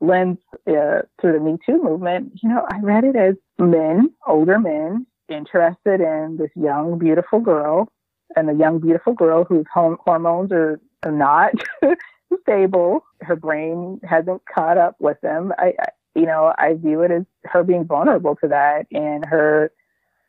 lens 0.00 0.38
uh, 0.66 1.02
through 1.20 1.32
the 1.32 1.40
Me 1.40 1.58
Too 1.64 1.82
movement, 1.82 2.32
you 2.42 2.48
know, 2.48 2.66
I 2.70 2.78
read 2.80 3.04
it 3.04 3.16
as 3.16 3.34
men, 3.58 4.10
older 4.26 4.58
men, 4.58 5.06
interested 5.28 6.00
in 6.00 6.36
this 6.38 6.50
young, 6.54 6.98
beautiful 6.98 7.40
girl, 7.40 7.88
and 8.36 8.50
a 8.50 8.54
young, 8.54 8.80
beautiful 8.80 9.14
girl 9.14 9.44
whose 9.44 9.64
home 9.72 9.96
hormones 10.04 10.52
are, 10.52 10.80
are 11.04 11.12
not 11.12 11.52
stable. 12.42 13.04
Her 13.20 13.36
brain 13.36 14.00
hasn't 14.02 14.42
caught 14.52 14.76
up 14.76 14.96
with 14.98 15.20
them. 15.22 15.52
I, 15.58 15.74
I, 15.78 15.86
you 16.14 16.26
know, 16.26 16.52
I 16.58 16.74
view 16.74 17.02
it 17.02 17.10
as 17.10 17.24
her 17.44 17.62
being 17.62 17.86
vulnerable 17.86 18.36
to 18.42 18.48
that, 18.48 18.86
and 18.90 19.24
her, 19.24 19.72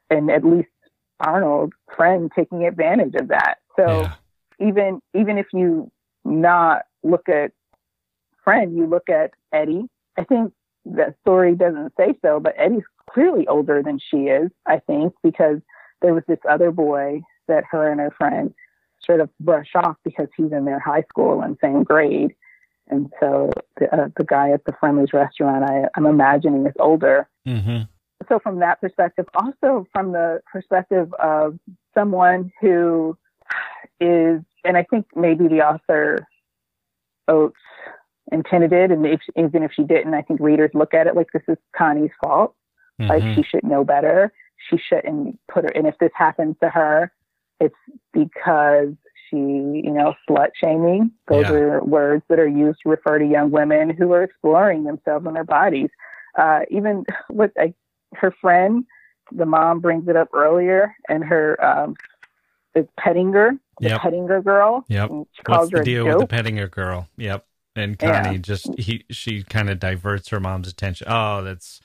and 0.09 0.29
at 0.31 0.45
least 0.45 0.69
Arnold, 1.19 1.73
friend, 1.95 2.31
taking 2.33 2.65
advantage 2.65 3.15
of 3.15 3.29
that. 3.29 3.55
So. 3.75 4.01
Yeah. 4.01 4.13
Even 4.59 5.01
even 5.15 5.39
if 5.39 5.47
you 5.51 5.91
not 6.23 6.83
look 7.03 7.29
at 7.29 7.51
friend, 8.43 8.75
you 8.75 8.85
look 8.85 9.09
at 9.09 9.31
Eddie. 9.51 9.89
I 10.17 10.23
think 10.23 10.53
the 10.85 11.13
story 11.21 11.55
doesn't 11.55 11.93
say 11.97 12.13
so, 12.21 12.39
but 12.39 12.55
Eddie's 12.57 12.83
clearly 13.09 13.47
older 13.47 13.81
than 13.81 13.99
she 13.99 14.27
is, 14.27 14.51
I 14.65 14.79
think, 14.79 15.13
because 15.23 15.59
there 16.01 16.13
was 16.13 16.23
this 16.27 16.39
other 16.49 16.71
boy 16.71 17.21
that 17.47 17.63
her 17.71 17.89
and 17.89 17.99
her 17.99 18.11
friend 18.11 18.53
sort 19.05 19.19
of 19.19 19.29
brush 19.39 19.71
off 19.75 19.97
because 20.03 20.27
he's 20.35 20.51
in 20.51 20.65
their 20.65 20.79
high 20.79 21.03
school 21.09 21.41
and 21.41 21.57
same 21.61 21.83
grade. 21.83 22.35
And 22.89 23.11
so 23.19 23.49
the, 23.77 23.93
uh, 23.93 24.09
the 24.17 24.25
guy 24.25 24.51
at 24.51 24.65
the 24.65 24.73
Friendly's 24.79 25.13
restaurant, 25.13 25.63
I, 25.63 25.87
I'm 25.95 26.05
imagining 26.05 26.65
is 26.65 26.73
older. 26.79 27.29
Mm-hmm. 27.47 27.83
So 28.29 28.39
from 28.39 28.59
that 28.59 28.79
perspective, 28.81 29.25
also 29.33 29.85
from 29.91 30.11
the 30.11 30.41
perspective 30.51 31.13
of 31.15 31.57
someone 31.93 32.51
who 32.61 33.17
is, 33.99 34.41
and 34.63 34.77
I 34.77 34.83
think 34.83 35.07
maybe 35.15 35.47
the 35.47 35.61
author 35.61 36.27
Oates 37.27 37.55
intended 38.31 38.73
it, 38.73 38.91
and 38.91 39.05
if, 39.05 39.21
even 39.35 39.63
if 39.63 39.71
she 39.73 39.83
didn't, 39.83 40.13
I 40.13 40.21
think 40.21 40.39
readers 40.39 40.71
look 40.73 40.93
at 40.93 41.07
it 41.07 41.15
like 41.15 41.31
this 41.33 41.43
is 41.47 41.57
Connie's 41.75 42.11
fault. 42.23 42.55
Mm-hmm. 43.01 43.09
Like 43.09 43.35
she 43.35 43.43
should 43.43 43.63
know 43.63 43.83
better. 43.83 44.31
She 44.69 44.77
shouldn't 44.77 45.39
put 45.51 45.63
her. 45.63 45.71
And 45.71 45.87
if 45.87 45.97
this 45.99 46.11
happens 46.15 46.55
to 46.61 46.69
her, 46.69 47.11
it's 47.59 47.75
because 48.13 48.93
she, 49.29 49.37
you 49.37 49.91
know, 49.91 50.13
slut 50.29 50.49
shaming. 50.61 51.11
Those 51.27 51.45
yeah. 51.45 51.53
are 51.53 51.83
words 51.83 52.23
that 52.29 52.39
are 52.39 52.47
used 52.47 52.79
to 52.83 52.89
refer 52.89 53.19
to 53.19 53.25
young 53.25 53.51
women 53.51 53.89
who 53.89 54.11
are 54.13 54.23
exploring 54.23 54.83
themselves 54.83 55.25
and 55.25 55.35
their 55.35 55.43
bodies. 55.43 55.89
Uh, 56.37 56.61
even 56.69 57.03
with 57.29 57.51
like, 57.57 57.75
her 58.15 58.33
friend, 58.39 58.85
the 59.31 59.45
mom 59.45 59.79
brings 59.79 60.07
it 60.07 60.15
up 60.15 60.29
earlier, 60.33 60.95
and 61.09 61.23
her 61.23 61.63
um, 61.65 61.95
is 62.75 62.85
Pettinger, 62.99 63.59
the 63.79 63.89
yep. 63.89 64.01
Pettinger 64.01 64.43
girl. 64.43 64.85
Yep. 64.87 65.09
She 65.31 65.43
calls 65.43 65.57
What's 65.59 65.71
her 65.71 65.77
the 65.79 65.83
deal 65.83 66.05
with 66.05 66.19
the 66.19 66.27
Pettinger 66.27 66.69
girl? 66.69 67.07
Yep. 67.17 67.45
And 67.75 67.97
Connie 67.97 68.33
yeah. 68.33 68.37
just 68.37 68.69
he 68.77 69.03
she 69.09 69.43
kind 69.43 69.69
of 69.69 69.79
diverts 69.79 70.29
her 70.29 70.39
mom's 70.39 70.67
attention. 70.67 71.07
Oh, 71.09 71.41
that's 71.41 71.81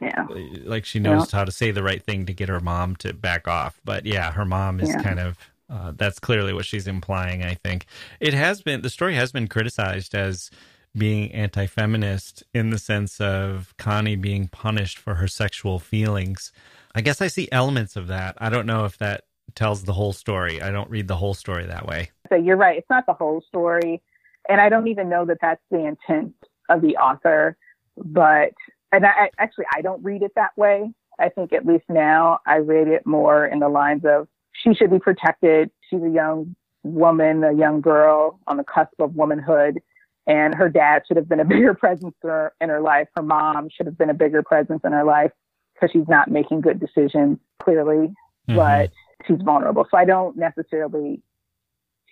yeah. 0.00 0.26
Like 0.64 0.84
she 0.84 0.98
knows 0.98 1.32
yeah. 1.32 1.38
how 1.38 1.44
to 1.44 1.52
say 1.52 1.70
the 1.70 1.82
right 1.82 2.02
thing 2.02 2.26
to 2.26 2.32
get 2.32 2.48
her 2.48 2.60
mom 2.60 2.96
to 2.96 3.12
back 3.12 3.46
off. 3.46 3.80
But 3.84 4.04
yeah, 4.04 4.32
her 4.32 4.44
mom 4.44 4.80
is 4.80 4.88
yeah. 4.88 5.02
kind 5.02 5.20
of 5.20 5.38
uh, 5.70 5.92
that's 5.94 6.18
clearly 6.18 6.52
what 6.52 6.64
she's 6.64 6.88
implying. 6.88 7.44
I 7.44 7.54
think 7.54 7.86
it 8.20 8.34
has 8.34 8.62
been 8.62 8.82
the 8.82 8.90
story 8.90 9.14
has 9.14 9.30
been 9.32 9.48
criticized 9.48 10.14
as 10.14 10.50
being 10.96 11.30
anti-feminist 11.32 12.42
in 12.54 12.70
the 12.70 12.78
sense 12.78 13.20
of 13.20 13.74
Connie 13.76 14.16
being 14.16 14.48
punished 14.48 14.98
for 14.98 15.16
her 15.16 15.28
sexual 15.28 15.78
feelings. 15.78 16.50
I 16.94 17.02
guess 17.02 17.20
I 17.20 17.28
see 17.28 17.48
elements 17.52 17.94
of 17.94 18.08
that. 18.08 18.34
I 18.38 18.48
don't 18.48 18.66
know 18.66 18.86
if 18.86 18.98
that 18.98 19.24
tells 19.54 19.84
the 19.84 19.92
whole 19.92 20.12
story. 20.12 20.60
I 20.62 20.70
don't 20.70 20.90
read 20.90 21.08
the 21.08 21.16
whole 21.16 21.34
story 21.34 21.66
that 21.66 21.86
way. 21.86 22.10
So 22.28 22.36
you're 22.36 22.56
right. 22.56 22.78
It's 22.78 22.90
not 22.90 23.06
the 23.06 23.14
whole 23.14 23.42
story 23.46 24.02
and 24.48 24.60
I 24.60 24.68
don't 24.68 24.88
even 24.88 25.08
know 25.08 25.24
that 25.26 25.38
that's 25.40 25.62
the 25.70 25.84
intent 25.84 26.34
of 26.68 26.80
the 26.80 26.96
author. 26.96 27.56
But 27.96 28.52
and 28.92 29.06
I 29.06 29.30
actually 29.38 29.66
I 29.74 29.82
don't 29.82 30.02
read 30.02 30.22
it 30.22 30.32
that 30.36 30.56
way. 30.56 30.90
I 31.20 31.28
think 31.28 31.52
at 31.52 31.66
least 31.66 31.84
now 31.88 32.38
I 32.46 32.56
read 32.56 32.88
it 32.88 33.04
more 33.04 33.46
in 33.46 33.58
the 33.58 33.68
lines 33.68 34.02
of 34.04 34.28
she 34.52 34.74
should 34.74 34.90
be 34.90 34.98
protected. 34.98 35.70
She's 35.88 36.02
a 36.02 36.08
young 36.08 36.54
woman, 36.84 37.44
a 37.44 37.52
young 37.52 37.80
girl 37.80 38.40
on 38.46 38.56
the 38.56 38.64
cusp 38.64 39.00
of 39.00 39.14
womanhood. 39.14 39.80
And 40.26 40.54
her 40.54 40.68
dad 40.68 41.02
should 41.06 41.16
have 41.16 41.28
been 41.28 41.40
a 41.40 41.44
bigger 41.56 41.74
presence 41.74 42.14
in 42.22 42.68
her 42.68 42.80
life. 42.80 43.08
Her 43.16 43.22
mom 43.22 43.68
should 43.70 43.86
have 43.86 43.98
been 43.98 44.10
a 44.10 44.14
bigger 44.14 44.42
presence 44.42 44.80
in 44.84 44.92
her 44.92 45.04
life 45.04 45.32
because 45.74 45.90
she's 45.92 46.08
not 46.08 46.30
making 46.30 46.60
good 46.60 46.80
decisions, 46.80 47.38
clearly, 47.62 48.08
mm-hmm. 48.48 48.56
but 48.56 48.90
she's 49.26 49.40
vulnerable. 49.42 49.86
So 49.90 49.96
I 49.96 50.04
don't 50.04 50.36
necessarily 50.36 51.22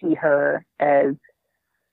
see 0.01 0.15
her 0.15 0.65
as 0.78 1.15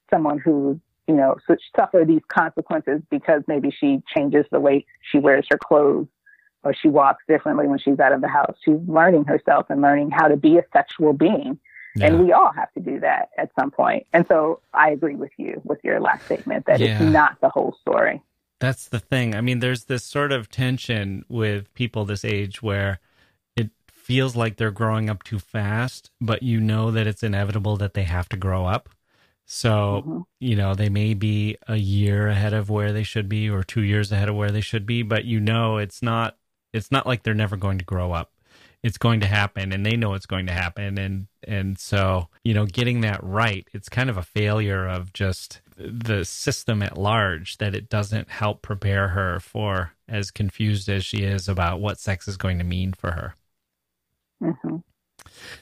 someone 0.10 0.40
who, 0.40 0.80
you 1.08 1.16
know, 1.16 1.38
suffer 1.76 2.04
these 2.06 2.22
consequences 2.28 3.02
because 3.10 3.44
maybe 3.48 3.72
she 3.72 4.02
changes 4.16 4.46
the 4.52 4.60
way 4.60 4.86
she 5.02 5.20
wears 5.20 5.46
her 5.50 5.58
clothes 5.58 6.08
or 6.64 6.74
she 6.74 6.88
walks 6.88 7.24
differently 7.28 7.68
when 7.68 7.80
she's 7.80 8.00
out 8.00 8.14
of 8.14 8.22
the 8.22 8.28
house. 8.28 8.56
She's 8.64 8.80
learning 8.88 9.26
herself 9.26 9.68
and 9.70 9.82
learning 9.82 10.12
how 10.12 10.28
to 10.28 10.38
be 10.38 10.58
a 10.58 10.64
sexual 10.72 11.14
being. 11.14 11.60
Yeah. 11.96 12.08
And 12.08 12.26
we 12.26 12.32
all 12.32 12.52
have 12.54 12.72
to 12.74 12.80
do 12.80 13.00
that 13.02 13.30
at 13.38 13.52
some 13.60 13.70
point. 13.70 14.08
And 14.14 14.26
so 14.28 14.62
I 14.74 14.92
agree 14.92 15.16
with 15.16 15.32
you 15.38 15.62
with 15.64 15.80
your 15.84 16.00
last 16.00 16.26
statement 16.26 16.66
that 16.66 16.80
yeah. 16.80 16.96
it's 16.96 17.02
not 17.02 17.40
the 17.42 17.50
whole 17.50 17.78
story. 17.82 18.22
That's 18.60 18.88
the 18.88 19.00
thing. 19.00 19.36
I 19.36 19.42
mean, 19.42 19.60
there's 19.60 19.86
this 19.86 20.04
sort 20.04 20.32
of 20.32 20.50
tension 20.50 21.26
with 21.28 21.72
people 21.74 22.06
this 22.06 22.26
age 22.26 22.64
where 22.64 23.00
feels 24.04 24.36
like 24.36 24.58
they're 24.58 24.72
growing 24.72 25.10
up 25.10 25.24
too 25.24 25.40
fast, 25.40 26.12
but 26.20 26.44
you 26.44 26.60
know 26.60 26.92
that 26.92 27.08
it's 27.08 27.24
inevitable 27.24 27.78
that 27.78 27.94
they 27.94 28.04
have 28.04 28.28
to 28.30 28.38
grow 28.38 28.66
up. 28.66 28.90
So, 29.46 30.04
mm-hmm. 30.06 30.22
you 30.40 30.56
know, 30.56 30.76
they 30.76 30.90
may 30.90 31.14
be 31.14 31.58
a 31.68 31.78
year 31.78 32.28
ahead 32.28 32.54
of 32.54 32.70
where 32.70 32.92
they 32.92 33.04
should 33.04 33.30
be 33.30 33.50
or 33.50 33.64
2 33.64 33.82
years 33.82 34.12
ahead 34.12 34.30
of 34.30 34.36
where 34.36 34.52
they 34.52 34.62
should 34.62 34.86
be, 34.86 35.04
but 35.04 35.26
you 35.26 35.40
know 35.40 35.78
it's 35.78 36.02
not 36.02 36.38
it's 36.74 36.92
not 36.92 37.06
like 37.06 37.24
they're 37.24 37.34
never 37.34 37.56
going 37.56 37.78
to 37.78 37.86
grow 37.86 38.12
up. 38.12 38.32
It's 38.82 38.98
going 38.98 39.22
to 39.22 39.28
happen 39.28 39.72
and 39.72 39.86
they 39.86 39.96
know 39.96 40.14
it's 40.16 40.26
going 40.26 40.48
to 40.48 40.54
happen 40.54 40.98
and 40.98 41.28
and 41.46 41.78
so, 41.78 42.28
you 42.44 42.54
know, 42.54 42.66
getting 42.66 43.02
that 43.02 43.24
right, 43.24 43.68
it's 43.74 43.90
kind 43.90 44.10
of 44.10 44.18
a 44.18 44.24
failure 44.24 44.88
of 44.88 45.14
just 45.14 45.62
the 45.78 46.26
system 46.26 46.82
at 46.82 46.98
large 46.98 47.58
that 47.58 47.76
it 47.76 47.90
doesn't 47.90 48.30
help 48.30 48.62
prepare 48.62 49.10
her 49.10 49.40
for 49.40 49.94
as 50.08 50.32
confused 50.32 50.90
as 50.90 51.06
she 51.06 51.24
is 51.24 51.48
about 51.48 51.80
what 51.80 52.00
sex 52.00 52.28
is 52.28 52.38
going 52.38 52.58
to 52.58 52.64
mean 52.66 52.94
for 52.94 53.12
her. 53.12 53.36
Mm-hmm. 54.42 54.78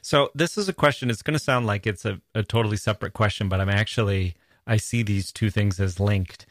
So 0.02 0.30
this 0.34 0.58
is 0.58 0.68
a 0.68 0.74
question. 0.74 1.10
It's 1.10 1.22
going 1.22 1.38
to 1.38 1.44
sound 1.44 1.68
like 1.68 1.86
it's 1.86 2.06
a, 2.06 2.22
a 2.34 2.44
totally 2.44 2.78
separate 2.78 3.14
question, 3.14 3.50
but 3.50 3.62
I'm 3.62 3.70
actually 3.70 4.36
I 4.66 4.78
see 4.78 5.04
these 5.04 5.32
two 5.32 5.50
things 5.50 5.80
as 5.80 6.00
linked. 6.00 6.46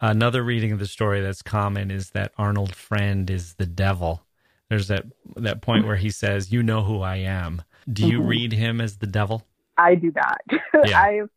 Another 0.00 0.42
reading 0.42 0.72
of 0.72 0.78
the 0.78 0.86
story 0.86 1.20
that's 1.20 1.42
common 1.42 1.90
is 1.90 2.10
that 2.10 2.32
Arnold 2.36 2.74
Friend 2.74 3.28
is 3.30 3.54
the 3.54 3.66
devil. 3.66 4.22
There's 4.68 4.88
that 4.88 5.04
that 5.36 5.62
point 5.62 5.86
where 5.86 5.96
he 5.96 6.10
says, 6.10 6.52
"You 6.52 6.62
know 6.62 6.82
who 6.82 7.00
I 7.00 7.16
am." 7.16 7.62
Do 7.90 8.06
you 8.06 8.18
mm-hmm. 8.18 8.28
read 8.28 8.52
him 8.52 8.80
as 8.80 8.98
the 8.98 9.06
devil? 9.06 9.46
I 9.78 9.94
do 9.94 10.12
not. 10.14 10.40
Yeah. 10.86 11.00
I've 11.00 11.30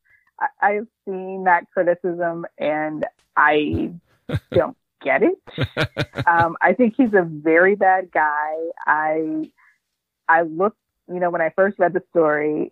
I've 0.61 0.88
seen 1.06 1.45
that 1.45 1.70
criticism, 1.72 2.45
and 2.57 3.06
I 3.38 3.91
don't 4.52 4.78
get 5.02 5.22
it. 5.24 5.38
um, 6.28 6.57
I 6.61 6.74
think 6.74 6.95
he's 6.98 7.14
a 7.14 7.24
very 7.24 7.76
bad 7.76 8.11
guy. 8.11 8.56
I 8.86 9.49
I 10.30 10.43
look 10.43 10.76
you 11.11 11.19
know, 11.19 11.30
when 11.30 11.41
I 11.41 11.49
first 11.56 11.80
read 11.80 11.93
the 11.93 12.03
story, 12.11 12.72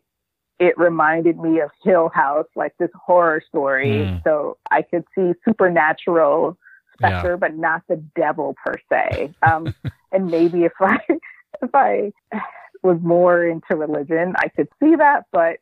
it 0.60 0.78
reminded 0.78 1.40
me 1.40 1.60
of 1.60 1.70
Hill 1.84 2.10
House, 2.14 2.48
like 2.56 2.74
this 2.78 2.90
horror 2.96 3.42
story. 3.48 3.88
Mm. 3.88 4.24
So 4.24 4.58
I 4.72 4.82
could 4.82 5.06
see 5.16 5.34
supernatural 5.46 6.58
specter, 6.94 7.32
yeah. 7.32 7.36
but 7.36 7.56
not 7.56 7.84
the 7.88 7.98
devil 8.16 8.56
per 8.64 8.76
se. 8.92 9.34
Um, 9.42 9.74
and 10.12 10.28
maybe 10.28 10.64
if 10.64 10.74
I 10.80 11.00
if 11.62 11.70
I 11.74 12.12
was 12.84 13.00
more 13.02 13.46
into 13.46 13.76
religion, 13.76 14.34
I 14.38 14.50
could 14.50 14.68
see 14.82 14.96
that. 14.96 15.26
But 15.32 15.58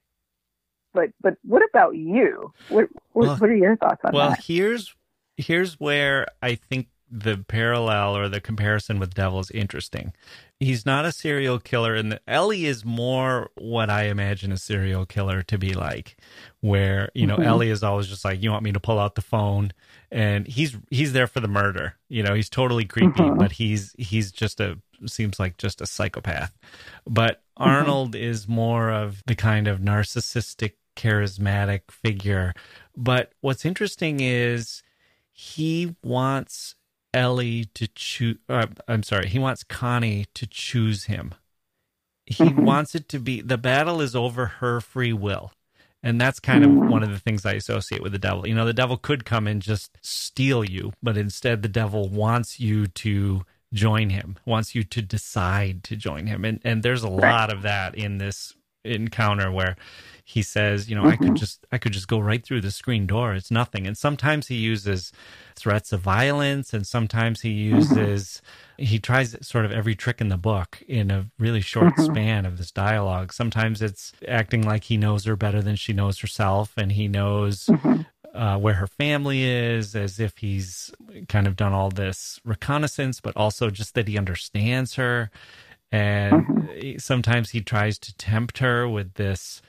but 0.93 1.09
but 1.21 1.37
what 1.43 1.61
about 1.69 1.95
you? 1.95 2.53
What 2.69 2.87
what, 3.13 3.27
well, 3.27 3.37
what 3.37 3.49
are 3.49 3.55
your 3.55 3.77
thoughts 3.77 4.01
on 4.03 4.13
well, 4.13 4.29
that? 4.29 4.37
Well, 4.37 4.45
here's 4.45 4.95
here's 5.37 5.73
where 5.79 6.27
I 6.41 6.55
think 6.55 6.87
the 7.17 7.37
parallel 7.47 8.17
or 8.17 8.27
the 8.27 8.41
comparison 8.41 8.99
with 8.99 9.13
Devil 9.13 9.39
is 9.39 9.51
interesting. 9.51 10.13
He's 10.59 10.85
not 10.85 11.05
a 11.05 11.11
serial 11.11 11.59
killer, 11.59 11.95
and 11.95 12.19
Ellie 12.27 12.65
is 12.65 12.85
more 12.85 13.51
what 13.55 13.89
I 13.89 14.05
imagine 14.05 14.51
a 14.51 14.57
serial 14.57 15.05
killer 15.05 15.41
to 15.43 15.57
be 15.57 15.73
like, 15.73 16.17
where 16.61 17.09
you 17.13 17.27
know 17.27 17.35
mm-hmm. 17.35 17.47
Ellie 17.47 17.69
is 17.69 17.83
always 17.83 18.07
just 18.07 18.25
like, 18.25 18.41
"You 18.41 18.51
want 18.51 18.63
me 18.63 18.71
to 18.71 18.79
pull 18.79 18.99
out 18.99 19.15
the 19.15 19.21
phone?" 19.21 19.71
and 20.11 20.47
he's 20.47 20.77
he's 20.89 21.13
there 21.13 21.27
for 21.27 21.41
the 21.41 21.47
murder. 21.47 21.95
You 22.07 22.23
know, 22.23 22.33
he's 22.33 22.49
totally 22.49 22.85
creepy, 22.85 23.21
mm-hmm. 23.21 23.37
but 23.37 23.51
he's 23.53 23.93
he's 23.97 24.31
just 24.31 24.59
a 24.59 24.79
seems 25.05 25.39
like 25.39 25.57
just 25.57 25.81
a 25.81 25.85
psychopath. 25.85 26.57
But 27.05 27.41
mm-hmm. 27.59 27.69
Arnold 27.69 28.15
is 28.15 28.47
more 28.47 28.91
of 28.91 29.21
the 29.27 29.35
kind 29.35 29.67
of 29.67 29.79
narcissistic, 29.79 30.73
charismatic 30.95 31.81
figure. 31.91 32.53
But 32.95 33.33
what's 33.41 33.65
interesting 33.65 34.21
is 34.21 34.83
he 35.31 35.95
wants 36.01 36.75
Ellie 37.15 37.65
to 37.73 37.87
choose. 37.87 38.37
Uh, 38.49 38.67
I'm 38.87 39.03
sorry. 39.03 39.29
He 39.29 39.39
wants 39.39 39.63
Connie 39.63 40.25
to 40.33 40.45
choose 40.45 41.05
him. 41.05 41.33
He 42.25 42.43
mm-hmm. 42.43 42.65
wants 42.65 42.93
it 42.93 43.07
to 43.09 43.19
be 43.19 43.41
the 43.41 43.57
battle 43.57 44.01
is 44.01 44.15
over 44.15 44.45
her 44.45 44.81
free 44.81 45.13
will. 45.13 45.51
And 46.03 46.21
that's 46.21 46.39
kind 46.39 46.63
of 46.63 46.69
mm-hmm. 46.69 46.89
one 46.89 47.01
of 47.01 47.09
the 47.09 47.17
things 47.17 47.45
I 47.45 47.53
associate 47.53 48.03
with 48.03 48.11
the 48.11 48.19
devil. 48.19 48.47
You 48.47 48.53
know, 48.53 48.65
the 48.65 48.73
devil 48.73 48.97
could 48.97 49.25
come 49.25 49.47
and 49.47 49.59
just 49.59 49.97
steal 50.01 50.63
you, 50.63 50.93
but 51.01 51.17
instead 51.17 51.63
the 51.63 51.67
devil 51.67 52.09
wants 52.09 52.59
you 52.59 52.85
to 52.85 53.43
join 53.73 54.11
him, 54.11 54.37
wants 54.45 54.75
you 54.75 54.83
to 54.83 55.01
decide 55.01 55.83
to 55.85 55.95
join 55.95 56.27
him. 56.27 56.45
And 56.45 56.59
and 56.63 56.83
there's 56.83 57.03
a 57.03 57.09
lot 57.09 57.51
of 57.51 57.63
that 57.63 57.95
in 57.95 58.17
this 58.17 58.53
encounter 58.83 59.51
where 59.51 59.77
he 60.27 60.41
says, 60.41 60.89
you 60.89 60.95
know, 60.95 61.03
mm-hmm. 61.03 61.11
I 61.11 61.17
could 61.17 61.27
mm-hmm. 61.27 61.35
just 61.35 61.67
I 61.71 61.77
could 61.77 61.93
just 61.93 62.07
go 62.07 62.17
right 62.17 62.43
through 62.43 62.61
the 62.61 62.71
screen 62.71 63.05
door. 63.05 63.35
It's 63.35 63.51
nothing. 63.51 63.85
And 63.85 63.95
sometimes 63.95 64.47
he 64.47 64.55
uses 64.55 65.11
threats 65.55 65.93
of 65.93 66.01
violence 66.01 66.73
and 66.73 66.85
sometimes 66.85 67.41
he 67.41 67.51
mm-hmm. 67.51 67.75
uses 67.75 68.41
mm-hmm. 68.79 68.85
he 68.85 68.99
tries 68.99 69.37
sort 69.47 69.65
of 69.65 69.71
every 69.71 69.93
trick 69.93 70.19
in 70.19 70.29
the 70.29 70.37
book 70.37 70.81
in 70.87 71.11
a 71.11 71.27
really 71.37 71.61
short 71.61 71.93
mm-hmm. 71.93 72.05
span 72.05 72.45
of 72.47 72.57
this 72.57 72.71
dialogue. 72.71 73.33
Sometimes 73.33 73.83
it's 73.83 74.13
acting 74.27 74.63
like 74.63 74.85
he 74.85 74.97
knows 74.97 75.25
her 75.25 75.35
better 75.35 75.61
than 75.61 75.75
she 75.75 75.93
knows 75.93 76.17
herself 76.17 76.73
and 76.75 76.93
he 76.93 77.07
knows 77.07 77.67
mm-hmm. 77.67 78.01
uh, 78.35 78.57
where 78.57 78.73
her 78.73 78.87
family 78.87 79.43
is, 79.43 79.95
as 79.95 80.19
if 80.19 80.39
he's 80.39 80.89
kind 81.29 81.45
of 81.45 81.55
done 81.55 81.71
all 81.71 81.91
this 81.91 82.39
reconnaissance, 82.43 83.21
but 83.21 83.37
also 83.37 83.69
just 83.69 83.93
that 83.93 84.07
he 84.07 84.17
understands 84.17 84.95
her. 84.95 85.29
And 85.91 86.97
sometimes 86.97 87.51
he 87.51 87.61
tries 87.61 87.99
to 87.99 88.17
tempt 88.17 88.57
her 88.57 88.89
with 88.89 89.13
this 89.13 89.61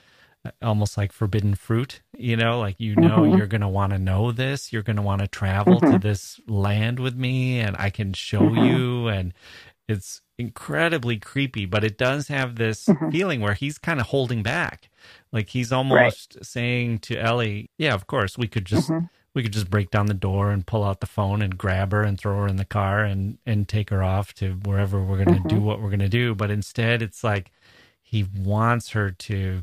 almost 0.62 0.96
like 0.96 1.12
forbidden 1.12 1.54
fruit 1.54 2.00
you 2.16 2.36
know 2.36 2.58
like 2.58 2.76
you 2.78 2.94
know 2.96 3.18
mm-hmm. 3.20 3.36
you're 3.38 3.46
going 3.46 3.60
to 3.60 3.68
want 3.68 3.92
to 3.92 3.98
know 3.98 4.32
this 4.32 4.72
you're 4.72 4.82
going 4.82 4.96
to 4.96 5.02
want 5.02 5.20
to 5.20 5.28
travel 5.28 5.80
mm-hmm. 5.80 5.92
to 5.92 5.98
this 5.98 6.40
land 6.46 6.98
with 6.98 7.16
me 7.16 7.60
and 7.60 7.76
i 7.78 7.90
can 7.90 8.12
show 8.12 8.40
mm-hmm. 8.40 8.64
you 8.64 9.08
and 9.08 9.32
it's 9.88 10.20
incredibly 10.38 11.16
creepy 11.16 11.64
but 11.64 11.84
it 11.84 11.96
does 11.96 12.28
have 12.28 12.56
this 12.56 12.86
mm-hmm. 12.86 13.10
feeling 13.10 13.40
where 13.40 13.54
he's 13.54 13.78
kind 13.78 14.00
of 14.00 14.06
holding 14.06 14.42
back 14.42 14.90
like 15.32 15.48
he's 15.50 15.72
almost 15.72 16.34
right. 16.34 16.44
saying 16.44 16.98
to 16.98 17.16
ellie 17.18 17.70
yeah 17.78 17.94
of 17.94 18.06
course 18.06 18.36
we 18.36 18.46
could 18.46 18.64
just 18.64 18.90
mm-hmm. 18.90 19.06
we 19.34 19.42
could 19.42 19.52
just 19.52 19.70
break 19.70 19.90
down 19.90 20.06
the 20.06 20.14
door 20.14 20.50
and 20.50 20.66
pull 20.66 20.84
out 20.84 21.00
the 21.00 21.06
phone 21.06 21.40
and 21.40 21.56
grab 21.56 21.92
her 21.92 22.02
and 22.02 22.18
throw 22.18 22.36
her 22.36 22.48
in 22.48 22.56
the 22.56 22.64
car 22.64 23.02
and 23.02 23.38
and 23.46 23.68
take 23.68 23.90
her 23.90 24.02
off 24.02 24.34
to 24.34 24.52
wherever 24.64 25.02
we're 25.02 25.24
going 25.24 25.34
to 25.36 25.40
mm-hmm. 25.40 25.56
do 25.56 25.60
what 25.60 25.80
we're 25.80 25.90
going 25.90 25.98
to 26.00 26.08
do 26.08 26.34
but 26.34 26.50
instead 26.50 27.00
it's 27.00 27.24
like 27.24 27.50
he 28.02 28.24
wants 28.38 28.90
her 28.90 29.10
to 29.10 29.62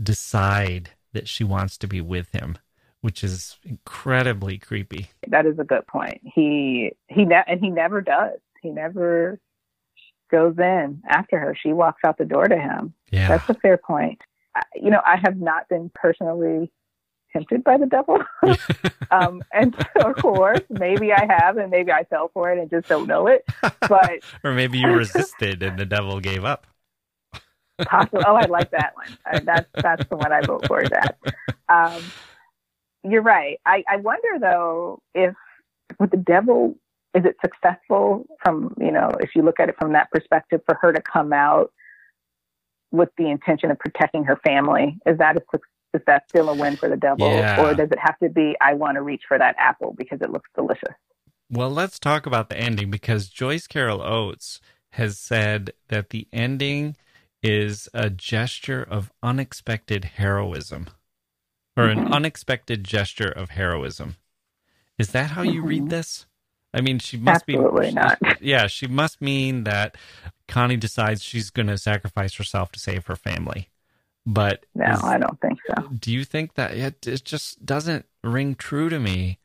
decide 0.00 0.90
that 1.12 1.28
she 1.28 1.44
wants 1.44 1.76
to 1.78 1.86
be 1.86 2.00
with 2.00 2.30
him 2.32 2.56
which 3.00 3.24
is 3.24 3.58
incredibly 3.64 4.58
creepy 4.58 5.10
that 5.26 5.46
is 5.46 5.58
a 5.58 5.64
good 5.64 5.86
point 5.86 6.20
he 6.22 6.92
he 7.08 7.24
ne- 7.24 7.44
and 7.46 7.60
he 7.60 7.70
never 7.70 8.00
does 8.00 8.38
he 8.60 8.70
never 8.70 9.38
goes 10.30 10.54
in 10.58 11.02
after 11.08 11.38
her 11.38 11.56
she 11.60 11.72
walks 11.72 12.00
out 12.06 12.16
the 12.16 12.24
door 12.24 12.46
to 12.46 12.56
him 12.56 12.94
yeah 13.10 13.28
that's 13.28 13.48
a 13.48 13.54
fair 13.54 13.76
point 13.76 14.20
you 14.74 14.90
know 14.90 15.00
i 15.04 15.16
have 15.16 15.38
not 15.38 15.68
been 15.68 15.90
personally 15.94 16.70
tempted 17.32 17.64
by 17.64 17.76
the 17.78 17.86
devil. 17.86 18.18
um, 19.10 19.42
and 19.52 19.74
of 20.04 20.16
course, 20.16 20.60
maybe 20.68 21.12
I 21.12 21.26
have, 21.28 21.56
and 21.56 21.70
maybe 21.70 21.90
I 21.90 22.04
fell 22.04 22.30
for 22.32 22.52
it 22.52 22.58
and 22.58 22.70
just 22.70 22.88
don't 22.88 23.06
know 23.06 23.26
it. 23.26 23.44
But 23.80 24.20
or 24.44 24.52
maybe 24.52 24.78
you 24.78 24.88
resisted 24.96 25.62
and 25.62 25.78
the 25.78 25.86
devil 25.86 26.20
gave 26.20 26.44
up. 26.44 26.66
Possible. 27.86 28.22
Oh, 28.26 28.34
I 28.34 28.46
like 28.46 28.70
that 28.70 28.94
one. 28.94 29.18
I, 29.26 29.38
that's 29.40 29.68
that's 29.74 30.08
the 30.08 30.16
one 30.16 30.32
I 30.32 30.40
vote 30.42 30.66
for. 30.66 30.82
That. 30.82 31.18
Um, 31.68 32.02
you're 33.04 33.22
right. 33.22 33.58
I, 33.66 33.84
I 33.88 33.96
wonder 33.96 34.38
though 34.40 35.00
if 35.14 35.34
with 35.98 36.10
the 36.10 36.16
devil 36.16 36.76
is 37.14 37.24
it 37.24 37.36
successful 37.40 38.26
from 38.42 38.74
you 38.78 38.92
know 38.92 39.10
if 39.20 39.30
you 39.34 39.42
look 39.42 39.60
at 39.60 39.68
it 39.68 39.76
from 39.78 39.92
that 39.92 40.10
perspective 40.10 40.60
for 40.66 40.78
her 40.80 40.92
to 40.92 41.02
come 41.02 41.32
out 41.32 41.72
with 42.90 43.08
the 43.16 43.28
intention 43.28 43.70
of 43.70 43.78
protecting 43.78 44.24
her 44.24 44.36
family 44.44 44.98
is 45.06 45.18
that 45.18 45.36
a 45.36 45.40
is 45.94 46.02
that 46.06 46.28
still 46.28 46.48
a 46.48 46.54
win 46.54 46.76
for 46.76 46.88
the 46.88 46.96
devil? 46.96 47.28
Yeah. 47.28 47.62
Or 47.62 47.74
does 47.74 47.90
it 47.90 47.98
have 47.98 48.18
to 48.20 48.28
be, 48.28 48.56
I 48.60 48.74
want 48.74 48.96
to 48.96 49.02
reach 49.02 49.22
for 49.28 49.38
that 49.38 49.54
apple 49.58 49.94
because 49.96 50.20
it 50.22 50.30
looks 50.30 50.48
delicious? 50.54 50.94
Well, 51.50 51.70
let's 51.70 51.98
talk 51.98 52.26
about 52.26 52.48
the 52.48 52.56
ending 52.56 52.90
because 52.90 53.28
Joyce 53.28 53.66
Carol 53.66 54.00
Oates 54.02 54.60
has 54.92 55.18
said 55.18 55.72
that 55.88 56.10
the 56.10 56.26
ending 56.32 56.96
is 57.42 57.88
a 57.92 58.08
gesture 58.08 58.82
of 58.82 59.12
unexpected 59.22 60.04
heroism 60.04 60.88
or 61.76 61.84
an 61.84 61.98
mm-hmm. 61.98 62.12
unexpected 62.12 62.84
gesture 62.84 63.30
of 63.30 63.50
heroism. 63.50 64.16
Is 64.98 65.10
that 65.10 65.30
how 65.30 65.42
you 65.42 65.60
mm-hmm. 65.60 65.68
read 65.68 65.90
this? 65.90 66.26
I 66.74 66.80
mean, 66.80 66.98
she 66.98 67.16
must 67.16 67.44
Absolutely 67.48 67.88
be. 67.88 67.94
not. 67.94 68.18
Yeah, 68.40 68.66
she 68.66 68.86
must 68.86 69.20
mean 69.20 69.64
that 69.64 69.96
Connie 70.48 70.76
decides 70.76 71.22
she's 71.22 71.50
going 71.50 71.66
to 71.66 71.78
sacrifice 71.78 72.34
herself 72.34 72.72
to 72.72 72.80
save 72.80 73.06
her 73.06 73.16
family. 73.16 73.68
But 74.24 74.64
no, 74.74 74.92
is, 74.92 75.02
I 75.02 75.18
don't 75.18 75.40
think 75.40 75.58
so. 75.66 75.88
Do 75.88 76.12
you 76.12 76.24
think 76.24 76.54
that 76.54 76.74
it, 76.74 77.06
it 77.06 77.24
just 77.24 77.66
doesn't 77.66 78.06
ring 78.22 78.54
true 78.54 78.88
to 78.88 79.00
me 79.00 79.38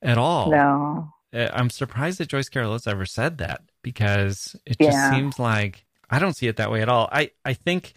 at 0.00 0.18
all? 0.18 0.50
No. 0.50 1.12
Uh, 1.34 1.48
I'm 1.52 1.70
surprised 1.70 2.18
that 2.18 2.28
Joyce 2.28 2.48
Carol 2.48 2.72
has 2.72 2.86
ever 2.86 3.06
said 3.06 3.38
that 3.38 3.62
because 3.82 4.56
it 4.64 4.78
just 4.78 5.10
seems 5.10 5.38
like 5.38 5.84
I 6.12 6.18
don't 6.18 6.36
see 6.36 6.46
it 6.46 6.56
that 6.56 6.70
way 6.70 6.82
at 6.82 6.88
all. 6.88 7.08
I, 7.10 7.30
I 7.44 7.54
think 7.54 7.94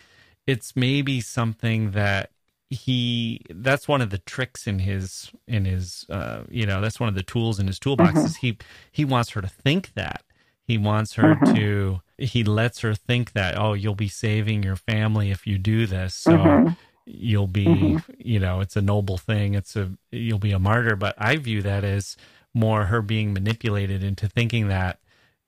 it's 0.47 0.75
maybe 0.75 1.19
something 1.21 1.91
that 1.91 2.31
he 2.69 3.41
that's 3.49 3.87
one 3.87 4.01
of 4.01 4.09
the 4.09 4.17
tricks 4.17 4.65
in 4.65 4.79
his 4.79 5.31
in 5.47 5.65
his 5.65 6.05
uh 6.09 6.41
you 6.49 6.65
know 6.65 6.81
that's 6.81 6.99
one 6.99 7.07
of 7.07 7.13
the 7.13 7.23
tools 7.23 7.59
in 7.59 7.67
his 7.67 7.77
toolbox 7.77 8.13
mm-hmm. 8.13 8.25
is 8.25 8.37
he 8.37 8.57
he 8.91 9.05
wants 9.05 9.29
her 9.29 9.41
to 9.41 9.47
think 9.47 9.93
that 9.93 10.23
he 10.63 10.77
wants 10.77 11.13
her 11.13 11.35
mm-hmm. 11.35 11.53
to 11.53 12.01
he 12.17 12.43
lets 12.43 12.79
her 12.79 12.95
think 12.95 13.33
that 13.33 13.55
oh 13.55 13.73
you'll 13.73 13.93
be 13.93 14.07
saving 14.07 14.63
your 14.63 14.75
family 14.75 15.29
if 15.29 15.45
you 15.45 15.59
do 15.59 15.85
this 15.85 16.15
so 16.15 16.31
mm-hmm. 16.31 16.69
you'll 17.05 17.45
be 17.45 17.65
mm-hmm. 17.65 18.11
you 18.17 18.39
know 18.39 18.61
it's 18.61 18.75
a 18.75 18.81
noble 18.81 19.17
thing 19.17 19.53
it's 19.53 19.75
a 19.75 19.91
you'll 20.11 20.39
be 20.39 20.51
a 20.51 20.59
martyr 20.59 20.95
but 20.95 21.13
i 21.19 21.35
view 21.37 21.61
that 21.61 21.83
as 21.83 22.17
more 22.51 22.85
her 22.85 23.01
being 23.03 23.31
manipulated 23.31 24.03
into 24.03 24.27
thinking 24.27 24.69
that 24.69 24.99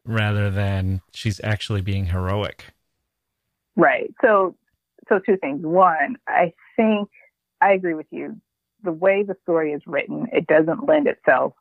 rather 0.07 0.49
than 0.49 1.01
she's 1.13 1.41
actually 1.43 1.81
being 1.81 2.07
heroic. 2.07 2.65
Right. 3.75 4.13
So 4.21 4.55
so 5.09 5.19
two 5.19 5.37
things. 5.37 5.65
One 5.65 6.17
i 6.27 6.53
think 6.75 7.09
i 7.61 7.71
agree 7.73 7.93
with 7.93 8.07
you. 8.11 8.39
The 8.83 8.91
way 8.91 9.23
the 9.23 9.35
story 9.43 9.73
is 9.73 9.81
written 9.85 10.27
it 10.31 10.47
doesn't 10.47 10.87
lend 10.87 11.07
itself 11.07 11.53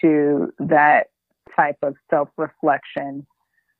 to 0.00 0.52
that 0.58 1.08
type 1.54 1.78
of 1.82 1.96
self 2.10 2.28
reflection 2.36 3.26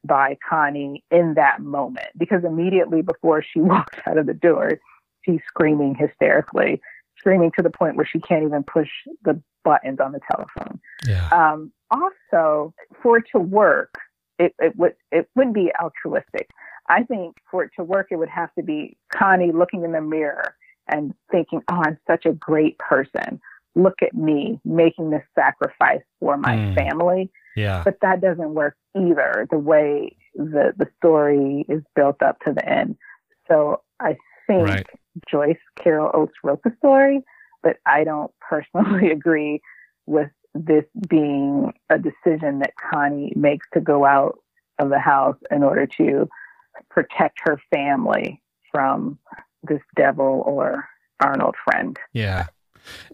by 0.05 0.37
Connie 0.49 1.03
in 1.11 1.35
that 1.35 1.61
moment. 1.61 2.09
Because 2.17 2.45
immediately 2.45 3.03
before 3.03 3.43
she 3.43 3.61
walks 3.61 3.99
out 4.07 4.19
of 4.19 4.27
the 4.27 4.35
door, 4.35 4.81
she's 5.23 5.41
screaming 5.49 5.95
hysterically, 5.95 6.81
screaming 7.19 7.51
to 7.57 7.63
the 7.63 7.71
point 7.71 7.97
where 7.97 8.07
she 8.07 8.21
can't 8.21 8.45
even 8.45 8.63
push 8.63 8.89
the 9.25 9.41
buttons 9.65 9.99
on 10.01 10.13
the 10.13 10.21
telephone. 10.31 10.79
Yeah. 11.07 11.29
Um, 11.29 11.73
also, 11.95 12.75
for 13.03 13.19
it 13.19 13.25
to 13.33 13.39
work, 13.39 13.95
it, 14.39 14.55
it 14.59 14.77
would 14.77 14.95
it 15.12 15.29
wouldn't 15.35 15.55
be 15.55 15.71
altruistic. 15.81 16.51
I 16.89 17.03
think 17.03 17.37
for 17.51 17.65
it 17.65 17.71
to 17.79 17.85
work, 17.85 18.09
it 18.11 18.16
would 18.16 18.29
have 18.29 18.53
to 18.55 18.62
be 18.62 18.97
Connie 19.12 19.53
looking 19.53 19.85
in 19.85 19.93
the 19.93 20.01
mirror 20.01 20.55
and 20.89 21.15
thinking, 21.31 21.62
"Oh, 21.71 21.83
I'm 21.85 21.99
such 22.07 22.27
a 22.27 22.33
great 22.33 22.79
person. 22.79 23.41
Look 23.75 24.03
at 24.03 24.15
me 24.15 24.61
making 24.65 25.11
this 25.11 25.25
sacrifice 25.35 26.03
for 26.21 26.37
my 26.37 26.57
mm. 26.57 26.75
family." 26.75 27.31
Yeah. 27.57 27.83
But 27.85 27.99
that 28.03 28.21
doesn't 28.21 28.55
work 28.55 28.77
either, 28.97 29.47
the 29.51 29.59
way 29.59 30.16
the, 30.35 30.73
the 30.77 30.89
story 30.99 31.65
is 31.69 31.83
built 31.95 32.21
up 32.23 32.41
to 32.41 32.53
the 32.53 32.69
end. 32.69 32.97
So 33.49 33.83
I 34.01 34.16
think 34.47 34.69
right. 34.69 34.87
Joyce 35.31 35.57
Carol 35.81 36.11
Oates 36.12 36.35
wrote 36.43 36.62
the 36.65 36.75
story, 36.79 37.21
but 37.62 37.77
I 37.87 38.05
don't 38.05 38.33
personally 38.41 39.11
agree 39.11 39.61
with 40.07 40.31
this 40.55 40.85
being 41.09 41.73
a 41.91 41.99
decision 41.99 42.61
that 42.61 42.75
Connie 42.77 43.33
makes 43.37 43.67
to 43.75 43.81
go 43.81 44.05
out 44.05 44.39
of 44.79 44.89
the 44.89 44.99
house 44.99 45.37
in 45.51 45.63
order 45.63 45.87
to 45.99 46.29
protect 46.91 47.39
her 47.45 47.61
family 47.73 48.41
from 48.71 49.19
this 49.63 49.83
devil 49.97 50.43
or 50.47 50.89
Arnold 51.21 51.55
friend. 51.65 51.99
Yeah. 52.13 52.47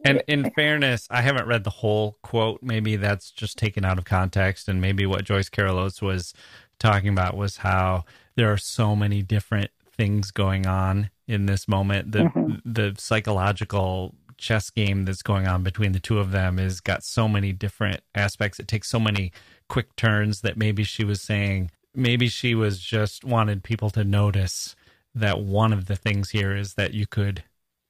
And 0.05 0.23
in 0.27 0.51
fairness, 0.51 1.07
I 1.11 1.23
haven't 1.23 1.47
read 1.47 1.65
the 1.65 1.71
whole 1.71 2.19
quote. 2.23 2.61
Maybe 2.63 2.97
that's 2.97 3.31
just 3.31 3.57
taken 3.57 3.85
out 3.85 3.99
of 3.99 4.05
context. 4.05 4.69
And 4.69 4.81
maybe 4.81 5.07
what 5.07 5.25
Joyce 5.25 5.49
Carol 5.49 5.79
Oates 5.79 6.03
was 6.03 6.35
talking 6.79 7.11
about 7.11 7.37
was 7.37 7.59
how 7.59 8.05
there 8.37 8.53
are 8.53 8.59
so 8.59 8.97
many 8.97 9.23
different 9.23 9.71
things 9.93 10.31
going 10.31 10.67
on 10.67 11.11
in 11.29 11.47
this 11.47 11.69
moment. 11.69 12.13
The 12.13 12.21
mm-hmm. 12.21 12.55
the 12.65 12.95
psychological 12.99 14.15
chess 14.41 14.71
game 14.71 15.05
that's 15.05 15.23
going 15.23 15.47
on 15.47 15.63
between 15.63 15.93
the 15.93 16.01
two 16.01 16.19
of 16.19 16.33
them 16.33 16.59
has 16.59 16.81
got 16.81 17.05
so 17.05 17.29
many 17.29 17.53
different 17.53 18.01
aspects. 18.15 18.59
It 18.59 18.69
takes 18.69 18.89
so 18.89 18.99
many 18.99 19.33
quick 19.69 19.95
turns 19.97 20.41
that 20.41 20.57
maybe 20.57 20.85
she 20.85 21.05
was 21.05 21.23
saying 21.23 21.71
maybe 21.95 22.29
she 22.29 22.55
was 22.55 22.81
just 22.81 23.25
wanted 23.25 23.63
people 23.63 23.91
to 23.91 24.05
notice 24.05 24.75
that 25.15 25.41
one 25.41 25.73
of 25.73 25.87
the 25.87 25.97
things 25.97 26.31
here 26.31 26.57
is 26.57 26.75
that 26.75 26.95
you 26.95 27.07
could 27.07 27.43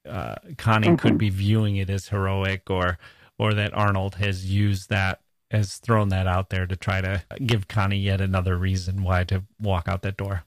uh, 0.09 0.37
Connie 0.57 0.89
mm-hmm. 0.89 0.97
could 0.97 1.19
be 1.19 1.31
viewing 1.31 1.77
it 1.77 1.91
as 1.91 2.09
heroic, 2.09 2.71
or 2.71 2.99
or 3.39 3.55
that 3.55 3.75
Arnold 3.75 4.17
has 4.17 4.51
used 4.51 4.89
that 4.91 5.21
has 5.51 5.77
thrown 5.77 6.09
that 6.11 6.27
out 6.27 6.51
there 6.51 6.67
to 6.67 6.77
try 6.77 7.01
to 7.01 7.23
give 7.45 7.69
Connie 7.69 7.99
yet 7.99 8.21
another 8.21 8.57
reason 8.57 9.03
why 9.03 9.25
to 9.25 9.43
walk 9.61 9.89
out 9.89 10.03
that 10.03 10.17
door. 10.17 10.45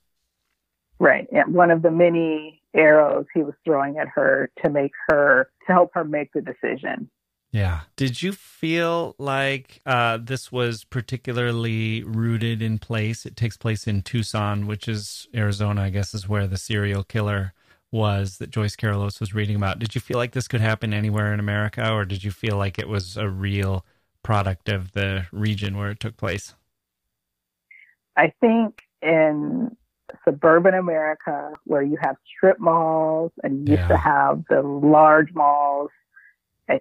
Right. 0.98 1.28
And 1.32 1.54
one 1.54 1.72
of 1.72 1.82
the 1.82 1.92
many 1.92 2.63
arrows 2.76 3.26
he 3.34 3.44
was 3.44 3.54
throwing 3.66 3.98
at 3.98 4.08
her 4.08 4.50
to 4.64 4.70
make 4.70 4.92
her 5.10 5.50
to 5.68 5.74
help 5.74 5.92
her 5.94 6.04
make 6.04 6.32
the 6.34 6.42
decision. 6.42 7.10
Yeah. 7.52 7.82
Did 7.96 8.24
you 8.24 8.32
feel 8.32 9.16
like 9.20 9.80
uh, 9.86 10.18
this 10.20 10.52
was 10.52 10.84
particularly 10.84 12.04
rooted 12.04 12.64
in 12.64 12.80
place? 12.80 13.28
It 13.28 13.36
takes 13.36 13.58
place 13.58 13.86
in 13.86 14.02
Tucson, 14.02 14.66
which 14.66 14.88
is 14.88 15.28
Arizona, 15.36 15.84
I 15.84 15.92
guess, 15.92 16.16
is 16.16 16.28
where 16.28 16.48
the 16.48 16.58
serial 16.58 17.04
killer 17.04 17.54
was 17.92 18.40
that 18.40 18.50
Joyce 18.50 18.76
Carol 18.76 19.04
Oates 19.04 19.20
was 19.20 19.36
reading 19.36 19.56
about. 19.56 19.78
Did 19.78 19.94
you 19.94 20.02
feel 20.02 20.18
like 20.18 20.32
this 20.32 20.48
could 20.48 20.62
happen 20.62 20.96
anywhere 20.96 21.32
in 21.32 21.40
America, 21.40 21.94
or 21.94 22.06
did 22.06 22.24
you 22.24 22.32
feel 22.32 22.58
like 22.58 22.80
it 22.80 22.90
was 22.90 23.18
a 23.18 23.30
real 23.30 23.86
product 24.24 24.68
of 24.68 24.94
the 24.94 25.28
region 25.32 25.78
where 25.78 25.92
it 25.92 26.00
took 26.00 26.18
place? 26.18 26.56
I 28.18 28.34
think 28.42 28.80
in 29.04 29.78
suburban 30.26 30.74
America, 30.74 31.52
where 31.66 31.82
you 31.82 31.98
have 32.02 32.16
strip 32.26 32.60
malls 32.60 33.32
and 33.44 33.68
you 33.68 33.74
yeah. 33.74 33.80
used 33.80 33.90
to 33.90 33.98
have 33.98 34.44
the 34.50 34.62
large 34.62 35.34
malls, 35.34 35.92
I, 36.70 36.80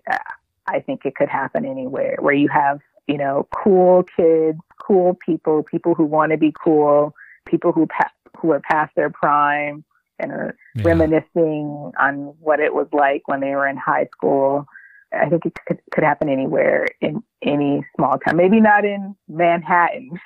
I 0.66 0.80
think 0.80 1.04
it 1.04 1.14
could 1.14 1.28
happen 1.28 1.64
anywhere 1.64 2.16
where 2.20 2.34
you 2.34 2.48
have, 2.48 2.80
you 3.06 3.18
know, 3.18 3.48
cool 3.54 4.04
kids, 4.16 4.58
cool 4.78 5.14
people, 5.14 5.62
people 5.62 5.94
who 5.94 6.04
want 6.04 6.32
to 6.32 6.38
be 6.38 6.52
cool, 6.62 7.14
people 7.46 7.72
who 7.72 7.86
pa- 7.86 8.12
who 8.38 8.52
are 8.52 8.60
past 8.60 8.94
their 8.94 9.10
prime 9.10 9.84
and 10.18 10.32
are 10.32 10.56
yeah. 10.74 10.82
reminiscing 10.84 11.92
on 11.98 12.34
what 12.40 12.60
it 12.60 12.74
was 12.74 12.86
like 12.92 13.26
when 13.26 13.40
they 13.40 13.50
were 13.50 13.66
in 13.66 13.76
high 13.76 14.08
school. 14.12 14.66
I 15.12 15.28
think 15.28 15.44
it 15.44 15.54
could, 15.66 15.78
could 15.90 16.04
happen 16.04 16.28
anywhere 16.28 16.86
in 17.00 17.22
any 17.42 17.84
small 17.96 18.18
town. 18.18 18.36
Maybe 18.36 18.60
not 18.60 18.84
in 18.84 19.14
Manhattan. 19.28 20.18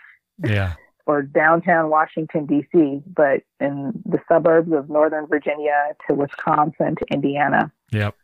Yeah. 0.44 0.74
Or 1.06 1.22
downtown 1.22 1.88
Washington 1.88 2.46
D.C., 2.46 3.02
but 3.06 3.42
in 3.60 4.02
the 4.04 4.18
suburbs 4.28 4.72
of 4.72 4.90
Northern 4.90 5.26
Virginia 5.26 5.94
to 6.08 6.14
Wisconsin 6.14 6.96
to 6.96 7.06
Indiana. 7.12 7.72
Yep. 7.92 8.14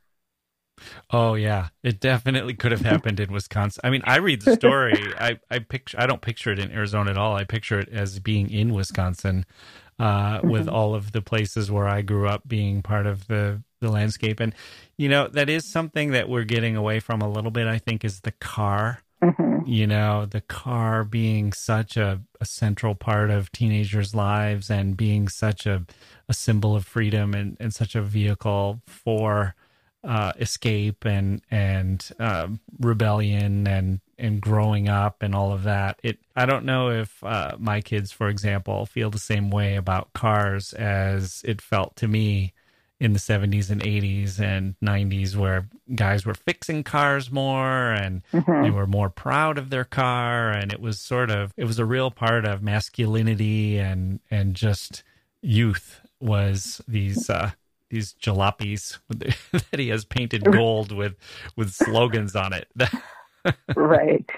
Oh 1.10 1.34
yeah, 1.34 1.68
it 1.82 2.00
definitely 2.00 2.54
could 2.54 2.72
have 2.72 2.80
happened 2.80 3.20
in 3.20 3.32
Wisconsin. 3.32 3.80
I 3.84 3.90
mean, 3.90 4.02
I 4.04 4.16
read 4.16 4.42
the 4.42 4.54
story. 4.54 4.94
I 5.18 5.38
I 5.50 5.60
picture 5.60 5.98
I 6.00 6.06
don't 6.06 6.22
picture 6.22 6.50
it 6.50 6.58
in 6.58 6.72
Arizona 6.72 7.10
at 7.10 7.18
all. 7.18 7.36
I 7.36 7.44
picture 7.44 7.78
it 7.78 7.88
as 7.90 8.18
being 8.18 8.50
in 8.50 8.74
Wisconsin, 8.74 9.44
uh, 9.98 10.38
mm-hmm. 10.38 10.50
with 10.50 10.68
all 10.68 10.94
of 10.94 11.12
the 11.12 11.22
places 11.22 11.70
where 11.70 11.86
I 11.86 12.02
grew 12.02 12.26
up 12.26 12.48
being 12.48 12.82
part 12.82 13.06
of 13.06 13.28
the 13.28 13.62
the 13.80 13.90
landscape. 13.90 14.40
And 14.40 14.54
you 14.96 15.08
know, 15.08 15.28
that 15.28 15.48
is 15.48 15.70
something 15.70 16.12
that 16.12 16.28
we're 16.28 16.44
getting 16.44 16.76
away 16.76 17.00
from 17.00 17.20
a 17.20 17.28
little 17.28 17.50
bit. 17.50 17.66
I 17.66 17.78
think 17.78 18.04
is 18.04 18.20
the 18.20 18.32
car. 18.32 19.00
Mm-hmm. 19.22 19.66
You 19.66 19.86
know, 19.86 20.26
the 20.26 20.40
car 20.40 21.04
being 21.04 21.52
such 21.52 21.96
a, 21.96 22.20
a 22.40 22.44
central 22.44 22.94
part 22.96 23.30
of 23.30 23.52
teenagers' 23.52 24.14
lives 24.14 24.68
and 24.68 24.96
being 24.96 25.28
such 25.28 25.64
a, 25.64 25.86
a 26.28 26.34
symbol 26.34 26.74
of 26.74 26.84
freedom 26.84 27.32
and, 27.32 27.56
and 27.60 27.72
such 27.72 27.94
a 27.94 28.02
vehicle 28.02 28.82
for 28.86 29.54
uh, 30.04 30.32
escape 30.40 31.04
and 31.04 31.42
and 31.50 32.10
uh, 32.18 32.48
rebellion 32.80 33.68
and 33.68 34.00
and 34.18 34.40
growing 34.40 34.88
up 34.88 35.22
and 35.22 35.34
all 35.34 35.52
of 35.52 35.62
that. 35.62 36.00
It 36.02 36.18
I 36.34 36.44
don't 36.44 36.64
know 36.64 36.90
if 36.90 37.22
uh, 37.22 37.56
my 37.58 37.80
kids, 37.80 38.10
for 38.10 38.28
example, 38.28 38.86
feel 38.86 39.10
the 39.10 39.18
same 39.18 39.50
way 39.50 39.76
about 39.76 40.12
cars 40.12 40.72
as 40.72 41.42
it 41.44 41.62
felt 41.62 41.94
to 41.96 42.08
me 42.08 42.52
in 43.02 43.14
the 43.14 43.18
70s 43.18 43.68
and 43.68 43.82
80s 43.82 44.38
and 44.38 44.76
90s 44.80 45.34
where 45.34 45.68
guys 45.96 46.24
were 46.24 46.34
fixing 46.34 46.84
cars 46.84 47.32
more 47.32 47.90
and 47.90 48.22
mm-hmm. 48.32 48.62
they 48.62 48.70
were 48.70 48.86
more 48.86 49.10
proud 49.10 49.58
of 49.58 49.70
their 49.70 49.84
car. 49.84 50.50
And 50.50 50.72
it 50.72 50.80
was 50.80 51.00
sort 51.00 51.28
of 51.28 51.52
it 51.56 51.64
was 51.64 51.80
a 51.80 51.84
real 51.84 52.12
part 52.12 52.44
of 52.44 52.62
masculinity 52.62 53.76
and 53.76 54.20
and 54.30 54.54
just 54.54 55.02
youth 55.42 56.00
was 56.20 56.80
these 56.86 57.28
uh 57.28 57.50
these 57.90 58.14
jalopies 58.22 59.00
that 59.08 59.80
he 59.80 59.88
has 59.88 60.04
painted 60.04 60.44
gold 60.52 60.92
with 60.92 61.16
with 61.56 61.72
slogans 61.72 62.36
on 62.36 62.52
it. 62.52 62.68
Right. 63.74 64.30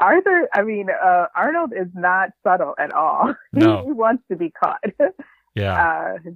Arthur 0.00 0.48
i 0.54 0.62
mean 0.62 0.86
uh, 0.88 1.26
arnold 1.36 1.74
is 1.74 1.88
not 1.92 2.30
subtle 2.42 2.74
at 2.78 2.94
all. 2.94 3.34
No. 3.52 3.84
he 3.84 3.92
wants 3.92 4.22
to 4.30 4.36
be 4.36 4.50
caught. 4.50 4.82
Yeah. 5.54 6.16
Uh, 6.24 6.30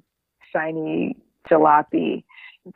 shiny 0.52 1.16
jalopy. 1.48 2.24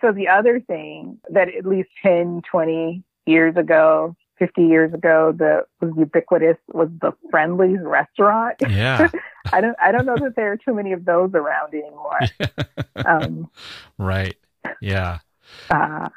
So 0.01 0.12
the 0.12 0.28
other 0.28 0.60
thing 0.60 1.18
that 1.30 1.48
at 1.48 1.66
least 1.66 1.88
10, 2.02 2.42
20 2.51 3.02
years 3.26 3.56
ago, 3.56 4.16
50 4.38 4.62
years 4.62 4.94
ago, 4.94 5.32
the 5.36 5.66
was 5.80 5.92
ubiquitous 5.97 6.56
was 6.72 6.88
the 7.01 7.12
Friendly's 7.30 7.80
restaurant. 7.82 8.56
Yeah. 8.60 9.09
I 9.52 9.60
don't 9.60 9.76
I 9.80 9.92
don't 9.92 10.06
know 10.06 10.16
that 10.16 10.34
there 10.36 10.52
are 10.52 10.56
too 10.56 10.74
many 10.74 10.92
of 10.92 11.05
those 11.05 11.30
around 11.34 11.74
anymore. 11.74 12.20
um, 13.06 13.51
right. 13.98 14.36
Yeah. 14.80 15.18
Uh, 15.68 16.09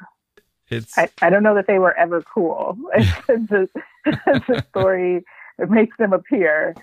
it's 0.70 0.96
I, 0.96 1.08
I 1.20 1.30
don't 1.30 1.42
know 1.42 1.54
that 1.54 1.66
they 1.66 1.78
were 1.78 1.94
ever 1.96 2.22
cool. 2.22 2.76
it's, 2.94 3.52
a, 3.52 4.64
story 4.70 5.24
that 5.58 5.70
makes 5.70 5.96
them 5.98 6.12
appear 6.12 6.74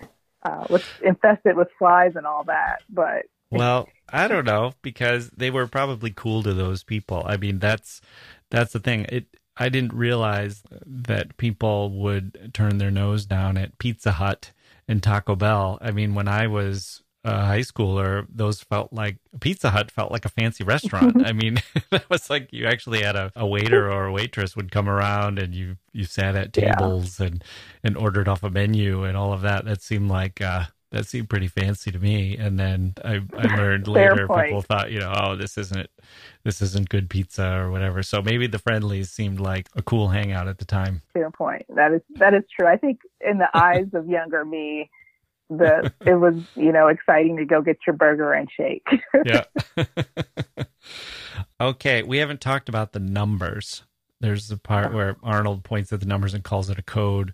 uh, 0.44 0.66
with 0.70 0.86
infested 1.02 1.56
with 1.56 1.68
flies 1.78 2.12
and 2.14 2.26
all 2.26 2.44
that. 2.44 2.82
But 2.88 3.26
well, 3.50 3.88
I 4.12 4.28
don't 4.28 4.44
know 4.44 4.74
because 4.82 5.30
they 5.30 5.50
were 5.50 5.66
probably 5.66 6.10
cool 6.10 6.42
to 6.42 6.52
those 6.52 6.84
people. 6.84 7.22
I 7.26 7.36
mean, 7.36 7.58
that's 7.58 8.00
that's 8.50 8.72
the 8.72 8.80
thing. 8.80 9.06
It 9.08 9.26
I 9.56 9.68
didn't 9.68 9.92
realize 9.92 10.62
that 10.86 11.36
people 11.36 11.90
would 11.90 12.50
turn 12.54 12.78
their 12.78 12.90
nose 12.90 13.26
down 13.26 13.56
at 13.56 13.78
Pizza 13.78 14.12
Hut 14.12 14.52
and 14.88 15.02
Taco 15.02 15.36
Bell. 15.36 15.78
I 15.80 15.90
mean, 15.90 16.14
when 16.14 16.28
I 16.28 16.46
was 16.46 17.02
a 17.24 17.44
high 17.44 17.60
schooler, 17.60 18.26
those 18.28 18.62
felt 18.62 18.92
like 18.92 19.18
Pizza 19.40 19.70
Hut 19.70 19.90
felt 19.90 20.10
like 20.10 20.24
a 20.24 20.30
fancy 20.30 20.64
restaurant. 20.64 21.26
I 21.26 21.32
mean, 21.32 21.62
that 21.90 22.08
was 22.10 22.28
like 22.28 22.48
you 22.52 22.66
actually 22.66 23.02
had 23.02 23.16
a, 23.16 23.30
a, 23.36 23.46
waiter 23.46 23.90
or 23.90 24.06
a 24.06 24.12
waitress 24.12 24.56
would 24.56 24.72
come 24.72 24.88
around 24.88 25.38
and 25.38 25.54
you 25.54 25.76
you 25.92 26.04
sat 26.04 26.34
at 26.34 26.52
tables 26.52 27.20
yeah. 27.20 27.26
and 27.26 27.44
and 27.84 27.96
ordered 27.96 28.28
off 28.28 28.42
a 28.42 28.50
menu 28.50 29.04
and 29.04 29.16
all 29.16 29.32
of 29.32 29.42
that. 29.42 29.64
That 29.64 29.82
seemed 29.82 30.10
like 30.10 30.40
uh, 30.40 30.64
that 30.92 31.06
seemed 31.06 31.28
pretty 31.28 31.48
fancy 31.48 31.90
to 31.90 31.98
me. 31.98 32.36
And 32.36 32.58
then 32.58 32.94
I, 33.04 33.20
I 33.36 33.56
learned 33.56 33.88
later 33.88 34.26
point. 34.26 34.46
people 34.46 34.62
thought, 34.62 34.92
you 34.92 35.00
know, 35.00 35.12
oh, 35.14 35.36
this 35.36 35.58
isn't 35.58 35.88
this 36.44 36.60
isn't 36.60 36.88
good 36.88 37.10
pizza 37.10 37.58
or 37.58 37.70
whatever. 37.70 38.02
So 38.02 38.22
maybe 38.22 38.46
the 38.46 38.58
Friendly's 38.58 39.10
seemed 39.10 39.40
like 39.40 39.68
a 39.74 39.82
cool 39.82 40.08
hangout 40.08 40.48
at 40.48 40.58
the 40.58 40.64
time. 40.64 41.02
Fair 41.12 41.30
point. 41.30 41.64
That 41.74 41.92
is 41.92 42.02
that 42.16 42.34
is 42.34 42.44
true. 42.56 42.68
I 42.68 42.76
think 42.76 43.00
in 43.20 43.38
the 43.38 43.48
eyes 43.54 43.88
of 43.94 44.06
younger 44.06 44.44
me, 44.44 44.90
the 45.48 45.92
it 46.06 46.14
was 46.14 46.34
you 46.54 46.72
know 46.72 46.88
exciting 46.88 47.38
to 47.38 47.44
go 47.44 47.62
get 47.62 47.78
your 47.86 47.96
burger 47.96 48.32
and 48.32 48.48
shake. 48.54 48.86
yeah. 49.24 49.44
okay, 51.60 52.02
we 52.02 52.18
haven't 52.18 52.40
talked 52.40 52.68
about 52.68 52.92
the 52.92 53.00
numbers. 53.00 53.82
There's 54.20 54.48
the 54.48 54.58
part 54.58 54.92
oh. 54.92 54.96
where 54.96 55.16
Arnold 55.22 55.64
points 55.64 55.92
at 55.92 56.00
the 56.00 56.06
numbers 56.06 56.34
and 56.34 56.44
calls 56.44 56.70
it 56.70 56.78
a 56.78 56.82
code. 56.82 57.32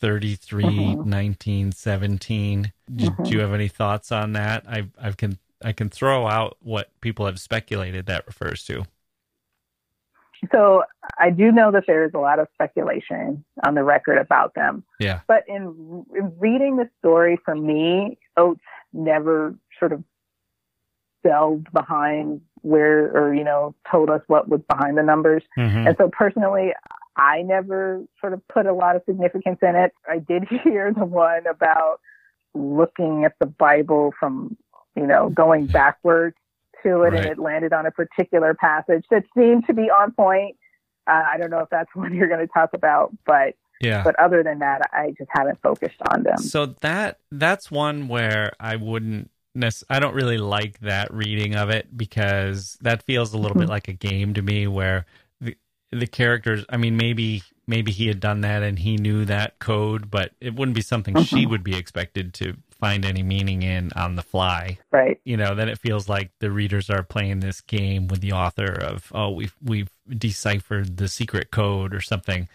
33 0.00 0.64
mm-hmm. 0.64 1.10
19 1.10 1.72
17 1.72 2.72
mm-hmm. 2.90 3.22
do 3.22 3.30
you 3.30 3.40
have 3.40 3.52
any 3.52 3.68
thoughts 3.68 4.10
on 4.10 4.32
that 4.32 4.64
i 4.68 4.86
i 5.00 5.10
can 5.12 5.38
i 5.62 5.72
can 5.72 5.88
throw 5.88 6.26
out 6.26 6.56
what 6.60 6.90
people 7.00 7.26
have 7.26 7.38
speculated 7.38 8.06
that 8.06 8.26
refers 8.26 8.64
to 8.64 8.84
so 10.50 10.82
i 11.18 11.28
do 11.28 11.52
know 11.52 11.70
that 11.70 11.84
there 11.86 12.04
is 12.04 12.12
a 12.14 12.18
lot 12.18 12.38
of 12.38 12.48
speculation 12.54 13.44
on 13.66 13.74
the 13.74 13.84
record 13.84 14.16
about 14.16 14.54
them 14.54 14.82
yeah 14.98 15.20
but 15.28 15.44
in, 15.46 16.04
in 16.16 16.32
reading 16.38 16.76
the 16.76 16.88
story 16.98 17.38
for 17.44 17.54
me 17.54 18.18
oates 18.36 18.60
never 18.92 19.54
sort 19.78 19.92
of 19.92 20.02
delved 21.22 21.70
behind 21.72 22.40
where 22.62 23.10
or 23.16 23.34
you 23.34 23.44
know 23.44 23.74
told 23.90 24.08
us 24.08 24.22
what 24.26 24.48
was 24.48 24.60
behind 24.68 24.96
the 24.96 25.02
numbers 25.02 25.42
mm-hmm. 25.58 25.86
and 25.86 25.96
so 25.98 26.08
personally 26.10 26.72
I 27.20 27.42
never 27.42 28.02
sort 28.18 28.32
of 28.32 28.40
put 28.48 28.64
a 28.64 28.72
lot 28.72 28.96
of 28.96 29.02
significance 29.04 29.58
in 29.60 29.76
it. 29.76 29.92
I 30.08 30.18
did 30.18 30.44
hear 30.64 30.92
the 30.92 31.04
one 31.04 31.46
about 31.46 32.00
looking 32.54 33.24
at 33.24 33.34
the 33.38 33.46
Bible 33.46 34.12
from, 34.18 34.56
you 34.96 35.06
know, 35.06 35.28
going 35.28 35.66
backwards 35.66 36.36
to 36.82 37.02
it 37.02 37.10
right. 37.10 37.14
and 37.14 37.26
it 37.26 37.38
landed 37.38 37.74
on 37.74 37.84
a 37.84 37.90
particular 37.90 38.54
passage 38.54 39.04
that 39.10 39.24
seemed 39.36 39.66
to 39.66 39.74
be 39.74 39.90
on 39.90 40.12
point. 40.12 40.56
Uh, 41.06 41.22
I 41.32 41.36
don't 41.36 41.50
know 41.50 41.60
if 41.60 41.68
that's 41.70 41.90
what 41.94 42.10
you're 42.10 42.28
going 42.28 42.40
to 42.40 42.52
talk 42.52 42.70
about, 42.72 43.14
but 43.26 43.54
yeah. 43.82 44.02
But 44.02 44.20
other 44.20 44.42
than 44.42 44.58
that, 44.58 44.90
I 44.92 45.14
just 45.16 45.30
haven't 45.32 45.58
focused 45.62 45.96
on 46.10 46.22
them. 46.22 46.36
So 46.36 46.66
that 46.82 47.18
that's 47.32 47.70
one 47.70 48.08
where 48.08 48.52
I 48.60 48.76
wouldn't 48.76 49.30
I 49.88 50.00
don't 50.00 50.14
really 50.14 50.36
like 50.36 50.80
that 50.80 51.12
reading 51.12 51.56
of 51.56 51.70
it 51.70 51.96
because 51.96 52.76
that 52.82 53.02
feels 53.04 53.32
a 53.32 53.38
little 53.38 53.54
bit 53.54 53.62
mm-hmm. 53.62 53.70
like 53.70 53.88
a 53.88 53.94
game 53.94 54.34
to 54.34 54.42
me 54.42 54.66
where 54.66 55.06
the 55.92 56.06
characters 56.06 56.64
i 56.68 56.76
mean 56.76 56.96
maybe 56.96 57.42
maybe 57.66 57.92
he 57.92 58.06
had 58.08 58.20
done 58.20 58.40
that 58.42 58.62
and 58.62 58.78
he 58.78 58.96
knew 58.96 59.24
that 59.24 59.58
code 59.58 60.10
but 60.10 60.32
it 60.40 60.54
wouldn't 60.54 60.74
be 60.74 60.82
something 60.82 61.14
mm-hmm. 61.14 61.36
she 61.36 61.46
would 61.46 61.64
be 61.64 61.76
expected 61.76 62.32
to 62.32 62.56
find 62.80 63.04
any 63.04 63.22
meaning 63.22 63.62
in 63.62 63.90
on 63.94 64.16
the 64.16 64.22
fly. 64.22 64.78
Right. 64.90 65.20
You 65.24 65.36
know 65.36 65.54
then 65.54 65.68
it 65.68 65.78
feels 65.78 66.08
like 66.08 66.32
the 66.40 66.50
readers 66.50 66.90
are 66.90 67.02
playing 67.02 67.40
this 67.40 67.60
game 67.60 68.08
with 68.08 68.20
the 68.20 68.32
author 68.32 68.72
of 68.72 69.12
oh 69.14 69.30
we've 69.30 69.54
we've 69.62 69.90
deciphered 70.08 70.96
the 70.96 71.06
secret 71.06 71.50
code 71.50 71.94
or 71.94 72.00
something. 72.00 72.48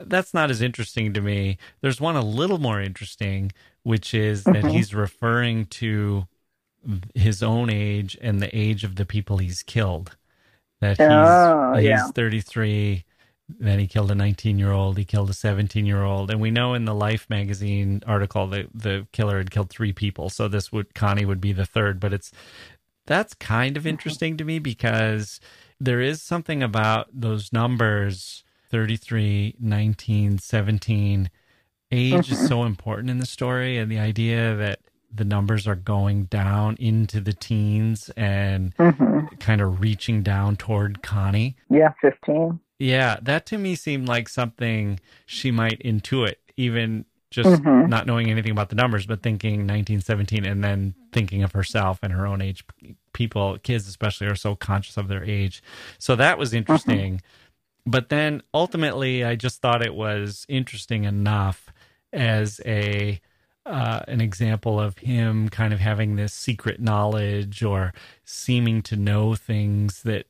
That's 0.00 0.34
not 0.34 0.50
as 0.50 0.62
interesting 0.62 1.12
to 1.12 1.20
me. 1.20 1.58
There's 1.80 2.00
one 2.00 2.16
a 2.16 2.24
little 2.24 2.58
more 2.58 2.80
interesting 2.80 3.52
which 3.84 4.12
is 4.14 4.44
mm-hmm. 4.44 4.60
that 4.60 4.72
he's 4.72 4.94
referring 4.94 5.66
to 5.66 6.26
his 7.14 7.42
own 7.42 7.70
age 7.70 8.16
and 8.20 8.40
the 8.40 8.56
age 8.56 8.84
of 8.84 8.96
the 8.96 9.04
people 9.04 9.38
he's 9.38 9.62
killed 9.62 10.16
that 10.80 10.96
he's, 10.96 11.06
oh, 11.08 11.74
he's 11.74 11.84
yeah. 11.84 12.06
33 12.08 13.04
then 13.48 13.78
he 13.78 13.86
killed 13.86 14.10
a 14.10 14.14
19 14.14 14.58
year 14.58 14.72
old 14.72 14.98
he 14.98 15.04
killed 15.04 15.30
a 15.30 15.34
17 15.34 15.86
year 15.86 16.02
old 16.02 16.30
and 16.30 16.40
we 16.40 16.50
know 16.50 16.74
in 16.74 16.84
the 16.84 16.94
life 16.94 17.26
magazine 17.30 18.02
article 18.06 18.46
that 18.46 18.66
the 18.74 19.06
killer 19.12 19.38
had 19.38 19.50
killed 19.50 19.70
three 19.70 19.92
people 19.92 20.28
so 20.28 20.48
this 20.48 20.70
would 20.70 20.94
connie 20.94 21.24
would 21.24 21.40
be 21.40 21.52
the 21.52 21.66
third 21.66 21.98
but 21.98 22.12
it's 22.12 22.30
that's 23.06 23.34
kind 23.34 23.76
of 23.76 23.86
interesting 23.86 24.36
to 24.36 24.44
me 24.44 24.58
because 24.58 25.40
there 25.80 26.00
is 26.00 26.20
something 26.20 26.62
about 26.62 27.08
those 27.12 27.52
numbers 27.52 28.44
33 28.70 29.56
19 29.58 30.38
17 30.38 31.30
age 31.90 32.12
mm-hmm. 32.12 32.32
is 32.32 32.48
so 32.48 32.64
important 32.64 33.08
in 33.08 33.18
the 33.18 33.26
story 33.26 33.78
and 33.78 33.90
the 33.90 33.98
idea 33.98 34.54
that 34.56 34.80
the 35.12 35.24
numbers 35.24 35.66
are 35.66 35.74
going 35.74 36.24
down 36.24 36.76
into 36.76 37.20
the 37.20 37.32
teens 37.32 38.10
and 38.16 38.76
mm-hmm. 38.76 39.26
kind 39.36 39.60
of 39.60 39.80
reaching 39.80 40.22
down 40.22 40.56
toward 40.56 41.02
Connie. 41.02 41.56
Yeah, 41.70 41.92
15. 42.00 42.60
Yeah, 42.78 43.18
that 43.22 43.46
to 43.46 43.58
me 43.58 43.74
seemed 43.74 44.06
like 44.06 44.28
something 44.28 45.00
she 45.26 45.50
might 45.50 45.80
intuit, 45.80 46.36
even 46.56 47.04
just 47.30 47.48
mm-hmm. 47.48 47.88
not 47.88 48.06
knowing 48.06 48.30
anything 48.30 48.52
about 48.52 48.68
the 48.68 48.76
numbers, 48.76 49.06
but 49.06 49.22
thinking 49.22 49.60
1917 49.60 50.44
and 50.46 50.62
then 50.62 50.94
thinking 51.12 51.42
of 51.42 51.52
herself 51.52 51.98
and 52.02 52.12
her 52.12 52.26
own 52.26 52.40
age. 52.40 52.64
People, 53.12 53.58
kids 53.58 53.88
especially, 53.88 54.28
are 54.28 54.36
so 54.36 54.54
conscious 54.54 54.96
of 54.96 55.08
their 55.08 55.24
age. 55.24 55.62
So 55.98 56.16
that 56.16 56.38
was 56.38 56.54
interesting. 56.54 57.16
Mm-hmm. 57.16 57.90
But 57.90 58.10
then 58.10 58.42
ultimately, 58.54 59.24
I 59.24 59.34
just 59.34 59.60
thought 59.60 59.84
it 59.84 59.94
was 59.94 60.46
interesting 60.48 61.04
enough 61.04 61.72
as 62.12 62.60
a 62.64 63.20
uh, 63.68 64.00
an 64.08 64.20
example 64.20 64.80
of 64.80 64.98
him 64.98 65.48
kind 65.48 65.72
of 65.72 65.80
having 65.80 66.16
this 66.16 66.32
secret 66.32 66.80
knowledge 66.80 67.62
or 67.62 67.92
seeming 68.24 68.82
to 68.82 68.96
know 68.96 69.34
things 69.34 70.02
that 70.02 70.26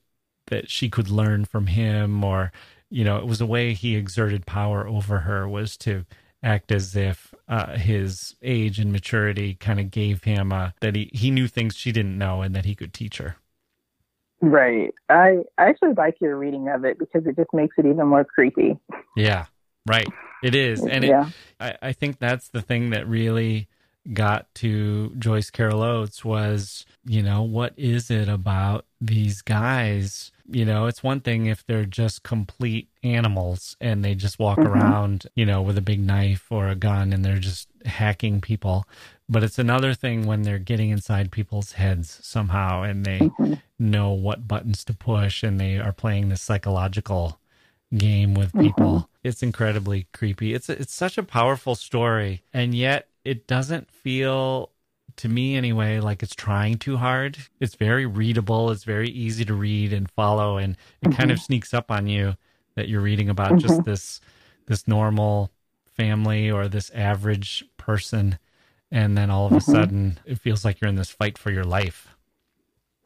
that 0.49 0.71
she 0.71 0.89
could 0.89 1.11
learn 1.11 1.45
from 1.45 1.67
him 1.67 2.25
or 2.25 2.51
you 2.91 3.05
know 3.05 3.19
it 3.19 3.27
was 3.27 3.41
a 3.41 3.47
way 3.47 3.73
he 3.75 3.97
exerted 3.97 4.47
power 4.47 4.87
over 4.87 5.21
her 5.21 5.49
was 5.49 5.77
to 5.77 6.05
act 6.43 6.71
as 6.73 6.95
if 6.95 7.35
uh, 7.49 7.77
his 7.77 8.37
age 8.43 8.79
and 8.79 8.93
maturity 8.93 9.55
kind 9.55 9.81
of 9.81 9.91
gave 9.91 10.25
him 10.25 10.53
uh, 10.53 10.71
that 10.81 10.95
he, 10.95 11.11
he 11.13 11.31
knew 11.31 11.49
things 11.49 11.77
she 11.77 11.93
didn't 11.93 12.17
know 12.17 12.43
and 12.43 12.55
that 12.55 12.65
he 12.65 12.75
could 12.75 12.93
teach 12.93 13.19
her. 13.19 13.37
Right. 14.41 14.95
I, 15.09 15.39
I 15.59 15.69
actually 15.69 15.95
like 15.95 16.21
your 16.21 16.37
reading 16.37 16.69
of 16.69 16.85
it 16.85 16.99
because 16.99 17.27
it 17.27 17.35
just 17.35 17.53
makes 17.53 17.75
it 17.77 17.87
even 17.87 18.07
more 18.07 18.25
creepy. 18.25 18.79
Yeah, 19.17 19.47
right. 19.89 20.09
It 20.43 20.55
is. 20.55 20.85
And 20.85 21.05
it. 21.05 21.27
I, 21.59 21.75
I 21.83 21.93
think 21.93 22.19
that's 22.19 22.49
the 22.49 22.63
thing 22.63 22.91
that 22.91 23.09
really 23.09 23.69
got 24.13 24.53
to 24.55 25.13
Joyce 25.19 25.51
Carol 25.51 25.83
Oates 25.83 26.25
was, 26.25 26.87
you 27.05 27.23
know, 27.23 27.43
what 27.43 27.75
is 27.77 28.11
it 28.11 28.29
about 28.29 28.87
these 29.01 29.43
guys? 29.43 30.33
You 30.51 30.65
know, 30.65 30.87
it's 30.87 31.03
one 31.03 31.21
thing 31.21 31.47
if 31.47 31.67
they're 31.67 31.85
just 31.85 32.23
complete 32.23 32.89
animals 33.03 33.77
and 33.81 34.05
they 34.05 34.15
just 34.15 34.39
walk 34.39 34.59
mm-hmm. 34.59 34.69
around, 34.69 35.27
you 35.35 35.45
know, 35.45 35.61
with 35.61 35.77
a 35.77 35.83
big 35.83 36.01
knife 36.01 36.47
or 36.51 36.69
a 36.69 36.75
gun 36.75 37.13
and 37.13 37.25
they're 37.25 37.39
just 37.39 37.69
hacking 37.85 38.41
people. 38.41 38.87
But 39.29 39.43
it's 39.43 39.59
another 39.59 39.93
thing 39.93 40.27
when 40.27 40.43
they're 40.43 40.59
getting 40.59 40.89
inside 40.89 41.31
people's 41.31 41.73
heads 41.73 42.19
somehow 42.23 42.83
and 42.83 43.05
they 43.05 43.19
mm-hmm. 43.19 43.55
know 43.79 44.13
what 44.13 44.49
buttons 44.49 44.85
to 44.85 44.95
push 44.95 45.43
and 45.43 45.61
they 45.61 45.77
are 45.77 45.93
playing 45.93 46.31
this 46.31 46.41
psychological 46.41 47.39
game 47.95 48.33
with 48.35 48.53
people. 48.55 48.87
Mm-hmm. 48.87 49.18
It's 49.29 49.43
incredibly 49.43 50.07
creepy. 50.13 50.55
It's 50.55 50.69
it's 50.69 50.95
such 50.95 51.19
a 51.19 51.23
powerful 51.23 51.75
story 51.75 52.43
and 52.53 52.75
yet 52.75 53.09
it 53.25 53.47
doesn't 53.47 53.91
feel 53.91 54.71
to 55.17 55.29
me 55.29 55.57
anyway 55.57 55.99
like 56.01 56.23
it's 56.23 56.35
trying 56.35 56.79
too 56.79 56.97
hard 56.97 57.37
it's 57.61 57.75
very 57.75 58.07
readable 58.07 58.71
it's 58.71 58.85
very 58.85 59.09
easy 59.09 59.45
to 59.45 59.53
read 59.53 59.93
and 59.93 60.11
follow 60.11 60.59
and 60.59 60.77
it 61.03 61.09
mm-hmm. 61.09 61.19
kind 61.19 61.31
of 61.31 61.41
sneaks 61.41 61.75
up 61.75 61.91
on 61.91 62.07
you 62.07 62.37
that 62.77 62.89
you're 62.89 63.01
reading 63.01 63.29
about 63.29 63.51
mm-hmm. 63.51 63.67
just 63.67 63.85
this 63.85 64.21
this 64.67 64.87
normal 64.87 65.51
family 65.85 66.51
or 66.51 66.69
this 66.69 66.91
average 66.91 67.65
person 67.77 68.39
and 68.93 69.19
then 69.19 69.29
all 69.29 69.47
of 69.47 69.53
a 69.53 69.57
mm-hmm. 69.57 69.73
sudden 69.73 70.21
it 70.25 70.39
feels 70.39 70.65
like 70.65 70.81
you're 70.81 70.89
in 70.89 70.95
this 70.95 71.11
fight 71.11 71.37
for 71.37 71.51
your 71.51 71.65
life 71.65 72.15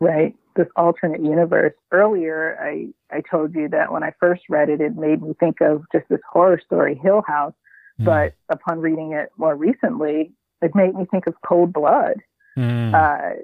right 0.03 0.35
this 0.57 0.67
alternate 0.77 1.23
universe 1.25 1.73
earlier 1.93 2.59
i 2.61 2.89
i 3.15 3.23
told 3.31 3.55
you 3.55 3.69
that 3.69 3.93
when 3.93 4.03
i 4.03 4.13
first 4.21 4.43
read 4.49 4.69
it 4.69 4.81
it 4.81 4.97
made 4.97 5.23
me 5.23 5.35
think 5.41 5.61
of 5.61 5.83
just 5.93 6.05
this 6.09 6.21
horror 6.31 6.61
story 6.65 6.95
hill 7.03 7.23
house 7.27 7.55
Mm. 8.01 8.05
But 8.05 8.35
upon 8.49 8.81
reading 8.81 9.13
it 9.13 9.31
more 9.37 9.55
recently, 9.55 10.33
it 10.61 10.75
made 10.75 10.95
me 10.95 11.07
think 11.11 11.27
of 11.27 11.35
Cold 11.47 11.73
Blood. 11.73 12.17
Mm. 12.57 12.95
Uh, 12.95 13.43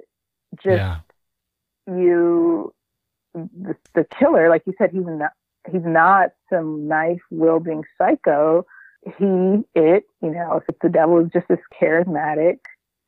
just 0.63 0.77
yeah. 0.77 0.99
you, 1.87 2.73
the, 3.33 3.75
the 3.93 4.05
killer, 4.17 4.49
like 4.49 4.63
you 4.65 4.73
said, 4.77 4.91
he's 4.91 5.03
not 5.05 5.31
he's 5.71 5.85
not 5.85 6.31
some 6.51 6.87
knife 6.87 7.21
wielding 7.29 7.83
psycho. 7.97 8.65
He, 9.17 9.63
it, 9.75 10.03
you 10.21 10.31
know, 10.31 10.61
if 10.67 10.79
the 10.81 10.89
devil 10.89 11.19
is 11.19 11.31
just 11.31 11.47
this 11.47 11.59
charismatic 11.81 12.57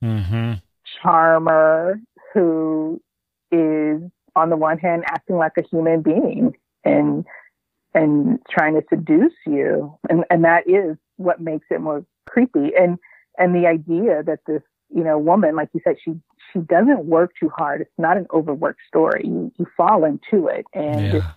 mm-hmm. 0.03 0.53
charmer 1.02 1.99
who 2.34 3.02
is 3.52 4.02
on 4.36 4.49
the 4.49 4.57
one 4.57 4.78
hand 4.78 5.03
acting 5.07 5.38
like 5.38 5.53
a 5.57 5.64
human 5.69 6.02
being 6.02 6.56
and 6.84 7.26
and 7.94 8.40
trying 8.49 8.73
to 8.76 8.84
seduce 8.90 9.34
you 9.45 9.94
and 10.10 10.23
and 10.30 10.44
that 10.45 10.68
is 10.68 10.98
what 11.18 11.41
makes 11.41 11.68
it 11.69 11.82
more 11.82 12.06
creepy. 12.28 12.72
And 12.78 12.98
and 13.38 13.56
the 13.56 13.68
idea 13.68 14.23
that 14.23 14.40
this 14.48 14.61
you 14.90 15.03
know 15.03 15.18
woman, 15.18 15.56
like 15.56 15.69
you 15.73 15.82
said, 15.84 15.95
she 16.03 16.14
she 16.52 16.60
doesn't 16.60 17.06
work 17.06 17.32
too 17.40 17.49
hard. 17.49 17.82
It's 17.82 17.91
not 17.98 18.18
an 18.18 18.28
overworked 18.34 18.82
story. 18.88 19.23
You 19.26 19.52
you 19.57 19.68
fall 19.78 20.03
into 20.03 20.48
it, 20.48 20.65
and 20.73 21.14
yeah. 21.14 21.32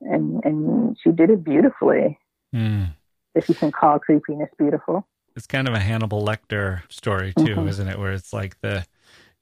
and 0.00 0.44
and 0.44 0.96
she 1.02 1.10
did 1.10 1.30
it 1.30 1.44
beautifully. 1.44 2.18
Mm. 2.54 2.94
If 3.34 3.48
you 3.48 3.54
can 3.54 3.72
call 3.72 3.98
creepiness 3.98 4.50
beautiful. 4.58 5.06
It's 5.36 5.48
kind 5.48 5.66
of 5.66 5.74
a 5.74 5.80
Hannibal 5.80 6.24
Lecter 6.24 6.82
story 6.88 7.32
too, 7.36 7.56
mm-hmm. 7.56 7.68
isn't 7.68 7.88
it? 7.88 7.98
Where 7.98 8.12
it's 8.12 8.32
like 8.32 8.60
the 8.60 8.86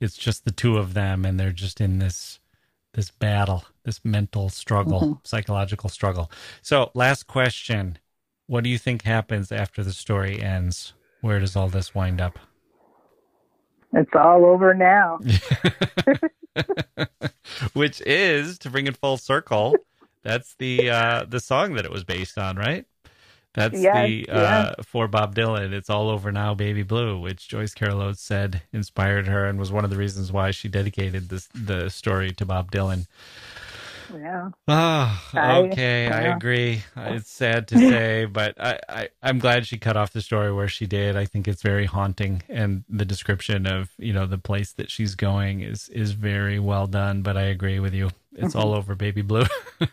it's 0.03 0.17
just 0.17 0.45
the 0.45 0.51
two 0.51 0.77
of 0.77 0.95
them, 0.95 1.25
and 1.25 1.39
they're 1.39 1.53
just 1.53 1.81
in 1.81 1.99
this 1.99 2.41
this 2.95 3.11
battle, 3.11 3.65
this 3.85 4.05
mental 4.05 4.51
struggle, 4.51 5.01
mm-hmm. 5.01 5.13
psychological 5.25 5.89
struggle. 5.89 6.31
So, 6.61 6.91
last 6.95 7.27
question 7.27 7.99
what 8.47 8.65
do 8.65 8.71
you 8.71 8.77
think 8.77 9.03
happens 9.03 9.51
after 9.51 9.83
the 9.83 9.93
story 9.93 10.43
ends? 10.43 10.93
Where 11.23 11.41
does 11.41 11.57
all 11.57 11.69
this 11.69 11.95
wind 11.95 12.21
up? 12.21 12.39
It's 13.95 14.11
all 14.15 14.45
over 14.45 14.75
now. 14.75 15.21
Which 17.73 18.03
is 18.03 18.59
to 18.59 18.71
bring 18.71 18.87
it 18.87 18.97
full 18.97 19.17
circle. 19.17 19.75
That's 20.23 20.55
the 20.57 20.91
uh, 20.91 21.25
the 21.27 21.41
song 21.41 21.75
that 21.75 21.85
it 21.85 21.91
was 21.91 22.05
based 22.05 22.37
on, 22.37 22.57
right? 22.57 22.85
That's 23.55 23.79
yes, 23.79 24.09
the 24.09 24.29
uh, 24.31 24.75
for 24.83 25.09
Bob 25.09 25.35
Dylan. 25.35 25.73
It's 25.73 25.91
all 25.91 26.09
over 26.09 26.33
now, 26.33 26.55
baby 26.55 26.83
blue, 26.83 27.21
which 27.21 27.49
Joyce 27.49 27.75
Carol 27.75 28.01
Oates 28.01 28.23
said 28.23 28.63
inspired 28.73 29.27
her 29.29 29.45
and 29.45 29.59
was 29.59 29.71
one 29.71 29.85
of 29.85 29.91
the 29.91 29.97
reasons 29.97 30.33
why 30.33 30.53
she 30.53 30.69
dedicated 30.69 31.29
this 31.29 31.49
the 31.55 31.91
story 31.91 32.33
to 32.33 32.47
Bob 32.47 32.71
Dylan. 32.71 33.07
Yeah. 34.13 34.51
Oh, 34.69 35.23
okay. 35.35 36.09
I, 36.09 36.19
I, 36.19 36.37
agree. 36.37 36.83
It's 36.97 37.31
sad 37.31 37.69
to 37.69 37.79
say, 37.79 38.25
but 38.33 38.61
I, 38.61 38.79
I, 38.89 39.09
I'm 39.23 39.39
glad 39.39 39.67
she 39.67 39.79
cut 39.79 39.97
off 39.97 40.13
the 40.13 40.21
story 40.21 40.53
where 40.53 40.69
she 40.69 40.87
did. 40.87 41.17
I 41.17 41.25
think 41.25 41.49
it's 41.49 41.63
very 41.63 41.87
haunting, 41.87 42.43
and 42.49 42.85
the 42.89 43.05
description 43.05 43.67
of 43.67 43.91
you 43.99 44.13
know 44.13 44.27
the 44.27 44.39
place 44.39 44.73
that 44.73 44.91
she's 44.91 45.15
going 45.15 45.61
is 45.61 45.89
is 45.91 46.13
very 46.13 46.59
well 46.59 46.87
done. 46.87 47.23
But 47.23 47.37
I 47.37 47.43
agree 47.43 47.81
with 47.81 47.95
you. 47.95 48.11
It's 48.33 48.55
all 48.55 48.75
over 48.75 48.95
Baby 48.95 49.23
Blue. 49.23 49.45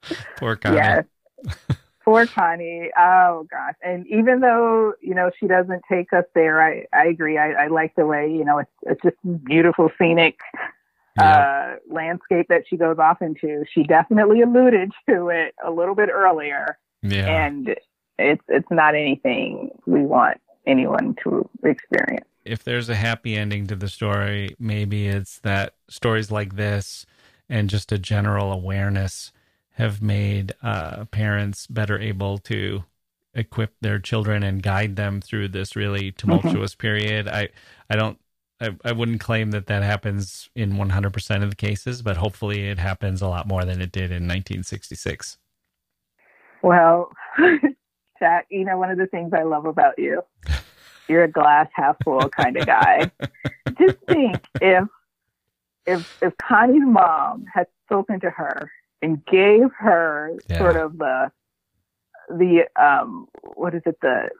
Poor 0.36 0.56
Connie. 0.56 0.76
Yes. 0.76 1.04
Poor 2.04 2.26
Connie. 2.26 2.90
Oh 2.96 3.46
gosh. 3.50 3.74
And 3.82 4.06
even 4.06 4.40
though, 4.40 4.94
you 5.00 5.14
know, 5.14 5.30
she 5.38 5.46
doesn't 5.46 5.82
take 5.90 6.12
us 6.12 6.24
there, 6.34 6.62
I, 6.62 6.86
I 6.92 7.06
agree. 7.06 7.38
I, 7.38 7.52
I 7.52 7.66
like 7.68 7.94
the 7.94 8.06
way, 8.06 8.30
you 8.30 8.44
know, 8.44 8.58
it's, 8.58 8.70
it's 8.82 9.02
just 9.02 9.44
beautiful 9.44 9.90
scenic 9.98 10.38
yeah. 11.16 11.38
uh, 11.38 11.76
landscape 11.94 12.46
that 12.48 12.64
she 12.68 12.76
goes 12.76 12.98
off 12.98 13.22
into. 13.22 13.64
She 13.72 13.84
definitely 13.84 14.42
alluded 14.42 14.92
to 15.08 15.28
it 15.28 15.54
a 15.64 15.70
little 15.70 15.94
bit 15.94 16.08
earlier. 16.10 16.78
Yeah. 17.02 17.26
And 17.26 17.76
it's 18.18 18.44
it's 18.48 18.70
not 18.70 18.94
anything 18.94 19.70
we 19.86 20.02
want 20.02 20.40
anyone 20.66 21.16
to 21.24 21.48
experience. 21.64 22.26
If 22.44 22.64
there's 22.64 22.88
a 22.88 22.94
happy 22.94 23.36
ending 23.36 23.66
to 23.68 23.76
the 23.76 23.88
story, 23.88 24.56
maybe 24.58 25.06
it's 25.06 25.38
that 25.40 25.74
stories 25.88 26.30
like 26.30 26.56
this 26.56 27.06
and 27.48 27.70
just 27.70 27.92
a 27.92 27.98
general 27.98 28.52
awareness 28.52 29.32
have 29.82 30.00
made 30.00 30.52
uh, 30.62 31.04
parents 31.06 31.66
better 31.66 31.98
able 31.98 32.38
to 32.38 32.84
equip 33.34 33.74
their 33.80 33.98
children 33.98 34.44
and 34.44 34.62
guide 34.62 34.94
them 34.94 35.20
through 35.20 35.48
this 35.48 35.74
really 35.74 36.12
mm-hmm. 36.12 36.16
tumultuous 36.16 36.72
mm-hmm. 36.72 36.80
period. 36.80 37.28
I 37.28 37.48
I 37.90 37.96
don't 37.96 38.18
I, 38.60 38.76
I 38.84 38.92
wouldn't 38.92 39.20
claim 39.20 39.50
that 39.50 39.66
that 39.66 39.82
happens 39.82 40.48
in 40.54 40.74
100% 40.74 41.42
of 41.42 41.50
the 41.50 41.56
cases, 41.56 42.00
but 42.00 42.16
hopefully 42.16 42.68
it 42.68 42.78
happens 42.78 43.20
a 43.20 43.26
lot 43.26 43.48
more 43.48 43.64
than 43.64 43.80
it 43.80 43.90
did 43.90 44.12
in 44.12 44.28
1966. 44.28 45.36
Well, 46.62 47.10
Jacke, 48.20 48.46
you 48.50 48.64
know, 48.64 48.78
one 48.78 48.92
of 48.92 48.98
the 48.98 49.08
things 49.08 49.32
I 49.32 49.42
love 49.42 49.66
about 49.66 49.98
you, 49.98 50.22
you're 51.08 51.24
a 51.24 51.30
glass 51.30 51.66
half 51.72 51.96
full 52.04 52.28
kind 52.28 52.56
of 52.56 52.66
guy. 52.66 53.10
Just 53.78 53.98
think 54.06 54.38
if 54.60 54.84
if 55.86 56.22
if 56.22 56.36
Connie's 56.36 56.86
mom 56.86 57.46
had 57.52 57.66
spoken 57.84 58.20
to 58.20 58.30
her 58.30 58.70
and 59.02 59.24
gave 59.26 59.68
her 59.78 60.32
yeah. 60.48 60.58
sort 60.58 60.76
of 60.76 60.96
the 60.98 61.30
the 62.30 62.64
um 62.80 63.26
what 63.54 63.74
is 63.74 63.82
it 63.84 63.98
the 64.00 64.30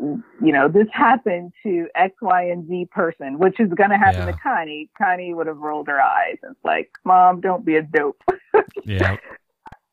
you 0.00 0.52
know, 0.52 0.68
this 0.68 0.86
happened 0.92 1.52
to 1.62 1.86
X, 1.94 2.14
Y, 2.22 2.44
and 2.44 2.66
Z 2.66 2.88
person, 2.90 3.38
which 3.38 3.60
is 3.60 3.68
going 3.74 3.90
to 3.90 3.98
happen 3.98 4.26
yeah. 4.26 4.32
to 4.32 4.38
Connie. 4.42 4.88
Connie 4.96 5.34
would 5.34 5.46
have 5.46 5.58
rolled 5.58 5.88
her 5.88 6.00
eyes 6.00 6.38
and 6.42 6.52
it's 6.52 6.64
like, 6.64 6.90
Mom, 7.04 7.40
don't 7.40 7.64
be 7.64 7.76
a 7.76 7.82
dope. 7.82 8.22
yeah. 8.84 9.16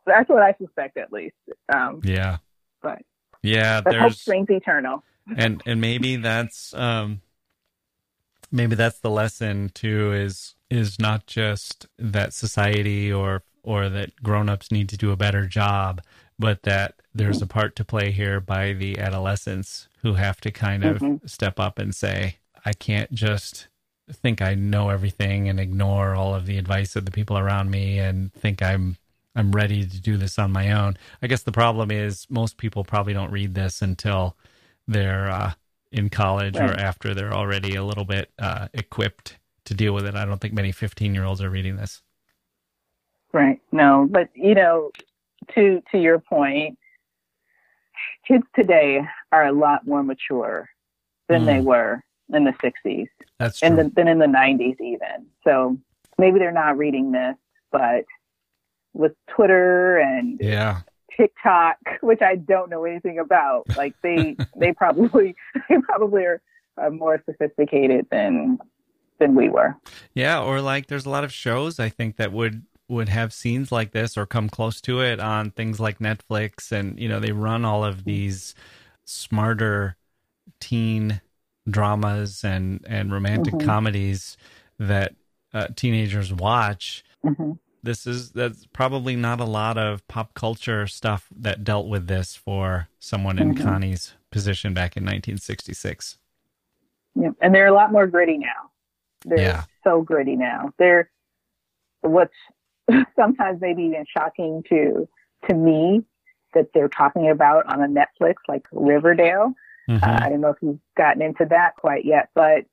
That's 0.06 0.30
what 0.30 0.41
I 0.41 0.56
suspect, 0.57 0.98
at 0.98 1.11
least. 1.11 1.35
Um, 1.73 2.02
yeah. 2.03 2.38
But 2.81 3.02
yeah, 3.44 3.81
but 3.81 3.91
there's 3.91 4.26
hope 4.26 4.49
eternal. 4.49 5.03
and 5.35 5.61
and 5.65 5.81
maybe 5.81 6.15
that's 6.15 6.73
um, 6.73 7.22
maybe 8.52 8.76
that's 8.76 8.99
the 8.99 9.10
lesson 9.10 9.69
too. 9.73 10.14
Is 10.14 10.56
is 10.69 10.99
not 10.99 11.27
just 11.27 11.88
that 11.99 12.34
society 12.34 13.11
or 13.11 13.44
or 13.68 13.89
that 13.89 14.23
grown-ups 14.23 14.72
need 14.72 14.88
to 14.88 14.95
do 14.95 15.11
a 15.11 15.18
better 15.18 15.45
job, 15.45 16.02
but 16.39 16.64
that 16.64 16.95
there's 17.14 17.41
a 17.41 17.48
part 17.48 17.76
to 17.76 17.84
play 17.84 18.11
here 18.11 18.39
by 18.39 18.72
the 18.72 18.98
adolescents 18.98 19.89
who 20.03 20.14
have 20.14 20.39
to 20.39 20.52
kind 20.52 20.85
of 20.85 20.99
mm-hmm. 20.99 21.27
step 21.27 21.60
up 21.60 21.77
and 21.77 21.94
say, 21.94 22.38
I 22.64 22.72
can't 22.72 23.11
just 23.11 23.68
think 24.14 24.41
I 24.41 24.56
know 24.56 24.88
everything 24.89 25.49
and 25.49 25.60
ignore 25.60 26.15
all 26.15 26.34
of 26.34 26.45
the 26.45 26.57
advice 26.57 26.95
of 26.95 27.03
the 27.03 27.11
people 27.11 27.38
around 27.38 27.69
me 27.69 27.99
and 27.99 28.34
think 28.34 28.64
I'm 28.64 28.95
I'm 29.35 29.52
ready 29.52 29.85
to 29.85 30.02
do 30.02 30.15
this 30.15 30.39
on 30.39 30.52
my 30.52 30.72
own. 30.72 30.98
I 31.22 31.27
guess 31.27 31.44
the 31.44 31.52
problem 31.52 31.91
is 31.91 32.26
most 32.30 32.57
people 32.57 32.85
probably 32.85 33.14
don't 33.14 33.31
read 33.31 33.53
this 33.53 33.81
until 33.84 34.35
they're 34.88 35.30
uh, 35.30 35.52
in 35.91 36.10
college 36.10 36.57
right. 36.57 36.72
or 36.72 36.73
after 36.73 37.14
they're 37.14 37.34
already 37.34 37.76
a 37.76 37.84
little 37.84 38.06
bit 38.06 38.31
uh, 38.39 38.69
equipped 38.73 39.38
to 39.65 39.73
deal 39.73 39.94
with 39.94 40.06
it. 40.06 40.15
I 40.15 40.26
don't 40.26 40.39
think 40.39 40.53
many 40.53 40.72
15 40.72 41.14
year 41.14 41.26
olds 41.26 41.41
are 41.41 41.49
reading 41.49 41.76
this. 41.76 42.02
Right. 43.33 43.59
No, 43.71 44.07
but 44.09 44.29
you 44.33 44.55
know, 44.55 44.91
to 45.55 45.81
to 45.91 45.97
your 45.97 46.19
point, 46.19 46.77
kids 48.27 48.45
today 48.55 49.01
are 49.31 49.45
a 49.45 49.51
lot 49.51 49.85
more 49.85 50.03
mature 50.03 50.69
than 51.27 51.43
mm. 51.43 51.45
they 51.45 51.59
were 51.61 52.03
in 52.33 52.43
the 52.43 52.51
60s. 52.51 53.07
That's 53.39 53.59
true. 53.59 53.67
And 53.67 53.77
the, 53.77 53.91
than 53.95 54.07
in 54.07 54.19
the 54.19 54.25
90s 54.25 54.79
even. 54.81 55.27
So 55.43 55.77
maybe 56.17 56.39
they're 56.39 56.51
not 56.51 56.77
reading 56.77 57.11
this, 57.11 57.35
but 57.71 58.05
with 58.93 59.13
Twitter 59.29 59.97
and 59.97 60.39
yeah. 60.41 60.81
TikTok, 61.15 61.77
which 62.01 62.21
I 62.21 62.35
don't 62.35 62.69
know 62.69 62.83
anything 62.85 63.19
about, 63.19 63.65
like 63.77 63.93
they 64.01 64.35
they 64.55 64.73
probably 64.73 65.35
they 65.69 65.77
probably 65.81 66.23
are 66.25 66.41
uh, 66.81 66.89
more 66.89 67.21
sophisticated 67.25 68.07
than 68.11 68.59
than 69.19 69.35
we 69.35 69.49
were. 69.49 69.75
Yeah, 70.13 70.41
or 70.41 70.61
like 70.61 70.87
there's 70.87 71.05
a 71.05 71.09
lot 71.09 71.23
of 71.23 71.33
shows 71.33 71.79
I 71.79 71.89
think 71.89 72.17
that 72.17 72.31
would 72.31 72.63
would 72.89 73.09
have 73.09 73.34
scenes 73.34 73.72
like 73.72 73.91
this 73.91 74.18
or 74.18 74.26
come 74.26 74.49
close 74.49 74.80
to 74.81 75.01
it 75.01 75.19
on 75.19 75.51
things 75.51 75.80
like 75.80 75.99
Netflix 75.99 76.72
and 76.72 76.99
you 76.99 77.09
know 77.09 77.19
they 77.19 77.31
run 77.31 77.65
all 77.65 77.84
of 77.84 78.05
these 78.05 78.55
smarter 79.05 79.95
teen 80.59 81.22
dramas 81.69 82.43
and 82.43 82.84
and 82.88 83.11
romantic 83.11 83.53
mm-hmm. 83.53 83.68
comedies 83.68 84.38
that 84.80 85.15
uh, 85.53 85.68
teenagers 85.76 86.34
watch. 86.34 87.03
Mm-hmm. 87.26 87.53
This 87.84 88.07
is 88.07 88.31
that's 88.31 88.65
probably 88.68 89.15
not 89.15 89.39
a 89.39 89.45
lot 89.45 89.77
of 89.77 90.07
pop 90.07 90.34
culture 90.34 90.88
stuff 90.88 91.27
that 91.35 91.64
dealt 91.64 91.88
with 91.88 92.07
this 92.07 92.35
for 92.35 92.89
someone 92.99 93.39
in 93.39 93.53
mm-hmm. 93.53 93.64
Connie's 93.64 94.14
position 94.31 94.73
back 94.73 94.97
in 94.97 95.03
1966. 95.03 96.18
Yeah, 97.15 97.30
and 97.41 97.53
they're 97.53 97.68
a 97.68 97.73
lot 97.73 97.91
more 97.91 98.07
gritty 98.07 98.38
now. 98.38 98.72
They're 99.26 99.39
yeah. 99.39 99.64
so 99.84 100.01
gritty 100.01 100.35
now. 100.35 100.73
They're 100.77 101.09
what's 102.01 102.34
sometimes 103.15 103.61
maybe 103.61 103.84
even 103.84 104.05
shocking 104.15 104.64
to 104.69 105.07
to 105.47 105.55
me 105.55 106.03
that 106.53 106.69
they're 106.73 106.89
talking 106.89 107.30
about 107.30 107.65
on 107.68 107.81
a 107.81 107.88
Netflix 107.88 108.35
like 108.47 108.65
Riverdale. 108.72 109.53
Mm-hmm. 109.89 110.03
Uh, 110.03 110.19
I 110.22 110.30
don't 110.30 110.41
know 110.41 110.49
if 110.49 110.57
you've 110.61 110.80
gotten 110.97 111.22
into 111.22 111.45
that 111.49 111.76
quite 111.77 112.05
yet, 112.05 112.30
but 112.35 112.65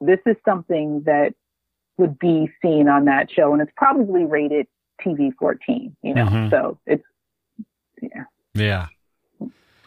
this 0.00 0.20
is 0.26 0.36
something 0.44 1.02
that 1.06 1.34
would 1.98 2.18
be 2.18 2.48
seen 2.62 2.88
on 2.88 3.06
that 3.06 3.30
show, 3.30 3.52
and 3.52 3.62
it's 3.62 3.72
probably 3.76 4.24
rated 4.24 4.66
TV 5.04 5.32
14. 5.38 5.96
You 6.02 6.14
know, 6.14 6.26
mm-hmm. 6.26 6.50
so 6.50 6.78
it's 6.86 7.04
yeah, 8.00 8.24
yeah. 8.54 8.86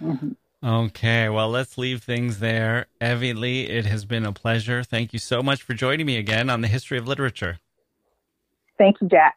Mm-hmm. 0.01 0.31
Okay, 0.61 1.29
well, 1.29 1.49
let's 1.49 1.77
leave 1.77 2.03
things 2.03 2.39
there. 2.39 2.87
Evie 2.99 3.33
Lee, 3.33 3.63
it 3.63 3.85
has 3.85 4.03
been 4.03 4.25
a 4.25 4.33
pleasure. 4.33 4.83
Thank 4.83 5.13
you 5.13 5.19
so 5.19 5.41
much 5.41 5.63
for 5.63 5.73
joining 5.73 6.05
me 6.05 6.17
again 6.17 6.49
on 6.49 6.59
the 6.59 6.67
history 6.67 6.97
of 6.97 7.07
literature. 7.07 7.59
Thank 8.79 9.01
you, 9.01 9.09
Jacke. 9.09 9.33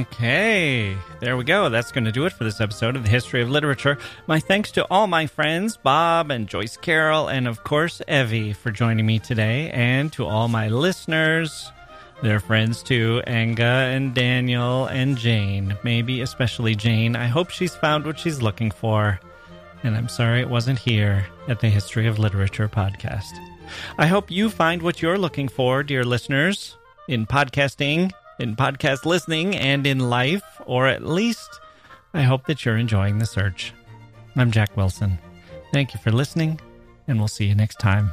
Okay, 0.00 0.96
there 1.20 1.36
we 1.36 1.44
go. 1.44 1.68
That's 1.68 1.92
going 1.92 2.04
to 2.04 2.12
do 2.12 2.24
it 2.24 2.32
for 2.32 2.44
this 2.44 2.60
episode 2.60 2.96
of 2.96 3.02
the 3.02 3.10
History 3.10 3.42
of 3.42 3.50
Literature. 3.50 3.98
My 4.26 4.40
thanks 4.40 4.70
to 4.72 4.86
all 4.90 5.06
my 5.06 5.26
friends, 5.26 5.76
Bob 5.76 6.30
and 6.30 6.48
Joyce 6.48 6.78
Carol, 6.78 7.28
and 7.28 7.46
of 7.46 7.62
course, 7.64 8.00
Evie, 8.08 8.54
for 8.54 8.70
joining 8.70 9.04
me 9.04 9.18
today, 9.18 9.70
and 9.70 10.10
to 10.14 10.24
all 10.24 10.48
my 10.48 10.68
listeners, 10.68 11.70
their 12.22 12.40
friends 12.40 12.82
too, 12.82 13.22
Anga 13.26 13.62
and 13.62 14.14
Daniel 14.14 14.86
and 14.86 15.18
Jane, 15.18 15.76
maybe 15.82 16.22
especially 16.22 16.74
Jane. 16.74 17.14
I 17.14 17.26
hope 17.26 17.50
she's 17.50 17.74
found 17.74 18.06
what 18.06 18.18
she's 18.18 18.40
looking 18.40 18.70
for 18.70 19.20
and 19.82 19.96
I'm 19.96 20.08
sorry 20.08 20.40
it 20.40 20.48
wasn't 20.48 20.78
here 20.78 21.26
at 21.48 21.60
the 21.60 21.68
History 21.68 22.06
of 22.06 22.18
Literature 22.18 22.68
podcast. 22.68 23.32
I 23.98 24.06
hope 24.06 24.30
you 24.30 24.48
find 24.48 24.82
what 24.82 25.02
you're 25.02 25.18
looking 25.18 25.48
for, 25.48 25.82
dear 25.82 26.04
listeners, 26.04 26.76
in 27.08 27.26
podcasting, 27.26 28.12
in 28.38 28.56
podcast 28.56 29.04
listening, 29.04 29.56
and 29.56 29.86
in 29.86 29.98
life, 29.98 30.44
or 30.66 30.86
at 30.86 31.04
least 31.04 31.60
I 32.14 32.22
hope 32.22 32.46
that 32.46 32.64
you're 32.64 32.76
enjoying 32.76 33.18
the 33.18 33.26
search. 33.26 33.72
I'm 34.36 34.50
Jacke 34.50 34.76
Wilson. 34.76 35.18
Thank 35.72 35.94
you 35.94 36.00
for 36.00 36.12
listening, 36.12 36.60
and 37.08 37.18
we'll 37.18 37.28
see 37.28 37.46
you 37.46 37.54
next 37.54 37.78
time. 37.78 38.10